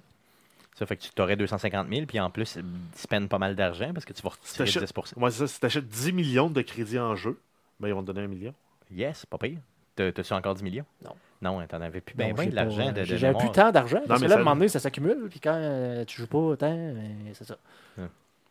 Ça 0.74 0.86
fait 0.86 0.96
que 0.96 1.02
tu 1.04 1.22
aurais 1.22 1.36
250 1.36 1.88
000, 1.88 2.06
puis 2.06 2.18
en 2.18 2.30
plus, 2.30 2.56
ils 2.56 2.64
spendent 2.98 3.28
pas 3.28 3.38
mal 3.38 3.54
d'argent 3.54 3.92
parce 3.94 4.04
que 4.04 4.12
tu 4.12 4.22
vas 4.22 4.30
retirer 4.30 4.64
t'achètes- 4.64 4.82
10%. 4.82 5.14
Moi, 5.16 5.30
c'est 5.30 5.38
ça, 5.38 5.46
si 5.46 5.60
tu 5.60 5.66
achètes 5.66 5.86
10 5.88 6.12
millions 6.12 6.50
de 6.50 6.62
crédits 6.62 6.98
en 6.98 7.14
jeu, 7.14 7.38
ben, 7.78 7.88
ils 7.88 7.94
vont 7.94 8.02
te 8.02 8.06
donner 8.06 8.22
1 8.22 8.26
million. 8.26 8.54
Yes, 8.90 9.24
pas 9.26 9.38
pire. 9.38 9.58
T'as- 9.94 10.10
T'as-tu 10.10 10.32
encore 10.32 10.54
10 10.54 10.64
millions? 10.64 10.84
Non. 11.04 11.14
Non, 11.42 11.60
hein, 11.60 11.66
t'en 11.68 11.80
avais 11.80 12.00
plus 12.00 12.16
Non, 12.18 12.26
ben, 12.28 12.34
ben 12.34 12.50
de 12.50 12.54
l'argent 12.54 12.86
de, 12.90 13.00
de 13.00 13.04
J'ai 13.04 13.18
j'avais 13.18 13.38
plus 13.38 13.52
tant 13.52 13.70
d'argent. 13.70 14.00
Parce 14.08 14.20
mais 14.20 14.26
que 14.26 14.30
là, 14.30 14.34
à 14.34 14.38
ça- 14.38 14.40
un 14.40 14.44
moment 14.44 14.56
donné, 14.56 14.68
ça 14.68 14.80
s'accumule. 14.80 15.28
Puis 15.30 15.40
quand 15.40 15.54
euh, 15.54 16.04
tu 16.04 16.20
joues 16.20 16.26
pas 16.26 16.38
autant, 16.38 16.72
euh, 16.74 16.94
c'est 17.34 17.44
ça. 17.44 17.56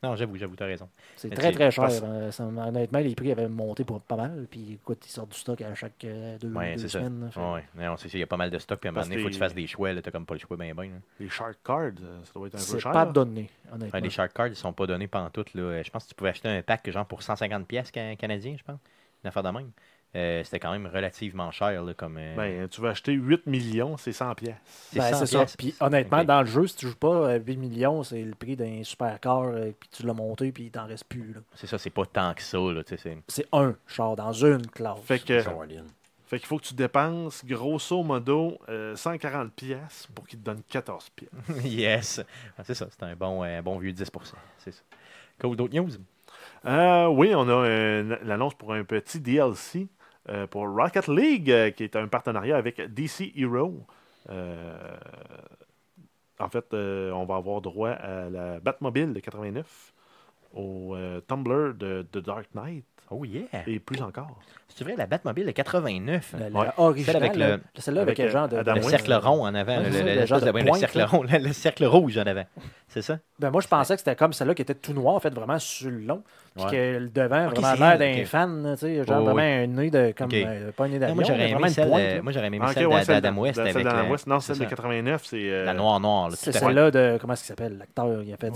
Non, 0.04 0.16
j'avoue, 0.18 0.36
j'avoue, 0.38 0.56
t'as 0.58 0.66
raison. 0.66 0.90
C'est 1.16 1.30
très, 1.30 1.52
très 1.54 1.72
cher. 1.72 1.90
Ça- 1.90 2.44
honnêtement, 2.44 3.00
les 3.00 3.16
prix 3.16 3.32
avaient 3.32 3.48
monté 3.48 3.84
pour 3.86 4.02
pas 4.02 4.18
mal. 4.18 4.48
Puis 4.52 4.74
écoute, 4.74 5.02
ils 5.06 5.10
sortent 5.10 5.32
du 5.32 5.38
stock 5.38 5.62
à 5.62 5.74
chaque 5.76 6.04
euh, 6.04 6.38
deux, 6.38 6.52
Ouais, 6.52 6.76
deux 6.76 6.90
ça. 6.90 7.00
semaines. 7.00 7.30
Fait- 7.32 7.40
Ouais. 7.40 7.64
Non, 7.76 7.96
c'est 7.98 8.10
ça, 8.10 8.18
il 8.18 8.20
y 8.20 8.24
a 8.24 8.28
pas 8.28 8.36
mal 8.38 8.50
de 8.50 8.58
stock, 8.60 8.80
puis 8.80 8.90
à 8.90 8.92
un 8.92 8.94
moment 8.94 9.06
donné, 9.06 9.16
il 9.16 9.22
faut 9.22 9.30
que 9.30 9.34
tu 9.34 9.40
fasses 9.40 9.56
des 9.56 9.66
choix, 9.66 9.94
là, 9.94 10.02
t'as 10.02 10.12
comme 10.12 10.26
pas 10.26 10.34
le 10.34 10.40
choix 10.42 10.58
bien 10.58 10.74
bien. 10.76 10.84
là. 10.84 10.90
Les 11.20 11.30
Shark 11.30 11.58
Cards, 11.64 11.94
euh, 12.04 12.20
ça 12.26 12.32
doit 12.36 12.48
être 12.48 12.56
un 12.56 12.58
peu 12.58 12.64
C'est 12.64 12.80
cher. 12.80 12.92
pas 12.92 13.06
là. 13.06 13.12
donné, 13.12 13.50
honnêtement. 13.72 13.98
Ouais, 13.98 14.02
les 14.02 14.10
Shark 14.10 14.34
Cards, 14.34 14.48
ils 14.48 14.56
sont 14.58 14.74
pas 14.74 14.86
donnés 14.88 15.08
pantoute. 15.08 15.54
Là. 15.54 15.82
Je 15.82 15.90
pense 15.90 16.04
que 16.04 16.10
tu 16.10 16.16
pouvais 16.16 16.32
acheter 16.32 16.50
un 16.50 16.62
pack 16.62 16.90
genre 16.92 17.06
pour 17.06 17.24
150 17.24 17.66
pièces 17.66 17.90
canadiens, 17.92 18.56
je 18.58 18.64
pense. 18.64 18.80
Une 19.24 19.30
affaire 19.30 19.44
de 19.44 19.50
même. 19.52 19.72
Euh, 20.16 20.44
C'était 20.44 20.60
quand 20.60 20.72
même 20.72 20.86
relativement 20.86 21.50
cher, 21.50 21.82
là, 21.84 21.94
comme... 21.96 22.18
euh, 22.20 22.36
Ben, 22.36 22.68
tu 22.70 22.82
veux 22.82 22.90
acheter 22.90 23.14
8 23.14 23.48
millions, 23.48 23.98
c'est 23.98 24.12
100 24.12 24.36
pièces. 24.36 24.56
c'est 24.92 25.00
Ben, 25.00 25.10
100 25.12 25.20
c'est 25.20 25.26
ça. 25.26 25.38
pièces. 25.40 25.58
Puis 25.58 25.76
honnêtement, 25.80 26.24
dans 26.24 26.42
le 26.42 26.46
jeu, 26.48 26.68
si 26.68 26.76
tu 26.76 26.88
joues 26.88 26.96
pas 26.96 27.32
à 27.32 27.36
8 27.38 27.58
millions, 27.58 28.04
c'est 28.04 28.22
le 28.22 28.36
prix 28.36 28.56
d'un 28.56 28.84
supercar, 28.84 29.44
euh, 29.46 29.72
puis 29.80 29.90
tu 29.92 30.04
l'as 30.06 30.14
monté, 30.14 30.52
puis 30.52 30.66
il 30.66 30.72
t'en 30.72 30.86
reste 30.86 31.06
plus. 31.06 31.34
là. 31.34 31.40
C'est 31.56 31.66
ça, 31.68 31.78
c'est 31.80 31.90
pas 31.90 32.06
tant 32.06 32.34
que 32.36 32.44
ça. 32.44 32.60
Là, 32.60 32.84
tu 32.84 32.96
sais, 32.96 33.02
c'est- 33.02 33.18
C'est 33.28 33.48
un 33.52 33.76
char 33.88 34.16
dans 34.16 34.32
une 34.34 34.68
classe. 34.68 35.00
Fait 35.02 35.18
que, 35.18 35.42
fait 36.26 36.38
qu'il 36.40 36.48
faut 36.48 36.58
que 36.60 36.66
tu 36.66 36.74
dépenses 36.76 37.44
grosso 37.44 38.02
modo 38.04 38.60
euh, 38.70 38.96
140 38.96 39.52
pièces 39.54 40.08
pour 40.14 40.28
qu'il 40.28 40.38
te 40.40 40.46
donne 40.46 40.62
14 40.70 41.10
pièces. 41.10 41.32
yes. 41.66 42.22
Ah, 42.58 42.62
c'est 42.64 42.74
ça, 42.76 42.88
c'est 42.92 43.04
un 43.04 43.16
bon, 43.16 43.44
euh, 43.44 43.62
bon 43.64 43.80
vieux 43.80 43.92
10% 43.94 44.36
C'est 44.60 44.72
ça. 44.74 44.82
Cool, 45.42 45.56
d'autres 45.56 45.76
news? 45.76 45.90
Euh, 46.66 47.08
oui, 47.08 47.34
on 47.36 47.48
a 47.50 47.52
euh, 47.68 48.18
l'annonce 48.24 48.54
pour 48.54 48.74
un 48.74 48.84
petit 48.84 49.20
DLC 49.20 49.88
euh, 50.30 50.48
pour 50.48 50.68
Rocket 50.68 51.08
League, 51.08 51.52
euh, 51.52 51.72
qui 51.72 51.84
est 51.84 51.96
un 51.96 52.08
partenariat 52.08 52.58
avec 52.58 52.82
DC 52.94 53.32
Hero. 53.36 53.86
Euh, 54.30 54.76
en 56.40 56.50
fait, 56.50 56.66
euh, 56.74 57.12
on 57.12 57.26
va 57.26 57.36
avoir 57.36 57.62
droit 57.62 57.92
à 57.92 58.30
la 58.30 58.60
Batmobile 58.60 59.14
de 59.14 59.20
89, 59.20 59.94
au 60.54 60.96
euh, 60.96 61.22
Tumblr 61.28 61.74
de, 61.76 62.06
de 62.12 62.20
Dark 62.20 62.48
Knight 62.54 62.86
Oh 63.10 63.26
yeah! 63.26 63.42
et 63.68 63.80
plus 63.80 64.02
encore. 64.02 64.40
C'est 64.70 64.84
vrai, 64.84 64.96
la 64.98 65.06
Batmobile 65.06 65.46
de 65.46 65.52
89. 65.52 66.36
La, 66.40 66.50
Ouais. 66.60 66.68
originale, 66.78 67.18
avec 67.18 67.36
le- 67.36 67.40
là, 67.48 67.58
celle-là 67.76 68.02
avec, 68.02 68.20
avec, 68.20 68.30
un 68.30 68.34
genre 68.34 68.48
de. 68.50 68.58
Adam 68.58 68.74
Le 68.74 68.80
West. 68.80 68.90
cercle 68.90 69.14
rond 69.14 69.42
en 69.46 69.54
avant. 69.54 69.78
Ouais, 69.78 69.84
le, 69.84 69.92
c'est 69.92 69.98
ça, 70.00 70.04
le- 70.04 70.10
le 70.22 70.26
genre 70.26 70.40
l'espèce 70.40 70.42
de 70.42 70.46
de- 70.46 70.52
ouais, 70.54 70.62
le 70.62 70.68
pointe, 70.68 70.80
cercle 70.80 70.98
là. 70.98 71.06
rond, 71.06 71.24
le, 71.24 71.38
le 71.48 71.54
cercle 71.54 71.86
rouge 71.86 72.18
en 72.18 72.26
avant. 72.26 72.46
C'est 72.88 73.02
ça? 73.04 73.20
Ben, 73.40 73.52
moi, 73.52 73.62
je 73.62 73.68
pensais 73.68 73.94
que 73.94 74.00
c'était 74.00 74.16
comme 74.16 74.34
celle-là 74.34 74.56
qui 74.56 74.62
était 74.64 74.74
tout 74.74 74.94
noir, 74.94 75.14
en 75.16 75.20
fait, 75.20 75.34
vraiment 75.34 75.60
sur 75.60 75.92
le 75.92 76.00
long. 76.00 76.24
Puis 76.56 76.64
Ouais. 76.66 76.72
que 76.72 77.00
le 77.00 77.10
devant, 77.10 77.48
Ok, 77.48 77.58
vraiment 77.60 77.96
l'air 77.96 77.98
d'un 77.98 78.26
fan, 78.26 78.64
là, 78.64 78.74
tu 78.74 78.86
sais, 78.86 79.04
genre 79.06 79.18
Oh, 79.22 79.24
vraiment 79.26 79.36
oui. 79.42 79.64
un 79.64 79.68
nez 79.68 79.90
de. 79.90 80.14
Comme, 80.16 80.30
euh, 80.34 80.72
pas 80.72 80.84
un 80.86 80.88
nez 80.88 81.00
d'avion, 81.00 81.16
moi, 81.16 81.24
j'aurais 81.24 81.50
aimé 81.50 81.70
celle, 81.70 81.88
pointe. 81.90 82.22
moi, 82.24 82.32
j'aurais 82.32 82.46
aimé 82.48 82.60
celle 82.74 82.88
ouais, 82.88 83.06
d'Adam 83.06 83.38
West 83.38 83.60
de- 83.60 83.66
celle 83.72 83.84
d'Adam 83.84 84.10
West. 84.12 84.28
Non, 84.28 84.40
c'est 84.40 84.48
celle 84.54 84.58
de 84.60 84.64
ça. 84.64 84.70
89, 84.70 85.22
c'est. 85.26 85.38
euh, 85.50 85.66
la 85.66 85.74
noire 85.74 86.00
noire. 86.00 86.30
là, 86.30 86.36
C'est 86.38 86.52
celle-là 86.52 86.92
de. 86.92 87.18
Comment 87.20 87.34
est-ce 87.34 87.42
qu'il 87.42 87.48
s'appelle 87.48 87.78
L'acteur, 87.80 88.22
il 88.24 88.34
a 88.34 88.38
fait. 88.38 88.50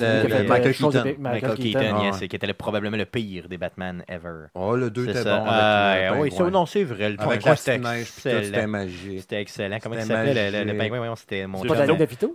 Michael 0.47 0.73
Keaton. 0.73 1.03
Michael 1.19 1.55
Keaton, 1.55 1.79
Ah, 2.13 2.17
qui 2.17 2.25
était 2.35 2.47
le- 2.47 2.53
probablement 2.53 2.97
le 2.97 3.05
pire 3.05 3.47
des 3.49 3.57
Batman 3.57 4.03
ever. 4.07 4.47
Oh, 4.53 4.75
le 4.75 4.89
2 4.89 5.05
C'est 5.05 5.11
était 5.11 5.23
bon. 5.23 5.43
Ah, 5.47 6.11
oui, 6.19 6.31
non, 6.51 6.65
c'est 6.65 6.83
vrai. 6.83 7.09
Le 7.09 7.15
Avec 7.19 7.41
pingouin, 7.41 7.49
la 7.51 7.55
c'était 7.55 8.67
magique. 8.67 9.21
C'était 9.21 9.41
excellent. 9.41 9.77
Comment 9.81 9.95
il 9.95 10.01
s'appelait 10.03 10.63
le, 10.65 10.77
pingouin? 10.77 11.15
C'était 11.15 11.47
mon 11.47 11.63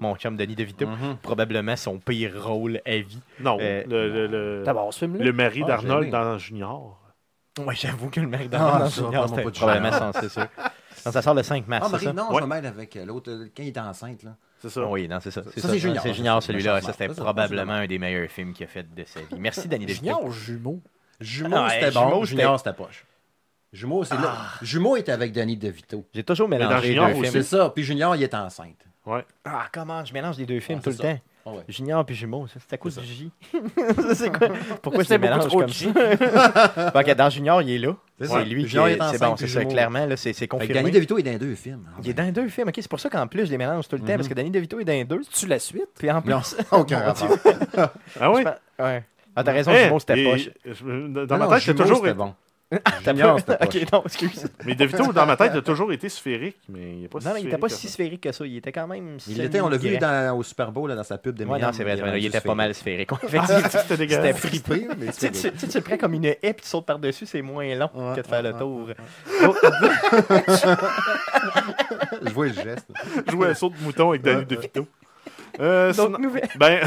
Mon 0.00 0.16
chum 0.16 0.36
Denis 0.36 0.54
DeVito. 0.56 0.86
Mhm. 0.86 1.16
Probablement 1.22 1.76
son 1.76 1.98
pire 1.98 2.32
rôle 2.42 2.80
à 2.86 2.96
vie. 2.96 3.20
Non, 3.40 3.58
le, 3.58 3.84
le, 3.88 4.26
le, 4.26 4.62
T'as 4.64 4.72
bon, 4.74 4.90
ce 4.90 4.98
film-là 5.00 5.24
le 5.24 5.32
mari 5.60 5.62
Ah, 5.64 5.66
d'Arnold 5.76 6.10
dans 6.10 6.38
Junior. 6.38 6.98
Oui, 7.58 7.74
j'avoue 7.76 8.08
que 8.10 8.20
le 8.20 8.26
mec 8.28 8.48
Ah, 8.52 8.78
dans 8.80 8.88
ça, 8.88 9.02
Junior, 9.02 9.30
de 9.30 9.50
probablement 9.50 9.92
son, 10.12 10.20
c'est 10.20 10.28
sûr. 10.30 10.46
Non, 11.04 11.12
ça 11.12 11.20
sort 11.22 11.34
le 11.34 11.42
5 11.42 11.66
mars, 11.68 11.82
Ah, 11.84 11.86
c'est 11.86 11.92
Marie, 11.92 12.04
ça? 12.06 12.12
non, 12.12 12.30
Ouais. 12.30 12.36
je 12.38 12.42
me 12.42 12.48
mêle 12.48 12.66
avec 12.66 12.96
euh, 12.96 13.04
l'autre, 13.04 13.30
euh, 13.30 13.50
quand 13.56 13.62
il 13.62 13.68
était 13.68 13.80
enceinte. 13.80 14.22
Là. 14.22 14.36
C'est 14.60 14.70
ça. 14.70 14.86
Oui, 14.86 15.08
non, 15.08 15.18
c'est 15.20 15.30
ça. 15.32 15.42
Ça, 15.42 15.50
c'est 15.68 15.78
Junior. 15.78 16.02
C'est 16.02 16.14
Junior, 16.14 16.40
Ça, 16.42 16.46
celui-là. 16.48 16.80
ça, 16.80 16.86
Ça, 16.86 16.92
c'était 16.92 17.08
ça, 17.08 17.14
ça, 17.14 17.22
probablement 17.24 17.72
ça, 17.72 17.78
un 17.78 17.86
des 17.86 17.98
meilleurs 17.98 18.30
films 18.30 18.52
qu'il 18.52 18.64
a 18.64 18.68
fait 18.68 18.94
de 18.94 19.04
sa 19.04 19.20
vie. 19.20 19.26
Merci, 19.38 19.68
Danny 19.68 19.84
DeVito. 19.86 20.04
Junior 20.04 20.24
ou 20.24 20.30
jumeau? 20.32 20.80
Jumeau, 21.20 21.56
Ah, 21.58 21.68
c'était 21.70 21.92
Jumeau, 21.92 22.10
bon. 22.10 22.24
Junior, 22.24 22.58
c'était 22.58 22.72
poche. 22.72 23.04
Jumeau, 23.72 24.04
c'est 24.04 24.14
là. 24.14 24.36
Jumeau 24.62 24.96
était 24.96 25.12
avec 25.12 25.32
Danny 25.32 25.56
DeVito. 25.56 26.04
J'ai 26.14 26.22
toujours 26.24 26.48
dans 26.48 26.56
mélangé 26.56 26.80
les 26.88 26.92
Junior 26.94 27.06
deux 27.08 27.12
aussi. 27.14 27.30
films. 27.30 27.42
C'est 27.42 27.56
ça. 27.56 27.70
Puis 27.70 27.84
Junior, 27.84 28.14
il 28.16 28.22
était 28.22 28.36
enceinte. 28.36 28.78
Ouais. 29.06 29.24
Ah, 29.44 29.66
comment? 29.72 30.04
Je 30.04 30.12
mélange 30.12 30.36
les 30.38 30.46
deux 30.46 30.60
films 30.60 30.78
Ah, 30.80 30.84
tout 30.84 30.90
le 30.90 30.96
c'est 30.96 31.02
ça. 31.02 31.14
temps. 31.14 31.20
Ah 31.44 31.50
ouais. 31.50 31.64
Junior 31.68 32.04
puis 32.06 32.14
Jumeau, 32.14 32.46
ça, 32.46 32.54
c'est 32.60 32.72
à 32.74 32.78
cause 32.78 32.94
C'est 32.94 33.00
du 33.00 33.06
J. 33.12 33.30
Ça, 33.96 34.14
c'est 34.14 34.30
quoi? 34.30 34.48
Pourquoi 34.82 35.02
beaucoup 35.02 35.18
mélange 35.20 35.46
trop 35.48 35.58
comme 35.60 35.68
ça? 35.70 36.92
Ok, 36.94 37.14
dans 37.16 37.30
Junior, 37.30 37.62
il 37.62 37.70
est 37.70 37.78
là. 37.78 37.96
C'est 38.20 38.26
C'est 38.28 38.44
lui 38.44 38.62
qui 38.62 38.68
Junior 38.70 38.86
est. 38.88 38.92
est 38.92 38.96
C'est 38.96 39.02
enceinte, 39.02 39.30
bon, 39.30 39.36
c'est 39.36 39.48
ça, 39.48 39.64
clairement, 39.64 40.06
là, 40.06 40.16
c'est 40.16 40.32
c'est 40.32 40.46
confirmé. 40.46 40.74
Danny 40.74 40.90
DeVito 40.92 41.18
est 41.18 41.22
dans 41.24 41.36
deux 41.38 41.54
films. 41.56 41.84
Ah, 41.88 42.00
Il 42.04 42.10
est 42.10 42.14
dans 42.14 42.32
deux 42.32 42.48
films, 42.48 42.68
ok, 42.68 42.74
c'est 42.76 42.88
pour 42.88 43.00
ça 43.00 43.10
qu'en 43.10 43.26
plus 43.26 43.46
je 43.46 43.50
les 43.50 43.58
mélange 43.58 43.88
tout 43.88 43.96
le 43.96 44.02
temps, 44.02 44.08
Mhm. 44.12 44.16
parce 44.16 44.28
que 44.28 44.34
Danny 44.34 44.50
DeVito 44.50 44.78
est 44.78 44.84
dans 44.84 45.04
deux. 45.04 45.22
Tu 45.32 45.46
la 45.48 45.58
suite? 45.58 45.88
Puis 45.98 46.10
en 46.10 46.22
plus. 46.22 46.30
Non, 46.32 46.40
aucun 46.70 47.00
rapport. 47.00 47.28
Ah 48.20 48.30
oui? 48.32 48.44
Ouais. 48.78 49.02
Ah, 49.34 49.42
t'as 49.42 49.52
raison, 49.52 49.72
Eh, 49.74 49.84
Jumeau, 49.84 49.98
c'était 49.98 50.20
et- 50.20 50.30
poche. 50.30 50.50
Dans 51.26 51.38
ma 51.38 51.48
tête, 51.48 51.60
Jumeau, 51.64 51.78
toujours 51.82 52.02
bon. 52.14 52.34
T'as 53.04 53.12
Junior, 53.12 53.34
pas- 53.34 53.38
c'était 53.40 53.56
poche. 53.66 53.82
Ok, 53.82 53.92
non, 53.92 54.02
excuse. 54.04 54.46
Mais 54.64 54.74
DeVito, 54.74 55.12
dans 55.12 55.26
ma 55.26 55.36
tête, 55.36 55.50
il 55.54 55.58
a 55.58 55.62
toujours 55.62 55.92
été 55.92 56.08
sphérique, 56.08 56.56
mais 56.68 56.92
il 56.94 57.02
n'est 57.02 57.08
pas 57.08 57.20
si 57.20 57.26
Non, 57.28 57.36
il 57.36 57.46
était 57.48 57.58
pas 57.58 57.68
si 57.68 57.88
sphérique 57.88 58.22
que 58.22 58.32
ça. 58.32 58.46
Il 58.46 58.56
était 58.56 58.72
quand 58.72 58.86
même. 58.86 59.18
Il 59.28 59.38
l'était, 59.38 59.60
on 59.60 59.68
l'a 59.68 59.76
vu 59.76 59.98
dans, 59.98 60.36
au 60.36 60.42
Super 60.42 60.72
Bowl 60.72 60.88
là, 60.88 60.96
dans 60.96 61.04
sa 61.04 61.18
pub 61.18 61.36
de 61.36 61.44
Ouais, 61.44 61.58
non, 61.58 61.72
c'est 61.72 61.82
vrai, 61.84 61.96
c'est 61.96 62.02
vrai, 62.02 62.20
il 62.20 62.26
était 62.26 62.40
pas 62.40 62.54
mal 62.54 62.74
sphérique. 62.74 63.10
Ah, 63.38 63.46
c'était 63.46 63.78
C'était 63.82 63.96
dégueulasse. 63.96 64.36
fripé. 64.38 64.86
mais 64.98 65.06
Tu 65.06 65.12
sais, 65.12 65.30
tu- 65.30 65.52
tu 65.52 65.58
sais, 65.58 65.68
tu 65.68 65.78
le 65.78 65.84
prends 65.84 65.96
comme 65.96 66.14
une 66.14 66.24
haie 66.26 66.38
puis 66.42 66.54
tu 66.62 66.68
sautes 66.68 66.86
par-dessus, 66.86 67.26
c'est 67.26 67.42
moins 67.42 67.74
long 67.74 67.90
Ouais, 67.94 68.16
que 68.16 68.20
de 68.20 68.26
faire 68.26 68.42
le 68.42 68.52
ouais, 68.52 68.58
tour. 68.58 68.88
Je 72.22 72.30
vois 72.32 72.46
le 72.46 72.52
geste. 72.52 72.86
Jouer 73.28 73.48
un 73.48 73.54
saut 73.54 73.70
de 73.70 73.82
mouton 73.84 74.10
avec 74.10 74.22
Danny 74.22 74.44
DeVito. 74.44 74.86
Euh, 75.60 75.92
Donc, 75.92 76.18
nouvelle. 76.18 76.48
Ben, 76.56 76.80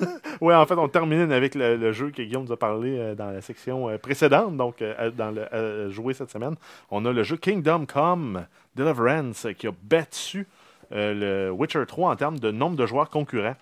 ouais, 0.40 0.54
en 0.54 0.66
fait, 0.66 0.74
on 0.74 0.88
termine 0.88 1.32
avec 1.32 1.54
le, 1.54 1.76
le 1.76 1.92
jeu 1.92 2.10
que 2.10 2.22
Guillaume 2.22 2.44
nous 2.44 2.52
a 2.52 2.56
parlé 2.56 2.98
euh, 2.98 3.14
dans 3.14 3.30
la 3.30 3.40
section 3.40 3.88
euh, 3.88 3.98
précédente, 3.98 4.56
donc 4.56 4.82
euh, 4.82 5.10
dans 5.10 5.30
le 5.30 5.90
joué 5.90 6.14
cette 6.14 6.30
semaine. 6.30 6.56
On 6.90 7.04
a 7.04 7.12
le 7.12 7.22
jeu 7.22 7.36
Kingdom 7.36 7.86
Come 7.86 8.46
Deliverance 8.74 9.46
qui 9.56 9.66
a 9.66 9.72
battu 9.82 10.46
euh, 10.92 11.46
le 11.48 11.52
Witcher 11.52 11.84
3 11.86 12.10
en 12.10 12.16
termes 12.16 12.38
de 12.38 12.50
nombre 12.50 12.76
de 12.76 12.86
joueurs 12.86 13.10
concurrents. 13.10 13.56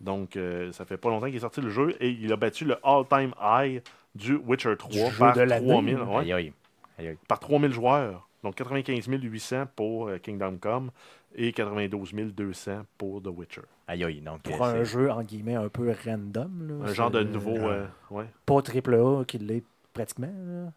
Donc, 0.00 0.38
ça 0.72 0.86
fait 0.86 0.96
pas 0.96 1.10
longtemps 1.10 1.26
qu'il 1.26 1.36
est 1.36 1.40
sorti 1.40 1.60
le 1.60 1.68
jeu 1.68 1.94
et 2.00 2.08
il 2.08 2.32
a 2.32 2.36
battu 2.36 2.64
le 2.64 2.78
all-time 2.82 3.34
high 3.38 3.82
du 4.14 4.36
Witcher 4.36 4.74
3 4.78 4.90
Du 4.90 4.98
jeu 4.98 5.18
par, 5.18 5.34
de 5.36 5.42
l'année. 5.42 5.68
3000, 5.68 5.96
ouais, 5.98 6.16
Aïe, 6.20 6.32
aïe. 6.32 6.52
Aïe, 6.98 7.08
aïe. 7.08 7.18
par 7.28 7.38
3000 7.38 7.70
joueurs. 7.70 8.26
Donc, 8.42 8.54
95 8.54 9.06
800 9.06 9.64
pour 9.76 10.08
Kingdom 10.22 10.56
Come 10.58 10.90
et 11.34 11.52
92 11.52 12.12
200 12.34 12.82
pour 12.98 13.22
The 13.22 13.28
Witcher. 13.28 13.62
Aïe, 13.88 14.04
aïe. 14.04 14.20
Donc, 14.20 14.42
Pour 14.42 14.64
euh, 14.64 14.80
un 14.80 14.84
jeu, 14.84 15.10
en 15.10 15.22
guillemets, 15.22 15.54
un 15.56 15.68
peu 15.68 15.94
random. 16.04 16.68
là. 16.82 16.88
Un 16.90 16.92
genre 16.94 17.10
de 17.10 17.20
euh, 17.20 17.24
nouveau. 17.24 17.56
euh, 17.56 17.86
ouais. 18.10 18.26
Pas 18.46 18.62
triple 18.62 18.94
A 18.94 19.24
qui 19.24 19.38
l'est 19.38 19.64
pratiquement. 19.92 20.26
là. 20.32 20.72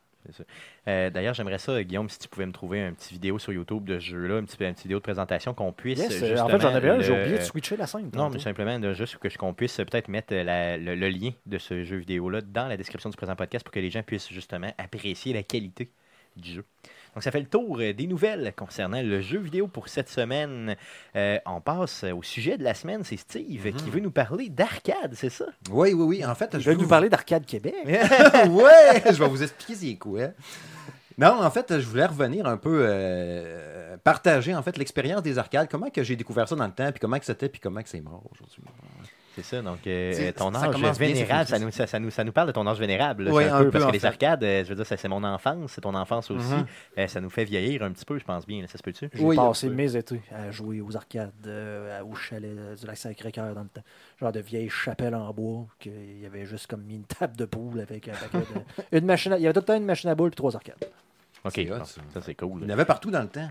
Euh, 0.87 1.09
D'ailleurs, 1.09 1.33
j'aimerais 1.33 1.57
ça, 1.57 1.83
Guillaume, 1.83 2.07
si 2.07 2.17
tu 2.17 2.29
pouvais 2.29 2.45
me 2.45 2.53
trouver 2.53 2.81
un 2.81 2.93
petit 2.93 3.13
vidéo 3.13 3.39
sur 3.39 3.51
YouTube 3.51 3.83
de 3.83 3.99
ce 3.99 4.05
jeu-là, 4.05 4.39
une 4.39 4.45
petite 4.45 4.81
vidéo 4.83 4.99
de 4.99 5.03
présentation 5.03 5.53
qu'on 5.53 5.73
puisse. 5.73 5.99
Yes, 5.99 6.11
euh, 6.13 6.27
justement, 6.27 6.45
en 6.45 6.49
fait, 6.49 6.61
j'en 6.61 6.73
avais 6.73 6.89
un, 6.91 7.01
j'ai 7.01 7.11
oublié 7.11 7.37
de 7.39 7.43
switcher 7.43 7.75
la 7.75 7.87
scène. 7.87 8.09
Non, 8.15 8.29
mais 8.29 8.39
simplement 8.39 8.79
de 8.79 8.93
juste 8.93 9.17
que 9.17 9.27
qu'on 9.37 9.53
puisse 9.53 9.75
peut-être 9.75 10.07
mettre 10.07 10.33
la- 10.33 10.77
le, 10.77 10.95
le 10.95 11.09
lien 11.09 11.31
de 11.45 11.57
ce 11.57 11.83
jeu 11.83 11.97
vidéo-là 11.97 12.39
dans 12.39 12.67
la 12.69 12.77
description 12.77 13.09
du 13.09 13.17
présent 13.17 13.35
podcast 13.35 13.65
pour 13.65 13.73
que 13.73 13.81
les 13.81 13.89
gens 13.89 14.01
puissent 14.01 14.31
justement 14.31 14.71
apprécier 14.77 15.33
la 15.33 15.43
qualité 15.43 15.91
du 16.37 16.53
jeu. 16.53 16.65
Donc, 17.13 17.23
ça 17.23 17.31
fait 17.31 17.39
le 17.39 17.47
tour 17.47 17.77
euh, 17.79 17.93
des 17.93 18.07
nouvelles 18.07 18.53
concernant 18.55 19.01
le 19.01 19.21
jeu 19.21 19.39
vidéo 19.39 19.67
pour 19.67 19.87
cette 19.87 20.09
semaine. 20.09 20.75
Euh, 21.15 21.37
on 21.45 21.61
passe 21.61 22.03
au 22.03 22.23
sujet 22.23 22.57
de 22.57 22.63
la 22.63 22.73
semaine. 22.73 23.03
C'est 23.03 23.17
Steve 23.17 23.73
qui 23.73 23.89
veut 23.89 23.99
nous 23.99 24.11
parler 24.11 24.49
d'arcade, 24.49 25.13
c'est 25.15 25.29
ça? 25.29 25.45
Oui, 25.69 25.93
oui, 25.93 26.03
oui. 26.03 26.25
En 26.25 26.35
fait, 26.35 26.57
Je 26.59 26.69
vais 26.69 26.75
nous 26.75 26.87
parler 26.87 27.09
d'Arcade 27.09 27.45
Québec. 27.45 27.75
ouais, 27.85 29.03
je 29.05 29.19
vais 29.19 29.27
vous 29.27 29.43
expliquer 29.43 29.75
c'est 29.75 29.95
quoi. 29.95 30.29
Non, 31.17 31.43
en 31.43 31.51
fait, 31.51 31.79
je 31.79 31.85
voulais 31.85 32.05
revenir 32.05 32.45
un 32.47 32.57
peu 32.57 32.81
euh, 32.83 33.97
partager 34.03 34.55
en 34.55 34.63
fait 34.63 34.77
l'expérience 34.77 35.21
des 35.21 35.37
arcades, 35.37 35.67
comment 35.69 35.89
que 35.89 36.03
j'ai 36.03 36.15
découvert 36.15 36.47
ça 36.47 36.55
dans 36.55 36.65
le 36.65 36.71
temps, 36.71 36.91
puis 36.91 36.99
comment 36.99 37.19
que 37.19 37.25
c'était, 37.25 37.49
puis 37.49 37.61
comment 37.61 37.83
que 37.83 37.89
c'est 37.89 38.01
mort 38.01 38.23
aujourd'hui. 38.31 38.63
C'est 39.35 39.43
ça, 39.43 39.61
donc 39.63 39.79
euh, 39.87 40.31
ton 40.33 40.53
ça 40.53 40.65
âge 40.67 40.97
vénérable, 40.99 41.47
ça 41.49 41.57
nous, 41.57 41.71
ça, 41.71 41.87
ça 41.87 41.99
nous, 41.99 42.11
ça 42.11 42.23
nous 42.23 42.31
parle 42.31 42.47
de 42.47 42.51
ton 42.51 42.67
âge 42.67 42.79
vénérable. 42.79 43.23
là, 43.23 43.31
Oui, 43.31 43.43
un 43.45 43.55
un 43.55 43.59
peu, 43.59 43.65
peu, 43.65 43.71
parce 43.71 43.85
en 43.85 43.87
que 43.87 43.93
les 43.93 43.99
fait. 43.99 44.05
arcades, 44.07 44.43
euh, 44.43 44.63
je 44.63 44.69
veux 44.69 44.75
dire, 44.75 44.85
ça, 44.85 44.95
c'est 44.95 45.07
mon 45.07 45.23
enfance, 45.23 45.71
c'est 45.73 45.81
ton 45.81 45.95
enfance 45.95 46.29
aussi. 46.29 46.53
Mhm. 46.53 46.65
Euh, 46.99 47.07
ça 47.07 47.19
nous 47.19 47.31
fait 47.31 47.43
vieillir 47.43 47.81
un 47.81 47.91
petit 47.91 48.05
peu, 48.05 48.19
je 48.19 48.23
pense 48.23 48.45
bien. 48.45 48.61
là, 48.61 48.67
ça 48.67 48.77
se 48.77 48.83
peut-tu? 48.83 49.09
J'ai 49.11 49.23
Oui, 49.23 49.35
passé 49.35 49.69
peu. 49.69 49.73
mes 49.73 49.95
étés 49.95 50.21
à 50.31 50.51
jouer 50.51 50.81
aux 50.81 50.95
arcades, 50.95 51.31
euh, 51.47 52.03
au 52.03 52.13
chalet 52.13 52.51
euh, 52.55 52.75
du 52.75 52.85
lac 52.85 52.95
Sacré-Cœur 52.95 53.55
dans 53.55 53.63
le 53.63 53.69
temps. 53.69 53.81
Genre 54.21 54.31
de 54.31 54.39
vieilles 54.39 54.69
chapelles 54.69 55.15
en 55.15 55.33
bois, 55.33 55.65
qu'il 55.79 56.21
y 56.21 56.25
avait 56.27 56.45
juste 56.45 56.67
comme 56.67 56.83
mis 56.83 56.95
une 56.97 57.05
table 57.05 57.35
de 57.35 57.45
poule 57.45 57.79
avec 57.79 58.07
un 58.09 58.11
paquet 58.13 58.37
de... 58.91 58.97
Une 58.99 59.05
machine 59.05 59.33
à- 59.33 59.37
Il 59.37 59.41
y 59.41 59.45
avait 59.45 59.53
tout 59.53 59.61
le 59.61 59.65
temps 59.65 59.75
une 59.75 59.85
machine 59.85 60.11
à 60.11 60.15
boules 60.15 60.29
puis 60.29 60.35
trois 60.37 60.55
arcades. 60.55 60.75
Ok, 61.43 61.53
C'est 61.55 61.71
hot, 61.71 61.79
bon, 61.79 61.85
ça. 61.85 62.01
ça 62.13 62.21
c'est 62.21 62.35
cool. 62.35 62.59
Il 62.61 62.67
y 62.67 62.71
en 62.71 62.73
avait 62.73 62.85
partout 62.85 63.09
dans 63.09 63.21
le 63.23 63.27
temps. 63.29 63.49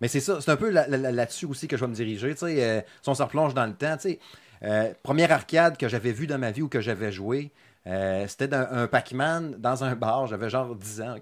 Mais 0.00 0.08
c'est 0.08 0.20
ça, 0.20 0.40
c'est 0.40 0.50
un 0.50 0.56
peu 0.56 0.70
là- 0.70 0.88
là- 0.88 1.12
là-dessus 1.12 1.46
aussi 1.46 1.68
que 1.68 1.76
je 1.76 1.84
vais 1.84 1.88
me 1.88 1.94
diriger. 1.94 2.32
Tu 2.34 2.38
sais, 2.40 2.64
euh, 2.64 2.80
si 3.00 3.08
on 3.08 3.14
se 3.14 3.22
replonge 3.22 3.54
dans 3.54 3.64
le 3.64 3.72
temps, 3.74 3.94
tu 3.96 4.10
sais, 4.10 4.18
euh, 4.62 4.92
première 5.02 5.32
arcade 5.32 5.76
que 5.76 5.88
j'avais 5.88 6.12
vue 6.12 6.26
dans 6.26 6.38
ma 6.38 6.50
vie 6.50 6.62
ou 6.62 6.68
que 6.68 6.80
j'avais 6.80 7.12
joué, 7.12 7.50
euh, 7.86 8.24
c'était 8.28 8.48
d'un- 8.48 8.68
un 8.70 8.86
Pac-Man 8.86 9.56
dans 9.58 9.84
un 9.84 9.94
bar. 9.94 10.26
J'avais 10.26 10.48
genre 10.48 10.74
10 10.74 11.02
ans. 11.02 11.16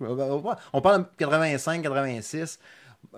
on 0.72 0.80
parle 0.80 1.02
de 1.02 1.06
85, 1.18 1.82
86. 1.82 2.58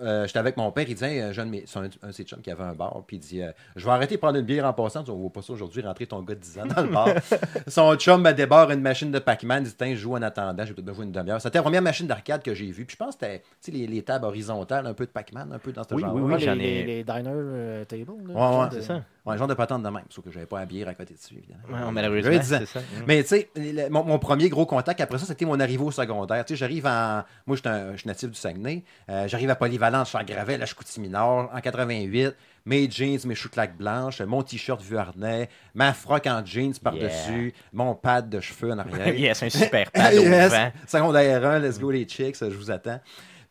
euh, 0.01 0.25
j'étais 0.25 0.39
avec 0.39 0.57
mon 0.57 0.71
père, 0.71 0.85
il 0.87 0.95
disait, 0.95 1.21
un 1.21 1.31
jeune, 1.31 1.55
c'est 1.67 1.77
un, 1.77 1.83
un 2.01 2.07
de 2.07 2.11
ses 2.11 2.23
chums 2.23 2.41
qui 2.41 2.49
avait 2.49 2.63
un 2.63 2.73
bar, 2.73 3.03
puis 3.05 3.17
il 3.17 3.19
dit 3.19 3.41
euh, 3.43 3.51
Je 3.75 3.85
vais 3.85 3.91
arrêter 3.91 4.15
de 4.15 4.19
prendre 4.19 4.37
une 4.39 4.45
bière 4.45 4.65
en 4.65 4.73
passant. 4.73 5.03
On 5.07 5.13
voit 5.15 5.29
pas 5.31 5.41
ça 5.43 5.53
aujourd'hui, 5.53 5.81
rentrer 5.83 6.07
ton 6.07 6.21
gars 6.23 6.33
de 6.35 6.39
10 6.39 6.59
ans 6.59 6.65
dans 6.65 6.81
le 6.81 6.89
bar. 6.89 7.09
Son 7.67 7.95
chum 7.95 8.21
me 8.23 8.31
débarre 8.33 8.71
une 8.71 8.81
machine 8.81 9.11
de 9.11 9.19
Pac-Man, 9.19 9.63
il 9.63 9.69
dit 9.69 9.75
Tiens, 9.77 9.91
je 9.91 9.95
joue 9.99 10.15
en 10.15 10.21
attendant, 10.23 10.65
j'ai 10.65 10.73
peut-être 10.73 10.85
besoin 10.85 11.05
d'une 11.05 11.13
demi-heure. 11.13 11.39
C'était 11.39 11.59
la 11.59 11.63
première 11.63 11.83
machine 11.83 12.07
d'arcade 12.07 12.41
que 12.43 12.53
j'ai 12.55 12.71
vue, 12.71 12.85
puis 12.85 12.97
je 12.99 13.03
pense 13.05 13.15
que 13.15 13.25
c'était 13.25 13.39
tu 13.41 13.45
sais, 13.61 13.71
les, 13.71 13.85
les 13.87 14.01
tables 14.01 14.25
horizontales, 14.25 14.87
un 14.87 14.93
peu 14.95 15.05
de 15.05 15.11
Pac-Man, 15.11 15.51
un 15.53 15.59
peu 15.59 15.71
dans 15.71 15.83
ce 15.83 15.93
Oui, 15.93 16.01
genre 16.01 16.13
oui, 16.15 16.21
Ouais, 16.23 16.33
oui, 16.35 16.45
les, 16.57 16.65
ai- 16.65 16.83
les 16.85 17.03
diner 17.03 17.23
euh, 17.31 17.85
tables. 17.85 18.05
là, 18.27 18.33
Ouais, 18.33 18.59
ouais, 18.63 18.69
de- 18.69 18.81
C'est 18.81 18.87
ça. 18.87 19.03
Ouais, 19.25 19.37
genre 19.37 19.47
de 19.47 19.53
patente 19.55 19.81
de 19.81 19.89
même, 19.89 20.03
sauf 20.09 20.23
que 20.23 20.31
j'avais 20.31 20.45
pas 20.45 20.59
la 20.59 20.65
bière 20.67 20.87
à 20.87 20.93
côté 20.93 21.15
dessus, 21.15 21.35
évidemment. 21.35 21.87
Ouais, 21.87 21.91
malheureusement, 21.91 22.23
J'avais 22.31 22.39
10 22.39 22.53
ans. 22.53 22.57
c'est 22.59 22.65
ça. 22.79 22.79
Mais 23.07 23.23
tu 23.23 23.29
sais, 23.29 23.49
mon, 23.89 24.03
mon 24.03 24.19
premier 24.19 24.49
gros 24.49 24.65
contact 24.67 25.01
après 25.01 25.17
ça, 25.17 25.25
c'était 25.25 25.45
mon 25.45 25.59
arrivée 25.59 25.83
au 25.83 25.89
secondaire. 25.91 26.45
Tu 26.45 26.53
sais, 26.53 26.57
j'arrive 26.57 26.85
en. 26.85 27.23
Moi, 27.47 27.57
je 27.57 27.95
suis 27.97 28.07
natif 28.07 28.29
du 28.29 28.35
Saguenay. 28.35 28.83
Euh, 29.09 29.27
j'arrive 29.27 29.49
à 29.49 29.55
Polyvalence, 29.55 30.11
je 30.11 30.17
fais 30.17 30.25
Gravel, 30.25 30.61
à 30.61 30.65
Chicoutimi-Nord, 30.65 31.49
en 31.53 31.59
88. 31.59 32.35
Mes 32.67 32.89
jeans, 32.89 33.19
mes 33.25 33.35
choux-claques 33.35 33.77
blanches, 33.77 34.21
mon 34.21 34.41
t-shirt 34.41 34.81
vu 34.81 34.97
harnais, 34.97 35.49
ma 35.75 35.93
froc 35.93 36.25
en 36.25 36.43
jeans 36.43 36.73
par-dessus, 36.81 37.53
mon 37.73 37.93
pad 37.93 38.27
de 38.27 38.39
cheveux 38.39 38.71
en 38.71 38.79
arrière. 38.79 39.13
yes, 39.13 39.43
un 39.43 39.49
super 39.49 39.91
pad 39.91 40.13
au 40.17 40.21
Yes. 40.21 40.51
Secondaire 40.87 41.45
1, 41.45 41.59
let's 41.59 41.79
go 41.79 41.91
les 41.91 42.05
chicks, 42.05 42.37
je 42.41 42.45
vous 42.55 42.71
attends. 42.71 42.99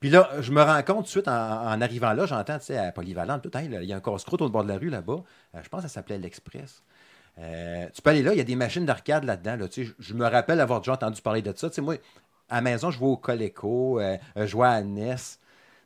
Puis 0.05 0.11
là, 0.11 0.29
je 0.41 0.53
me 0.53 0.61
rends 0.61 0.83
compte 0.83 0.97
tout 0.99 1.03
de 1.05 1.09
suite 1.09 1.29
en, 1.29 1.33
en 1.33 1.81
arrivant 1.81 2.13
là, 2.13 2.27
j'entends, 2.27 2.59
tu 2.59 2.67
sais, 2.67 2.77
à 2.77 2.93
Polyvalente, 2.93 3.41
tout, 3.41 3.51
il 3.59 3.85
y 3.87 3.91
a 3.95 3.97
un 3.97 4.01
casse-croûte 4.01 4.43
au 4.43 4.51
bord 4.51 4.63
de 4.63 4.69
la 4.69 4.77
rue 4.77 4.91
là-bas. 4.91 5.23
Euh, 5.55 5.59
je 5.63 5.69
pense 5.71 5.81
que 5.83 5.89
ça 5.89 5.95
s'appelait 5.95 6.19
l'Express. 6.19 6.83
Euh, 7.39 7.87
tu 7.91 8.03
peux 8.03 8.11
aller 8.11 8.21
là, 8.23 8.33
il 8.35 8.37
y 8.37 8.41
a 8.43 8.45
des 8.45 8.55
machines 8.55 8.85
d'arcade 8.85 9.25
là-dedans. 9.25 9.57
Là, 9.57 9.67
tu 9.67 9.87
sais, 9.87 9.95
je, 9.99 10.05
je 10.09 10.13
me 10.13 10.27
rappelle 10.27 10.61
avoir 10.61 10.81
déjà 10.81 10.93
entendu 10.93 11.23
parler 11.23 11.41
de 11.41 11.55
ça. 11.57 11.71
Tu 11.71 11.77
sais, 11.77 11.81
moi, 11.81 11.95
à 12.51 12.57
la 12.57 12.61
maison, 12.61 12.91
je 12.91 12.99
jouais 12.99 13.09
au 13.09 13.17
Coleco, 13.17 13.99
euh, 13.99 14.19
je 14.37 14.45
jouais 14.45 14.69
à 14.69 14.83
NES. 14.83 15.17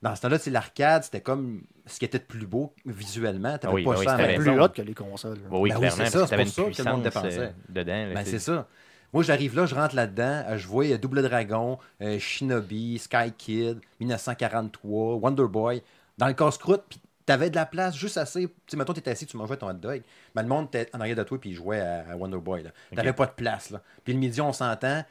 Dans 0.02 0.16
ce 0.16 0.22
temps-là, 0.22 0.38
tu 0.38 0.46
sais, 0.46 0.50
l'arcade, 0.50 1.04
c'était 1.04 1.20
comme 1.20 1.62
ce 1.86 2.00
qui 2.00 2.04
était 2.04 2.18
de 2.18 2.24
plus 2.24 2.44
beau 2.48 2.74
visuellement. 2.86 3.56
Tu 3.56 3.68
oui, 3.68 3.84
pas 3.84 3.90
oui, 3.98 4.04
ça 4.04 4.14
à 4.14 4.16
la 4.16 4.24
c'était 4.24 4.38
maison. 4.38 4.52
plus 4.54 4.60
hot 4.62 4.68
que 4.70 4.82
les 4.82 4.94
consoles. 4.94 5.38
là. 5.38 5.48
Oui, 5.52 5.70
Ben 5.70 5.76
oui, 5.76 5.88
clairement, 5.88 5.96
c'est 5.96 6.10
ça, 6.10 6.18
parce 6.18 6.30
que 6.42 6.46
ça 6.48 6.62
que 6.82 6.88
le 6.88 6.92
monde 6.92 7.02
dépensait. 7.04 7.38
euh, 7.38 7.50
dedans. 7.68 8.12
Ben, 8.14 8.24
c'est 8.24 8.40
ça. 8.40 8.66
Moi, 9.12 9.22
j'arrive 9.22 9.56
là, 9.56 9.64
je 9.66 9.74
rentre 9.74 9.94
là-dedans, 9.94 10.44
euh, 10.48 10.58
je 10.58 10.66
vois 10.66 10.96
Double 10.98 11.22
Dragon, 11.22 11.78
euh, 12.02 12.18
Shinobi, 12.18 12.98
Sky 12.98 13.32
Kid, 13.36 13.80
1943, 14.00 15.14
Wonder 15.14 15.46
Boy, 15.48 15.82
dans 16.18 16.26
le 16.26 16.34
casse-croûte, 16.34 16.82
puis 16.88 17.00
t'avais 17.24 17.48
de 17.50 17.56
la 17.56 17.66
place 17.66 17.96
juste 17.96 18.18
assez. 18.18 18.42
Tu 18.48 18.52
sais, 18.66 18.76
mettons, 18.76 18.92
t'étais 18.92 19.10
assis, 19.10 19.26
tu 19.26 19.36
mangeais 19.36 19.56
ton 19.56 19.68
hot 19.68 19.74
dog, 19.74 20.02
mais 20.34 20.42
le 20.42 20.48
monde 20.48 20.66
était 20.66 20.88
en 20.94 21.00
arrière 21.00 21.16
de 21.16 21.22
toi, 21.22 21.40
puis 21.40 21.50
il 21.50 21.54
jouait 21.54 21.80
à, 21.80 22.04
à 22.10 22.16
Wonder 22.16 22.38
Boy. 22.38 22.64
T'avais 22.94 23.12
pas 23.12 23.26
de 23.26 23.32
place, 23.32 23.70
là. 23.70 23.82
Puis 24.04 24.12
le 24.12 24.18
midi, 24.18 24.40
on 24.40 24.52
s'entend, 24.52 25.02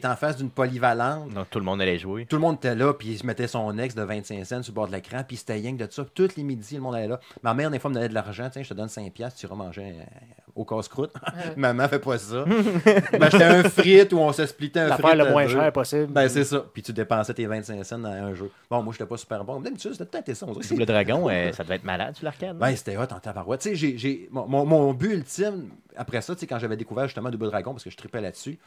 t'es 0.00 0.06
en 0.06 0.16
face 0.16 0.36
d'une 0.36 0.50
polyvalente, 0.50 1.30
Donc, 1.34 1.50
tout 1.50 1.58
le 1.58 1.64
monde 1.64 1.80
allait 1.80 1.98
jouer. 1.98 2.26
tout 2.26 2.36
le 2.36 2.42
monde 2.42 2.56
était 2.56 2.74
là, 2.74 2.92
puis 2.94 3.08
il 3.08 3.18
se 3.18 3.26
mettait 3.26 3.46
son 3.46 3.76
ex 3.78 3.94
de 3.94 4.02
25 4.02 4.44
cents 4.44 4.62
sur 4.62 4.72
le 4.72 4.74
bord 4.74 4.86
de 4.88 4.92
l'écran, 4.92 5.22
puis 5.26 5.36
c'était 5.36 5.54
rien 5.54 5.76
que 5.76 5.84
de 5.84 5.90
ça. 5.90 6.04
Tous 6.14 6.28
les 6.36 6.42
midis, 6.42 6.74
le 6.76 6.80
monde 6.80 6.94
allait 6.94 7.08
là. 7.08 7.20
Ma 7.42 7.54
mère, 7.54 7.70
des 7.70 7.78
fois, 7.78 7.90
me 7.90 7.94
donnait 7.94 8.08
de 8.08 8.14
l'argent. 8.14 8.48
Tiens, 8.50 8.62
je 8.62 8.68
te 8.68 8.74
donne 8.74 8.88
5 8.88 9.12
piastres, 9.12 9.38
tu 9.40 9.46
iras 9.46 9.54
manger 9.54 9.82
euh, 9.98 10.02
au 10.54 10.64
casse-croûte. 10.64 11.12
Maman 11.56 11.88
fait 11.88 11.98
pas 11.98 12.18
ça. 12.18 12.44
ben, 13.12 13.30
j'étais 13.30 13.44
un 13.44 13.62
frite 13.64 14.12
où 14.12 14.18
on 14.18 14.32
se 14.32 14.46
splitait 14.46 14.80
un 14.80 14.96
frite. 14.96 15.14
le 15.16 15.30
moins 15.30 15.46
cher 15.48 15.72
possible. 15.72 16.06
Ben, 16.06 16.28
c'est 16.28 16.44
ça. 16.44 16.64
Puis 16.72 16.82
tu 16.82 16.92
dépensais 16.92 17.34
tes 17.34 17.46
25 17.46 17.84
cents 17.84 17.98
dans 17.98 18.08
un 18.08 18.34
jeu. 18.34 18.50
Bon, 18.70 18.82
moi, 18.82 18.92
j'étais 18.92 19.06
pas 19.06 19.16
super 19.16 19.44
bon. 19.44 19.60
D'habitude, 19.60 19.92
c'était 19.92 20.06
peut-être 20.06 20.34
ça. 20.36 20.46
Double 20.46 20.86
Dragon, 20.86 21.28
euh, 21.28 21.52
ça 21.56 21.62
devait 21.64 21.76
être 21.76 21.84
malade 21.84 22.14
sur 22.16 22.24
l'arcade. 22.24 22.56
ben, 22.56 22.74
c'était 22.76 22.96
hot 22.96 23.02
en 23.10 23.20
tabarouette. 23.20 23.60
Tu 23.60 23.68
sais, 23.70 23.74
j'ai, 23.74 23.98
j'ai- 23.98 24.28
mon, 24.30 24.46
mon- 24.46 24.64
mon 24.66 24.92
but 24.94 25.12
ultime, 25.12 25.68
après 25.96 26.20
ça, 26.22 26.34
tu 26.34 26.40
sais, 26.40 26.46
quand 26.46 26.58
j'avais 26.58 26.76
découvert 26.76 27.06
justement 27.06 27.30
Double 27.30 27.48
Dragon, 27.50 27.72
parce 27.72 27.84
que 27.84 27.90
je 27.90 27.96
tripais 27.96 28.20
là-dessus, 28.20 28.58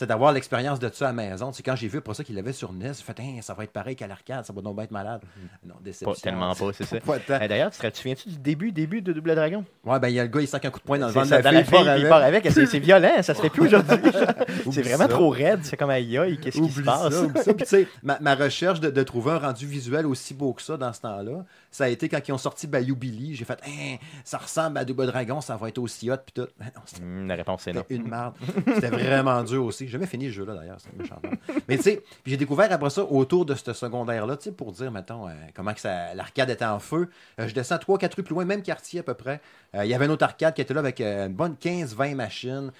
c'est 0.00 0.06
d'avoir 0.06 0.32
l'expérience 0.32 0.78
de 0.78 0.88
ça 0.90 1.10
à 1.10 1.12
la 1.12 1.12
maison. 1.12 1.50
Quand 1.62 1.76
j'ai 1.76 1.86
vu 1.86 1.98
après 1.98 2.14
ça 2.14 2.24
qu'il 2.24 2.34
l'avait 2.34 2.54
sur 2.54 2.72
NES, 2.72 2.92
j'ai 2.96 3.02
fait, 3.02 3.42
ça 3.42 3.52
va 3.52 3.64
être 3.64 3.70
pareil 3.70 3.94
qu'à 3.96 4.06
l'arcade, 4.06 4.46
ça 4.46 4.52
va 4.54 4.62
donc 4.62 4.80
être 4.80 4.92
malade. 4.92 5.20
Non, 5.62 5.74
déception. 5.84 6.12
Pas- 6.14 6.20
tellement 6.20 6.54
pas, 6.54 6.70
c'est 6.72 6.84
ça. 6.84 6.96
D'ailleurs, 7.48 7.70
tu 7.70 7.78
te 7.78 7.96
souviens-tu 7.96 8.30
du 8.30 8.38
début, 8.38 8.72
début 8.72 9.02
de 9.02 9.12
Double 9.12 9.34
Dragon? 9.34 9.62
Ouais, 9.84 10.00
ben, 10.00 10.08
il 10.08 10.14
y 10.14 10.20
a 10.20 10.22
le 10.22 10.30
gars, 10.30 10.40
il 10.40 10.48
sac 10.48 10.64
un 10.64 10.70
coup 10.70 10.78
de 10.78 10.84
poing 10.84 10.98
dans 10.98 11.08
le 11.08 11.12
ventre 11.12 11.36
de 11.36 11.42
dans 11.42 11.50
la 11.50 11.64
fille, 11.64 11.66
il 11.68 11.70
part 11.70 11.82
il 11.82 11.88
avec. 11.90 12.08
part 12.08 12.22
avec. 12.22 12.50
C'est 12.50 12.78
violent, 12.78 13.22
ça 13.22 13.34
se 13.34 13.42
fait 13.42 13.50
plus 13.50 13.66
aujourd'hui. 13.66 13.98
c'est 14.72 14.80
vraiment 14.80 15.04
ça. 15.04 15.08
trop 15.08 15.28
raide. 15.28 15.60
C'est 15.64 15.76
comme 15.76 15.90
aïe 15.90 16.16
aïe, 16.16 16.38
qu'est-ce 16.38 16.62
qui 16.62 16.70
se 16.70 16.80
passe? 16.80 17.12
ça, 17.12 17.42
ça. 17.42 17.52
Puis, 17.54 17.86
ma, 18.02 18.18
ma 18.20 18.34
recherche 18.34 18.80
de, 18.80 18.88
de 18.88 19.02
trouver 19.02 19.32
un 19.32 19.38
rendu 19.38 19.66
visuel 19.66 20.06
aussi 20.06 20.32
beau 20.32 20.54
que 20.54 20.62
ça 20.62 20.78
dans 20.78 20.94
ce 20.94 21.02
temps-là, 21.02 21.44
ça 21.70 21.84
a 21.84 21.88
été 21.88 22.08
quand 22.08 22.26
ils 22.26 22.32
ont 22.32 22.38
sorti 22.38 22.66
Bayou 22.66 22.96
Billy. 22.96 23.34
J'ai 23.34 23.44
fait, 23.44 23.60
Hein, 23.66 23.96
ça 24.24 24.38
ressemble 24.38 24.78
à 24.78 24.84
Double 24.84 25.06
Dragon, 25.06 25.40
ça 25.40 25.56
va 25.56 25.68
être 25.68 25.78
aussi 25.78 26.10
hot. 26.10 26.16
Puis 26.24 26.32
tout. 26.34 26.48
Ben 26.58 26.66
non, 26.74 26.82
Hum, 27.00 27.26
la 27.28 27.34
réponse 27.36 27.66
est 27.66 27.72
non. 27.72 27.84
Une 27.88 28.08
merde. 28.08 28.34
C'était 28.74 28.90
vraiment 28.90 29.42
dur 29.44 29.64
aussi. 29.64 29.86
J'ai 29.86 29.92
jamais 29.92 30.06
fini 30.06 30.26
ce 30.26 30.32
jeu-là 30.32 30.54
d'ailleurs. 30.54 30.80
C'était 30.80 30.96
méchant. 30.96 31.20
Mais 31.68 31.76
tu 31.76 31.82
sais, 31.84 32.02
puis 32.22 32.32
j'ai 32.32 32.36
découvert 32.36 32.70
après 32.72 32.90
ça, 32.90 33.04
autour 33.04 33.44
de 33.46 33.54
ce 33.54 33.72
secondaire-là, 33.72 34.36
tu 34.36 34.44
sais, 34.44 34.52
pour 34.52 34.72
dire, 34.72 34.90
mettons, 34.90 35.28
euh, 35.28 35.32
comment 35.54 35.72
que 35.74 35.80
ça, 35.80 36.14
l'arcade 36.14 36.50
était 36.50 36.64
en 36.64 36.78
feu. 36.80 37.08
Euh, 37.38 37.46
je 37.48 37.54
descends 37.54 37.76
3-4 37.76 38.14
rues 38.16 38.22
plus 38.22 38.34
loin, 38.34 38.44
même 38.44 38.62
quartier 38.62 39.00
à 39.00 39.02
peu 39.02 39.14
près. 39.14 39.40
Euh, 39.74 39.84
Il 39.84 39.90
y 39.90 39.94
avait 39.94 40.06
un 40.06 40.10
autre 40.10 40.24
arcade 40.24 40.54
qui 40.54 40.60
était 40.62 40.74
là 40.74 40.80
avec 40.80 41.00
une 41.00 41.28
bonne 41.34 41.54
15-20 41.54 42.14
machines. 42.14 42.72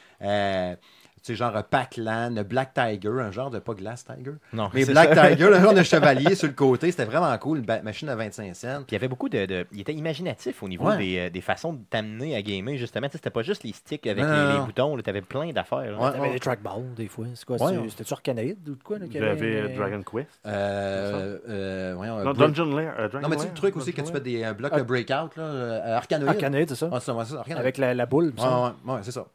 Tu 1.22 1.32
sais, 1.32 1.36
genre 1.36 1.52
Pac-Lan, 1.64 2.42
Black 2.48 2.72
Tiger, 2.74 3.10
un 3.20 3.30
genre 3.30 3.50
de 3.50 3.58
pas 3.58 3.74
Glass 3.74 4.04
Tiger. 4.04 4.32
Non, 4.52 4.70
Mais 4.72 4.84
c'est 4.84 4.92
Black 4.92 5.14
ça. 5.14 5.28
Tiger, 5.30 5.54
un 5.54 5.60
genre 5.60 5.74
de 5.74 5.82
chevalier 5.82 6.34
sur 6.34 6.48
le 6.48 6.54
côté. 6.54 6.90
C'était 6.90 7.04
vraiment 7.04 7.36
cool, 7.38 7.58
une 7.58 7.82
machine 7.82 8.08
à 8.08 8.16
25 8.16 8.54
cents. 8.56 8.76
Puis 8.78 8.86
il 8.90 8.92
y 8.94 8.96
avait 8.96 9.08
beaucoup 9.08 9.28
de, 9.28 9.44
de- 9.46 9.66
Il 9.72 9.80
était 9.80 9.92
imaginatif 9.92 10.62
au 10.62 10.68
niveau 10.68 10.86
Ouais. 10.86 10.96
des, 10.96 11.18
euh, 11.18 11.30
des 11.30 11.40
façons 11.42 11.74
de 11.74 11.80
t'amener 11.90 12.34
à 12.36 12.42
gamer, 12.42 12.76
justement. 12.78 13.06
Tu 13.08 13.12
sais, 13.12 13.18
C'était 13.18 13.30
pas 13.30 13.42
juste 13.42 13.64
les 13.64 13.72
sticks 13.72 14.06
avec 14.06 14.24
Non, 14.24 14.30
les, 14.30 14.36
non, 14.38 14.48
les 14.52 14.58
non. 14.58 14.64
boutons. 14.64 14.96
Tu 14.96 15.10
avais 15.10 15.20
plein 15.22 15.50
d'affaires. 15.52 15.98
Ouais. 16.00 16.12
T'avais 16.12 16.32
des 16.32 16.40
trackballs, 16.40 16.94
des 16.96 17.08
fois. 17.08 17.26
C'est 17.34 17.44
quoi? 17.44 17.56
Ouais, 17.56 17.72
c'est- 17.72 17.78
ouais. 17.78 17.88
C'était-tu 17.90 18.12
Arcanoïde 18.14 18.68
ou 18.68 18.74
de 18.76 18.82
quoi? 18.82 18.96
y 18.98 19.18
avait 19.18 19.56
euh, 19.62 19.76
Dragon 19.76 20.02
Quest. 20.02 20.28
Euh, 20.46 21.92
voyons, 21.96 22.18
Non, 22.24 22.32
Break- 22.32 22.52
Dungeon 22.54 22.76
Lair. 22.76 22.94
euh, 22.98 23.08
Dragon 23.08 23.22
Non, 23.22 23.28
mais 23.28 23.36
tu 23.36 23.42
sais, 23.42 23.46
Lair, 23.48 23.54
le 23.54 23.58
truc 23.60 23.76
aussi 23.76 23.92
que 23.92 24.00
Dungeon 24.00 24.12
tu 24.12 24.18
fais 24.18 24.24
Lair. 24.30 24.42
des 24.42 24.44
euh, 24.50 24.54
blocs 24.54 24.72
Ah. 24.74 24.78
de 24.78 24.82
breakout, 24.84 25.36
là, 25.36 25.42
euh, 25.42 25.96
Arcanoïde. 25.96 26.28
Arcanoïde, 26.30 26.68
c'est 26.70 26.74
ça? 26.76 26.88
Ah, 26.92 27.00
c'est 27.00 27.06
ça, 27.06 27.14
ouais, 27.14 27.24
c'est 27.24 27.32
ça, 27.34 27.38
Arcanoïde. 27.40 27.60
Avec 27.60 27.78
la, 27.78 27.94
la 27.94 28.06
boule. 28.06 28.26
Ouais, 28.26 28.32
ça. 28.38 28.74
ouais, 28.84 28.92
ouais, 28.94 29.00
c'est 29.02 29.12
ça. 29.12 29.26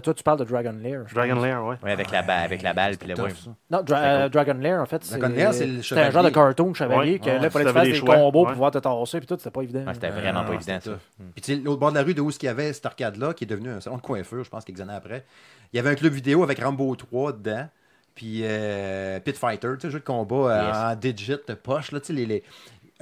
Toi, 0.00 0.14
tu 0.14 0.22
parles 0.22 0.38
de 0.40 0.44
Dragon 0.44 0.74
Lair. 0.82 1.04
Dragon. 1.34 1.42
Lair, 1.42 1.64
ouais. 1.64 1.76
Ouais, 1.82 1.92
avec, 1.92 2.10
la 2.10 2.22
ba- 2.22 2.36
avec 2.38 2.62
la 2.62 2.72
balle. 2.74 2.96
Puis 2.96 3.08
le, 3.08 3.20
ouais. 3.20 3.30
ça. 3.30 3.50
Non, 3.70 3.82
Dra- 3.82 3.98
euh, 4.02 4.28
Dragon 4.28 4.54
Lair, 4.54 4.80
en 4.80 4.86
fait, 4.86 5.02
c'est 5.04 5.18
Dragon 5.18 5.34
Lair, 5.34 5.54
c'est 5.54 5.66
le 5.66 5.82
c'était 5.82 6.00
un 6.00 6.10
genre 6.10 6.22
de 6.22 6.28
chevalier. 6.28 6.32
cartoon 6.54 6.74
chevalier 6.74 7.12
Ouais, 7.12 7.18
que 7.18 7.26
là, 7.26 7.32
ouais, 7.32 7.40
il 7.44 7.50
fallait 7.50 7.64
que 7.64 7.68
tu 7.70 7.74
t'avais 7.74 7.78
fasses 7.78 7.84
des 7.86 7.92
des 7.92 7.98
choix, 7.98 8.14
combos 8.16 8.30
pour 8.32 8.42
ouais. 8.46 8.52
pouvoir 8.52 8.70
te 8.70 8.78
tasser, 8.78 9.18
puis 9.18 9.26
tout, 9.26 9.36
c'était 9.38 9.50
pas 9.50 9.62
évident. 9.62 9.84
Ouais, 9.86 9.94
c'était 9.94 10.08
Euh, 10.08 10.20
vraiment 10.20 10.44
pas 10.44 10.54
évident, 10.54 10.78
ça. 10.80 10.90
Puis 11.34 11.42
tu 11.42 11.54
sais, 11.54 11.60
l'autre 11.60 11.80
bord 11.80 11.90
de 11.90 11.96
la 11.96 12.02
rue 12.02 12.14
de 12.14 12.20
où 12.20 12.30
il 12.30 12.44
y 12.44 12.48
avait 12.48 12.72
cet 12.72 12.86
arcade-là, 12.86 13.34
qui 13.34 13.44
est 13.44 13.46
devenu 13.46 13.70
un 13.70 13.80
salon 13.80 13.96
de 13.96 14.02
coiffure, 14.02 14.44
je 14.44 14.50
pense, 14.50 14.64
quelques 14.64 14.80
années 14.80 14.94
après, 14.94 15.24
il 15.72 15.76
y 15.76 15.80
avait 15.80 15.90
un 15.90 15.94
club 15.94 16.12
vidéo 16.12 16.42
avec 16.42 16.62
Rambo 16.62 16.94
3 16.96 17.32
dedans, 17.32 17.68
puis 18.14 18.40
euh, 18.42 19.20
Pit 19.20 19.36
Fighter, 19.36 19.68
tu 19.78 19.86
sais, 19.86 19.90
jeu 19.90 20.00
de 20.00 20.04
combat 20.04 20.36
euh, 20.36 20.66
Yes. 20.68 20.76
en 20.76 20.96
digit 20.96 21.36
de 21.48 21.54
poche, 21.54 21.92
là, 21.92 22.00
tu 22.00 22.06
sais, 22.08 22.12
les, 22.12 22.26
les- 22.26 22.42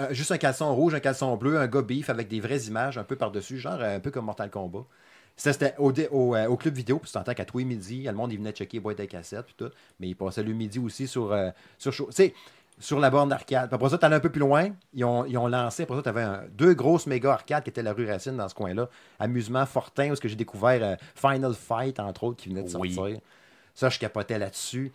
euh, 0.00 0.06
juste 0.12 0.30
un 0.30 0.38
caleçon 0.38 0.72
rouge, 0.74 0.94
un 0.94 1.00
caleçon 1.00 1.34
bleu, 1.36 1.58
un 1.58 1.66
gars 1.66 1.82
beef 1.82 2.08
avec 2.08 2.28
des 2.28 2.38
vraies 2.38 2.60
images 2.68 2.98
un 2.98 3.02
peu 3.02 3.16
par-dessus, 3.16 3.58
genre 3.58 3.78
euh, 3.80 3.96
un 3.96 4.00
peu 4.00 4.12
comme 4.12 4.26
Mortal 4.26 4.48
Kombat. 4.48 4.84
Ça, 5.38 5.52
c'était 5.52 5.74
au, 5.78 5.92
dé- 5.92 6.08
au, 6.10 6.34
euh, 6.34 6.46
au 6.48 6.56
club 6.56 6.74
vidéo, 6.74 6.98
puis 6.98 7.06
tu 7.08 7.14
t'entends 7.14 7.32
qu'à 7.32 7.44
tous 7.44 7.58
les 7.58 7.64
midis, 7.64 8.02
le 8.02 8.12
monde, 8.12 8.32
il 8.32 8.38
venait 8.38 8.52
checker 8.52 8.76
les 8.78 8.80
boîtes 8.80 9.06
cassettes, 9.06 9.46
puis 9.46 9.54
tout. 9.56 9.70
Mais 10.00 10.08
il 10.08 10.14
passait 10.14 10.42
le 10.42 10.52
midi 10.52 10.78
aussi 10.80 11.06
sur, 11.06 11.32
euh, 11.32 11.50
sur, 11.78 11.94
sais, 12.12 12.34
sur 12.80 12.98
la 12.98 13.08
borne 13.08 13.28
d'arcade. 13.28 13.72
Après 13.72 13.88
ça, 13.88 13.98
tu 13.98 14.04
allais 14.04 14.16
un 14.16 14.20
peu 14.20 14.30
plus 14.30 14.40
loin, 14.40 14.70
ils 14.92 15.04
ont, 15.04 15.24
ils 15.24 15.38
ont 15.38 15.46
lancé, 15.46 15.84
après 15.84 15.96
ça, 15.96 16.02
tu 16.02 16.08
avais 16.08 16.26
deux 16.52 16.74
grosses 16.74 17.06
méga 17.06 17.32
arcades 17.32 17.62
qui 17.62 17.70
étaient 17.70 17.82
la 17.82 17.92
rue 17.92 18.06
Racine 18.10 18.36
dans 18.36 18.48
ce 18.48 18.54
coin-là. 18.54 18.88
Amusement 19.20 19.64
Fortin, 19.64 20.10
où 20.10 20.12
est-ce 20.12 20.20
que 20.20 20.28
j'ai 20.28 20.36
découvert 20.36 20.80
euh, 20.82 20.96
Final 21.14 21.54
Fight, 21.54 21.98
entre 22.00 22.24
autres, 22.24 22.42
qui 22.42 22.48
venait 22.48 22.62
de 22.64 22.76
Oui. 22.76 22.92
sortir. 22.94 23.18
Ça, 23.74 23.88
je 23.90 23.98
capotais 24.00 24.38
là-dessus. 24.40 24.90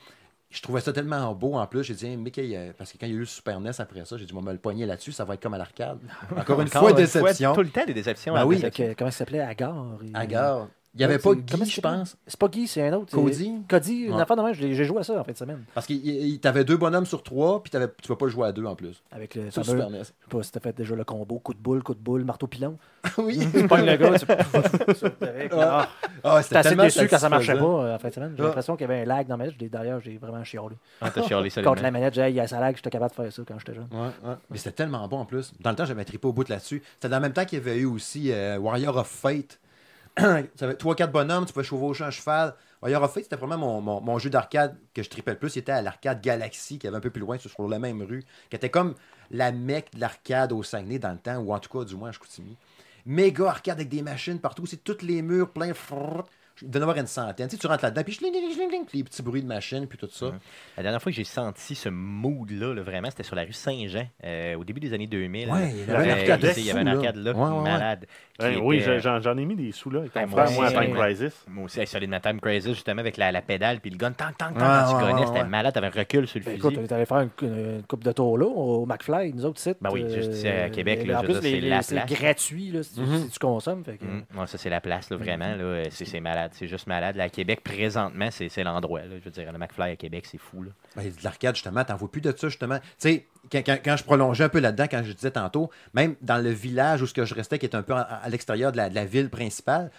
Je 0.53 0.61
trouvais 0.61 0.81
ça 0.81 0.93
tellement 0.93 1.33
beau 1.33 1.55
en 1.55 1.65
plus. 1.65 1.83
J'ai 1.83 1.95
dit, 1.95 2.15
Mickey, 2.15 2.51
euh, 2.55 2.71
parce 2.77 2.91
que 2.91 2.97
quand 2.99 3.07
il 3.07 3.09
y 3.11 3.13
a 3.13 3.15
eu 3.15 3.19
le 3.21 3.25
Super 3.25 3.59
NES 3.59 3.71
après 3.79 4.05
ça, 4.05 4.17
j'ai 4.17 4.25
dit, 4.25 4.33
on 4.33 4.39
va 4.39 4.43
me 4.43 4.51
le 4.53 4.59
poigner 4.59 4.85
là-dessus, 4.85 5.11
ça 5.11 5.25
va 5.25 5.33
être 5.33 5.41
comme 5.41 5.55
à 5.55 5.57
l'arcade. 5.57 5.97
Encore 6.37 6.61
une 6.61 6.67
Encore 6.67 6.81
fois, 6.81 6.89
une 6.91 6.95
déception. 6.97 7.53
tout 7.55 7.61
le 7.61 7.69
temps 7.69 7.85
des 7.85 7.93
déceptions. 7.95 8.35
Ben 8.35 8.45
oui. 8.45 8.61
euh, 8.63 8.93
comment 8.95 9.09
il 9.09 9.13
s'appelait? 9.13 9.39
Agar. 9.39 9.75
et- 10.03 10.15
Agar. 10.15 10.67
Il 10.95 10.99
n'y 10.99 11.05
avait 11.05 11.15
Ouais, 11.15 11.19
pas 11.19 11.29
c'est- 11.49 11.57
Guy, 11.57 11.69
je 11.71 11.81
pense. 11.81 12.15
C'est 12.27 12.39
pas 12.39 12.47
Guy, 12.47 12.67
c'est 12.67 12.87
un 12.87 12.93
autre. 12.93 13.11
Cody? 13.15 13.51
Cody, 13.67 13.93
une 14.01 14.13
Ouais. 14.13 14.21
affaire 14.21 14.35
de 14.35 14.41
même. 14.43 14.53
J'ai 14.53 14.73
j'ai 14.75 14.85
joué 14.85 14.99
à 14.99 15.03
ça 15.03 15.19
en 15.19 15.23
fin 15.23 15.31
de 15.31 15.37
semaine. 15.37 15.63
Parce 15.73 15.87
que 15.87 16.35
t'avais 16.37 16.63
deux 16.63 16.77
bonhommes 16.77 17.07
sur 17.07 17.23
trois, 17.23 17.63
puis 17.63 17.71
t'avais- 17.71 17.87
tu 17.87 18.03
ne 18.03 18.07
peux 18.09 18.15
pas 18.17 18.25
le 18.25 18.31
jouer 18.31 18.47
à 18.47 18.51
deux 18.51 18.63
en 18.65 18.75
plus. 18.75 19.01
Avec 19.11 19.33
le 19.33 19.49
Sur. 19.49 19.65
Super 19.65 19.89
NES. 19.89 19.99
Je 19.99 20.03
sais 20.03 20.13
pas 20.29 20.43
si 20.43 20.51
t'as 20.51 20.59
fait 20.59 20.75
déjà 20.77 20.93
le 20.95 21.03
combo 21.03 21.39
coup 21.39 21.53
de 21.55 21.59
boule, 21.59 21.81
coup 21.81 21.95
de 21.95 21.99
boule, 21.99 22.23
marteau 22.23 22.45
pilon. 22.45 22.77
oui. 23.17 23.39
Tu 23.51 23.67
pognes 23.67 23.85
le 23.87 23.95
gars, 23.97 24.19
tu. 24.19 24.25
Ah, 25.51 25.87
Ah, 26.23 26.41
J'étais 26.41 26.55
assez 26.57 26.69
tellement 26.69 26.83
déçu 26.83 27.07
quand 27.07 27.17
ça 27.17 27.29
marchait 27.29 27.57
pas 27.57 27.63
euh, 27.65 27.95
en 27.95 27.99
fin 27.99 28.09
de 28.09 28.13
semaine. 28.13 28.33
J'ai 28.37 28.43
Ah. 28.43 28.47
l'impression 28.47 28.75
qu'il 28.77 28.87
y 28.87 28.91
avait 28.91 29.01
un 29.01 29.05
lag 29.05 29.27
dans 29.27 29.35
ma 29.37 29.45
manette. 29.45 29.71
D'ailleurs, 29.71 29.99
j'ai 29.99 30.17
vraiment 30.17 30.43
chialé. 30.43 30.75
Ah, 31.01 31.09
t'as 31.09 31.23
chialé 31.23 31.49
Contre 31.63 31.81
la 31.83 31.91
manette, 31.91 32.13
j'ai 32.13 32.23
dit, 32.25 32.29
il 32.29 32.35
y 32.35 32.39
a 32.39 32.47
ça 32.47 32.59
lag, 32.59 32.75
j'étais 32.75 32.89
capable 32.89 33.11
de 33.11 33.15
faire 33.15 33.31
ça 33.33 33.41
quand 33.47 33.57
j'étais 33.59 33.73
jeune. 33.73 33.87
Ouais, 33.91 34.29
ouais. 34.29 34.35
Mais 34.49 34.57
c'était 34.57 34.71
tellement 34.71 35.07
bon 35.07 35.19
en 35.19 35.25
plus. 35.25 35.53
Dans 35.59 35.71
le 35.71 35.75
temps, 35.75 35.85
j'avais 35.85 36.05
trippé 36.05 36.27
au 36.27 36.33
bout 36.33 36.43
de 36.43 36.51
là-dessus. 36.51 36.81
C'était 36.95 37.09
dans 37.09 37.17
le 37.17 37.21
même 37.23 37.33
temps 37.33 37.45
qu'il 37.45 37.57
y 37.59 37.61
avait 37.61 37.77
eu 37.79 37.85
aussi 37.85 38.31
euh, 38.31 38.57
Warrior 38.59 38.95
of 38.97 39.07
Fate. 39.07 39.59
Ça 40.17 40.65
avait 40.65 40.75
3-4 40.75 41.11
bonhommes, 41.11 41.45
tu 41.45 41.53
pouvais 41.53 41.65
chevaucher 41.65 42.03
un 42.03 42.11
cheval. 42.11 42.55
Warrior 42.81 43.03
of 43.03 43.13
Fate, 43.13 43.23
c'était 43.23 43.35
vraiment 43.35 43.81
mon, 43.81 44.01
mon- 44.01 44.19
jeu 44.19 44.29
d'arcade 44.29 44.77
que 44.93 45.01
je 45.01 45.09
tripais 45.09 45.31
le 45.31 45.39
plus. 45.39 45.55
Il 45.55 45.59
était 45.59 45.71
à 45.71 45.81
l'arcade 45.81 46.21
Galaxy, 46.21 46.77
qui 46.77 46.87
avait 46.87 46.97
un 46.97 46.99
peu 46.99 47.09
plus 47.09 47.21
loin, 47.21 47.37
sur 47.37 47.67
la 47.67 47.79
même 47.79 48.01
rue, 48.03 48.23
qui 48.49 48.55
était 48.55 48.69
comme 48.69 48.93
la 49.31 49.51
mecque 49.51 49.93
de 49.93 49.99
l'arcade 49.99 50.51
au 50.51 50.61
Saguenay 50.61 50.99
dans 50.99 51.11
le 51.11 51.17
temps, 51.17 51.37
ou 51.37 51.53
en 51.53 51.59
tout 51.59 51.69
cas, 51.75 51.85
du 51.85 51.95
moins 51.95 52.09
à 52.09 52.11
Chicoutimi. 52.11 52.57
Méga 53.05 53.47
arcade 53.49 53.77
avec 53.77 53.89
des 53.89 54.01
machines 54.01 54.39
partout. 54.39 54.65
C'est 54.65 54.83
tous 54.83 55.01
les 55.01 55.21
murs 55.21 55.51
pleins. 55.51 55.73
Il 56.61 56.73
y 56.73 56.77
en 56.77 56.81
avoir 56.81 56.97
une 56.97 57.07
centaine. 57.07 57.47
Tu, 57.47 57.55
sais, 57.55 57.61
tu 57.61 57.67
rentres 57.67 57.83
là-dedans, 57.83 58.03
puis 58.03 58.17
les 58.93 59.03
petits 59.03 59.21
bruits 59.21 59.41
de 59.41 59.47
machine, 59.47 59.87
puis 59.87 59.97
tout 59.97 60.07
ça. 60.11 60.27
La 60.77 60.83
dernière 60.83 61.01
fois 61.01 61.11
que 61.11 61.15
j'ai 61.15 61.23
senti 61.23 61.75
ce 61.75 61.89
mood-là, 61.89 62.73
là, 62.73 62.81
vraiment, 62.83 63.09
c'était 63.09 63.23
sur 63.23 63.35
la 63.35 63.43
rue 63.43 63.53
Saint-Jean, 63.53 64.07
euh, 64.23 64.55
au 64.55 64.63
début 64.63 64.79
des 64.79 64.93
années 64.93 65.07
2000. 65.07 65.49
Ouais, 65.49 65.71
il 65.71 65.79
y 65.79 65.83
avait 65.83 66.11
un 66.11 66.15
Euh, 66.15 66.19
arcade 66.19 66.45
sais, 66.53 66.61
Il 66.61 66.65
y 66.67 66.71
avait 66.71 66.81
un 66.81 66.83
là. 66.83 66.91
arcade 66.91 67.15
là, 67.17 67.31
Ouais, 67.31 67.41
ouais, 67.41 67.55
ouais. 67.57 67.61
malade. 67.63 68.05
oui, 68.61 68.83
euh, 68.87 68.99
j'en 68.99 69.19
j'en 69.21 69.37
ai 69.37 69.45
mis 69.45 69.55
des 69.55 69.71
sous 69.71 69.89
là. 69.89 70.01
Avec 70.01 70.15
moi 70.29 70.45
frère, 70.45 70.51
moi, 70.55 70.65
à 70.65 70.67
aussi, 70.69 70.77
Time 70.87 70.97
ouais. 70.97 70.99
Crisis. 71.15 71.45
Moi 71.47 71.65
aussi, 71.65 71.79
Time 72.21 72.39
Crisis, 72.41 72.73
justement, 72.73 72.99
avec 73.01 73.17
la, 73.17 73.31
la 73.31 73.41
pédale 73.41 73.79
puis 73.79 73.89
le 73.89 73.97
gun, 73.97 74.11
tant, 74.11 74.25
tant, 74.37 74.53
tant, 74.53 74.53
tu 74.53 75.05
ouais, 75.13 75.25
c'était 75.25 75.39
ouais. 75.39 75.43
malade, 75.45 75.73
t'avais 75.73 75.87
un 75.87 75.89
recul 75.89 76.27
sur 76.27 76.39
le 76.39 76.45
Ben, 76.45 76.51
fusil. 76.51 76.57
écoute, 76.67 76.77
on 76.79 76.83
est 76.83 76.91
allé 76.91 77.05
faire 77.05 77.19
une, 77.21 77.29
une 77.41 77.83
coupe 77.83 78.03
de 78.03 78.11
tour 78.11 78.37
là, 78.37 78.45
au 78.45 78.85
McFly, 78.85 79.33
nous 79.33 79.45
autres, 79.45 79.59
sites. 79.59 79.77
Ben 79.81 79.89
oui, 79.91 80.05
juste 80.13 80.33
ici 80.33 80.47
à 80.47 80.69
Québec, 80.69 81.05
là, 81.07 81.21
c'est 81.41 81.59
la 81.61 81.81
c'est 81.81 81.95
place. 81.95 82.11
gratuit 82.11 82.71
là, 82.71 82.83
si, 82.83 82.93
tu- 83.31 83.39
consommes. 83.39 83.83
Fait 83.83 83.97
que, 83.97 84.03
Hum, 84.05 84.23
ouais, 84.37 84.47
ça, 84.47 84.57
c'est 84.57 84.69
la 84.69 84.81
place, 84.81 85.09
là, 85.09 85.17
vraiment. 85.17 85.55
Là, 85.55 85.63
euh, 85.63 85.83
c'est, 85.89 86.05
c'est 86.05 86.19
malade. 86.43 86.51
C'est 86.57 86.67
juste 86.67 86.87
malade. 86.87 87.15
Là, 87.15 87.23
à 87.25 87.29
Québec, 87.29 87.61
présentement, 87.63 88.29
c'est, 88.31 88.49
c'est 88.49 88.63
l'endroit. 88.63 89.01
Je 89.03 89.23
veux 89.23 89.31
dire, 89.31 89.51
le 89.51 89.57
McFly 89.57 89.91
à 89.91 89.95
Québec, 89.95 90.25
c'est 90.29 90.37
fou. 90.37 90.63
Là. 90.63 90.71
Ben, 90.95 91.05
de 91.09 91.23
l'arcade, 91.23 91.55
justement, 91.55 91.83
t'en 91.83 91.95
vois 91.95 92.11
plus 92.11 92.21
de 92.21 92.31
ça, 92.35 92.47
justement. 92.49 92.79
Tu 92.79 92.85
sais, 92.97 93.27
quand, 93.51 93.59
quand- 93.65 93.77
quand 93.83 93.97
je 93.97 94.03
prolongeais 94.03 94.43
un 94.43 94.49
peu 94.49 94.59
là-dedans, 94.59 94.85
quand 94.89 95.03
je 95.03 95.11
disais 95.13 95.31
tantôt, 95.31 95.69
même 95.93 96.15
dans 96.21 96.37
le 96.37 96.49
village 96.51 97.01
où 97.01 97.07
ce 97.07 97.13
que 97.13 97.25
je 97.25 97.33
restais, 97.33 97.59
qui 97.59 97.65
est 97.65 97.75
un 97.75 97.83
peu 97.83 97.93
à, 97.93 98.01
à 98.01 98.29
l'extérieur 98.29 98.71
de 98.71 98.77
la, 98.77 98.89
de 98.89 98.95
la 98.95 99.05
ville 99.05 99.29
principale, 99.29 99.89
tu 99.91 99.97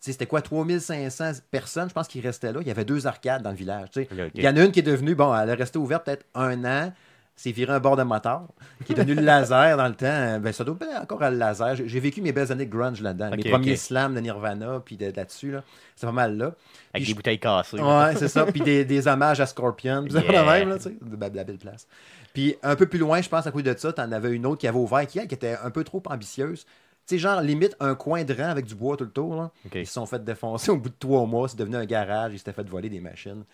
sais, 0.00 0.12
c'était 0.12 0.26
quoi, 0.26 0.42
3500 0.42 1.32
personnes, 1.50 1.88
je 1.88 1.94
pense, 1.94 2.06
qui 2.08 2.20
restaient 2.20 2.52
là. 2.52 2.60
Il 2.60 2.68
y 2.68 2.70
avait 2.70 2.84
deux 2.84 3.06
arcades 3.06 3.42
dans 3.42 3.50
le 3.50 3.56
village. 3.56 3.88
Il 4.34 4.44
y 4.44 4.48
en 4.48 4.56
a 4.56 4.64
une 4.64 4.70
qui 4.72 4.80
est 4.80 4.82
devenue, 4.82 5.14
bon, 5.14 5.34
elle 5.34 5.48
est 5.48 5.54
restée 5.54 5.78
ouverte 5.78 6.04
peut-être 6.04 6.26
un 6.34 6.64
an. 6.64 6.92
C'est 7.38 7.52
viré 7.52 7.74
un 7.74 7.80
bord 7.80 7.96
de 7.96 8.02
moteur, 8.02 8.44
qui 8.86 8.92
est 8.92 8.94
devenu 8.94 9.14
le 9.14 9.20
laser 9.20 9.76
dans 9.76 9.86
le 9.88 9.94
temps. 9.94 10.40
Ben, 10.40 10.52
ça 10.52 10.64
doit 10.64 10.74
être 10.80 11.02
encore 11.02 11.22
à 11.22 11.30
le 11.30 11.36
laser. 11.36 11.76
J'ai 11.76 12.00
vécu 12.00 12.22
mes 12.22 12.32
belles 12.32 12.50
années 12.50 12.64
de 12.64 12.70
grunge 12.74 13.02
là-dedans. 13.02 13.28
Ok, 13.30 13.44
mes 13.44 13.50
premiers 13.50 13.76
slams 13.76 14.14
de 14.14 14.20
Nirvana, 14.20 14.80
puis 14.82 14.96
de- 14.96 15.12
là-dessus, 15.14 15.52
là. 15.52 15.62
c'est 15.94 16.06
pas 16.06 16.12
mal 16.12 16.36
là. 16.38 16.46
Avec 16.46 16.54
Puis 16.92 17.00
des 17.02 17.10
je- 17.10 17.14
bouteilles 17.14 17.38
cassées. 17.38 17.78
Ouais, 17.78 18.16
c'est 18.16 18.28
ça. 18.28 18.46
Puis 18.46 18.62
des, 18.62 18.86
des 18.86 19.06
hommages 19.06 19.38
à 19.40 19.46
Scorpion. 19.46 20.04
Puis 20.04 20.14
Yeah. 20.14 20.42
de 20.44 20.48
même, 20.48 20.68
là, 20.70 20.76
tu 20.78 20.84
sais. 20.84 20.96
De 21.02 21.36
la 21.36 21.44
belle 21.44 21.58
place. 21.58 21.86
Puis 22.32 22.56
un 22.62 22.74
peu 22.74 22.86
plus 22.86 22.98
loin, 22.98 23.20
je 23.20 23.28
pense, 23.28 23.46
à 23.46 23.50
cause 23.52 23.62
de 23.62 23.74
ça, 23.76 23.92
t'en 23.92 24.10
avais 24.12 24.30
une 24.32 24.46
autre 24.46 24.58
qui 24.60 24.66
avait 24.66 24.78
ouvert, 24.78 25.06
qui, 25.06 25.18
elle, 25.18 25.28
qui 25.28 25.34
était 25.34 25.56
un 25.62 25.70
peu 25.70 25.84
trop 25.84 26.02
ambitieuse. 26.06 26.64
Tu 27.06 27.14
sais, 27.14 27.18
genre, 27.18 27.40
limite, 27.42 27.76
un 27.80 27.94
coin 27.94 28.24
de 28.24 28.34
rang 28.34 28.48
avec 28.48 28.64
du 28.64 28.74
bois 28.74 28.96
tout 28.96 29.04
le 29.04 29.10
tour. 29.10 29.36
Là. 29.36 29.50
Ils 29.74 29.86
se 29.86 29.92
sont 29.92 30.06
fait 30.06 30.24
défoncer 30.24 30.70
au 30.72 30.76
bout 30.78 30.88
de 30.88 30.94
trois 30.98 31.24
mois. 31.26 31.48
C'est 31.48 31.58
devenu 31.58 31.76
un 31.76 31.84
garage. 31.84 32.32
Ils 32.32 32.38
s'étaient 32.38 32.52
fait 32.52 32.68
voler 32.68 32.88
des 32.88 32.98
machines. 33.00 33.44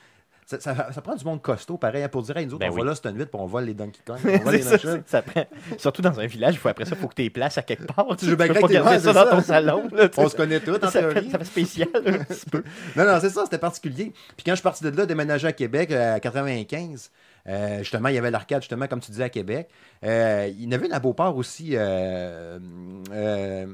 Ça, 0.60 0.74
ça- 0.74 0.92
ça 0.92 1.00
prend 1.00 1.14
du 1.14 1.24
monde 1.24 1.40
costaud, 1.42 1.76
pareil, 1.78 2.02
hein, 2.02 2.08
pour 2.08 2.22
dire, 2.22 2.36
hey, 2.36 2.46
nous 2.46 2.54
autres, 2.54 2.60
Ben 2.60 2.70
on 2.70 2.74
oui. 2.74 2.80
va 2.82 2.86
là, 2.88 2.94
c'est 2.94 3.08
une 3.08 3.16
vite, 3.18 3.30
puis 3.30 3.40
on 3.40 3.46
vole 3.46 3.64
les 3.64 3.74
Donkey 3.74 4.00
Kong. 4.06 4.18
On 4.24 4.44
vole 4.44 4.54
les 4.54 4.62
ça, 4.62 4.76
ça 5.06 5.22
prend- 5.22 5.44
Surtout 5.78 6.02
dans 6.02 6.18
un 6.20 6.26
village, 6.26 6.54
il 6.54 6.58
faut 6.58 6.68
après 6.68 6.84
ça, 6.84 6.92
il 6.94 7.00
faut 7.00 7.08
que 7.08 7.14
tu 7.14 7.24
aies 7.24 7.30
place 7.30 7.56
à 7.58 7.62
quelque 7.62 7.84
part. 7.92 8.06
Tu 8.18 8.26
peux 8.26 8.36
pas 8.36 8.48
garder 8.48 8.98
ça 8.98 9.00
c'est 9.00 9.12
dans 9.12 9.30
ton 9.30 9.40
salon. 9.42 9.88
là, 9.92 10.08
tu. 10.08 10.20
On 10.20 10.28
se 10.28 10.36
connaît 10.36 10.60
tous, 10.60 10.74
en 10.76 10.90
théorie. 10.90 11.30
ça 11.30 11.38
fait 11.38 11.44
spécial 11.44 11.88
un 11.94 12.18
petit 12.24 12.46
peu. 12.50 12.62
Non, 12.96 13.04
non, 13.06 13.18
c'est 13.20 13.30
ça, 13.30 13.44
c'était 13.44 13.58
particulier. 13.58 14.12
Puis 14.36 14.44
quand 14.44 14.52
je 14.52 14.56
suis 14.56 14.62
parti 14.62 14.84
de 14.84 14.90
là, 14.90 15.06
déménager 15.06 15.46
à 15.48 15.52
Québec 15.52 15.90
euh, 15.92 16.16
à 16.16 16.20
95, 16.20 17.10
euh, 17.48 17.78
justement, 17.78 18.08
il 18.08 18.14
y 18.14 18.18
avait 18.18 18.30
l'arcade, 18.30 18.62
justement, 18.62 18.86
comme 18.86 19.00
tu 19.00 19.10
disais, 19.10 19.24
à 19.24 19.28
Québec. 19.30 19.68
Euh, 20.04 20.48
il 20.52 20.64
y 20.64 20.68
en 20.68 20.72
avait 20.72 20.86
une 20.86 20.92
à 20.92 21.00
Beauport 21.00 21.36
aussi, 21.36 21.70
euh, 21.72 23.66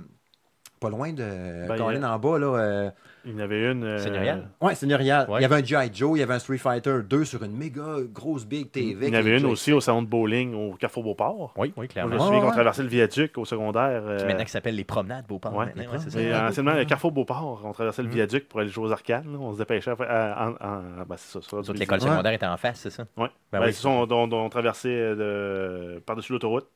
pas 0.80 0.90
loin 0.90 1.12
de 1.12 1.66
Ben, 1.68 1.76
Colin 1.76 2.02
en 2.04 2.18
bas, 2.18 2.38
là. 2.38 2.92
Il 3.28 3.34
y 3.34 3.36
en 3.36 3.40
avait 3.44 3.70
une. 3.70 3.84
euh, 3.84 3.98
Seigneurial? 3.98 4.48
Ouais, 4.62 4.74
seigneurial. 4.74 5.28
Ouais. 5.28 5.40
Il 5.40 5.42
y 5.42 5.44
avait 5.44 5.56
un 5.56 5.64
G.I. 5.64 5.90
Joe, 5.92 6.16
il 6.16 6.20
y 6.20 6.22
avait 6.22 6.34
un 6.34 6.38
Street 6.38 6.56
Fighter 6.58 7.00
2 7.08 7.24
sur 7.26 7.42
une 7.42 7.54
méga 7.56 7.82
grosse 8.10 8.46
big 8.46 8.70
TV. 8.70 9.06
Il 9.08 9.12
y 9.12 9.16
en 9.16 9.18
avait 9.20 9.38
une 9.38 9.44
aussi 9.46 9.72
au 9.72 9.80
salon 9.80 10.00
de 10.02 10.06
bowling 10.06 10.54
au 10.54 10.74
Carrefour 10.76 11.02
Beauport. 11.04 11.52
Oui, 11.56 11.68
oui, 11.68 11.72
Moi, 11.76 11.84
je 11.84 11.88
clairement. 11.92 12.14
me 12.14 12.18
souviens 12.20 12.40
qu'on 12.40 12.50
traversait 12.50 12.82
le 12.82 12.88
viaduc 12.88 13.36
au 13.36 13.44
secondaire. 13.44 14.02
euh, 14.06 14.16
Qui 14.18 14.24
maintenant 14.24 14.44
qui 14.44 14.50
s'appelle 14.50 14.74
les 14.76 14.84
promenades 14.84 15.26
Beauport. 15.28 15.54
Ouais, 15.54 15.66
c'est 15.98 16.10
ça. 16.10 16.48
anciennement, 16.48 16.72
le 16.74 16.84
Carrefour 16.86 17.12
Beauport, 17.12 17.60
on 17.64 17.72
traversait 17.72 18.02
le 18.02 18.08
Mhm. 18.08 18.14
viaduc 18.14 18.48
pour 18.48 18.60
aller 18.60 18.70
jouer 18.70 18.86
aux 18.86 18.92
arcades. 18.92 19.26
là. 19.26 19.38
On 19.38 19.52
se 19.52 19.58
dépêchait. 19.58 19.90
à 20.08 20.48
en- 20.48 20.66
en- 20.66 21.04
ben, 21.06 21.16
c'est 21.16 21.42
ça, 21.42 21.72
l'école 21.74 22.00
secondaire 22.00 22.32
était 22.32 22.46
en 22.46 22.56
face, 22.56 22.80
c'est 22.80 22.90
ça? 22.90 23.04
Ouais. 23.16 23.28
Ben 23.52 23.60
Ben, 23.60 23.66
oui. 23.68 23.74
on, 23.84 24.06
on- 24.10 24.32
on 24.32 24.48
traversait 24.48 24.88
euh, 24.90 25.94
de- 25.96 25.98
par-dessus 26.00 26.32
l'autoroute. 26.32 26.66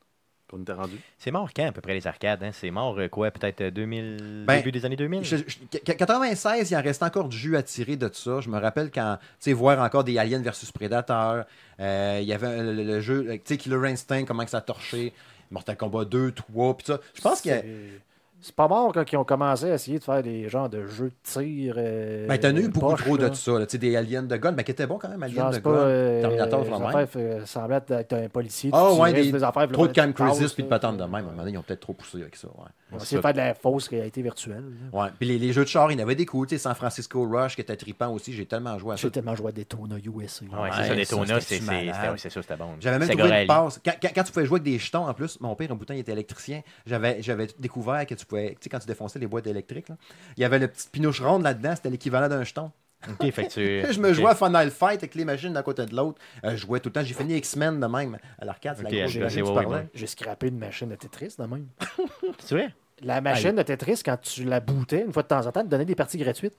Puis 0.52 0.58
on 0.58 0.62
était 0.62 0.72
rendu? 0.72 0.98
C'est 1.18 1.30
mort 1.30 1.48
quand, 1.56 1.66
à 1.66 1.72
peu 1.72 1.80
près, 1.80 1.94
les 1.94 2.06
arcades? 2.06 2.42
hein? 2.42 2.50
C'est 2.52 2.70
mort, 2.70 2.98
euh, 2.98 3.08
quoi, 3.08 3.30
peut-être 3.30 3.62
euh, 3.62 3.70
2000... 3.70 4.44
Ben, 4.46 4.56
début 4.58 4.70
des 4.72 4.84
années 4.84 4.96
2000? 4.96 5.24
Je- 5.24 5.36
je- 5.38 5.78
qu- 5.78 5.96
96, 5.96 6.70
il 6.70 6.76
en 6.76 6.82
reste 6.82 7.02
encore 7.02 7.28
du 7.28 7.36
jus 7.36 7.56
à 7.56 7.62
tirer 7.62 7.96
de 7.96 8.10
ça. 8.12 8.40
Je 8.40 8.48
me 8.50 8.58
rappelle 8.58 8.90
quand, 8.90 9.16
tu 9.20 9.26
sais, 9.40 9.52
voir 9.54 9.78
encore 9.80 10.04
des 10.04 10.18
Aliens 10.18 10.42
versus 10.42 10.70
Predator. 10.70 11.44
euh, 11.80 12.18
il 12.20 12.26
y 12.28 12.32
avait 12.34 12.46
euh, 12.48 12.72
le, 12.74 12.84
le 12.84 13.00
jeu, 13.00 13.26
euh, 13.28 13.32
tu 13.34 13.40
sais, 13.44 13.56
Killer 13.56 13.88
Instinct, 13.88 14.24
comment 14.26 14.44
que 14.44 14.50
ça 14.50 14.58
a 14.58 14.60
torché. 14.60 15.12
Mortal 15.50 15.76
Kombat 15.76 16.04
2, 16.06 16.32
3, 16.32 16.76
puis 16.76 16.86
ça. 16.86 17.00
Je 17.14 17.20
pense 17.20 17.40
que. 17.40 17.50
C'est- 18.42 18.54
pas 18.54 18.68
mort 18.68 18.92
quand 18.92 19.10
ils 19.10 19.16
ont 19.16 19.24
commencé 19.24 19.70
à 19.70 19.74
essayer 19.74 19.98
de 19.98 20.04
faire 20.04 20.22
des 20.22 20.48
genres 20.48 20.68
de 20.68 20.86
jeux 20.86 21.08
de 21.10 21.14
tir. 21.22 21.74
euh, 21.78 22.26
Ben, 22.26 22.38
t'en 22.38 22.48
as 22.54 22.60
eu 22.60 22.68
beaucoup 22.68 22.94
trop 22.96 23.16
là. 23.16 23.30
de 23.30 23.34
ça. 23.34 23.52
là. 23.58 23.66
Tu 23.66 23.72
sais, 23.72 23.78
des 23.78 23.96
aliens 23.96 24.22
de 24.22 24.36
gun, 24.36 24.52
ben, 24.52 24.62
qui 24.62 24.70
étaient 24.72 24.86
bons 24.86 24.98
quand 24.98 25.08
même, 25.08 25.22
aliens 25.22 25.48
de 25.48 25.54
c'est 25.54 25.62
gun. 25.64 25.70
pas. 25.70 25.76
euh, 25.78 26.20
Terminator, 26.20 26.64
même. 26.64 26.82
affaires 26.84 27.08
fait- 27.08 27.46
semblaient 27.46 27.80
être 27.88 28.12
un 28.12 28.28
policier. 28.28 28.70
Ah, 28.72 28.92
ouais, 28.92 29.12
des- 29.12 29.42
affaires, 29.42 29.68
Trop 29.68 29.86
de 29.86 29.92
Cam 29.92 30.12
Crisis 30.12 30.52
puis 30.52 30.62
de 30.64 30.68
là. 30.68 30.78
patentes 30.78 30.96
de 30.98 31.04
même. 31.04 31.14
À 31.14 31.18
un 31.18 31.22
moment 31.22 31.36
donné, 31.38 31.52
ils 31.52 31.58
ont 31.58 31.62
peut-être 31.62 31.80
trop 31.80 31.94
poussé 31.94 32.20
avec 32.20 32.36
ça. 32.36 32.48
Ouais. 32.48 32.64
On 32.92 32.96
va 32.98 33.02
essayer 33.02 33.16
de 33.16 33.22
faire 33.22 33.32
de 33.32 33.38
la 33.38 33.54
fausse 33.54 33.88
réalité 33.88 34.20
virtuelle. 34.22 34.64
là. 34.92 35.02
Ouais. 35.04 35.08
Puis 35.18 35.26
les, 35.28 35.38
les 35.38 35.52
jeux 35.52 35.62
de 35.64 35.68
char, 35.68 35.90
il 35.90 35.98
y 35.98 36.00
en 36.00 36.04
avait 36.04 36.14
des 36.14 36.26
coups. 36.26 36.48
Tu 36.50 36.56
sais, 36.56 36.62
San 36.62 36.74
Francisco 36.74 37.26
Rush, 37.26 37.54
qui 37.54 37.62
était 37.62 37.76
trippant 37.76 38.08
aussi. 38.12 38.32
J'ai 38.34 38.44
tellement 38.44 38.78
joué 38.78 38.94
à 38.94 38.96
ça. 38.96 39.02
J'ai 39.02 39.10
tellement 39.10 39.34
joué 39.34 39.48
à 39.48 39.52
Daytona 39.52 39.96
USA. 39.96 40.44
Ouais, 40.44 40.50
Ouais, 40.62 40.68
c'est 40.76 40.88
ça, 40.88 40.94
Daytona, 40.94 41.26
ça, 41.26 41.40
c'est 42.16 42.30
ça, 42.30 42.42
c'était 42.42 42.56
bon. 42.56 42.66
J'avais 42.80 42.98
même 42.98 43.08
trouvé 43.16 43.40
une 43.42 43.46
passe. 43.46 43.80
Quand, 43.84 44.22
tu 44.24 44.32
pouvais 44.32 44.46
jouer 44.46 44.56
avec 44.60 44.64
des 44.64 44.78
jetons, 44.78 45.06
en 45.08 45.14
plus, 45.14 45.40
mon 45.40 45.54
père, 45.54 45.70
un 45.72 45.74
bouton, 45.74 45.94
il 45.94 46.00
était 46.00 46.12
électricien. 46.12 46.62
J'avais, 46.86 47.22
j'avais 47.22 47.46
découvert 47.58 48.04
que 48.06 48.14
tu 48.14 48.26
pouvais, 48.36 48.50
tu 48.50 48.56
sais, 48.62 48.68
quand 48.70 48.78
tu 48.78 48.86
défonçais 48.86 49.18
les 49.18 49.26
boîtes 49.26 49.46
électriques, 49.46 49.88
là, 49.88 49.96
il 50.36 50.40
y 50.40 50.44
avait 50.44 50.58
le 50.58 50.68
petit 50.68 50.88
pinouche 50.90 51.20
ronde 51.20 51.42
là-dedans, 51.42 51.74
c'était 51.76 51.90
l'équivalent 51.90 52.28
d'un 52.28 52.44
jeton. 52.44 52.70
Ok, 53.08 53.30
fait 53.32 53.48
que 53.48 53.52
tu- 53.52 53.92
je 53.92 54.00
me 54.00 54.12
jouais 54.12 54.30
à 54.30 54.34
Final 54.36 54.70
Fight 54.70 55.00
avec 55.02 55.14
les 55.16 55.24
machines 55.24 55.52
d'un 55.52 55.62
côté 55.62 55.84
de 55.86 55.94
l'autre. 55.96 56.20
Euh, 56.44 56.50
je 56.52 56.56
jouais 56.58 56.78
tout 56.78 56.88
le 56.88 56.92
temps. 56.92 57.02
J'ai 57.02 57.14
fini 57.14 57.34
X-Men 57.36 57.80
de 57.80 57.86
même 57.86 58.16
à 58.38 58.44
l'arcade. 58.44 58.76
C'est 58.78 58.84
la 58.84 58.90
grosse 58.90 59.10
j'ai- 59.10 59.20
machine 59.20 59.44
tu 59.44 59.52
parlais. 59.52 60.06
scrappé 60.06 60.48
une 60.48 60.58
machine 60.58 60.88
de 60.88 60.94
Tetris 60.94 61.34
de 61.38 61.44
même. 61.44 61.66
C'est 62.38 62.54
vrai? 62.54 62.74
La 63.02 63.20
machine 63.20 63.56
de 63.56 63.62
Tetris, 63.62 64.02
quand 64.04 64.16
tu 64.20 64.44
la 64.44 64.60
bootais, 64.60 65.02
une 65.04 65.12
fois 65.12 65.24
de 65.24 65.28
temps 65.28 65.44
en 65.44 65.50
temps, 65.50 65.62
te 65.62 65.66
donnait 65.68 65.84
des 65.84 65.96
parties 65.96 66.18
gratuites. 66.18 66.56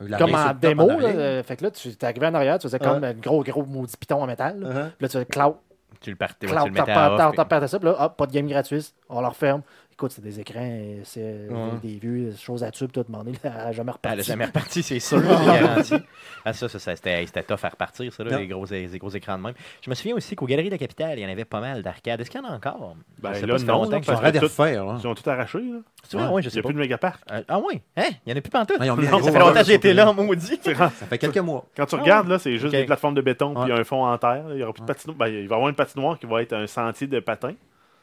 La 0.00 0.18
comme 0.18 0.34
en 0.34 0.52
démo. 0.54 0.90
en 0.90 0.98
là, 0.98 1.42
fait 1.42 1.56
que 1.56 1.64
là, 1.64 1.70
tu 1.70 1.88
es 1.88 2.04
arrivé 2.04 2.26
en 2.26 2.34
arrière, 2.34 2.58
tu 2.58 2.62
faisais 2.68 2.78
comme 2.78 3.02
un 3.04 3.12
gros, 3.14 3.42
gros 3.42 3.64
maudit 3.64 3.96
piton 3.98 4.22
en 4.22 4.26
métal. 4.26 4.60
Là, 4.60 4.68
Uh-huh. 4.68 4.90
Puis 4.90 4.96
là 5.00 5.08
tu 5.08 5.12
faisais 5.12 5.24
cloud, 5.26 5.54
Tu 6.00 6.10
le 6.10 6.16
partais, 6.16 6.46
tu 6.46 6.54
le 6.54 6.70
mettais 6.70 6.90
à 6.92 7.14
off. 7.14 7.70
ça. 7.70 7.78
Puis 7.78 7.86
là, 7.88 7.96
hop, 8.04 8.16
pas 8.16 8.26
de 8.26 8.32
game 8.32 8.46
gratuit, 8.46 8.92
on 9.08 9.20
la 9.22 9.28
referme. 9.28 9.62
Écoute, 10.00 10.12
c'est 10.12 10.22
des 10.24 10.40
écrans, 10.40 10.80
c'est 11.04 11.20
Ouais. 11.50 11.72
des, 11.82 11.88
des 11.92 11.98
vieux 11.98 12.34
choses 12.34 12.64
à 12.64 12.70
tube, 12.70 12.90
tout 12.90 13.02
demandé, 13.02 13.32
elle 13.44 13.50
n'a 13.50 13.70
jamais 13.72 13.90
reparti. 13.90 14.14
Elle 14.14 14.20
a 14.20 14.22
jamais 14.22 14.46
reparti, 14.46 14.82
c'est 14.82 14.98
sûr, 14.98 15.20
c'est 15.20 15.60
garanti. 15.60 15.94
Ah, 16.42 16.54
ça, 16.54 16.70
ça, 16.70 16.78
ça, 16.78 16.96
c'était 16.96 17.26
c'était 17.26 17.42
tough 17.42 17.58
à 17.64 17.68
repartir, 17.68 18.10
ça, 18.10 18.24
là, 18.24 18.30
Non. 18.30 18.38
les, 18.38 18.46
gros, 18.46 18.64
les 18.70 18.98
gros 18.98 19.10
écrans 19.10 19.36
de 19.36 19.42
même. 19.42 19.52
Je 19.82 19.90
me 19.90 19.94
souviens 19.94 20.14
aussi 20.16 20.34
qu'aux 20.36 20.46
Galeries 20.46 20.68
de 20.70 20.74
la 20.74 20.78
Capitale, 20.78 21.18
il 21.18 21.22
y 21.22 21.26
en 21.26 21.28
avait 21.28 21.44
pas 21.44 21.60
mal 21.60 21.82
d'arcades. 21.82 22.18
Est-ce 22.18 22.30
qu'il 22.30 22.40
y 22.40 22.42
en 22.42 22.48
a 22.48 22.52
encore? 22.56 22.96
Ben, 23.18 23.28
là, 23.32 23.34
fait 23.34 23.46
non, 23.46 23.84
Ils 23.84 23.90
de. 23.90 25.00
Ils 25.02 25.06
ont 25.06 25.14
tout 25.14 25.28
arraché. 25.28 25.58
Là. 25.58 25.80
C'est 26.08 26.16
vrai, 26.16 26.28
ouais, 26.28 26.42
je 26.42 26.48
Il 26.48 26.52
n'y 26.54 26.58
a 26.58 26.62
pas. 26.62 26.68
plus 26.68 26.74
de 26.74 26.80
mégaparc. 26.80 27.20
Euh, 27.30 27.42
ah 27.46 27.58
oui? 27.58 27.82
Hein? 27.98 28.08
Il 28.24 28.28
n'y 28.28 28.32
en 28.32 28.36
a 28.38 28.40
plus 28.40 28.50
pantoute. 28.50 28.80
Un 28.80 29.20
ça 29.20 29.32
fait 29.32 29.38
longtemps 29.38 29.60
que 29.60 29.66
j'ai 29.66 29.74
été 29.74 29.92
là, 29.92 30.10
maudit. 30.14 30.58
Ça 30.62 30.88
fait 30.88 31.18
quelques 31.18 31.36
mois. 31.36 31.66
Quand 31.76 31.84
tu 31.84 31.96
Ah 31.96 32.00
regardes, 32.00 32.28
là, 32.28 32.38
c'est 32.38 32.56
juste 32.56 32.72
des 32.72 32.84
plateformes 32.86 33.16
de 33.16 33.20
béton 33.20 33.52
puis 33.52 33.70
un 33.70 33.84
fond 33.84 34.06
en 34.06 34.16
terre. 34.16 34.44
Il 34.52 34.60
y 34.60 34.62
aura 34.62 34.72
plus 34.72 34.80
de 34.80 34.86
patinoire. 34.86 35.18
Ben, 35.18 35.26
il 35.26 35.46
va 35.46 35.56
y 35.56 35.56
avoir 35.56 35.68
une 35.68 35.74
patinoire 35.76 36.18
qui 36.18 36.24
va 36.24 36.40
être 36.40 36.54
un 36.54 36.66
sentier 36.66 37.06
de 37.06 37.20
patins. 37.20 37.52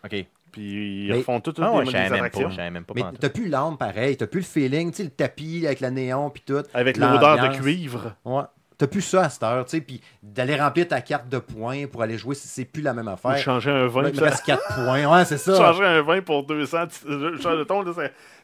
OK. 0.05 0.25
Puis 0.57 1.05
ils 1.05 1.11
Mais- 1.11 1.17
refont 1.17 1.39
toutes, 1.39 1.55
toutes 1.55 1.65
Ah 1.65 1.71
ouais, 1.73 1.85
des 1.85 1.91
même 1.91 2.09
pas. 2.09 2.15
attractions. 2.15 2.49
Même 2.57 2.83
pas 2.83 2.93
Mais 2.95 3.03
t'as 3.19 3.29
plus 3.29 3.47
l'âme 3.47 3.77
pareil, 3.77 4.17
t'as 4.17 4.27
plus 4.27 4.39
le 4.41 4.45
feeling, 4.45 4.91
tu 4.91 4.97
sais, 4.97 5.03
le 5.03 5.09
tapis 5.09 5.65
avec 5.65 5.79
le 5.81 5.89
néon 5.89 6.29
puis 6.29 6.43
tout. 6.45 6.63
Avec 6.73 6.97
l'odeur 6.97 7.37
de 7.49 7.55
cuivre. 7.55 8.13
Ouais. 8.25 8.41
T'as 8.79 8.85
plus 8.85 9.01
ça 9.01 9.23
à 9.23 9.29
cette 9.29 9.41
heure, 9.41 9.65
tu 9.65 9.71
sais, 9.71 9.81
puis 9.81 10.01
d'aller 10.21 10.55
remplir 10.55 10.87
ta 10.87 11.01
carte 11.01 11.27
de 11.29 11.39
points 11.39 11.87
pour 11.87 12.03
aller 12.03 12.15
jouer, 12.15 12.35
c'est 12.35 12.47
c'est 12.47 12.65
plus 12.65 12.83
la 12.83 12.93
même 12.93 13.07
Ou 13.07 13.09
affaire. 13.09 13.35
changer 13.39 13.71
un 13.71 13.87
vin. 13.87 14.03
Ouais, 14.03 14.11
puis 14.11 14.19
il 14.19 14.21
me 14.21 14.25
ça- 14.27 14.31
reste 14.35 14.45
4 14.45 14.75
points, 14.75 15.05
ouais, 15.17 15.25
c'est 15.25 15.37
ça. 15.39 15.55
Changer 15.57 15.83
un 15.83 16.01
vin 16.03 16.21
pour 16.21 16.43
200 16.45 16.85
je- 17.07 17.37
change 17.41 17.57
de 17.57 17.63
ton, 17.63 17.81
là, 17.81 17.91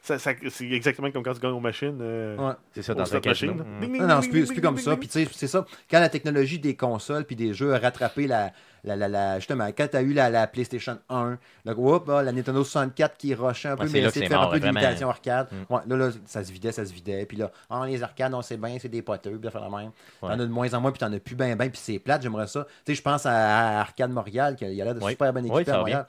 ça- 0.04 0.18
ça- 0.18 0.32
ça- 0.32 0.50
c'est 0.50 0.70
exactement 0.70 1.10
comme 1.10 1.22
quand 1.22 1.34
tu 1.34 1.40
gagnes 1.40 1.52
aux 1.52 1.60
machines. 1.60 1.98
euh, 2.00 2.36
Ouais. 2.36 2.54
C'est 2.72 2.82
ça, 2.82 2.94
dans 2.94 3.02
un 3.14 3.20
casino. 3.20 3.54
machines. 3.54 3.88
Mm. 3.88 3.96
Non, 3.98 4.06
non, 4.06 4.22
c'est 4.22 4.28
plus, 4.28 4.60
comme 4.60 4.78
ça. 4.78 4.96
Puis 4.96 5.08
tu 5.08 5.24
sais, 5.24 5.30
c'est 5.32 5.48
ça. 5.48 5.64
Quand 5.90 6.00
la 6.00 6.08
technologie 6.08 6.58
des 6.58 6.76
consoles 6.76 7.24
puis 7.24 7.36
des 7.36 7.54
jeux 7.54 7.74
a 7.74 7.78
rattrapé 7.78 8.26
la. 8.26 8.52
la, 8.86 8.96
la, 8.96 9.08
la- 9.08 9.38
justement, 9.38 9.66
quand 9.68 9.88
tu 9.90 9.96
as 9.96 10.02
eu 10.02 10.12
la, 10.12 10.28
la 10.28 10.46
PlayStation 10.46 10.98
1, 11.08 11.38
là, 11.64 11.72
whoop, 11.74 12.06
ah, 12.10 12.22
la 12.22 12.32
Nintendo 12.32 12.62
64 12.62 13.16
qui 13.16 13.32
rushait 13.34 13.68
un 13.70 13.76
peu, 13.76 13.84
Ouais, 13.84 13.90
mais 13.94 14.00
essayait 14.00 14.26
de 14.26 14.30
faire 14.30 14.42
un 14.42 14.50
peu 14.50 14.60
d'imitation 14.60 15.08
arcade. 15.08 15.46
Mm. 15.50 15.72
Ouais, 15.74 15.80
là, 15.86 15.96
là, 15.96 16.10
ça 16.26 16.44
se 16.44 16.52
vidait, 16.52 16.70
ça 16.70 16.84
se 16.84 16.92
vidait. 16.92 17.24
Puis 17.24 17.38
là, 17.38 17.50
ah, 17.70 17.82
les 17.86 18.02
arcades, 18.02 18.34
on 18.34 18.42
sait 18.42 18.58
bien, 18.58 18.76
c'est 18.78 18.90
des 18.90 19.00
poteux, 19.00 19.38
puis 19.40 19.50
fait 19.50 19.58
la 19.58 19.70
même. 19.70 19.90
T'en 20.20 20.28
as 20.28 20.36
de 20.36 20.44
moins 20.46 20.72
en 20.74 20.80
moins, 20.82 20.90
puis 20.92 20.98
t'en 20.98 21.10
as 21.10 21.18
plus 21.18 21.34
bien, 21.34 21.56
bien, 21.56 21.70
puis 21.70 21.80
c'est 21.82 21.98
plate, 21.98 22.20
j'aimerais 22.20 22.46
ça. 22.46 22.66
Tu 22.84 22.92
sais, 22.92 22.94
je 22.96 23.02
pense 23.02 23.24
à, 23.24 23.32
à 23.32 23.80
Arcade 23.80 24.10
Montréal, 24.10 24.54
qui 24.54 24.66
a 24.66 24.68
l'air 24.68 24.94
de 24.94 25.00
super 25.08 25.32
bonne 25.32 25.46
équipe 25.46 25.68
à 25.70 25.78
Montréal. 25.78 26.06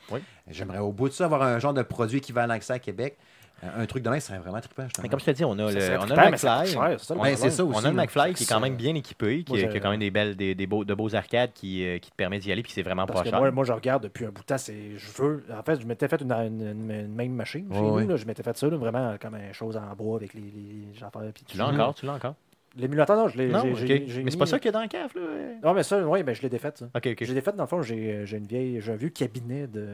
J'aimerais 0.50 0.80
au 0.80 0.92
bout 0.92 1.08
de 1.08 1.14
ça 1.14 1.26
avoir 1.26 1.44
un 1.44 1.60
genre 1.60 1.74
de 1.74 1.82
produit 1.82 2.18
équivalent 2.18 2.60
que 2.60 2.66
ça 2.66 2.74
à 2.76 2.80
Québec. 2.80 3.18
Un, 3.64 3.86
truc 3.86 4.04
de 4.04 4.10
même 4.10 4.20
serait 4.20 4.38
vraiment 4.38 4.60
trippant. 4.60 4.86
Mais 5.02 5.10
comme 5.10 5.20
je 5.20 5.26
te 5.26 5.32
dis, 5.32 5.44
on 5.46 5.58
a 5.58 5.72
Ça 5.72 5.80
le, 5.80 5.98
on 6.00 6.02
a 6.12 6.30
le 6.32 6.38
ça 6.38 6.60
McFly. 6.62 6.68
c'est 6.68 6.98
ça 7.00 7.50
ça 7.50 7.64
aussi. 7.66 7.78
On 7.82 7.86
a 7.86 7.90
le. 7.90 7.96
McFly 7.96 8.34
qui 8.34 8.44
est 8.44 8.46
quand 8.46 8.56
Ça- 8.56 8.60
même 8.60 8.76
bien 8.76 8.94
équipé, 8.96 9.44
qui, 9.44 9.54
Moi, 9.54 9.62
qui 9.70 9.78
a 9.78 9.80
quand 9.80 9.90
même 9.90 10.00
des 10.00 10.12
belles, 10.12 10.36
des, 10.36 10.54
des 10.54 10.68
beaux, 10.68 10.84
de 10.86 10.94
beaux 10.94 11.16
arcades 11.16 11.52
qui, 11.54 11.84
euh, 11.86 11.98
qui 11.98 12.12
te 12.12 12.16
permettent 12.16 12.42
d'y 12.44 12.52
aller, 12.52 12.62
puis 12.62 12.72
c'est 12.72 12.84
vraiment 12.84 13.06
Parce 13.06 13.20
pas 13.20 13.24
que 13.24 13.30
cher. 13.30 13.40
moi, 13.40 13.50
moi, 13.52 13.64
je 13.66 13.72
regarde 13.72 14.04
depuis 14.04 14.26
un 14.26 14.30
bout 14.30 14.42
de 14.42 14.46
temps, 14.46 14.58
c'est 14.58 14.98
je 14.98 15.22
veux. 15.22 15.44
En 15.58 15.64
fait, 15.64 15.80
je 15.82 15.86
m'étais 15.88 16.08
fait 16.08 16.22
une, 16.22 16.32
une- 16.32 16.62
une- 16.62 16.92
une 16.92 17.16
même 17.16 17.32
machine 17.34 17.68
chez 17.74 17.80
nous. 17.82 18.18
je 18.18 18.26
m'étais 18.26 18.44
fait 18.44 18.56
ça, 18.58 18.68
là, 18.68 18.78
vraiment 18.78 19.16
comme 19.20 19.36
une 19.36 19.54
chose 19.54 19.78
en 19.78 19.96
bois 19.96 20.18
avec 20.18 20.34
les, 20.34 20.42
les 20.42 21.04
affaires. 21.04 21.22
puis 21.34 21.44
Tu 21.48 21.58
l'as 21.58 21.68
encore, 21.68 21.96
tu 21.96 22.06
l'as 22.06 22.14
encore? 22.14 22.36
L'émulateur, 22.78 23.16
non, 23.16 23.28
je 23.30 23.38
l'ai. 23.38 23.48
Non, 23.48 23.64
Mais 23.64 24.32
c'est 24.32 24.38
pas 24.38 24.46
ça 24.46 24.60
qu'il 24.60 24.66
y 24.66 24.70
a 24.70 24.72
dans 24.74 24.82
la 24.82 24.88
cave, 24.88 25.12
là? 25.16 25.22
Non, 25.64 25.74
mais 25.74 25.84
ça, 25.84 26.06
oui, 26.06 26.24
ben, 26.24 26.36
je 26.36 26.42
l'ai 26.42 26.50
défait, 26.50 26.72
ça. 26.76 26.86
Ok, 26.94 27.08
ok. 27.08 27.18
Je 27.22 27.26
l'ai 27.28 27.34
défait, 27.36 27.52
dans 27.54 27.64
le 27.64 27.68
fond, 27.70 27.82
j'ai 27.82 28.26
j'ai 28.26 28.38
une 28.38 28.46
vieille, 28.48 28.82
j'ai 28.82 28.92
un 28.92 28.96
vieux 28.96 29.10
cabinet 29.10 29.68
de 29.68 29.86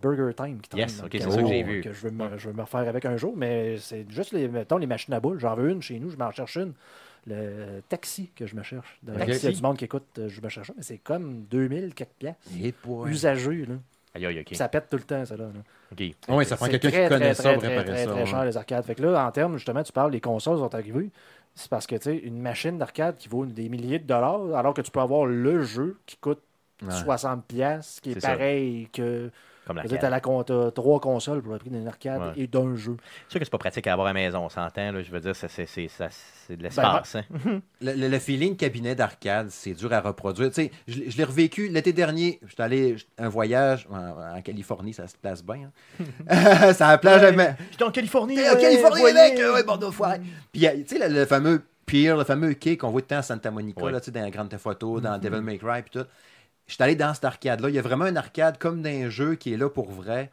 Burger 0.00 0.32
Time 0.34 0.58
qui 0.60 0.70
traîne 0.70 0.80
Yes, 0.82 0.98
dans 1.00 1.06
ok, 1.06 1.12
le 1.14 1.20
c'est 1.20 1.30
ça 1.30 1.42
que 1.42 1.48
j'ai 1.48 1.62
vu. 1.62 1.80
Que 1.82 1.92
je, 1.92 2.00
veux 2.06 2.10
me, 2.10 2.38
je 2.38 2.48
veux 2.48 2.54
me 2.54 2.62
refaire 2.62 2.88
avec 2.88 3.04
un 3.04 3.16
jour, 3.16 3.34
mais 3.36 3.76
c'est 3.78 4.06
juste 4.10 4.32
les, 4.32 4.48
mettons, 4.48 4.78
les 4.78 4.86
machines 4.86 5.12
à 5.12 5.20
boules. 5.20 5.38
J'en 5.38 5.54
veux 5.54 5.68
une 5.70 5.82
chez 5.82 5.98
nous, 5.98 6.10
je 6.10 6.16
m'en 6.16 6.30
cherche 6.30 6.56
une. 6.56 6.72
Le 7.26 7.80
taxi 7.88 8.30
que 8.36 8.46
je 8.46 8.54
me 8.54 8.62
cherche. 8.62 8.98
D'ailleurs, 9.02 9.22
Ok. 9.28 9.34
S'il 9.34 9.48
y 9.50 9.52
a 9.52 9.56
du 9.56 9.62
monde 9.62 9.76
qui 9.78 9.84
écoute, 9.86 10.04
euh, 10.18 10.28
je 10.28 10.40
me 10.42 10.48
cherche 10.50 10.66
ça, 10.68 10.74
mais 10.76 10.82
c'est 10.82 10.98
comme 10.98 11.44
2000 11.50 11.94
quelques 11.94 12.10
piastres. 12.18 12.40
Et 12.62 12.72
pour- 12.72 13.06
Usageux, 13.06 13.64
là. 13.66 13.74
Aïe, 14.14 14.26
aïe, 14.26 14.38
ok. 14.40 14.44
Puis 14.46 14.56
Ça 14.56 14.68
pète 14.68 14.88
tout 14.90 14.96
le 14.98 15.02
temps, 15.04 15.24
ça, 15.24 15.34
là. 15.36 15.44
là. 15.44 15.50
Ok. 15.92 16.14
Oui, 16.28 16.44
ça 16.44 16.56
prend 16.56 16.66
quelqu'un 16.68 16.90
qui 16.90 16.96
connaît 17.08 17.32
très, 17.32 17.34
ça 17.34 17.42
très, 17.44 17.52
pour 17.54 17.62
très, 17.62 17.68
réparer 17.78 17.86
très, 17.92 18.04
ça. 18.04 18.10
très 18.10 18.20
ouais. 18.20 18.26
cher, 18.26 18.44
les 18.44 18.56
arcades. 18.58 18.84
Fait 18.84 18.94
que 18.94 19.02
là, 19.02 19.26
en 19.26 19.30
termes, 19.32 19.56
justement, 19.56 19.82
tu 19.82 19.92
parles, 19.92 20.12
les 20.12 20.20
consoles 20.20 20.58
sont 20.58 20.74
arrivées. 20.74 21.10
C'est 21.54 21.70
parce 21.70 21.86
que, 21.86 21.94
tu 21.96 22.02
sais, 22.02 22.16
une 22.16 22.40
machine 22.40 22.78
d'arcade 22.78 23.16
qui 23.16 23.28
vaut 23.28 23.46
des 23.46 23.68
milliers 23.68 23.98
de 24.00 24.06
dollars, 24.06 24.54
alors 24.56 24.74
que 24.74 24.82
tu 24.82 24.90
peux 24.90 25.00
avoir 25.00 25.26
le 25.26 25.62
jeu 25.62 25.98
qui 26.06 26.16
coûte 26.16 26.40
Ouais. 26.82 26.90
60 26.90 27.46
pièces 27.46 28.00
qui 28.00 28.10
est, 28.10 28.20
ça. 28.20 28.32
pareil 28.32 28.88
que... 28.92 29.30
Comme 29.66 29.76
la 29.76 29.82
Tu 29.82 29.88
cave. 29.96 30.12
as 30.12 30.70
trois 30.72 31.00
consoles 31.00 31.40
pour 31.42 31.52
le 31.52 31.58
prix 31.58 31.70
d'une 31.70 31.88
arcade 31.88 32.20
Ouais. 32.20 32.32
et 32.42 32.46
d'un 32.46 32.76
jeu. 32.76 32.96
C'est 33.28 33.32
sûr 33.32 33.40
que 33.40 33.46
c'est 33.46 33.50
pas 33.50 33.58
pratique 33.58 33.86
à 33.86 33.92
avoir 33.94 34.06
à 34.08 34.10
la 34.10 34.14
maison, 34.14 34.40
on 34.44 34.48
s'entend. 34.50 34.92
Je 35.02 35.10
veux 35.10 35.20
dire, 35.20 35.34
c'est, 35.34 35.46
de 35.48 36.56
Ben, 36.56 36.62
l'espace. 36.64 37.16
hein. 37.16 37.22
Le, 37.80 37.92
le- 37.94 38.08
le 38.08 38.18
feeling 38.18 38.56
cabinet 38.56 38.94
d'arcade, 38.94 39.48
c'est 39.50 39.72
dur 39.72 39.92
à 39.92 40.00
reproduire. 40.00 40.48
Tu 40.50 40.54
sais, 40.64 40.70
je, 40.86 40.98
l'ai- 41.00 41.10
je 41.10 41.16
l'ai 41.16 41.24
revécu 41.24 41.68
l'été 41.68 41.92
dernier. 41.94 42.40
J'étais 42.46 42.62
allé 42.62 42.96
un 43.18 43.28
voyage 43.28 43.86
en, 43.90 44.36
en 44.36 44.42
Californie, 44.42 44.92
ça 44.92 45.06
se 45.06 45.16
place 45.16 45.42
bien. 45.42 45.70
hein. 46.28 46.72
ça 46.74 46.88
a 46.88 46.92
la 46.92 46.98
plage 46.98 47.22
à 47.24 47.32
ma- 47.32 47.56
J'étais 47.70 47.84
en 47.84 47.90
Californie. 47.90 48.38
En 48.40 48.56
Californie, 48.56 49.02
mec! 49.12 49.38
Ouais, 49.38 49.62
Bordeaux 49.64 49.90
foiré. 49.92 50.20
Puis, 50.52 50.66
euh, 50.66 50.72
tu 50.86 50.96
sais, 50.98 51.08
le, 51.08 51.14
le 51.14 51.24
fameux 51.26 51.62
pier, 51.86 52.14
le 52.14 52.24
fameux 52.24 52.54
quai 52.54 52.76
qu'on 52.76 52.90
voit 52.90 53.00
tout 53.00 53.06
le 53.06 53.14
temps 53.16 53.18
à 53.18 53.22
Santa 53.22 53.50
Monica, 53.50 53.82
Ouais. 53.82 53.92
là, 53.92 54.00
tu 54.00 54.06
sais, 54.06 54.10
dans 54.10 54.20
la 54.22 54.30
Grande 54.30 54.54
Auto, 54.64 55.00
dans 55.00 55.18
Devil 55.18 55.40
May 55.40 55.58
Cry, 55.58 55.82
puis 55.82 56.00
tout. 56.00 56.06
Je 56.66 56.74
suis 56.74 56.82
allé 56.82 56.94
dans 56.94 57.12
cet 57.14 57.24
arcade-là. 57.24 57.68
Il 57.68 57.74
y 57.74 57.78
a 57.78 57.82
vraiment 57.82 58.04
un 58.04 58.16
arcade 58.16 58.58
comme 58.58 58.82
d'un 58.82 59.10
jeu 59.10 59.34
qui 59.34 59.52
est 59.52 59.56
là 59.56 59.68
pour 59.68 59.90
vrai. 59.90 60.30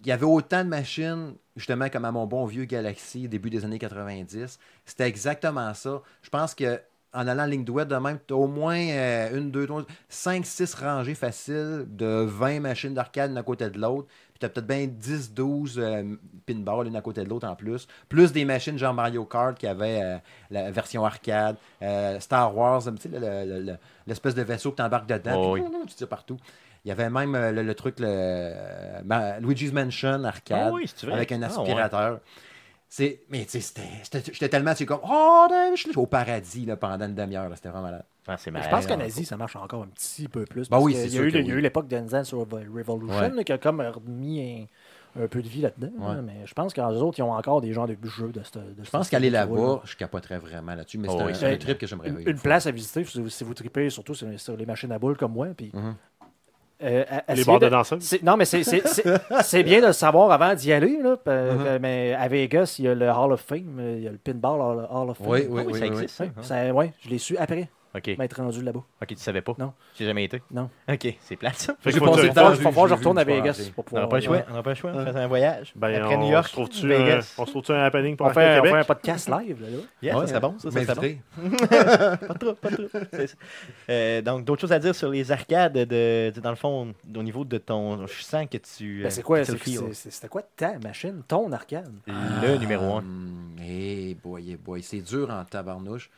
Il 0.00 0.08
y 0.08 0.12
avait 0.12 0.26
autant 0.26 0.62
de 0.62 0.68
machines, 0.68 1.34
justement, 1.56 1.88
comme 1.88 2.04
à 2.04 2.12
mon 2.12 2.26
bon 2.26 2.44
vieux 2.44 2.66
Galaxy, 2.66 3.28
début 3.28 3.48
des 3.48 3.64
années 3.64 3.78
90. 3.78 4.58
C'était 4.84 5.08
exactement 5.08 5.72
ça. 5.72 6.02
Je 6.22 6.28
pense 6.28 6.54
que 6.54 6.80
en 7.14 7.28
allant 7.28 7.44
en 7.44 7.46
ligne 7.46 7.64
droite 7.64 7.88
de 7.88 7.96
même, 7.96 8.18
au 8.30 8.46
moins 8.46 8.78
euh, 8.78 9.38
une, 9.38 9.50
deux, 9.50 9.66
trois, 9.66 9.84
cinq, 10.08 10.44
six 10.44 10.74
rangées 10.74 11.14
faciles 11.14 11.86
de 11.88 12.24
20 12.28 12.60
machines 12.60 12.92
d'arcade 12.92 13.36
à 13.38 13.42
côté 13.42 13.70
de 13.70 13.78
l'autre. 13.78 14.08
Puis 14.44 14.50
tu 14.52 14.58
as 14.60 14.62
peut-être 14.62 14.66
bien 14.66 14.86
10, 14.86 15.32
12 15.34 15.78
euh, 15.78 16.02
pinballs 16.46 16.84
l'une 16.84 16.96
à 16.96 17.00
côté 17.00 17.22
de 17.24 17.28
l'autre 17.28 17.46
en 17.48 17.54
plus. 17.54 17.86
Plus 18.08 18.32
des 18.32 18.44
machines 18.44 18.76
genre 18.78 18.92
Mario 18.94 19.24
Kart 19.24 19.56
qui 19.56 19.66
avaient 19.66 20.00
euh, 20.02 20.16
la 20.50 20.70
version 20.70 21.04
arcade, 21.04 21.56
euh, 21.82 22.18
Star 22.20 22.56
Wars, 22.56 22.82
tu 22.82 22.90
sais, 22.98 23.08
le- 23.08 23.18
le- 23.20 23.60
le- 23.62 23.76
l'espèce 24.06 24.34
de 24.34 24.42
vaisseau 24.42 24.70
que 24.72 24.76
tu 24.76 24.82
embarques 24.82 25.06
dedans. 25.08 25.32
Oh, 25.36 25.52
oui. 25.54 25.62
tu 25.88 25.94
tires 25.94 26.08
partout. 26.08 26.36
Il 26.84 26.88
y 26.88 26.92
avait 26.92 27.08
même 27.08 27.34
euh, 27.34 27.50
le, 27.50 27.74
truc, 27.74 27.98
Luigi's 29.40 29.72
Mansion 29.72 30.24
arcade, 30.24 30.68
Ah 30.68 30.72
oui, 30.72 30.84
avec 31.12 31.32
un 31.32 31.42
Ah, 31.42 31.46
aspirateur. 31.46 32.20
Mais 33.30 33.44
tu 33.44 33.60
sais, 33.60 33.74
j'étais 34.32 34.48
tellement, 34.48 34.72
tu 34.72 34.78
sais, 34.78 34.86
comme, 34.86 35.00
oh, 35.02 35.46
je 35.74 35.80
suis 35.80 35.96
au 35.96 36.06
paradis 36.06 36.64
là, 36.66 36.76
pendant 36.76 37.06
une 37.06 37.14
demi-heure. 37.14 37.48
là. 37.48 37.56
C'était 37.56 37.68
vraiment 37.70 37.84
malade. 37.86 38.04
Ah, 38.26 38.36
malade. 38.50 38.62
je 38.64 38.70
pense 38.70 38.86
qu'en 38.86 39.00
Asie, 39.00 39.24
ça 39.24 39.36
marche 39.36 39.56
encore 39.56 39.82
un 39.82 39.88
petit 39.88 40.28
peu 40.28 40.44
plus. 40.44 40.68
Bah 40.70 40.78
oui, 40.80 40.94
il 40.94 41.12
y 41.14 41.18
a 41.18 41.22
eu, 41.22 41.30
que 41.32 41.36
il 41.38 41.46
y 41.46 41.50
a 41.50 41.54
oui. 41.54 41.58
eu 41.58 41.60
l'époque 41.60 41.88
d'Enzen 41.88 42.24
sur 42.24 42.38
Revolution 42.38 43.18
Ouais. 43.18 43.30
là, 43.30 43.44
qui 43.44 43.52
a 43.52 43.58
comme 43.58 43.80
remis 43.82 44.68
un, 45.16 45.24
un 45.24 45.28
peu 45.28 45.42
de 45.42 45.48
vie 45.48 45.60
là-dedans. 45.60 45.90
Ouais. 45.98 46.14
là, 46.14 46.22
mais 46.22 46.46
je 46.46 46.54
pense 46.54 46.72
qu'en 46.72 46.90
autres, 46.90 47.18
ils 47.18 47.22
ont 47.22 47.32
encore 47.32 47.60
des 47.60 47.72
genres 47.74 47.86
de 47.86 47.96
jeux 48.04 48.32
de 48.32 48.42
ce 48.42 48.58
Je 48.82 48.90
pense 48.90 49.10
qu'aller 49.10 49.28
là-bas, 49.30 49.82
je 49.84 49.96
capoterais 49.96 50.38
vraiment 50.38 50.74
là-dessus. 50.74 50.96
Mais 50.98 51.08
Oh 51.10 51.16
c'est 51.18 51.22
un, 51.22 51.26
oui, 51.26 51.32
c'est 51.34 51.46
un 51.46 51.50
c'est- 51.50 51.58
trip 51.58 51.78
que 51.78 51.86
j'aimerais 51.86 52.08
Une, 52.08 52.28
une 52.28 52.38
place 52.38 52.66
à 52.66 52.70
visiter 52.70 53.04
si 53.04 53.20
vous, 53.20 53.28
si 53.28 53.44
vous 53.44 53.52
tripez 53.54 53.90
surtout 53.90 54.14
sur, 54.14 54.26
sur 54.40 54.56
les 54.56 54.64
machines 54.66 54.90
à 54.92 54.98
boules 54.98 55.16
comme 55.18 55.32
moi. 55.32 55.48
Puis, 55.56 55.70
Mhm. 55.74 55.94
Euh, 56.84 57.04
à- 57.26 57.34
Les 57.34 57.44
bars 57.44 57.58
de 57.58 57.64
de- 57.66 57.70
danseurs. 57.70 57.98
Non, 58.22 58.36
mais 58.36 58.44
c'est- 59.42 59.62
bien 59.64 59.80
de 59.80 59.86
le 59.86 59.92
savoir 59.92 60.30
avant 60.30 60.54
d'y 60.54 60.72
aller. 60.72 60.98
Là, 61.02 61.16
que- 61.24 61.78
mais 61.78 62.14
à 62.14 62.28
Vegas, 62.28 62.76
il 62.78 62.84
y 62.84 62.88
a 62.88 62.94
le 62.94 63.08
Hall 63.10 63.32
of 63.32 63.40
Fame, 63.40 63.80
il 63.96 64.02
y 64.02 64.08
a 64.08 64.10
le 64.12 64.18
Pinball 64.18 64.60
Hall, 64.60 64.88
Hall 64.90 65.10
of 65.10 65.18
Fame. 65.18 65.26
Oui, 65.28 65.40
Ah 65.42 65.46
oui, 65.50 65.62
oui, 65.66 65.72
oui. 65.72 65.78
ça 65.78 65.80
oui, 65.80 65.86
existe, 65.92 66.16
ça. 66.16 66.24
Ouais, 66.24 66.30
hein. 66.36 66.42
ça- 66.42 66.72
ouais, 66.72 66.92
je 67.02 67.08
l'ai 67.10 67.18
su 67.18 67.36
après 67.36 67.68
Ok. 67.96 68.16
m'être 68.18 68.36
rendu 68.36 68.60
là-bas. 68.62 68.82
Ok, 69.02 69.08
tu 69.08 69.16
savais 69.16 69.40
pas? 69.40 69.54
Non. 69.58 69.72
J'ai 69.96 70.04
jamais 70.06 70.24
été? 70.24 70.42
Non. 70.50 70.68
Ok, 70.88 71.14
c'est 71.20 71.36
plate, 71.36 71.54
ça. 71.56 71.74
Fait 71.80 71.92
J'ai 71.92 72.00
que 72.00 72.04
le 72.04 72.10
tu- 72.10 72.32
temps, 72.34 72.50
Il 72.50 72.56
j'ai- 72.56 72.62
faut 72.62 72.70
voir 72.70 72.86
que 72.86 72.90
je 72.90 72.94
retourne 72.96 73.18
à 73.18 73.20
je 73.22 73.26
vais 73.26 73.36
Vegas 73.40 73.70
pour 73.74 73.84
On 73.92 73.96
n'a 73.96 74.02
pouvoir. 74.02 74.08
pas 74.08 74.16
le 74.16 74.22
choix. 74.22 74.42
On 74.50 74.54
n'a 74.54 74.62
pas 74.62 74.70
le 74.70 74.74
choix. 74.76 74.92
On 74.94 75.04
fait 75.04 75.16
un 75.16 75.26
voyage. 75.28 75.72
Ben, 75.76 75.94
Après 76.02 76.16
on, 76.16 76.24
New 76.24 76.32
York, 76.32 76.46
se 76.48 76.52
trouve-tu, 76.52 76.88
Vegas. 76.88 77.34
euh, 77.38 77.42
on 77.42 77.46
se 77.46 77.50
trouve-tu 77.52 77.72
un 77.72 77.84
happening 77.84 78.16
pour 78.16 78.26
On 78.26 78.30
fait, 78.30 78.52
on 78.58 78.62
Québec? 78.62 78.72
fait 78.72 78.78
un 78.80 78.84
podcast 78.84 79.28
live. 79.28 79.62
Là, 79.62 79.68
là. 79.70 79.76
Yes, 80.02 80.14
Ouais, 80.14 80.20
ça 80.22 80.26
serait 80.26 80.40
bon, 80.40 80.54
ça, 80.58 80.70
ça 80.70 80.94
serait 80.94 81.18
bon. 81.38 81.50
Pas 82.28 82.34
trop, 82.34 82.52
pas 82.54 82.70
trop. 82.70 82.82
C'est 83.12 83.26
ça. 83.28 83.36
Euh, 83.90 84.22
donc, 84.22 84.44
d'autres 84.44 84.60
choses 84.62 84.72
à 84.72 84.78
dire 84.78 84.94
sur 84.94 85.10
les 85.10 85.30
arcades, 85.30 85.74
de, 85.74 85.84
de- 86.30 86.40
dans 86.40 86.50
le 86.50 86.56
fond, 86.56 86.94
au 87.16 87.22
niveau 87.22 87.44
de 87.44 87.58
ton... 87.58 88.06
Je 88.06 88.22
sens 88.22 88.46
que 88.50 88.58
tu... 88.58 89.00
Ben, 89.02 89.06
euh, 89.06 89.10
c'est 89.10 89.22
quoi, 89.22 89.38
tu 89.40 89.46
c'est- 89.46 89.52
le 89.52 89.58
feel. 89.58 89.78
c'est- 89.88 89.94
c'est- 89.94 90.10
c'était 90.10 90.28
quoi 90.28 90.42
ta 90.56 90.78
machine, 90.78 91.22
ton 91.28 91.50
arcade? 91.52 91.92
Le 92.06 92.56
numéro 92.56 92.84
un. 92.96 92.98
Hum, 92.98 93.56
Eh 93.66 94.16
boy, 94.22 94.50
eh 94.52 94.56
boy, 94.56 94.82
c'est 94.82 95.00
dur 95.00 95.30
en 95.30 95.44
tabarnouche. 95.44 96.10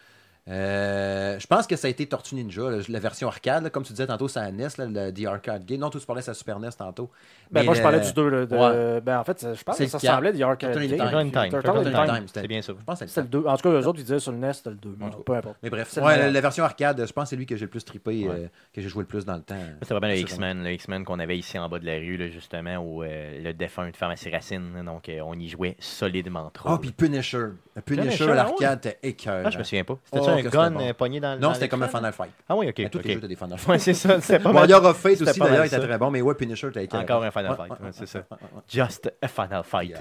Euh, 0.49 1.39
je 1.41 1.47
pense 1.49 1.67
que 1.67 1.75
ça 1.77 1.89
a 1.89 1.91
été 1.91 2.07
Tortue 2.07 2.37
Ninja, 2.37 2.71
la, 2.71 2.79
la 2.89 2.99
version 3.01 3.27
arcade, 3.29 3.65
là, 3.65 3.71
comme 3.71 3.83
tu 3.83 3.93
disais 3.93 4.07
tantôt, 4.07 4.29
c'est 4.29 4.39
la 4.41 4.53
NES, 4.53 4.69
là, 4.79 4.87
le 4.87 5.13
The 5.13 5.27
Arcade 5.27 5.65
Game. 5.65 5.81
Non, 5.81 5.91
toi, 5.91 6.01
tu 6.01 6.07
parlais 6.07 6.23
de 6.23 6.27
la 6.29 6.35
Super 6.35 6.61
NES 6.61 6.69
tantôt. 6.79 7.11
Ben, 7.51 7.61
Mais 7.61 7.67
moi, 7.67 7.75
je 7.75 7.83
parlais 7.83 8.01
du 8.01 8.13
2. 8.13 8.29
là, 8.29 8.47
de- 8.47 8.57
Ouais. 8.57 9.01
Ben, 9.01 9.19
en 9.19 9.25
fait, 9.25 9.41
je 9.55 9.63
pense 9.65 9.77
C'est 9.77 9.85
que 9.87 9.91
ça 9.91 9.99
ressemblait 9.99 10.29
à 10.31 10.33
The 10.33 10.41
Arcade 10.43 10.73
Game. 10.79 10.89
Time. 10.89 10.99
Turtle 10.99 11.17
in 11.17 11.31
Time. 11.31 11.51
Turtle 11.51 11.63
Turtle 11.63 11.79
in 11.79 11.81
in 12.01 12.05
Time. 12.07 12.15
Time, 12.15 12.27
c'était- 12.29 12.41
C'est 12.43 12.49
bien 12.49 12.63
ça. 12.63 12.73
Je 12.79 12.85
pense 12.85 12.99
que 13.01 13.07
C'était 13.07 13.13
c'est 13.15 13.23
le 13.23 13.29
2. 13.29 13.45
En 13.47 13.57
tout 13.57 13.63
cas, 13.63 13.69
eux 13.71 13.87
autres, 13.89 13.99
ils 13.99 14.05
disaient 14.05 14.19
sur 14.21 14.33
le 14.33 14.39
NES, 14.39 14.53
c'était 14.53 14.71
le 14.71 14.77
2. 14.77 14.97
En 15.01 15.11
tout 15.11 15.19
cas. 15.19 15.23
Peu 15.27 15.35
importe. 15.35 15.57
Mais 15.63 15.71
bref, 15.71 15.89
C'est 15.91 16.01
le 16.01 16.07
ouais, 16.07 16.17
la, 16.19 16.31
la 16.31 16.41
version 16.41 16.65
arcade, 16.65 17.05
je 17.07 17.13
pense 17.13 17.25
que 17.25 17.31
c'est 17.31 17.37
lui 17.37 17.47
que 17.47 17.57
j'ai 17.57 17.65
le 17.65 17.71
plus 17.71 17.85
trippé, 17.85 18.29
euh, 18.29 18.47
que 18.73 18.81
j'ai 18.81 18.89
joué 18.89 19.03
le 19.03 19.09
plus 19.09 19.25
dans 19.25 19.35
le 19.37 19.43
temps. 19.43 19.55
C'était 19.83 19.95
vraiment 19.95 20.09
le 20.09 20.15
C'est 20.17 20.21
X-Men, 20.23 20.63
le 20.63 20.73
X-Men 20.73 21.05
qu'on 21.05 21.19
avait 21.19 21.37
ici 21.39 21.59
en 21.59 21.69
bas 21.69 21.79
de 21.81 21.87
la 21.87 21.95
rue, 21.97 22.31
justement, 22.33 22.77
où 22.79 23.03
euh, 23.03 23.43
le 23.43 23.53
défunt 23.53 23.89
de 23.91 23.97
Pharmacie 23.97 24.31
Racine. 24.31 24.83
Donc, 24.85 25.11
on 25.25 25.35
y 25.39 25.49
jouait 25.49 25.77
solidement 25.81 26.51
trop. 26.51 26.69
Ah, 26.71 26.79
puis 26.81 26.93
Punisher. 26.93 27.47
Punisher, 27.85 28.31
à 28.31 28.35
l'arcade, 28.35 28.81
t'es 28.81 28.99
écœurant. 29.03 29.43
Ah, 29.47 29.51
je 29.51 29.59
me 29.59 29.65
souviens 29.65 29.85
pas. 29.85 29.99
Un 30.37 30.43
gun 30.51 30.71
bon. 30.73 30.81
euh, 30.81 30.93
pogné 30.93 31.21
dans 31.21 31.35
le. 31.35 31.41
Non, 31.41 31.55
c'était 31.55 31.69
comme 31.69 31.83
un? 31.83 31.89
Final 31.89 32.13
Fight. 32.13 32.31
Ah 32.49 32.57
oui, 32.57 32.69
ok. 32.69 32.75
Mais 32.79 32.89
tous 32.91 32.99
ok. 32.99 33.05
les 33.05 33.15
jeux, 33.15 33.21
t'as 33.21 33.27
des 33.29 33.37
Final 33.37 33.59
Fight. 33.59 33.69
Ouais, 33.69 33.79
c'est 33.79 33.95
ça. 33.95 34.21
C'était 34.21 34.39
pas 34.39 34.67
y 34.67 34.75
aura 34.75 34.95
Fate 34.95 35.21
aussi, 35.23 35.39
d'ailleurs, 35.39 35.65
il 35.65 35.67
était 35.69 35.77
ça. 35.77 35.83
très 35.83 35.99
bon, 35.99 36.11
mais 36.11 36.21
ouais, 36.21 36.35
Punisher, 36.35 36.69
t'as 36.73 36.83
été. 36.83 36.97
Encore 36.97 37.23
un 37.25 37.31
Final 37.31 37.57
Fight. 37.57 37.73
c'est 37.93 38.07
ça. 38.07 38.25
Just 38.69 39.13
a 39.23 39.29
Final 39.29 39.63
Fight. 39.65 39.97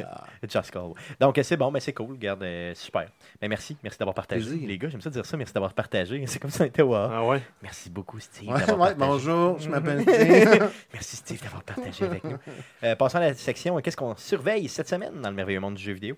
Just 0.47 0.71
Call. 0.71 0.91
Donc, 1.19 1.39
c'est 1.43 1.57
bon, 1.57 1.71
mais 1.71 1.79
c'est 1.79 1.93
cool. 1.93 2.11
Regarde, 2.11 2.43
euh, 2.43 2.73
super. 2.75 3.07
Mais 3.41 3.47
merci. 3.47 3.77
Merci 3.83 3.99
d'avoir 3.99 4.15
partagé. 4.15 4.55
Les 4.55 4.77
gars, 4.77 4.89
j'aime 4.89 5.01
ça 5.01 5.09
dire 5.09 5.25
ça. 5.25 5.37
Merci 5.37 5.53
d'avoir 5.53 5.73
partagé. 5.73 6.23
C'est 6.27 6.39
comme 6.39 6.51
si 6.51 6.61
on 6.61 6.65
était. 6.65 6.83
Ah 6.93 7.23
ouais? 7.25 7.41
Merci 7.61 7.89
beaucoup, 7.89 8.19
Steve. 8.19 8.51
Bonjour, 8.97 9.59
je 9.59 9.69
m'appelle 9.69 10.01
Steve. 10.07 10.69
Merci, 10.93 11.15
Steve, 11.17 11.41
d'avoir 11.41 11.63
partagé 11.63 12.05
avec 12.05 12.23
nous. 12.23 12.37
Euh, 12.83 12.95
passons 12.95 13.17
à 13.17 13.21
la 13.21 13.33
section. 13.33 13.79
Qu'est-ce 13.81 13.97
qu'on 13.97 14.15
surveille 14.15 14.67
cette 14.67 14.87
semaine 14.89 15.21
dans 15.21 15.29
le 15.29 15.35
merveilleux 15.35 15.59
monde 15.59 15.75
du 15.75 15.83
jeu 15.83 15.93
vidéo? 15.93 16.15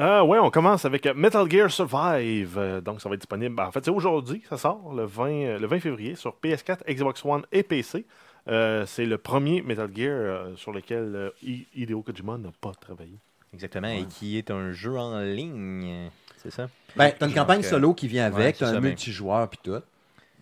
Ah 0.00 0.24
ouais, 0.24 0.38
on 0.38 0.48
commence 0.50 0.84
avec 0.84 1.06
euh, 1.06 1.14
Metal 1.14 1.50
Gear 1.50 1.70
Survive. 1.70 2.56
Euh, 2.56 2.80
donc, 2.80 3.00
ça 3.00 3.08
va 3.08 3.16
être 3.16 3.20
disponible. 3.22 3.54
ben, 3.56 3.66
en 3.66 3.72
fait, 3.72 3.84
c'est 3.84 3.90
aujourd'hui, 3.90 4.42
ça 4.48 4.56
sort, 4.56 4.94
le 4.94 5.04
20, 5.04 5.28
euh, 5.30 5.58
le 5.58 5.66
20 5.66 5.80
février, 5.80 6.14
sur 6.14 6.36
PS4, 6.42 6.84
Xbox 6.88 7.24
One 7.24 7.42
et 7.50 7.64
PC. 7.64 8.06
Euh, 8.46 8.86
c'est 8.86 9.04
le 9.06 9.18
premier 9.18 9.60
Metal 9.62 9.90
Gear 9.94 10.10
euh, 10.14 10.56
sur 10.56 10.70
lequel 10.72 11.12
euh, 11.16 11.30
I- 11.42 11.66
Hideo 11.74 12.02
Kojima 12.02 12.38
n'a 12.38 12.50
pas 12.60 12.72
travaillé. 12.80 13.18
Exactement. 13.52 13.88
Et 13.88 14.04
qui 14.04 14.38
est 14.38 14.50
un 14.52 14.70
jeu 14.72 14.96
en 14.96 15.18
ligne. 15.20 16.10
C'est 16.36 16.52
ça? 16.52 16.68
Ben, 16.96 17.10
t'as 17.18 17.26
une 17.26 17.34
campagne 17.34 17.62
solo 17.62 17.92
qui 17.92 18.06
vient 18.06 18.26
avec, 18.26 18.56
t'as 18.58 18.68
un 18.68 18.74
ça, 18.74 18.80
mais- 18.80 18.88
multijoueur 18.90 19.48
puis 19.48 19.58
tout. 19.62 19.80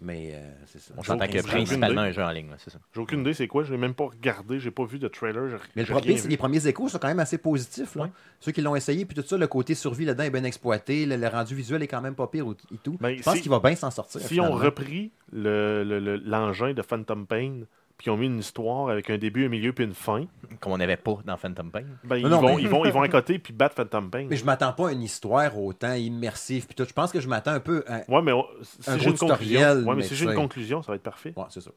Mais 0.01 0.33
euh, 0.35 0.41
c'est 0.67 0.79
ça. 0.81 0.93
On 0.99 1.03
s'entend 1.03 1.25
J'ai 1.25 1.33
que 1.33 1.39
aucune 1.39 1.51
principalement 1.53 2.03
idée. 2.03 2.11
un 2.11 2.13
jeu 2.13 2.23
en 2.23 2.31
ligne, 2.31 2.51
c'est 2.59 2.71
ça. 2.71 2.79
J'ai 2.95 3.01
aucune 3.01 3.21
idée 3.21 3.33
c'est 3.33 3.47
quoi, 3.49 3.65
je 3.65 3.73
l'ai 3.73 3.79
même 3.79 3.95
pas 3.95 4.05
regardé, 4.05 4.61
j'ai 4.61 4.71
pas 4.71 4.85
vu 4.85 4.99
de 4.99 5.09
trailer. 5.09 5.49
j'ai- 5.49 5.57
Mais 5.75 5.85
le 5.85 5.95
c'est 6.03 6.13
vu. 6.25 6.29
les 6.29 6.37
premiers 6.37 6.67
échos 6.67 6.89
sont 6.91 6.99
quand 6.99 7.09
même 7.09 7.19
assez 7.19 7.39
positifs. 7.39 7.95
Là. 7.95 8.03
Ouais. 8.05 8.11
Ceux 8.41 8.53
qui 8.53 8.61
l'ont 8.61 8.77
essayé, 8.77 9.07
puis 9.07 9.15
tout 9.17 9.27
ça, 9.27 9.39
le 9.39 9.47
côté 9.47 9.75
survie 9.75 10.05
là-dedans 10.05 10.25
est 10.25 10.31
bien 10.31 10.45
exploité. 10.45 11.07
Le, 11.07 11.17
le 11.17 11.29
rendu 11.29 11.55
visuel 11.55 11.83
est 11.83 11.87
quand 11.89 12.03
même 12.03 12.15
pas 12.15 12.27
pire 12.27 12.45
et 12.75 12.77
tout. 12.83 12.99
Ben, 13.01 13.17
Je 13.17 13.23
pense 13.23 13.37
si- 13.37 13.41
qu'il 13.43 13.51
va 13.51 13.59
bien 13.59 13.75
s'en 13.75 13.91
sortir. 13.91 14.21
Si 14.21 14.27
on 14.39 14.45
finalement. 14.45 14.57
repris 14.57 15.13
le- 15.33 15.83
le- 15.83 15.99
le- 16.01 16.17
l'engin 16.19 16.75
de 16.75 16.83
Phantom 16.83 17.27
Pain, 17.27 17.61
puis 17.99 18.11
ont 18.11 18.17
mis 18.17 18.27
une 18.27 18.39
histoire 18.41 18.89
avec 18.91 19.09
un 19.11 19.17
début, 19.19 19.47
un 19.47 19.49
milieu, 19.49 19.73
puis 19.73 19.85
une 19.85 19.95
fin, 19.95 20.27
Comme 20.61 20.73
on 20.73 20.79
n'avait 20.79 20.97
pas 20.99 21.19
dans 21.25 21.37
Phantom 21.37 21.71
Pain. 21.71 21.83
ben, 22.05 22.17
ils, 22.17 22.27
Non, 22.27 22.41
vont, 22.41 22.57
mais- 22.57 22.63
ils, 22.63 22.69
vont, 22.69 22.85
ils 22.85 22.93
vont 22.93 23.03
à 23.03 23.09
côté 23.09 23.39
puis 23.39 23.53
battre 23.53 23.75
Phantom 23.75 24.11
Pain. 24.11 24.27
Mais 24.29 24.37
je 24.37 24.45
m'attends 24.45 24.73
pas 24.73 24.89
à 24.89 24.93
une 24.93 25.03
histoire 25.03 25.59
autant 25.59 25.95
immersive. 25.95 26.67
Puis 26.67 26.75
tout. 26.75 26.85
Je 26.87 26.93
pense 26.93 27.11
que 27.13 27.21
je 27.21 27.29
m'attends 27.29 27.53
un 27.53 27.61
peu 27.61 27.85
à. 27.89 28.03
Ouais, 28.11 28.23
mais 28.23 28.33
on- 28.33 28.45
si 28.63 28.91
Un 28.91 28.99
j'ai 28.99 29.11
une 29.11 29.17
conclusion, 29.17 29.27
tutoriel, 29.37 29.79
ouais, 29.79 29.85
mais 29.87 29.95
mais 29.97 30.03
si 30.03 30.15
j'ai 30.15 30.27
une 30.27 30.35
conclusion, 30.35 30.83
ça 30.83 30.93
va 30.93 30.97
être 30.97 31.03
parfait. 31.03 31.33
Ouais, 31.37 31.45
c'est 31.49 31.61
ça. 31.63 31.71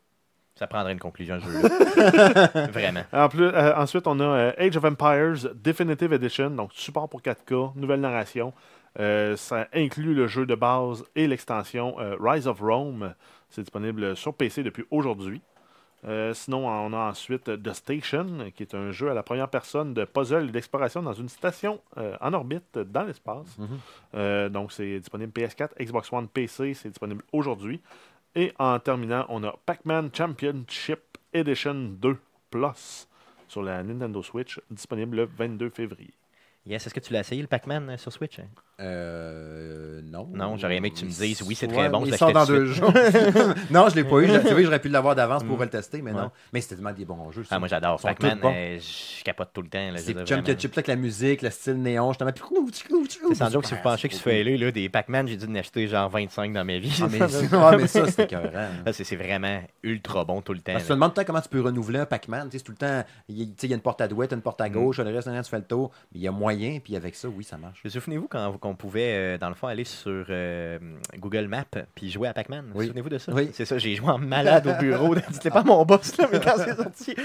Ça 0.55 0.67
prendrait 0.67 0.91
une 0.91 0.99
conclusion, 0.99 1.39
jeu-là. 1.39 2.67
Vraiment. 2.73 3.03
En 3.13 3.29
plus, 3.29 3.45
euh, 3.45 3.73
ensuite, 3.77 4.07
on 4.07 4.19
a 4.19 4.23
euh, 4.23 4.51
Age 4.57 4.75
of 4.75 4.83
Empires 4.83 5.53
Definitive 5.55 6.11
Edition, 6.11 6.49
donc 6.49 6.71
support 6.73 7.07
pour 7.07 7.21
4K, 7.21 7.71
nouvelle 7.77 8.01
narration. 8.01 8.51
Euh, 8.99 9.37
ça 9.37 9.67
inclut 9.73 10.13
le 10.13 10.27
jeu 10.27 10.45
de 10.45 10.55
base 10.55 11.05
et 11.15 11.27
l'extension 11.27 11.95
euh, 12.01 12.17
Rise 12.19 12.45
of 12.47 12.59
Rome. 12.59 13.13
C'est 13.49 13.61
disponible 13.61 14.17
sur 14.17 14.33
PC 14.33 14.63
depuis 14.63 14.83
aujourd'hui. 14.91 15.41
Euh, 16.05 16.33
sinon, 16.33 16.67
on 16.67 16.93
a 16.93 17.09
ensuite 17.09 17.61
The 17.61 17.73
Station, 17.73 18.51
qui 18.55 18.63
est 18.63 18.73
un 18.73 18.91
jeu 18.91 19.09
à 19.09 19.13
la 19.13 19.23
première 19.23 19.49
personne 19.49 19.93
de 19.93 20.05
puzzle 20.05 20.47
et 20.49 20.51
d'exploration 20.51 21.01
dans 21.01 21.13
une 21.13 21.29
station 21.29 21.81
euh, 21.97 22.15
en 22.21 22.33
orbite 22.33 22.77
dans 22.77 23.03
l'espace. 23.03 23.57
Mhm. 23.57 23.67
Euh, 24.15 24.49
donc, 24.49 24.71
c'est 24.71 24.99
disponible 24.99 25.31
PS4, 25.33 25.71
Xbox 25.79 26.11
One, 26.13 26.27
PC, 26.27 26.73
c'est 26.73 26.89
disponible 26.89 27.23
aujourd'hui. 27.33 27.81
Et 28.35 28.53
en 28.59 28.79
terminant, 28.79 29.25
on 29.29 29.43
a 29.43 29.53
Pac-Man 29.65 30.09
Championship 30.13 30.99
Edition 31.33 31.73
2 31.73 32.17
Plus 32.49 33.07
sur 33.47 33.61
la 33.63 33.83
Nintendo 33.83 34.23
Switch, 34.23 34.59
disponible 34.69 35.17
le 35.17 35.25
22 35.25 35.69
février. 35.69 36.13
Yes, 36.65 36.85
est-ce 36.85 36.93
que 36.93 36.99
tu 36.99 37.13
l'as 37.13 37.21
essayé, 37.21 37.41
le 37.41 37.47
Pac-Man, 37.47 37.97
sur 37.97 38.11
Switch? 38.11 38.39
hein? 38.39 38.47
Euh, 38.79 40.01
non. 40.03 40.27
Non, 40.33 40.57
j'aurais 40.57 40.77
aimé 40.77 40.89
que 40.91 40.97
tu 40.97 41.05
me 41.05 41.09
dises, 41.09 41.41
oui, 41.45 41.55
c'est 41.55 41.67
Ouais, 41.67 41.73
très 41.73 41.89
bon, 41.89 42.03
je 42.05 42.11
Il 42.11 42.17
sort 42.17 42.31
l'achetais 42.31 42.51
dans 42.53 42.59
deux 42.59 42.65
jours. 42.65 42.91
non, 43.71 43.89
je 43.89 43.95
l'ai 43.95 44.03
pas 44.03 44.19
eu. 44.19 44.27
Tu 44.27 44.39
vois, 44.53 44.61
j'aurais 44.63 44.79
pu 44.79 44.89
l'avoir 44.89 45.15
d'avance 45.15 45.43
pour 45.43 45.57
Mm. 45.57 45.61
le 45.63 45.69
tester, 45.69 46.01
mais 46.01 46.11
Ouais. 46.11 46.21
non. 46.21 46.31
Mais 46.53 46.61
c'était 46.61 46.75
tellement 46.75 46.91
des 46.93 47.05
bons 47.05 47.31
jeux. 47.31 47.43
Ah, 47.49 47.59
moi, 47.59 47.67
j'adore 47.67 47.99
Pac-Man. 48.01 48.39
euh, 48.43 48.79
je 48.79 49.23
capote 49.23 49.49
tout 49.53 49.61
le 49.61 49.69
temps. 49.69 49.89
je 49.93 49.97
C'est 50.01 50.13
vraiment. 50.13 50.25
Championship 50.27 50.71
avec 50.73 50.87
la 50.87 50.95
musique, 50.95 51.41
le 51.41 51.49
style 51.49 51.81
néon, 51.81 52.13
tchou, 52.13 52.69
C'est 52.71 53.35
sans 53.35 53.49
joke, 53.49 53.65
si 53.65 53.71
vous 53.71 53.77
super, 53.77 53.81
pensez 53.83 54.09
que 54.09 54.15
je 54.15 54.19
fais 54.19 54.43
là, 54.43 54.71
des 54.71 54.89
Pac-Man, 54.89 55.27
j'ai 55.27 55.37
dû 55.37 55.45
en 55.45 55.55
acheter 55.55 55.87
genre 55.87 56.09
25 56.09 56.53
dans 56.53 56.65
ma 56.65 56.77
vie. 56.77 56.97
Ah, 57.01 57.07
mais, 57.09 57.19
ouais, 57.21 57.77
mais 57.77 57.87
ça, 57.87 58.07
c'est 58.07 58.33
hein. 58.33 58.41
Ah, 58.85 58.93
c'est 58.93 59.03
c'est 59.03 59.15
vraiment 59.15 59.61
ultra 59.83 60.23
bon 60.25 60.41
tout 60.41 60.53
le 60.53 60.59
temps. 60.59 60.73
Que 60.73 60.79
tu 60.79 60.85
te 60.87 60.93
demandes 60.93 61.13
comment 61.25 61.41
tu 61.41 61.49
peux 61.49 61.61
renouveler 61.61 61.99
un 61.99 62.05
Pac-Man. 62.05 62.49
C'est 62.51 62.61
tout 62.63 62.71
le 62.71 62.77
temps, 62.77 63.03
il 63.27 63.37
y 63.43 63.43
a- 63.43 63.73
une 63.75 63.81
porte 63.81 64.01
à 64.01 64.07
droite, 64.07 64.33
une 64.33 64.41
porte 64.41 64.61
à 64.61 64.69
gauche, 64.69 64.97
le 64.99 65.13
reste, 65.13 65.29
tu 65.29 65.49
fais 65.49 65.57
le 65.57 65.63
tour. 65.63 65.91
Il 66.13 66.21
y 66.21 66.27
a 66.27 66.31
moyen, 66.31 66.79
puis 66.83 66.95
avec 66.95 67.15
ça, 67.15 67.27
oui, 67.29 67.43
ça 67.43 67.57
marche. 67.57 67.81
Souvenez-vous 67.87 68.27
quand 68.27 68.68
qu'on 68.69 68.75
pouvait, 68.75 69.13
euh, 69.13 69.37
dans 69.37 69.49
le 69.49 69.55
fond, 69.55 69.67
aller 69.67 69.83
sur 69.83 70.25
euh, 70.29 70.77
Google 71.17 71.47
Maps 71.47 71.65
puis 71.95 72.11
jouer 72.11 72.27
à 72.27 72.33
Pac-Man? 72.33 72.71
Oui. 72.75 72.85
Souvenez-vous 72.87 73.09
de 73.09 73.17
ça? 73.17 73.33
Oui. 73.33 73.49
C'est 73.53 73.65
ça, 73.65 73.77
j'ai 73.77 73.95
joué 73.95 74.09
en 74.09 74.19
malade 74.19 74.67
au 74.67 74.79
bureau. 74.79 75.15
C'était 75.31 75.49
pas 75.49 75.63
mon 75.63 75.83
boss, 75.85 76.17
là, 76.17 76.27
mais 76.31 76.39
quand 76.39 76.55
c'est 76.57 76.75
sorti 76.75 77.15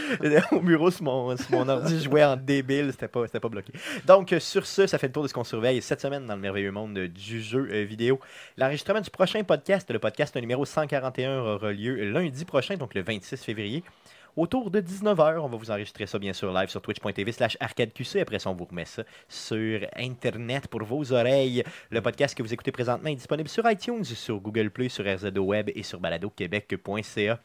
au 0.53 0.61
bureau 0.61 0.91
sur 0.91 1.05
mon, 1.05 1.37
sur 1.37 1.51
mon 1.51 1.69
ordi, 1.69 1.99
je 1.99 2.05
jouais 2.05 2.25
en 2.25 2.37
débile. 2.37 2.91
C'était 2.93 3.09
pas, 3.09 3.27
c'était 3.27 3.41
pas 3.41 3.49
bloqué. 3.49 3.73
Donc, 4.07 4.33
euh, 4.33 4.41
sur 4.41 4.67
ce, 4.67 4.87
ça 4.87 4.99
fait 4.99 5.09
le 5.09 5.13
tour 5.13 5.23
de 5.23 5.29
ce 5.29 5.35
qu'on 5.35 5.45
surveille 5.45 5.83
cette 5.83 6.01
semaine 6.01 6.27
dans 6.27 6.35
le 6.35 6.41
merveilleux 6.41 6.73
monde 6.73 6.99
du 6.99 7.43
jeu 7.43 7.63
vidéo. 7.85 8.19
L'enregistrement 8.57 9.01
du 9.01 9.11
prochain 9.11 9.43
podcast, 9.45 9.91
le 9.91 9.99
podcast 9.99 10.35
numéro 10.37 10.65
141, 10.65 11.41
aura 11.41 11.73
lieu 11.73 12.11
lundi 12.11 12.45
prochain, 12.45 12.77
donc 12.77 12.95
le 12.95 13.03
26 13.03 13.43
février. 13.43 13.85
Autour 14.37 14.73
de 14.73 14.81
19h, 14.81 15.39
on 15.39 15.47
va 15.47 15.57
vous 15.57 15.71
enregistrer 15.71 16.07
ça 16.07 16.19
bien 16.19 16.33
sûr 16.33 16.53
live 16.53 16.69
sur 16.69 16.83
twitch.tv 16.83 17.31
slash 17.31 17.57
arcadeqc. 17.61 18.17
Après 18.17 18.41
ça, 18.41 18.51
on 18.51 18.55
vous 18.55 18.65
remet 18.65 18.85
ça 18.85 19.05
sur 19.29 19.87
Internet 19.97 20.67
pour 20.67 20.83
vos 20.83 21.13
oreilles. 21.13 21.63
Le 21.91 22.01
podcast 22.01 22.37
que 22.37 22.43
vous 22.43 22.53
écoutez 22.53 22.73
présentement 22.73 23.11
est 23.11 23.15
disponible 23.15 23.49
sur 23.49 23.71
iTunes, 23.71 24.03
sur 24.03 24.41
Google 24.41 24.71
Play, 24.71 24.89
sur 24.89 25.05
RZO 25.05 25.39
Web 25.39 25.71
et 25.73 25.85
sur 25.85 26.01
baladoquebec.ca. 26.01 27.39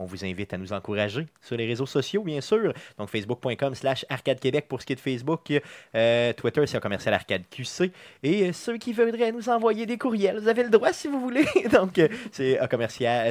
On 0.00 0.06
vous 0.06 0.24
invite 0.24 0.54
à 0.54 0.56
nous 0.56 0.72
encourager 0.72 1.26
sur 1.42 1.58
les 1.58 1.66
réseaux 1.66 1.84
sociaux, 1.84 2.22
bien 2.22 2.40
sûr. 2.40 2.72
Donc, 2.96 3.10
facebook.com 3.10 3.74
slash 3.74 4.06
Arcade 4.08 4.40
Québec 4.40 4.64
pour 4.66 4.80
ce 4.80 4.86
qui 4.86 4.94
est 4.94 4.96
de 4.96 5.00
Facebook. 5.00 5.52
Euh, 5.94 6.32
Twitter, 6.32 6.66
c'est 6.66 6.78
un 6.78 6.80
commercial 6.80 7.12
Arcade 7.12 7.42
QC. 7.50 7.92
Et 8.22 8.48
euh, 8.48 8.52
ceux 8.54 8.78
qui 8.78 8.94
voudraient 8.94 9.30
nous 9.30 9.50
envoyer 9.50 9.84
des 9.84 9.98
courriels, 9.98 10.40
vous 10.40 10.48
avez 10.48 10.62
le 10.62 10.70
droit 10.70 10.94
si 10.94 11.06
vous 11.06 11.20
voulez. 11.20 11.44
Donc, 11.70 11.98
euh, 11.98 12.08
c'est 12.32 12.58
commercial, 12.70 13.30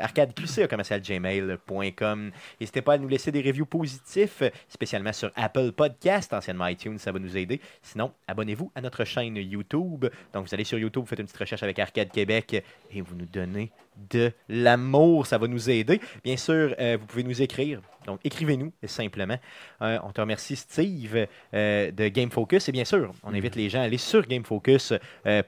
Arcade 0.00 0.34
QC, 0.34 0.68
commercial 0.68 1.00
gmail.com. 1.00 2.30
N'hésitez 2.60 2.82
pas 2.82 2.92
à 2.92 2.98
nous 2.98 3.08
laisser 3.08 3.32
des 3.32 3.42
reviews 3.42 3.66
positifs, 3.66 4.44
spécialement 4.68 5.12
sur 5.12 5.32
Apple 5.34 5.72
Podcast, 5.72 6.32
anciennement 6.32 6.68
iTunes, 6.68 6.98
ça 6.98 7.10
va 7.10 7.18
nous 7.18 7.36
aider. 7.36 7.60
Sinon, 7.82 8.12
abonnez-vous 8.28 8.70
à 8.76 8.80
notre 8.80 9.04
chaîne 9.04 9.34
YouTube. 9.34 10.06
Donc, 10.32 10.46
vous 10.46 10.54
allez 10.54 10.62
sur 10.62 10.78
YouTube, 10.78 11.06
faites 11.06 11.18
une 11.18 11.26
petite 11.26 11.38
recherche 11.38 11.64
avec 11.64 11.76
Arcade 11.80 12.12
Québec 12.12 12.64
et 12.92 13.00
vous 13.00 13.16
nous 13.16 13.26
donnez 13.26 13.72
de 14.10 14.32
l'amour, 14.48 15.26
ça 15.26 15.38
va 15.38 15.46
nous 15.46 15.70
aider. 15.70 16.00
Bien 16.22 16.36
sûr, 16.36 16.74
euh, 16.78 16.96
vous 17.00 17.06
pouvez 17.06 17.24
nous 17.24 17.42
écrire. 17.42 17.80
Donc, 18.06 18.20
écrivez-nous 18.22 18.70
simplement. 18.84 19.38
Euh, 19.80 19.98
on 20.04 20.12
te 20.12 20.20
remercie, 20.20 20.56
Steve, 20.56 21.26
euh, 21.54 21.90
de 21.90 22.08
Game 22.08 22.30
Focus. 22.30 22.68
Et 22.68 22.72
bien 22.72 22.84
sûr, 22.84 23.12
on 23.22 23.32
invite 23.32 23.56
les 23.56 23.70
gens 23.70 23.80
à 23.80 23.84
aller 23.84 23.96
sur 23.96 24.26
Game 24.26 24.44
Focus 24.44 24.92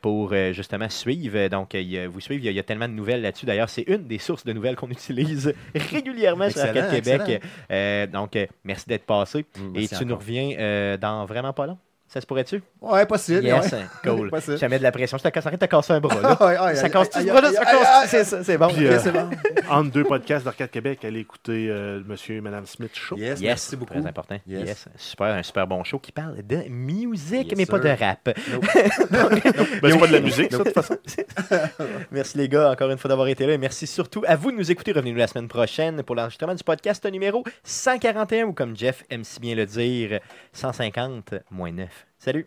pour 0.00 0.32
justement 0.52 0.88
suivre. 0.88 1.48
Donc, 1.48 1.76
vous 1.76 2.20
suivre. 2.20 2.42
Il 2.42 2.46
y, 2.46 2.48
a, 2.48 2.50
il 2.52 2.56
y 2.56 2.60
a 2.60 2.62
tellement 2.62 2.88
de 2.88 2.94
nouvelles 2.94 3.20
là-dessus. 3.20 3.44
D'ailleurs, 3.44 3.68
c'est 3.68 3.84
une 3.86 4.06
des 4.06 4.18
sources 4.18 4.44
de 4.44 4.54
nouvelles 4.54 4.76
qu'on 4.76 4.88
utilise 4.90 5.52
régulièrement 5.74 6.48
sur 6.48 6.62
Arcade 6.62 6.90
Québec. 6.90 7.42
donc, 8.10 8.38
merci 8.64 8.86
d'être 8.86 9.04
passé. 9.04 9.44
Mm, 9.58 9.76
Et 9.76 9.88
tu 9.88 10.06
nous 10.06 10.16
reviens 10.16 10.96
dans 10.96 11.26
vraiment 11.26 11.52
pas 11.52 11.66
long. 11.66 11.78
Ça 12.16 12.22
se 12.22 12.26
pourrait-tu? 12.26 12.62
Ouais, 12.80 13.04
possible. 13.04 13.44
Yes, 13.44 13.70
ouais. 13.72 13.84
cool. 14.02 14.30
Possible. 14.36 14.56
Jamais 14.56 14.78
de 14.78 14.82
la 14.82 14.90
pression. 14.90 15.18
Je 15.18 15.22
te 15.22 15.28
casse, 15.28 15.44
arrête 15.44 15.60
de 15.60 15.66
te 15.66 15.70
casser 15.70 15.92
un 15.92 16.00
bras. 16.00 16.18
Là. 16.22 16.38
Ouais, 16.46 16.58
ouais, 16.58 16.74
ça 16.74 16.88
casse 16.88 17.10
tout 17.10 17.20
ce 17.20 17.26
bras-là, 17.26 17.52
ça 17.52 17.64
casse. 17.66 18.08
C'est 18.08 18.24
ça, 18.24 18.42
c'est 18.42 18.56
bon. 18.56 18.68
Puis, 18.68 18.86
euh, 18.86 18.98
c'est 18.98 19.12
bon. 19.12 19.28
Entre 19.68 19.90
deux 19.90 20.04
podcasts 20.04 20.46
d'Arcade 20.46 20.70
Québec, 20.70 21.04
allez 21.04 21.20
écouter 21.20 21.66
euh, 21.68 22.00
Monsieur 22.06 22.36
et 22.36 22.40
Madame 22.40 22.64
Smith 22.64 22.92
Show. 22.94 23.18
Yes, 23.18 23.38
Yes, 23.38 23.40
merci 23.42 23.76
beaucoup. 23.76 23.92
Très 23.92 24.06
important. 24.06 24.38
Yes. 24.46 24.66
Yes. 24.66 24.88
Super, 24.96 25.26
un 25.26 25.42
super 25.42 25.66
bon 25.66 25.84
show 25.84 25.98
qui 25.98 26.10
parle 26.10 26.36
de 26.42 26.70
musique, 26.70 27.50
Yes, 27.50 27.58
mais 27.58 27.66
pas 27.66 27.80
de 27.80 27.88
rap. 27.90 28.20
Ben, 28.24 28.32
c'est 29.90 29.98
pas 29.98 30.06
de 30.06 30.12
la 30.12 30.20
musique, 30.20 30.52
ça, 30.52 30.58
de 30.58 30.62
toute 30.64 30.72
façon. 30.72 30.96
Merci 32.10 32.38
les 32.38 32.48
gars, 32.48 32.70
encore 32.70 32.90
une 32.90 32.96
fois 32.98 33.10
d'avoir 33.10 33.28
été 33.28 33.44
là. 33.46 33.52
Et 33.52 33.58
merci 33.58 33.86
surtout 33.86 34.22
à 34.26 34.36
vous 34.36 34.52
de 34.52 34.56
nous 34.56 34.70
écouter. 34.70 34.92
Revenez-nous 34.92 35.18
la 35.18 35.26
semaine 35.26 35.48
prochaine 35.48 36.02
pour 36.02 36.16
l'enregistrement 36.16 36.54
du 36.54 36.64
podcast 36.64 37.04
numéro 37.04 37.44
141 37.64 38.46
ou 38.46 38.52
comme 38.54 38.74
Jeff 38.74 39.04
aime 39.10 39.22
si 39.22 39.38
bien 39.38 39.54
le 39.54 39.66
dire, 39.66 40.20
150 40.54 41.34
moins 41.50 41.72
9. 41.72 42.05
Salut! 42.18 42.46